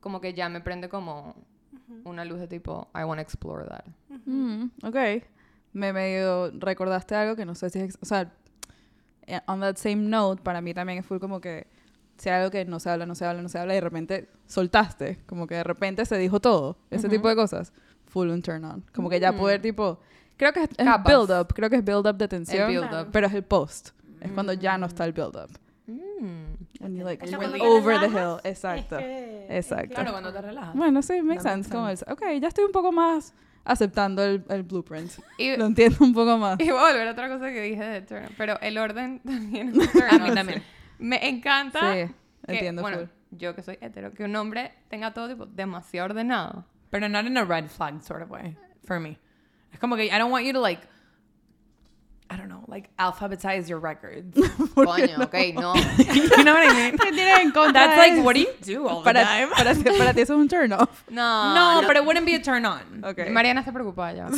Como 0.00 0.20
que 0.20 0.34
ya 0.34 0.48
me 0.48 0.60
prende 0.60 0.88
como 0.88 1.34
una 2.04 2.24
luz 2.24 2.38
de 2.40 2.48
tipo, 2.48 2.88
I 2.94 3.04
want 3.04 3.18
to 3.18 3.22
explore 3.22 3.64
that. 3.66 3.84
Mm, 4.26 4.70
ok. 4.82 5.24
Me 5.72 5.92
medio 5.92 6.50
recordaste 6.58 7.14
algo 7.14 7.36
que 7.36 7.44
no 7.44 7.54
sé 7.54 7.70
si 7.70 7.80
es... 7.80 7.98
O 8.00 8.06
sea, 8.06 8.32
eh, 9.26 9.40
on 9.46 9.60
that 9.60 9.76
same 9.76 9.96
note, 9.96 10.42
para 10.42 10.60
mí 10.60 10.72
también 10.72 11.02
fue 11.02 11.20
como 11.20 11.40
que 11.40 11.66
hay 12.24 12.32
algo 12.32 12.50
que 12.50 12.64
no 12.64 12.80
se 12.80 12.90
habla, 12.90 13.06
no 13.06 13.14
se 13.14 13.24
habla, 13.24 13.42
no 13.42 13.48
se 13.48 13.58
habla, 13.58 13.74
y 13.74 13.76
de 13.76 13.80
repente 13.80 14.28
soltaste. 14.46 15.18
Como 15.26 15.46
que 15.46 15.56
de 15.56 15.64
repente 15.64 16.04
se 16.04 16.16
dijo 16.18 16.40
todo. 16.40 16.78
Ese 16.90 17.08
tipo 17.08 17.28
de 17.28 17.36
cosas. 17.36 17.72
Full 18.06 18.30
un 18.30 18.42
turn 18.42 18.64
on. 18.64 18.84
Como 18.94 19.08
que 19.08 19.20
ya 19.20 19.32
poder 19.32 19.60
tipo... 19.60 20.00
Creo 20.36 20.52
que 20.52 20.64
es, 20.64 20.70
es 20.76 20.86
build 21.04 21.30
up. 21.30 21.52
Creo 21.52 21.68
que 21.68 21.76
es 21.76 21.84
build 21.84 22.06
up 22.06 22.16
de 22.16 22.28
tensión. 22.28 22.68
build 22.68 22.92
up. 22.92 23.08
Pero 23.12 23.26
es 23.26 23.34
el 23.34 23.42
post. 23.42 23.90
Es 24.20 24.30
cuando 24.32 24.52
ya 24.52 24.78
no 24.78 24.86
está 24.86 25.04
el 25.04 25.12
build 25.12 25.36
up. 25.36 25.50
Mm. 26.20 26.56
When 26.80 26.96
you 26.96 27.04
like 27.04 27.24
O 27.24 27.28
sea, 27.28 27.38
really 27.38 27.58
cuando 27.58 27.76
te 27.76 27.82
over 27.82 28.00
the 28.00 28.06
relajas, 28.08 28.40
hill. 28.44 28.50
Exacto. 28.50 28.98
es 28.98 29.04
que- 29.04 29.46
Exacto. 29.56 29.94
Claro, 29.94 30.10
cuando 30.12 30.32
te 30.32 30.42
relajas. 30.42 30.74
Bueno, 30.74 31.02
sí, 31.02 31.12
makes 31.22 31.24
makes 31.24 31.42
sense. 31.42 31.70
Como 31.70 31.88
el, 31.88 31.98
ok, 32.08 32.22
ya 32.40 32.48
estoy 32.48 32.64
un 32.64 32.72
poco 32.72 32.92
más 32.92 33.34
aceptando 33.64 34.24
el, 34.24 34.44
el 34.48 34.62
blueprint. 34.62 35.12
Y, 35.36 35.56
Lo 35.56 35.66
entiendo 35.66 35.98
un 36.00 36.14
poco 36.14 36.38
más. 36.38 36.58
y 36.60 36.70
voy 36.70 36.78
a 36.80 36.86
volver 36.92 37.08
a 37.08 37.10
otra 37.12 37.28
cosa 37.28 37.50
que 37.50 37.60
dije 37.60 37.84
de 37.84 38.02
turn 38.02 38.24
on, 38.24 38.32
Pero 38.36 38.58
el 38.60 38.78
orden 38.78 39.20
también 39.24 39.72
A 40.10 40.18
mí 40.18 40.34
también. 40.34 40.62
Me 40.98 41.28
encanta. 41.28 41.80
Sí, 41.80 42.12
que, 42.46 42.52
entiendo 42.54 42.82
bueno, 42.82 42.98
full. 42.98 43.06
yo 43.38 43.54
que 43.54 43.62
soy 43.62 43.78
hetero, 43.80 44.12
que 44.12 44.24
un 44.24 44.34
hombre 44.36 44.72
tenga 44.88 45.12
todo 45.12 45.28
tipo 45.28 45.46
demasiado 45.46 46.06
ordenado. 46.06 46.64
Pero 46.90 47.08
not 47.08 47.26
in 47.26 47.36
a 47.36 47.44
red 47.44 47.66
flag 47.68 48.02
sort 48.02 48.22
of 48.22 48.30
way, 48.30 48.56
for 48.84 48.98
me. 48.98 49.18
Es 49.72 49.78
como 49.78 49.96
que 49.96 50.06
I 50.06 50.18
don't 50.18 50.32
want 50.32 50.46
you 50.46 50.52
to 50.54 50.60
like, 50.60 50.82
I 52.30 52.36
don't 52.36 52.48
know, 52.50 52.62
like 52.68 52.90
alphabetize 52.98 53.68
your 53.70 53.78
records. 53.78 54.36
Coño, 54.76 55.18
ok, 55.22 55.54
no. 55.54 55.74
you 56.14 56.44
know 56.44 56.52
what 56.52 56.68
I 56.68 56.74
mean? 56.74 56.98
¿Qué 56.98 57.10
tienes 57.12 57.38
en 57.38 57.52
contra 57.52 57.72
That's 57.72 57.96
like, 57.96 58.22
what 58.24 58.34
do 58.34 58.40
you 58.40 58.52
do 58.60 58.86
all 58.86 59.00
the 59.02 59.04
para, 59.12 59.24
time? 59.24 59.48
para, 59.50 59.74
para 59.96 60.12
ti 60.12 60.20
eso 60.20 60.34
es 60.34 60.38
un 60.40 60.48
turn 60.48 60.72
off. 60.72 61.04
No, 61.10 61.54
No, 61.54 61.86
but 61.86 61.96
it 61.96 62.04
wouldn't 62.04 62.26
be 62.26 62.34
a 62.34 62.40
turn 62.40 62.66
on. 62.66 63.02
Ok. 63.02 63.30
Mariana 63.30 63.62
está 63.62 63.72
preocupada 63.72 64.14
ya. 64.14 64.28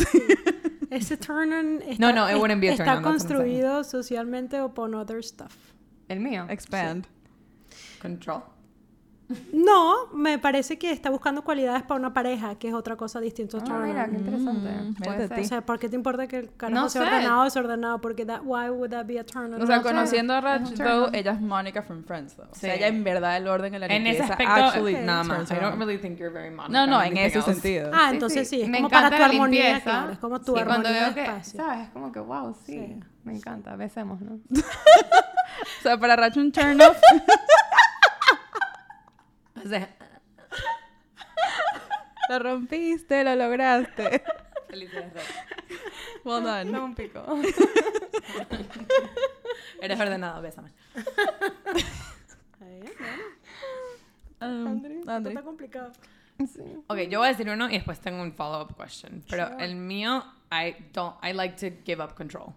Ese 0.93 1.17
turn 1.19 1.53
on 1.53 1.81
está, 1.83 1.99
No, 1.99 2.13
no, 2.13 2.27
it 2.29 2.37
wouldn't 2.39 2.61
be 2.61 2.69
a 2.69 2.73
está 2.73 2.85
turn 2.85 2.89
on, 2.89 3.03
what 3.03 3.11
I'm 3.13 3.19
saying. 3.19 3.29
construido 3.29 3.83
socialmente 3.85 4.55
upon 4.65 4.95
other 4.95 5.21
stuff. 5.23 5.57
El 6.09 6.19
mío. 6.21 6.47
Expand. 6.49 7.07
Control. 8.01 8.43
No, 9.53 10.09
me 10.13 10.39
parece 10.39 10.77
que 10.79 10.91
está 10.91 11.09
buscando 11.11 11.43
cualidades 11.43 11.83
para 11.85 11.99
una 12.01 12.13
pareja, 12.13 12.57
que 12.57 12.69
es 12.69 12.75
otra 12.75 12.97
cosa 12.97 13.21
distinta. 13.21 13.59
a 13.59 13.61
Ah, 13.71 13.79
mira, 13.87 14.09
qué 14.09 14.17
interesante. 14.17 14.69
Mm, 14.71 14.95
a. 14.97 15.41
O 15.41 15.45
sea, 15.45 15.61
¿por 15.61 15.79
qué 15.79 15.89
te 15.89 15.95
importa 15.97 16.27
que 16.27 16.39
el 16.39 16.55
carajo 16.57 16.83
No 16.83 16.89
sea 16.89 17.03
sé. 17.03 17.09
ordenado 17.09 17.41
o 17.41 17.45
desordenado? 17.45 18.01
Porque 18.01 18.27
that, 18.27 18.41
why 18.45 18.69
would 18.71 18.91
that 18.91 19.07
be 19.07 19.19
a 19.21 19.25
turn 19.25 19.55
on? 19.55 19.63
O 19.63 19.67
sea, 19.67 19.77
No 19.77 19.83
sé. 19.83 19.89
conociendo 19.89 20.35
a 20.35 20.39
Es 20.39 20.45
Raj, 20.45 20.63
though, 20.79 21.11
ella 21.13 21.33
es 21.33 21.41
Mónica 21.41 21.83
from 21.83 22.03
Friends, 22.03 22.35
though. 22.37 22.49
O 22.51 22.55
sea, 22.55 22.73
Sí. 22.73 22.79
ella 22.79 22.89
en 22.89 23.05
verdad 23.05 23.37
el 23.37 23.47
orden 23.47 23.73
en 23.75 23.81
la 23.81 23.87
En 23.87 23.93
ese 23.93 24.19
limpieza 24.21 24.33
aspecto, 24.33 24.53
actually 24.53 24.95
nada 25.05 25.23
más. 25.25 25.51
I 25.51 25.55
don't 25.55 25.75
on. 25.75 25.79
really 25.79 25.99
think 25.99 26.19
you're 26.19 26.33
very 26.33 26.51
Monica 26.51 26.73
No, 26.73 26.87
no, 26.87 27.05
in 27.05 27.13
en 27.17 27.19
ese 27.27 27.39
else. 27.39 27.53
sentido. 27.55 27.91
Ah, 27.95 28.11
entonces 28.13 28.49
sí, 28.49 28.63
es 28.63 28.69
Me 28.69 28.79
como 28.79 28.89
para 28.91 29.11
tu 29.17 29.23
armonía, 29.23 29.63
limpieza. 29.65 29.83
claro, 29.91 30.13
es 30.13 30.19
como 30.19 30.41
tu 30.41 30.57
Sí, 30.57 30.63
cuando 30.65 30.89
armonía 30.89 31.01
veo 31.01 31.09
de 31.09 31.15
que, 31.15 31.23
espacio. 31.23 31.61
¿sabes? 31.65 31.87
Es 31.87 31.91
como 31.91 32.11
que, 32.11 32.19
wow, 32.21 32.57
sí, 32.67 32.73
Sí. 32.73 33.01
me 33.23 33.37
encanta, 33.37 33.77
besemos, 33.77 34.21
¿no? 34.21 34.41
O 35.79 35.83
sea, 35.83 35.99
para 35.99 36.17
Raj 36.17 36.37
un 36.39 36.51
turn 36.53 36.81
off. 36.81 36.97
O 39.65 39.69
sea, 39.69 39.89
lo 42.29 42.39
rompiste, 42.39 43.25
lo 43.25 43.35
lograste. 43.37 44.23
felicidades. 44.69 45.25
Well 46.25 46.43
done. 46.43 46.71
No, 46.71 46.85
un 46.85 46.95
pico. 46.95 47.25
Eres 49.81 49.99
ordenado, 50.01 50.43
bésame. 50.43 50.71
Ahí, 52.61 52.83
Um, 54.43 54.67
André, 54.69 54.99
esto 55.01 55.11
André. 55.11 55.33
está 55.35 55.43
complicado. 55.45 55.93
Sí. 56.39 56.63
Ok, 56.87 56.99
yo 57.11 57.19
voy 57.19 57.29
a 57.29 57.33
decir 57.33 57.51
uno 57.51 57.69
y 57.69 57.73
después 57.75 58.01
tengo 58.01 58.23
un 58.23 58.33
follow-up 58.33 58.75
question. 58.75 59.23
Pero 59.29 59.49
Sure. 59.49 59.63
el 59.65 59.77
mío, 59.77 60.25
I 60.51 60.75
don't, 60.95 61.17
I 61.23 61.35
like 61.35 61.57
to 61.57 61.77
give 61.85 62.03
up 62.03 62.15
control. 62.15 62.55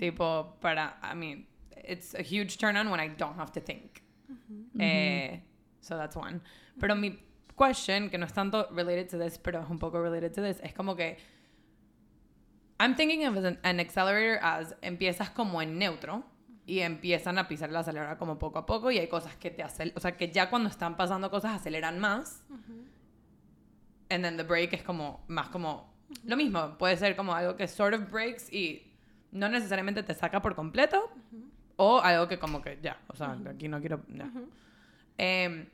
Tipo, 0.00 0.56
para, 0.60 0.98
I 1.02 1.14
mean, 1.14 1.46
it's 1.84 2.14
a 2.16 2.22
huge 2.22 2.56
turn 2.58 2.76
on 2.76 2.88
when 2.90 2.98
I 3.00 3.08
don't 3.08 3.36
have 3.38 3.52
to 3.52 3.60
think. 3.60 4.02
Eh, 4.80 5.40
so 5.86 5.96
that's 5.96 6.16
one. 6.16 6.40
Pero 6.78 6.94
mi 6.94 7.18
question, 7.56 8.10
que 8.10 8.18
no 8.18 8.26
es 8.26 8.32
tanto 8.32 8.68
related 8.72 9.08
to 9.10 9.18
this, 9.18 9.38
pero 9.38 9.60
es 9.60 9.70
un 9.70 9.78
poco 9.78 10.00
related 10.00 10.32
to 10.32 10.42
this, 10.42 10.60
es 10.62 10.74
como 10.74 10.94
que 10.94 11.16
I'm 12.78 12.94
thinking 12.94 13.26
of 13.26 13.36
an, 13.36 13.58
an 13.62 13.80
accelerator 13.80 14.38
as 14.42 14.74
empiezas 14.82 15.30
como 15.30 15.62
en 15.62 15.78
neutro 15.78 16.24
y 16.66 16.80
empiezan 16.80 17.38
a 17.38 17.48
pisar 17.48 17.70
el 17.70 17.76
acelerador 17.76 18.18
como 18.18 18.38
poco 18.38 18.58
a 18.58 18.66
poco 18.66 18.90
y 18.90 18.98
hay 18.98 19.08
cosas 19.08 19.36
que 19.36 19.50
te 19.50 19.62
hacen, 19.62 19.92
o 19.94 20.00
sea, 20.00 20.16
que 20.16 20.30
ya 20.30 20.50
cuando 20.50 20.68
están 20.68 20.96
pasando 20.96 21.30
cosas 21.30 21.54
aceleran 21.54 21.98
más. 21.98 22.44
And 24.08 24.22
then 24.22 24.36
the 24.36 24.42
break 24.42 24.72
es 24.72 24.82
como 24.82 25.24
más 25.28 25.48
como 25.48 25.94
lo 26.24 26.36
mismo, 26.36 26.76
puede 26.78 26.96
ser 26.96 27.16
como 27.16 27.34
algo 27.34 27.56
que 27.56 27.66
sort 27.66 27.94
of 27.94 28.10
breaks 28.10 28.52
y 28.52 28.92
no 29.32 29.48
necesariamente 29.48 30.02
te 30.02 30.14
saca 30.14 30.42
por 30.42 30.54
completo 30.54 31.10
o 31.76 32.00
algo 32.00 32.28
que 32.28 32.38
como 32.38 32.62
que 32.62 32.78
ya, 32.82 33.00
o 33.08 33.16
sea, 33.16 33.36
aquí 33.48 33.68
no 33.68 33.80
quiero 33.80 34.02
ya. 34.08 34.30
Em, 35.18 35.66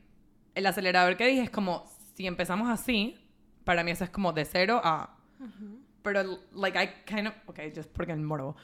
el 0.55 0.65
acelerador 0.65 1.17
que 1.17 1.27
dije 1.27 1.43
es 1.43 1.49
como 1.49 1.85
si 2.15 2.27
empezamos 2.27 2.69
así, 2.69 3.17
para 3.63 3.83
mí 3.83 3.91
eso 3.91 4.03
es 4.03 4.09
como 4.09 4.33
de 4.33 4.45
cero 4.45 4.81
a 4.83 5.17
pero 6.03 6.39
like 6.53 6.77
I 6.77 6.87
kind 7.05 7.27
of 7.27 7.33
okay, 7.47 7.71
just 7.73 7.89
porque 7.89 8.11
el 8.11 8.19
morbo. 8.19 8.55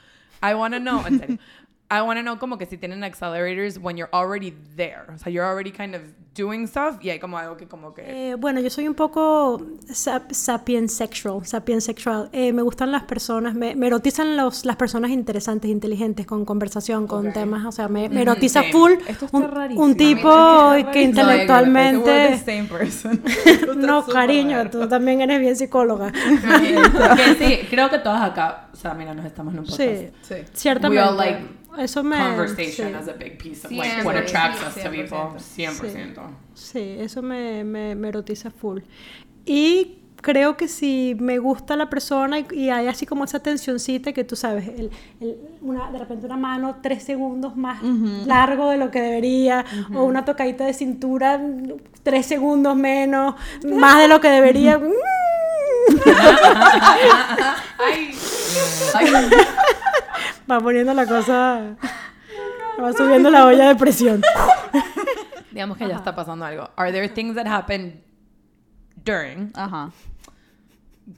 I 0.41 0.53
want 0.53 0.73
to 0.73 0.79
know, 0.79 1.05
en 1.07 1.19
serio. 1.19 1.37
I 1.91 2.01
want 2.01 2.17
to 2.19 2.21
know 2.23 2.37
como 2.37 2.57
que 2.59 2.65
si 2.67 2.77
tienen 2.77 3.03
accelerators 3.03 3.79
when 3.79 3.97
you're 3.97 4.11
already 4.13 4.51
there. 4.75 5.05
O 5.13 5.17
sea, 5.17 5.31
you're 5.31 5.47
already 5.47 5.71
kind 5.71 5.95
of 5.95 6.01
doing 6.35 6.67
stuff 6.67 6.97
y 7.01 7.09
hay 7.09 7.19
como 7.19 7.37
algo 7.39 7.57
que 7.57 7.67
como 7.67 7.93
que 7.95 8.03
Eh, 8.05 8.35
bueno, 8.35 8.61
yo 8.61 8.69
soy 8.69 8.87
un 8.87 8.93
poco 8.93 9.59
sap 9.91 10.31
sapiensexual, 10.31 11.43
sapiensexual. 11.45 12.29
Eh, 12.31 12.53
me 12.53 12.61
gustan 12.61 12.91
las 12.91 13.03
personas, 13.03 13.55
me, 13.55 13.75
me 13.75 13.87
erotizan 13.87 14.37
los, 14.37 14.65
las 14.65 14.75
personas 14.75 15.09
interesantes, 15.09 15.69
inteligentes, 15.71 16.27
con 16.27 16.45
conversación, 16.45 17.07
con 17.07 17.27
Ok. 17.29 17.33
temas, 17.33 17.65
o 17.65 17.71
sea, 17.71 17.87
me, 17.87 18.07
me 18.07 18.21
erotiza 18.21 18.59
same. 18.61 18.71
full 18.71 18.91
Esto 19.07 19.25
está 19.25 19.37
un, 19.37 19.51
rarísimo. 19.51 19.83
un 19.85 19.97
tipo 19.97 20.71
que 20.93 21.01
intelectualmente... 21.01 22.09
We're 22.09 22.37
the 22.37 22.45
same 22.45 22.65
person. 22.69 23.21
No, 23.79 24.05
cariño, 24.05 24.69
tú 24.69 24.87
también 24.87 25.21
eres 25.21 25.39
bien 25.39 25.55
psicóloga. 25.55 26.11
que 26.11 27.35
sí, 27.39 27.67
creo 27.69 27.89
que 27.89 27.97
todas 27.99 28.21
acá, 28.21 28.67
o 28.71 28.75
sea, 28.75 28.93
mira, 28.93 29.13
nos 29.13 29.25
estamos 29.25 29.53
en 29.53 29.61
un 29.61 29.65
podcast. 29.65 29.81
Sí, 29.89 30.09
Sí. 30.21 30.35
ciertamente. 30.53 31.01
We 31.03 31.09
all 31.09 31.17
like 31.17 31.39
Eso 31.77 32.03
me... 32.03 32.17
Conversation 32.17 32.89
sí. 32.89 32.93
as 32.95 33.07
a 33.07 33.13
big 33.13 33.37
piece 33.37 33.65
of 33.65 33.71
like 33.71 34.03
what 34.05 34.15
attracts 34.17 34.61
us 34.61 34.73
to 34.75 34.89
100%. 34.89 34.91
people. 34.91 35.17
100%. 35.37 36.15
Sí, 36.55 36.95
eso 36.99 37.21
me, 37.21 37.63
me, 37.63 37.95
me 37.95 38.09
erotiza 38.09 38.49
full. 38.51 38.79
Y 39.45 39.99
creo 40.21 40.57
que 40.57 40.67
si 40.67 41.15
me 41.17 41.37
gusta 41.37 41.77
la 41.77 41.89
persona 41.89 42.39
y, 42.39 42.45
y 42.51 42.69
hay 42.69 42.87
así 42.87 43.05
como 43.05 43.23
esa 43.23 43.39
tensioncita 43.39 44.11
que 44.11 44.25
tú 44.25 44.35
sabes, 44.35 44.67
el, 44.67 44.89
el- 45.21 45.37
una, 45.61 45.89
de 45.91 45.97
repente 45.99 46.25
una 46.25 46.35
mano 46.35 46.77
tres 46.81 47.03
segundos 47.03 47.55
más 47.55 47.81
largo 48.25 48.69
de 48.69 48.77
lo 48.77 48.91
que 48.91 48.99
debería, 49.01 49.63
o 49.95 50.03
una 50.03 50.25
tocadita 50.25 50.65
de 50.65 50.73
cintura 50.73 51.39
tres 52.03 52.25
segundos 52.25 52.75
menos, 52.75 53.35
más 53.63 53.99
de 54.01 54.07
lo 54.09 54.19
que 54.19 54.27
debería. 54.29 54.77
Mm. 54.77 54.91
Ay. 57.79 58.11
Va 60.49 60.59
poniendo 60.59 60.93
la 60.93 61.05
cosa, 61.05 61.75
va 62.81 62.93
subiendo 62.93 63.29
la 63.29 63.45
olla 63.45 63.67
de 63.67 63.75
presión. 63.75 64.21
Digamos 65.51 65.77
que 65.77 65.87
ya 65.87 65.95
está 65.95 66.15
pasando 66.15 66.45
algo. 66.45 66.69
Are 66.75 66.91
there 66.91 67.07
things 67.09 67.35
that 67.35 67.45
happen 67.47 68.03
during 69.03 69.51
Ajá. 69.53 69.91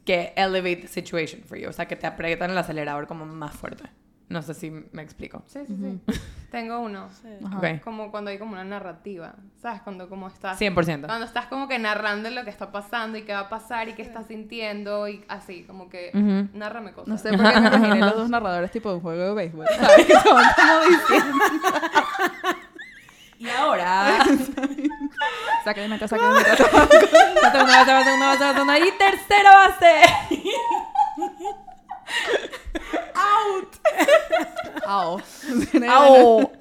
que 0.06 0.34
elevate 0.36 0.82
the 0.82 0.88
situation 0.88 1.44
for 1.44 1.58
you? 1.58 1.70
O 1.70 1.74
sea, 1.74 1.88
que 1.88 1.96
te 1.96 2.08
aprietan 2.08 2.52
el 2.52 2.58
acelerador 2.58 3.08
como 3.08 3.26
más 3.26 3.56
fuerte. 3.56 3.84
No 4.32 4.42
sé 4.42 4.54
si 4.54 4.72
me 4.72 5.02
explico. 5.02 5.44
Sí, 5.46 5.60
sí, 5.68 5.76
sí. 5.76 6.20
Tengo 6.52 6.80
uno. 6.80 7.10
Ajá. 7.46 7.58
Ok. 7.58 7.84
Como 7.84 8.12
cuando 8.12 8.32
hay 8.32 8.38
como 8.40 8.54
una 8.54 8.64
narrativa, 8.64 9.36
¿sabes? 9.62 9.82
Cuando 9.82 10.08
como 10.10 10.28
estás... 10.28 10.60
100%. 10.60 11.06
Cuando 11.06 11.26
estás 11.26 11.48
como 11.48 11.68
que 11.68 11.78
narrando 11.80 12.30
lo 12.30 12.44
que 12.46 12.50
está 12.50 12.72
pasando 12.72 13.18
y 13.18 13.24
qué 13.24 13.34
va 13.34 13.42
a 13.42 13.50
pasar 13.50 13.90
y 13.90 13.94
qué 13.94 14.02
estás 14.02 14.28
sintiendo 14.28 15.08
y 15.08 15.24
así, 15.28 15.64
como 15.64 15.90
que 15.90 16.12
Ujú. 16.14 16.58
nárrame 16.58 16.94
cosas. 16.94 17.08
No 17.10 17.18
sé 17.18 17.30
por 17.38 17.52
qué 17.52 17.60
me 17.60 17.68
imaginé 17.68 18.00
los 18.00 18.16
dos 18.16 18.30
narradores 18.36 18.72
tipo 18.72 18.90
de 18.90 18.96
un 18.96 19.02
juego 19.02 19.22
de 19.22 19.34
béisbol. 19.34 19.66
¿Sabes? 19.68 20.06
Que 20.08 20.14
estaban 20.14 20.46
como 20.56 20.80
diciendo. 20.90 21.38
Y 23.40 23.50
ahora. 23.50 24.20
Saca 25.64 25.82
de 25.82 25.88
meta, 25.88 26.08
saca 26.08 26.28
de 26.28 26.34
meta. 26.36 26.56
segunda 26.58 27.86
base, 27.86 28.04
segunda 28.04 28.28
base, 28.28 28.54
segunda 28.54 28.80
y 28.80 28.92
tercera 29.00 29.52
base. 29.56 30.02
Au. 34.86 35.20
Au. 35.90 36.52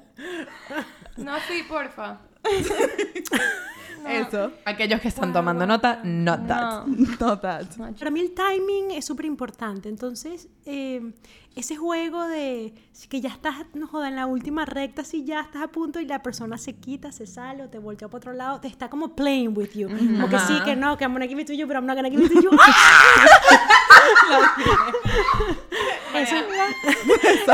No, 1.17 1.33
sí, 1.47 1.63
porfa. 1.67 2.19
Eso. 4.07 4.51
Aquellos 4.65 4.99
que 4.99 5.09
están 5.09 5.31
tomando 5.31 5.65
nota, 5.67 5.99
not 6.03 6.47
that. 6.47 6.85
No. 6.87 7.05
Not 7.19 7.41
that. 7.41 7.65
Para 7.97 8.09
mí 8.09 8.19
el 8.21 8.33
timing 8.33 8.91
es 8.91 9.05
súper 9.05 9.25
importante. 9.25 9.89
Entonces, 9.89 10.47
eh, 10.65 11.13
ese 11.55 11.75
juego 11.75 12.27
de 12.27 12.73
que 13.09 13.19
ya 13.19 13.29
estás, 13.29 13.55
no 13.73 13.87
joda, 13.87 14.07
en 14.07 14.15
la 14.15 14.25
última 14.25 14.63
recta, 14.65 15.03
si 15.03 15.25
ya 15.25 15.41
estás 15.41 15.63
a 15.63 15.67
punto 15.67 15.99
y 15.99 16.05
la 16.05 16.21
persona 16.23 16.57
se 16.57 16.73
quita, 16.75 17.11
se 17.11 17.27
sale 17.27 17.63
o 17.63 17.69
te 17.69 17.77
voltea 17.79 18.07
para 18.07 18.17
otro 18.17 18.33
lado, 18.33 18.61
te 18.61 18.67
está 18.69 18.89
como 18.89 19.15
playing 19.15 19.55
with 19.57 19.71
you. 19.73 19.89
Como 19.89 20.29
que 20.29 20.39
sí, 20.39 20.53
que 20.63 20.75
no, 20.75 20.95
que 20.97 21.03
I'm 21.03 21.11
gonna 21.13 21.27
give 21.27 21.41
it 21.41 21.47
to 21.47 21.53
you, 21.53 21.67
pero 21.67 21.79
I'm 21.79 21.85
not 21.87 21.95
gonna 21.97 22.09
give 22.09 22.23
it 22.23 22.31
to 22.31 22.41
you. 22.41 22.51
¡Ah! 22.59 24.51
eso, 26.15 26.35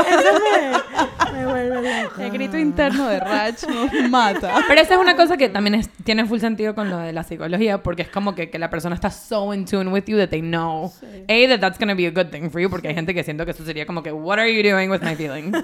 eso 0.00 0.40
me, 0.42 1.32
me 1.40 1.46
vuelve 1.46 2.02
loca. 2.02 2.24
El 2.24 2.30
grito 2.30 2.58
interno 2.58 3.06
de 3.08 3.20
Rach 3.20 3.62
nos 3.68 3.92
mata. 4.10 4.62
Pero 4.66 4.80
esa 4.80 4.94
es 4.94 5.00
una 5.00 5.16
cosa 5.16 5.36
que 5.36 5.48
también 5.48 5.74
es- 5.76 5.88
tiene 6.04 6.26
full 6.26 6.38
sentido 6.40 6.74
con 6.74 6.90
lo 6.90 6.98
de 6.98 7.12
la 7.12 7.22
psicología, 7.22 7.82
porque 7.82 8.02
es 8.02 8.08
como 8.08 8.34
que, 8.34 8.50
que 8.50 8.58
la 8.58 8.70
persona 8.70 8.94
está 8.94 9.10
so 9.10 9.52
in 9.54 9.64
tune 9.64 9.90
with 9.90 10.04
you 10.06 10.16
that 10.18 10.28
they 10.28 10.40
know, 10.40 10.92
A, 11.28 11.48
that 11.48 11.60
that's 11.60 11.78
going 11.78 11.88
to 11.88 11.94
be 11.96 12.06
a 12.06 12.10
good 12.10 12.30
thing 12.30 12.50
for 12.50 12.60
you, 12.60 12.68
porque 12.70 12.88
hay 12.88 12.94
gente 12.94 13.14
que 13.14 13.22
siento 13.24 13.44
que 13.44 13.52
eso 13.52 13.64
sería 13.64 13.86
como 13.88 14.02
que, 14.04 14.12
what 14.12 14.38
are 14.38 14.46
you 14.54 14.62
doing 14.62 14.88
with 14.90 15.00
my 15.02 15.16
feelings? 15.16 15.56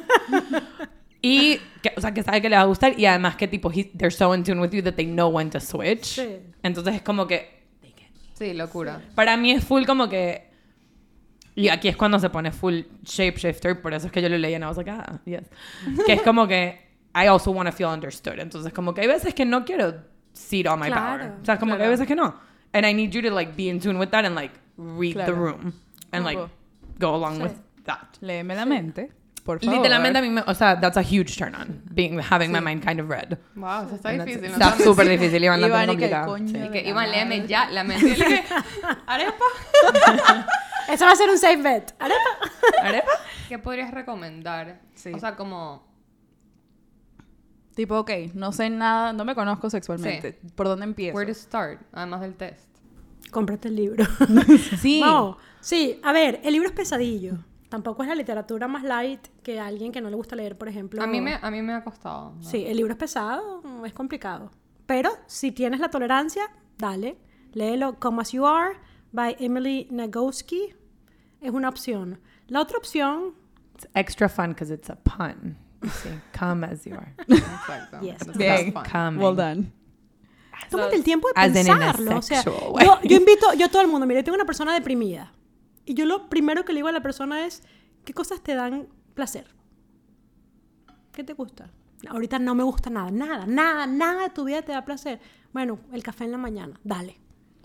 y, 1.23 1.61
que, 1.83 1.93
o 1.97 2.01
sea, 2.01 2.13
que 2.13 2.23
sabe 2.23 2.41
que 2.43 2.49
le 2.49 2.57
va 2.57 2.63
a 2.63 2.67
gustar, 2.67 2.99
y 2.99 3.07
además 3.07 3.37
que 3.37 3.47
tipo, 3.49 3.71
he- 3.71 3.91
they're 3.97 4.11
so 4.11 4.35
in 4.35 4.43
tune 4.43 4.61
with 4.61 4.71
you 4.73 4.83
that 4.83 4.95
they 4.95 5.07
know 5.07 5.29
when 5.29 5.51
to 5.51 5.61
switch. 5.61 6.05
Sí. 6.21 6.39
Entonces 6.63 6.95
es 6.97 7.03
como 7.03 7.27
que, 7.27 7.63
Sí, 8.35 8.53
locura. 8.53 9.01
para 9.15 9.37
mí 9.37 9.53
es 9.53 9.65
full 9.65 9.85
como 9.85 10.09
que, 10.09 10.51
y 11.55 11.69
aquí 11.69 11.87
es 11.89 11.97
cuando 11.97 12.19
se 12.19 12.29
pone 12.31 12.51
full 12.51 12.81
shapeshifter, 13.05 13.81
por 13.81 13.95
eso 13.95 14.07
es 14.07 14.13
que 14.13 14.21
yo 14.21 14.29
lo 14.29 14.37
leí 14.39 14.53
y 14.55 14.57
I 14.57 14.61
was 14.65 14.77
like, 14.77 14.91
ah, 14.91 15.21
yes. 15.25 15.43
que 16.05 16.15
es 16.15 16.23
como 16.23 16.49
que, 16.49 16.81
I 17.15 17.27
also 17.29 17.53
want 17.53 17.71
to 17.71 17.73
feel 17.77 17.89
understood. 17.91 18.41
Entonces 18.41 18.73
como 18.73 18.93
que 18.93 19.03
hay 19.03 19.07
veces 19.07 19.35
que 19.35 19.45
no 19.45 19.65
quiero 19.65 19.95
cede 20.33 20.69
all 20.69 20.77
my 20.81 20.87
Claro, 20.89 21.19
power. 21.27 21.41
O 21.41 21.45
sea, 21.45 21.59
como 21.61 21.77
que 21.77 21.85
hay 21.85 21.89
veces 21.91 22.09
que 22.09 22.17
no. 22.17 22.35
And 22.73 22.85
I 22.85 22.93
need 22.93 23.11
you 23.13 23.23
to 23.23 23.31
like 23.31 23.53
be 23.57 23.69
in 23.69 23.79
tune 23.79 23.97
with 24.01 24.09
that 24.09 24.25
and 24.25 24.35
like 24.35 24.53
read 24.77 25.11
the 25.15 25.27
Claro. 25.27 25.37
room. 25.37 25.73
And 26.11 26.25
like 26.25 26.41
go 26.99 27.15
along 27.15 27.37
Sí. 27.37 27.43
with 27.45 27.53
that. 27.85 28.17
Léeme 28.21 28.55
la 28.55 28.67
mente, 28.67 29.13
por 29.45 29.61
favor. 29.61 29.77
Literalmente 29.77 30.19
a 30.19 30.23
mí 30.23 30.31
me, 30.31 30.43
o 30.47 30.55
sea, 30.55 30.79
that's 30.81 30.97
a 30.97 31.03
huge 31.03 31.37
turn 31.37 31.55
on. 31.55 31.83
Being, 31.91 32.19
having 32.21 32.51
my 32.51 32.61
mind 32.61 32.83
kind 32.85 33.01
of 33.01 33.09
read. 33.09 33.39
Wow, 33.55 33.87
eso 33.87 33.95
está 33.97 34.11
And 34.11 34.21
that's- 34.21 34.27
difícil. 34.27 34.43
¿no? 34.49 34.53
Está 34.55 34.71
Sabes? 34.71 34.85
súper 34.85 35.09
difícil, 35.09 35.45
Iván, 35.45 35.61
la 35.61 35.67
Iván, 35.69 35.81
tengo 35.87 35.93
y 35.93 35.97
que 35.99 36.15
el 36.15 36.25
coño 36.25 36.49
Sí. 36.49 36.57
Y 36.67 36.71
que 36.71 36.89
Iván, 36.89 37.11
léeme 37.11 37.47
ya 37.47 37.71
la 37.71 37.85
mente. 37.85 38.07
Y 38.07 38.15
yo 38.17 38.25
le 38.25 38.31
dije, 38.37 38.45
¿arepa? 39.07 39.45
Eso 40.89 41.05
va 41.07 41.13
a 41.13 41.17
ser 41.17 41.31
un 41.31 41.39
safe 41.39 41.57
bet. 41.57 41.95
¿Arepa? 41.99 42.21
¿Arepa? 42.83 43.11
¿Qué 43.49 43.59
podrías 43.59 43.91
recomendar? 43.91 44.81
Sí. 44.95 45.13
O 45.15 45.19
sea, 45.19 45.35
como... 45.37 45.93
Tipo, 47.75 47.99
ok, 47.99 48.11
no 48.35 48.53
sé 48.53 48.71
nada, 48.71 49.13
no 49.13 49.25
me 49.25 49.35
conozco 49.35 49.69
sexualmente. 49.69 50.39
¿Por 50.55 50.67
dónde 50.69 50.85
empiezo? 50.85 51.17
Where 51.17 51.31
to 51.33 51.37
start, 51.39 51.81
además 51.93 52.21
del 52.21 52.35
test. 52.37 52.69
Cómprate 53.31 53.69
el 53.69 53.77
libro. 53.77 54.05
Sí. 54.81 55.01
No, 55.01 55.39
sí, 55.61 55.99
a 56.05 56.13
ver, 56.13 56.41
el 56.45 56.53
libro 56.53 56.69
es 56.69 56.75
pesadillo. 56.75 57.39
Tampoco 57.75 58.05
es 58.05 58.09
la 58.09 58.15
literatura 58.15 58.69
más 58.69 58.85
light 58.85 59.27
que 59.43 59.59
alguien 59.59 59.91
que 59.91 60.01
no 60.01 60.09
le 60.09 60.15
gusta 60.15 60.37
leer, 60.37 60.57
por 60.57 60.69
ejemplo. 60.69 61.03
A 61.03 61.09
mí 61.09 61.21
me, 61.21 61.35
a 61.35 61.51
mí 61.51 61.61
me 61.61 61.73
ha 61.73 61.83
costado. 61.83 62.35
¿no? 62.37 62.41
Sí, 62.41 62.65
el 62.65 62.77
libro 62.77 62.93
es 62.93 62.99
pesado, 63.01 63.65
es 63.85 63.93
complicado. 63.93 64.53
Pero 64.87 65.11
si 65.27 65.51
tienes 65.51 65.81
la 65.81 65.89
tolerancia, 65.89 66.45
dale. 66.79 67.19
Léelo 67.53 67.99
Come 67.99 68.23
As 68.23 68.31
You 68.31 68.47
Are, 68.47 68.77
by 69.11 69.35
Emily 69.41 69.89
Nagoski. 69.91 70.73
Es 71.41 71.51
una 71.51 71.69
opción. 71.69 72.21
La 72.47 72.61
otra 72.61 72.79
opción, 72.79 73.35
It's 73.75 73.89
extra 73.97 74.29
fun 74.29 74.51
because 74.51 74.73
it's 74.73 74.89
a 74.89 74.95
pun. 74.95 75.57
You 75.83 75.89
see, 75.89 76.11
come 76.33 76.65
as 76.65 76.85
you 76.87 76.95
are. 76.95 77.13
Exacto. 77.29 78.01
Yes. 78.03 78.23
Bien. 78.37 78.73
Coming. 78.73 79.21
Well 79.21 79.35
done. 79.35 79.73
tómate 80.71 80.95
el 80.95 81.03
tiempo 81.03 81.27
de 81.27 81.41
As 81.41 81.51
in 81.57 81.67
in 81.67 81.73
a 81.73 81.93
pensarlo. 81.93 82.19
O 82.19 82.23
sea, 82.23 82.45
yo, 82.45 83.01
yo 83.03 83.17
invito, 83.17 83.53
yo 83.55 83.67
a 83.67 83.69
todo 83.69 83.83
el 83.83 83.89
mundo, 83.89 84.07
mire, 84.07 84.23
tengo 84.23 84.37
una 84.37 84.45
persona 84.45 84.73
deprimida. 84.73 85.33
Y 85.85 85.95
yo 85.95 86.07
lo 86.07 86.29
primero 86.29 86.65
que 86.65 86.73
le 86.73 86.79
digo 86.79 86.89
a 86.89 86.93
la 86.93 87.03
persona 87.03 87.47
es, 87.47 87.63
¿qué 88.05 88.15
cosas 88.15 88.43
te 88.43 88.55
dan 88.55 88.89
placer? 89.15 89.47
¿Qué 91.13 91.25
te 91.25 91.35
gusta? 91.35 91.71
Ahorita 92.09 92.39
no 92.39 92.55
me 92.55 92.65
gusta 92.65 92.91
nada, 92.91 93.11
nada, 93.11 93.47
nada, 93.47 93.87
nada 93.87 94.23
de 94.25 94.31
tu 94.31 94.45
vida 94.45 94.63
te 94.63 94.73
da 94.73 94.85
placer. 94.85 95.21
Bueno, 95.53 95.79
el 95.93 96.03
café 96.03 96.25
en 96.25 96.33
la 96.33 96.39
mañana, 96.39 96.79
dale. 96.85 97.21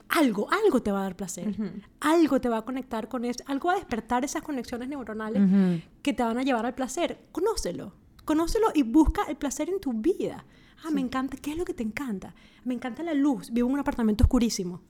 Algo, 0.09 0.47
algo 0.51 0.81
te 0.81 0.91
va 0.91 1.01
a 1.01 1.03
dar 1.03 1.15
placer. 1.15 1.55
Algo 1.99 2.41
te 2.41 2.49
va 2.49 2.57
a 2.57 2.61
conectar 2.63 3.07
con 3.07 3.25
eso. 3.25 3.43
Algo 3.47 3.67
va 3.67 3.73
a 3.73 3.77
despertar 3.77 4.25
esas 4.25 4.41
conexiones 4.41 4.89
neuronales 4.89 5.81
que 6.01 6.13
te 6.13 6.23
van 6.23 6.37
a 6.37 6.43
llevar 6.43 6.65
al 6.65 6.73
placer. 6.73 7.27
Conócelo. 7.31 7.93
Conócelo 8.25 8.67
y 8.73 8.83
busca 8.83 9.23
el 9.27 9.37
placer 9.37 9.69
en 9.69 9.79
tu 9.79 9.93
vida. 9.93 10.45
Ah, 10.83 10.89
me 10.91 11.01
encanta. 11.01 11.37
¿Qué 11.37 11.51
es 11.51 11.57
lo 11.57 11.65
que 11.65 11.73
te 11.73 11.83
encanta? 11.83 12.33
Me 12.63 12.73
encanta 12.73 13.03
la 13.03 13.13
luz. 13.13 13.51
Vivo 13.51 13.67
en 13.67 13.75
un 13.75 13.79
apartamento 13.79 14.23
oscurísimo. 14.23 14.81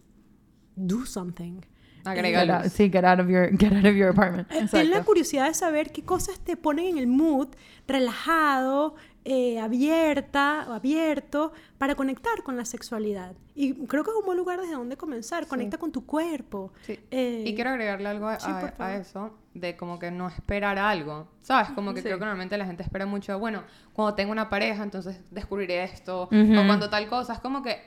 Do 0.76 1.06
something. 1.06 1.62
Agrega 2.06 2.42
Get 2.42 2.50
out, 2.50 2.64
luz. 2.64 2.74
sí, 2.74 2.90
get 2.92 3.04
out 3.06 3.20
of 3.20 3.30
your 3.30 3.50
get 3.58 3.74
out 3.74 3.86
of 3.86 3.96
your 3.96 4.10
apartment. 4.10 4.52
Eh, 4.52 4.68
Ten 4.72 4.90
la 4.90 5.04
curiosidad 5.04 5.48
de 5.48 5.54
saber 5.54 5.92
qué 5.92 6.04
cosas 6.04 6.40
te 6.40 6.56
ponen 6.58 6.86
en 6.88 6.98
el 6.98 7.08
mood 7.08 7.50
relajado, 7.88 8.96
eh, 9.26 9.60
abierta 9.60 10.66
o 10.70 10.74
abierto 10.74 11.52
para 11.78 11.96
conectar 11.96 12.42
con 12.44 12.56
la 12.58 12.66
sexualidad. 12.66 13.34
Y 13.56 13.74
creo 13.88 14.04
que 14.04 14.12
es 14.12 14.16
un 14.18 14.26
buen 14.26 14.38
lugar 14.38 14.60
desde 14.62 14.74
donde 14.74 14.96
comenzar. 14.98 15.46
Conecta 15.48 15.78
con 15.78 15.92
tu 15.92 16.06
cuerpo. 16.06 16.72
Sí. 16.84 16.98
Eh, 17.12 17.44
y 17.46 17.54
quiero 17.56 17.72
agregarle 17.72 18.08
algo 18.08 18.28
a, 18.28 18.40
sí, 18.40 18.50
a- 18.50 18.96
eso, 18.96 19.32
de 19.54 19.76
como 19.76 20.00
que 20.00 20.10
no 20.12 20.28
esperar 20.30 20.78
algo, 20.78 21.28
¿sabes? 21.42 21.70
Como 21.72 21.94
que 21.94 22.00
Sí. 22.02 22.06
creo 22.06 22.18
que 22.18 22.22
normalmente 22.26 22.58
la 22.58 22.66
gente 22.66 22.84
espera 22.84 23.06
mucho, 23.06 23.38
bueno, 23.38 23.64
cuando 23.94 24.16
tengo 24.16 24.32
una 24.32 24.50
pareja, 24.50 24.82
entonces 24.84 25.20
descubriré 25.32 25.84
esto, 25.84 26.24
Ujú. 26.32 26.54
o 26.60 26.66
cuando 26.66 26.90
tal 26.90 27.08
cosa, 27.10 27.34
es 27.34 27.40
como 27.40 27.62
que, 27.62 27.78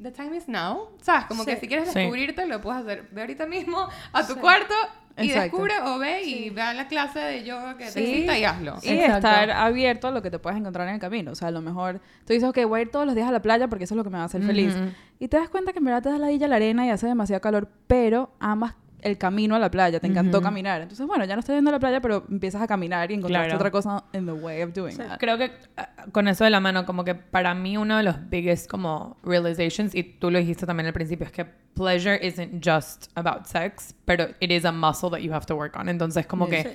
the 0.00 0.10
time 0.10 0.36
is 0.36 0.48
now, 0.48 0.90
¿sabes? 1.00 1.26
Como 1.26 1.44
que 1.44 1.54
Sí. 1.54 1.60
si 1.62 1.68
quieres 1.68 1.88
Sí. 1.90 1.98
descubrirte, 1.98 2.46
lo 2.46 2.60
puedes 2.60 2.82
hacer, 2.82 3.08
ve 3.12 3.20
ahorita 3.22 3.46
mismo 3.46 3.88
a 4.12 4.26
tu 4.26 4.34
Sí. 4.34 4.38
cuarto 4.40 4.74
y 5.18 5.26
Exacto. 5.28 5.42
descubre, 5.58 5.74
o 5.84 5.98
ve 5.98 6.22
y 6.22 6.50
ve 6.50 6.62
a 6.62 6.72
la 6.72 6.88
clase 6.88 7.18
de 7.18 7.44
yoga 7.44 7.76
que 7.76 7.84
te 7.84 7.90
Sí. 7.92 8.00
excita 8.00 8.38
y 8.38 8.44
hazlo. 8.44 8.76
Y 8.82 8.88
Exacto. 8.88 9.16
estar 9.28 9.50
abierto 9.50 10.08
a 10.08 10.10
lo 10.10 10.22
que 10.22 10.30
te 10.30 10.38
puedes 10.38 10.58
encontrar 10.58 10.88
en 10.88 10.94
el 10.94 11.00
camino. 11.00 11.32
O 11.32 11.34
sea, 11.34 11.48
a 11.48 11.50
lo 11.50 11.60
mejor 11.60 12.00
tú 12.26 12.32
dices, 12.32 12.48
ok, 12.48 12.64
voy 12.66 12.80
a 12.80 12.82
ir 12.82 12.90
todos 12.90 13.04
los 13.06 13.14
días 13.14 13.28
a 13.28 13.32
la 13.32 13.42
playa 13.42 13.68
porque 13.68 13.84
eso 13.84 13.94
es 13.94 13.96
lo 13.96 14.04
que 14.04 14.10
me 14.10 14.16
va 14.16 14.22
a 14.22 14.26
hacer 14.26 14.42
feliz. 14.42 14.74
Ujú. 14.74 14.86
Y 15.18 15.28
te 15.28 15.36
das 15.36 15.48
cuenta 15.50 15.72
que 15.72 15.78
en 15.80 15.84
verdad 15.84 16.02
te 16.02 16.08
da 16.08 16.18
la 16.18 16.30
la 16.30 16.56
arena 16.56 16.86
y 16.86 16.90
hace 16.90 17.06
demasiado 17.06 17.40
calor, 17.40 17.68
pero 17.86 18.32
amas 18.40 18.74
el 19.02 19.18
camino 19.18 19.54
a 19.54 19.58
la 19.58 19.70
playa, 19.70 20.00
te 20.00 20.06
encantó 20.06 20.40
caminar. 20.40 20.80
Entonces, 20.80 21.06
bueno, 21.06 21.24
ya 21.24 21.34
no 21.34 21.40
estás 21.40 21.54
yendo 21.56 21.70
a 21.70 21.72
la 21.72 21.78
playa, 21.80 22.00
pero 22.00 22.24
empiezas 22.30 22.62
a 22.62 22.66
caminar 22.66 23.10
y 23.10 23.14
encontraste 23.14 23.48
Claro. 23.48 23.56
otra 23.58 23.70
cosa 23.70 24.04
in 24.14 24.24
the 24.26 24.32
way 24.32 24.62
of 24.62 24.72
doing 24.72 24.96
that. 24.96 25.18
Creo 25.18 25.36
que 25.36 25.50
ah, 25.76 25.88
con 26.12 26.28
eso 26.28 26.44
de 26.44 26.50
la 26.50 26.60
mano, 26.60 26.86
como 26.86 27.04
que 27.04 27.14
para 27.14 27.54
mí 27.54 27.76
uno 27.76 27.96
de 27.96 28.04
los 28.04 28.16
biggest 28.30 28.70
como 28.70 29.18
realizations, 29.22 29.94
y 29.94 30.02
tú 30.04 30.30
lo 30.30 30.38
dijiste 30.38 30.64
también 30.66 30.86
al 30.86 30.92
principio, 30.92 31.26
es 31.26 31.32
que 31.32 31.44
pleasure 31.74 32.18
isn't 32.24 32.64
just 32.64 33.10
about 33.16 33.46
sex, 33.46 33.94
pero 34.04 34.28
it 34.40 34.50
is 34.50 34.64
a 34.64 34.72
muscle 34.72 35.10
that 35.10 35.20
you 35.20 35.32
have 35.32 35.46
to 35.46 35.56
work 35.56 35.76
on. 35.76 35.88
Entonces, 35.88 36.26
como 36.26 36.48
que 36.48 36.62
Sí. 36.62 36.68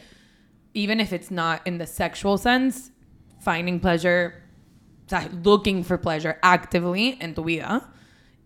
even 0.73 0.99
if 0.99 1.13
it's 1.13 1.31
not 1.31 1.61
in 1.65 1.77
the 1.77 1.87
sexual 1.87 2.37
sense, 2.37 2.91
finding 3.39 3.79
pleasure, 3.79 4.33
o 5.05 5.09
sea, 5.09 5.29
looking 5.43 5.83
for 5.83 5.97
pleasure 5.97 6.37
actively 6.41 7.17
en 7.21 7.33
tu 7.33 7.43
vida. 7.45 7.89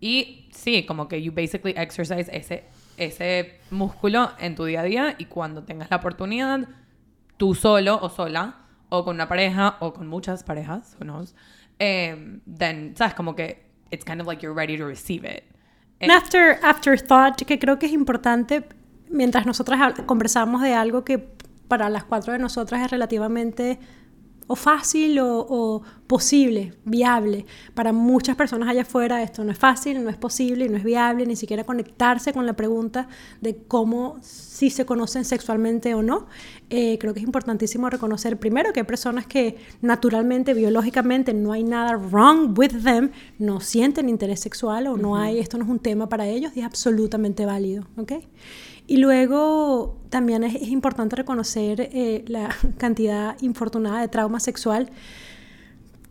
Y 0.00 0.48
sí, 0.52 0.84
como 0.86 1.08
que 1.08 1.20
you 1.22 1.32
basically 1.32 1.72
exercise 1.76 2.28
ese, 2.32 2.64
ese 2.96 3.60
músculo 3.70 4.30
en 4.38 4.54
tu 4.54 4.64
día 4.64 4.80
a 4.80 4.84
día 4.84 5.14
y 5.18 5.26
cuando 5.26 5.64
tengas 5.64 5.90
la 5.90 5.96
oportunidad, 5.96 6.68
tú 7.36 7.54
solo 7.54 7.98
o 8.00 8.08
sola, 8.08 8.56
o 8.88 9.04
con 9.04 9.16
una 9.16 9.28
pareja, 9.28 9.76
o 9.80 9.92
con 9.92 10.06
muchas 10.06 10.44
parejas, 10.44 10.96
who 11.00 11.04
knows, 11.04 11.34
em, 11.78 12.40
then, 12.46 12.94
¿sabes? 12.96 13.14
Como 13.14 13.34
que 13.34 13.64
it's 13.90 14.04
kind 14.04 14.20
of 14.20 14.26
like 14.26 14.42
you're 14.42 14.54
ready 14.54 14.76
to 14.76 14.86
receive 14.86 15.24
it. 15.26 15.44
Un 16.00 16.10
after, 16.10 16.58
afterthought 16.62 17.42
que 17.42 17.58
creo 17.58 17.78
que 17.78 17.86
es 17.86 17.92
importante 17.92 18.64
mientras 19.08 19.46
nosotras 19.46 19.94
conversamos 20.06 20.62
de 20.62 20.74
algo 20.74 21.04
que 21.04 21.18
para 21.68 21.88
las 21.88 22.04
cuatro 22.04 22.32
de 22.32 22.38
nosotras 22.38 22.82
es 22.82 22.90
relativamente 22.90 23.78
o 24.46 24.56
fácil 24.56 25.18
o, 25.20 25.46
o 25.48 25.82
posible, 26.06 26.74
viable. 26.84 27.46
Para 27.74 27.92
muchas 27.92 28.36
personas 28.36 28.68
allá 28.68 28.82
afuera 28.82 29.22
esto 29.22 29.44
no 29.44 29.50
es 29.50 29.58
fácil, 29.58 30.04
no 30.04 30.10
es 30.10 30.16
posible, 30.16 30.68
no 30.68 30.76
es 30.76 30.84
viable, 30.84 31.24
ni 31.24 31.36
siquiera 31.36 31.64
conectarse 31.64 32.32
con 32.34 32.44
la 32.44 32.52
pregunta 32.52 33.08
de 33.40 33.56
cómo 33.66 34.18
si 34.20 34.68
se 34.68 34.84
conocen 34.84 35.24
sexualmente 35.24 35.94
o 35.94 36.02
no. 36.02 36.26
Eh, 36.68 36.98
creo 36.98 37.14
que 37.14 37.20
es 37.20 37.26
importantísimo 37.26 37.88
reconocer 37.88 38.38
primero 38.38 38.72
que 38.72 38.80
hay 38.80 38.86
personas 38.86 39.26
que 39.26 39.56
naturalmente, 39.80 40.54
biológicamente, 40.54 41.32
no 41.32 41.52
hay 41.52 41.64
nada 41.64 41.96
wrong 41.96 42.58
with 42.58 42.82
them, 42.84 43.10
no 43.38 43.60
sienten 43.60 44.08
interés 44.08 44.40
sexual 44.40 44.88
o 44.88 44.96
no 44.96 45.16
hay, 45.16 45.38
esto 45.38 45.56
no 45.56 45.64
es 45.64 45.70
un 45.70 45.78
tema 45.78 46.08
para 46.08 46.26
ellos 46.26 46.52
y 46.54 46.60
es 46.60 46.66
absolutamente 46.66 47.46
válido, 47.46 47.86
¿ok? 47.96 48.12
Y 48.92 48.98
luego 48.98 50.02
también 50.10 50.44
es, 50.44 50.54
es 50.54 50.68
importante 50.68 51.16
reconocer 51.16 51.80
eh, 51.80 52.26
la 52.28 52.54
cantidad 52.76 53.40
infortunada 53.40 54.02
de 54.02 54.08
trauma 54.08 54.38
sexual 54.38 54.90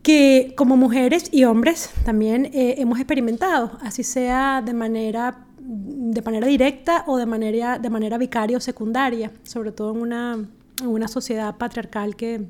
que 0.02 0.54
como 0.56 0.76
mujeres 0.76 1.28
y 1.30 1.44
hombres 1.44 1.90
también 2.04 2.46
eh, 2.46 2.74
hemos 2.78 2.98
experimentado, 2.98 3.78
así 3.82 4.02
sea 4.02 4.62
de 4.62 4.74
manera, 4.74 5.46
de 5.60 6.22
manera 6.22 6.48
directa 6.48 7.04
o 7.06 7.18
de 7.18 7.26
manera, 7.26 7.78
de 7.78 7.88
manera 7.88 8.18
vicaria 8.18 8.56
o 8.56 8.60
secundaria, 8.60 9.30
sobre 9.44 9.70
todo 9.70 9.92
en 9.92 10.00
una, 10.00 10.32
en 10.80 10.88
una 10.88 11.06
sociedad 11.06 11.56
patriarcal 11.56 12.16
que 12.16 12.48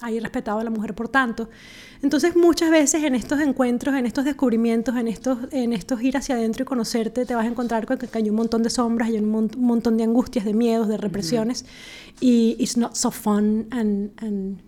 ha 0.00 0.12
irrespetado 0.12 0.60
a 0.60 0.64
la 0.64 0.70
mujer 0.70 0.94
por 0.94 1.08
tanto. 1.08 1.48
Entonces 2.02 2.34
muchas 2.36 2.70
veces 2.70 3.04
en 3.04 3.14
estos 3.14 3.40
encuentros, 3.40 3.94
en 3.94 4.06
estos 4.06 4.24
descubrimientos, 4.24 4.96
en 4.96 5.06
estos, 5.08 5.38
en 5.52 5.72
estos 5.72 6.02
ir 6.02 6.16
hacia 6.16 6.34
adentro 6.34 6.62
y 6.64 6.66
conocerte, 6.66 7.24
te 7.24 7.34
vas 7.34 7.44
a 7.44 7.48
encontrar 7.48 7.86
con 7.86 7.96
que 7.98 8.08
hay 8.18 8.28
un 8.28 8.36
montón 8.36 8.62
de 8.64 8.70
sombras, 8.70 9.08
hay 9.08 9.18
un, 9.18 9.30
mon- 9.30 9.50
un 9.56 9.64
montón 9.64 9.96
de 9.96 10.02
angustias, 10.04 10.44
de 10.44 10.52
miedos, 10.52 10.88
de 10.88 10.96
represiones, 10.96 11.64
y 12.20 12.56
it's 12.58 12.76
not 12.76 12.94
so 12.96 13.10
fun 13.12 13.66
and, 13.70 14.10
and 14.22 14.60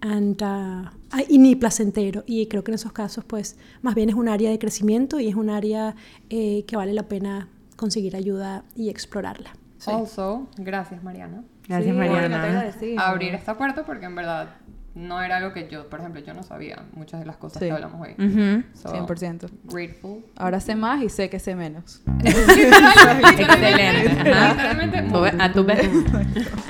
and, 0.00 0.40
uh, 0.42 0.88
y 1.28 1.38
ni 1.38 1.56
placentero. 1.56 2.22
Y 2.24 2.46
creo 2.46 2.62
que 2.62 2.70
en 2.70 2.76
esos 2.76 2.92
casos, 2.92 3.24
pues, 3.24 3.56
más 3.82 3.96
bien 3.96 4.08
es 4.10 4.14
un 4.14 4.28
área 4.28 4.48
de 4.48 4.58
crecimiento 4.60 5.18
y 5.18 5.26
es 5.26 5.34
un 5.34 5.50
área 5.50 5.96
eh, 6.30 6.64
que 6.68 6.76
vale 6.76 6.92
la 6.92 7.08
pena 7.08 7.48
conseguir 7.74 8.14
ayuda 8.14 8.62
y 8.76 8.90
explorarla. 8.90 9.50
Also, 9.86 10.46
gracias 10.56 11.02
Mariana. 11.02 11.42
Gracias, 11.66 11.92
Sí, 11.92 11.98
Mariana. 11.98 12.28
bueno, 12.28 12.44
te 12.44 12.50
iba 12.52 12.60
a 12.60 12.64
decir. 12.64 12.94
Abrir 13.00 13.34
esta 13.34 13.58
puerta 13.58 13.84
porque 13.84 14.06
en 14.06 14.14
verdad 14.14 14.50
no 14.98 15.22
era 15.22 15.36
algo 15.36 15.52
que 15.52 15.68
yo, 15.68 15.88
por 15.88 16.00
ejemplo, 16.00 16.20
yo 16.20 16.34
no 16.34 16.42
sabía 16.42 16.84
muchas 16.92 17.20
de 17.20 17.26
las 17.26 17.36
cosas 17.36 17.60
Sí. 17.60 17.66
que 17.66 17.72
hablamos 17.72 18.00
hoy. 18.00 18.14
Ujú. 18.18 18.64
So, 18.74 18.92
100%. 18.92 19.48
Grateful. 19.64 20.24
Ahora 20.36 20.60
sé 20.60 20.74
más 20.74 21.00
y 21.02 21.08
sé 21.08 21.30
que 21.30 21.38
sé 21.38 21.54
menos. 21.54 22.02
Excelente. 22.24 24.08
Literalmente, 24.24 24.98
A 25.40 25.52
tu 25.52 25.64
vez. 25.64 25.88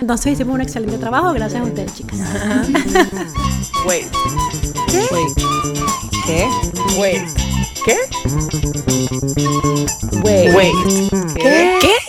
Entonces 0.01 0.33
hicimos 0.35 0.55
un 0.55 0.61
excelente 0.61 0.99
trabajo. 0.99 1.33
Gracias 1.33 1.63
a 1.63 1.65
ustedes, 1.65 1.95
chicas. 1.95 2.19
Wait. 3.87 4.07
¿Qué? 4.91 5.07
Wait. 5.11 5.39
¿Qué? 6.27 6.47
Wait. 6.99 7.29
¿Qué? 7.85 7.97
Wait. 10.23 10.55
Wait. 10.55 12.08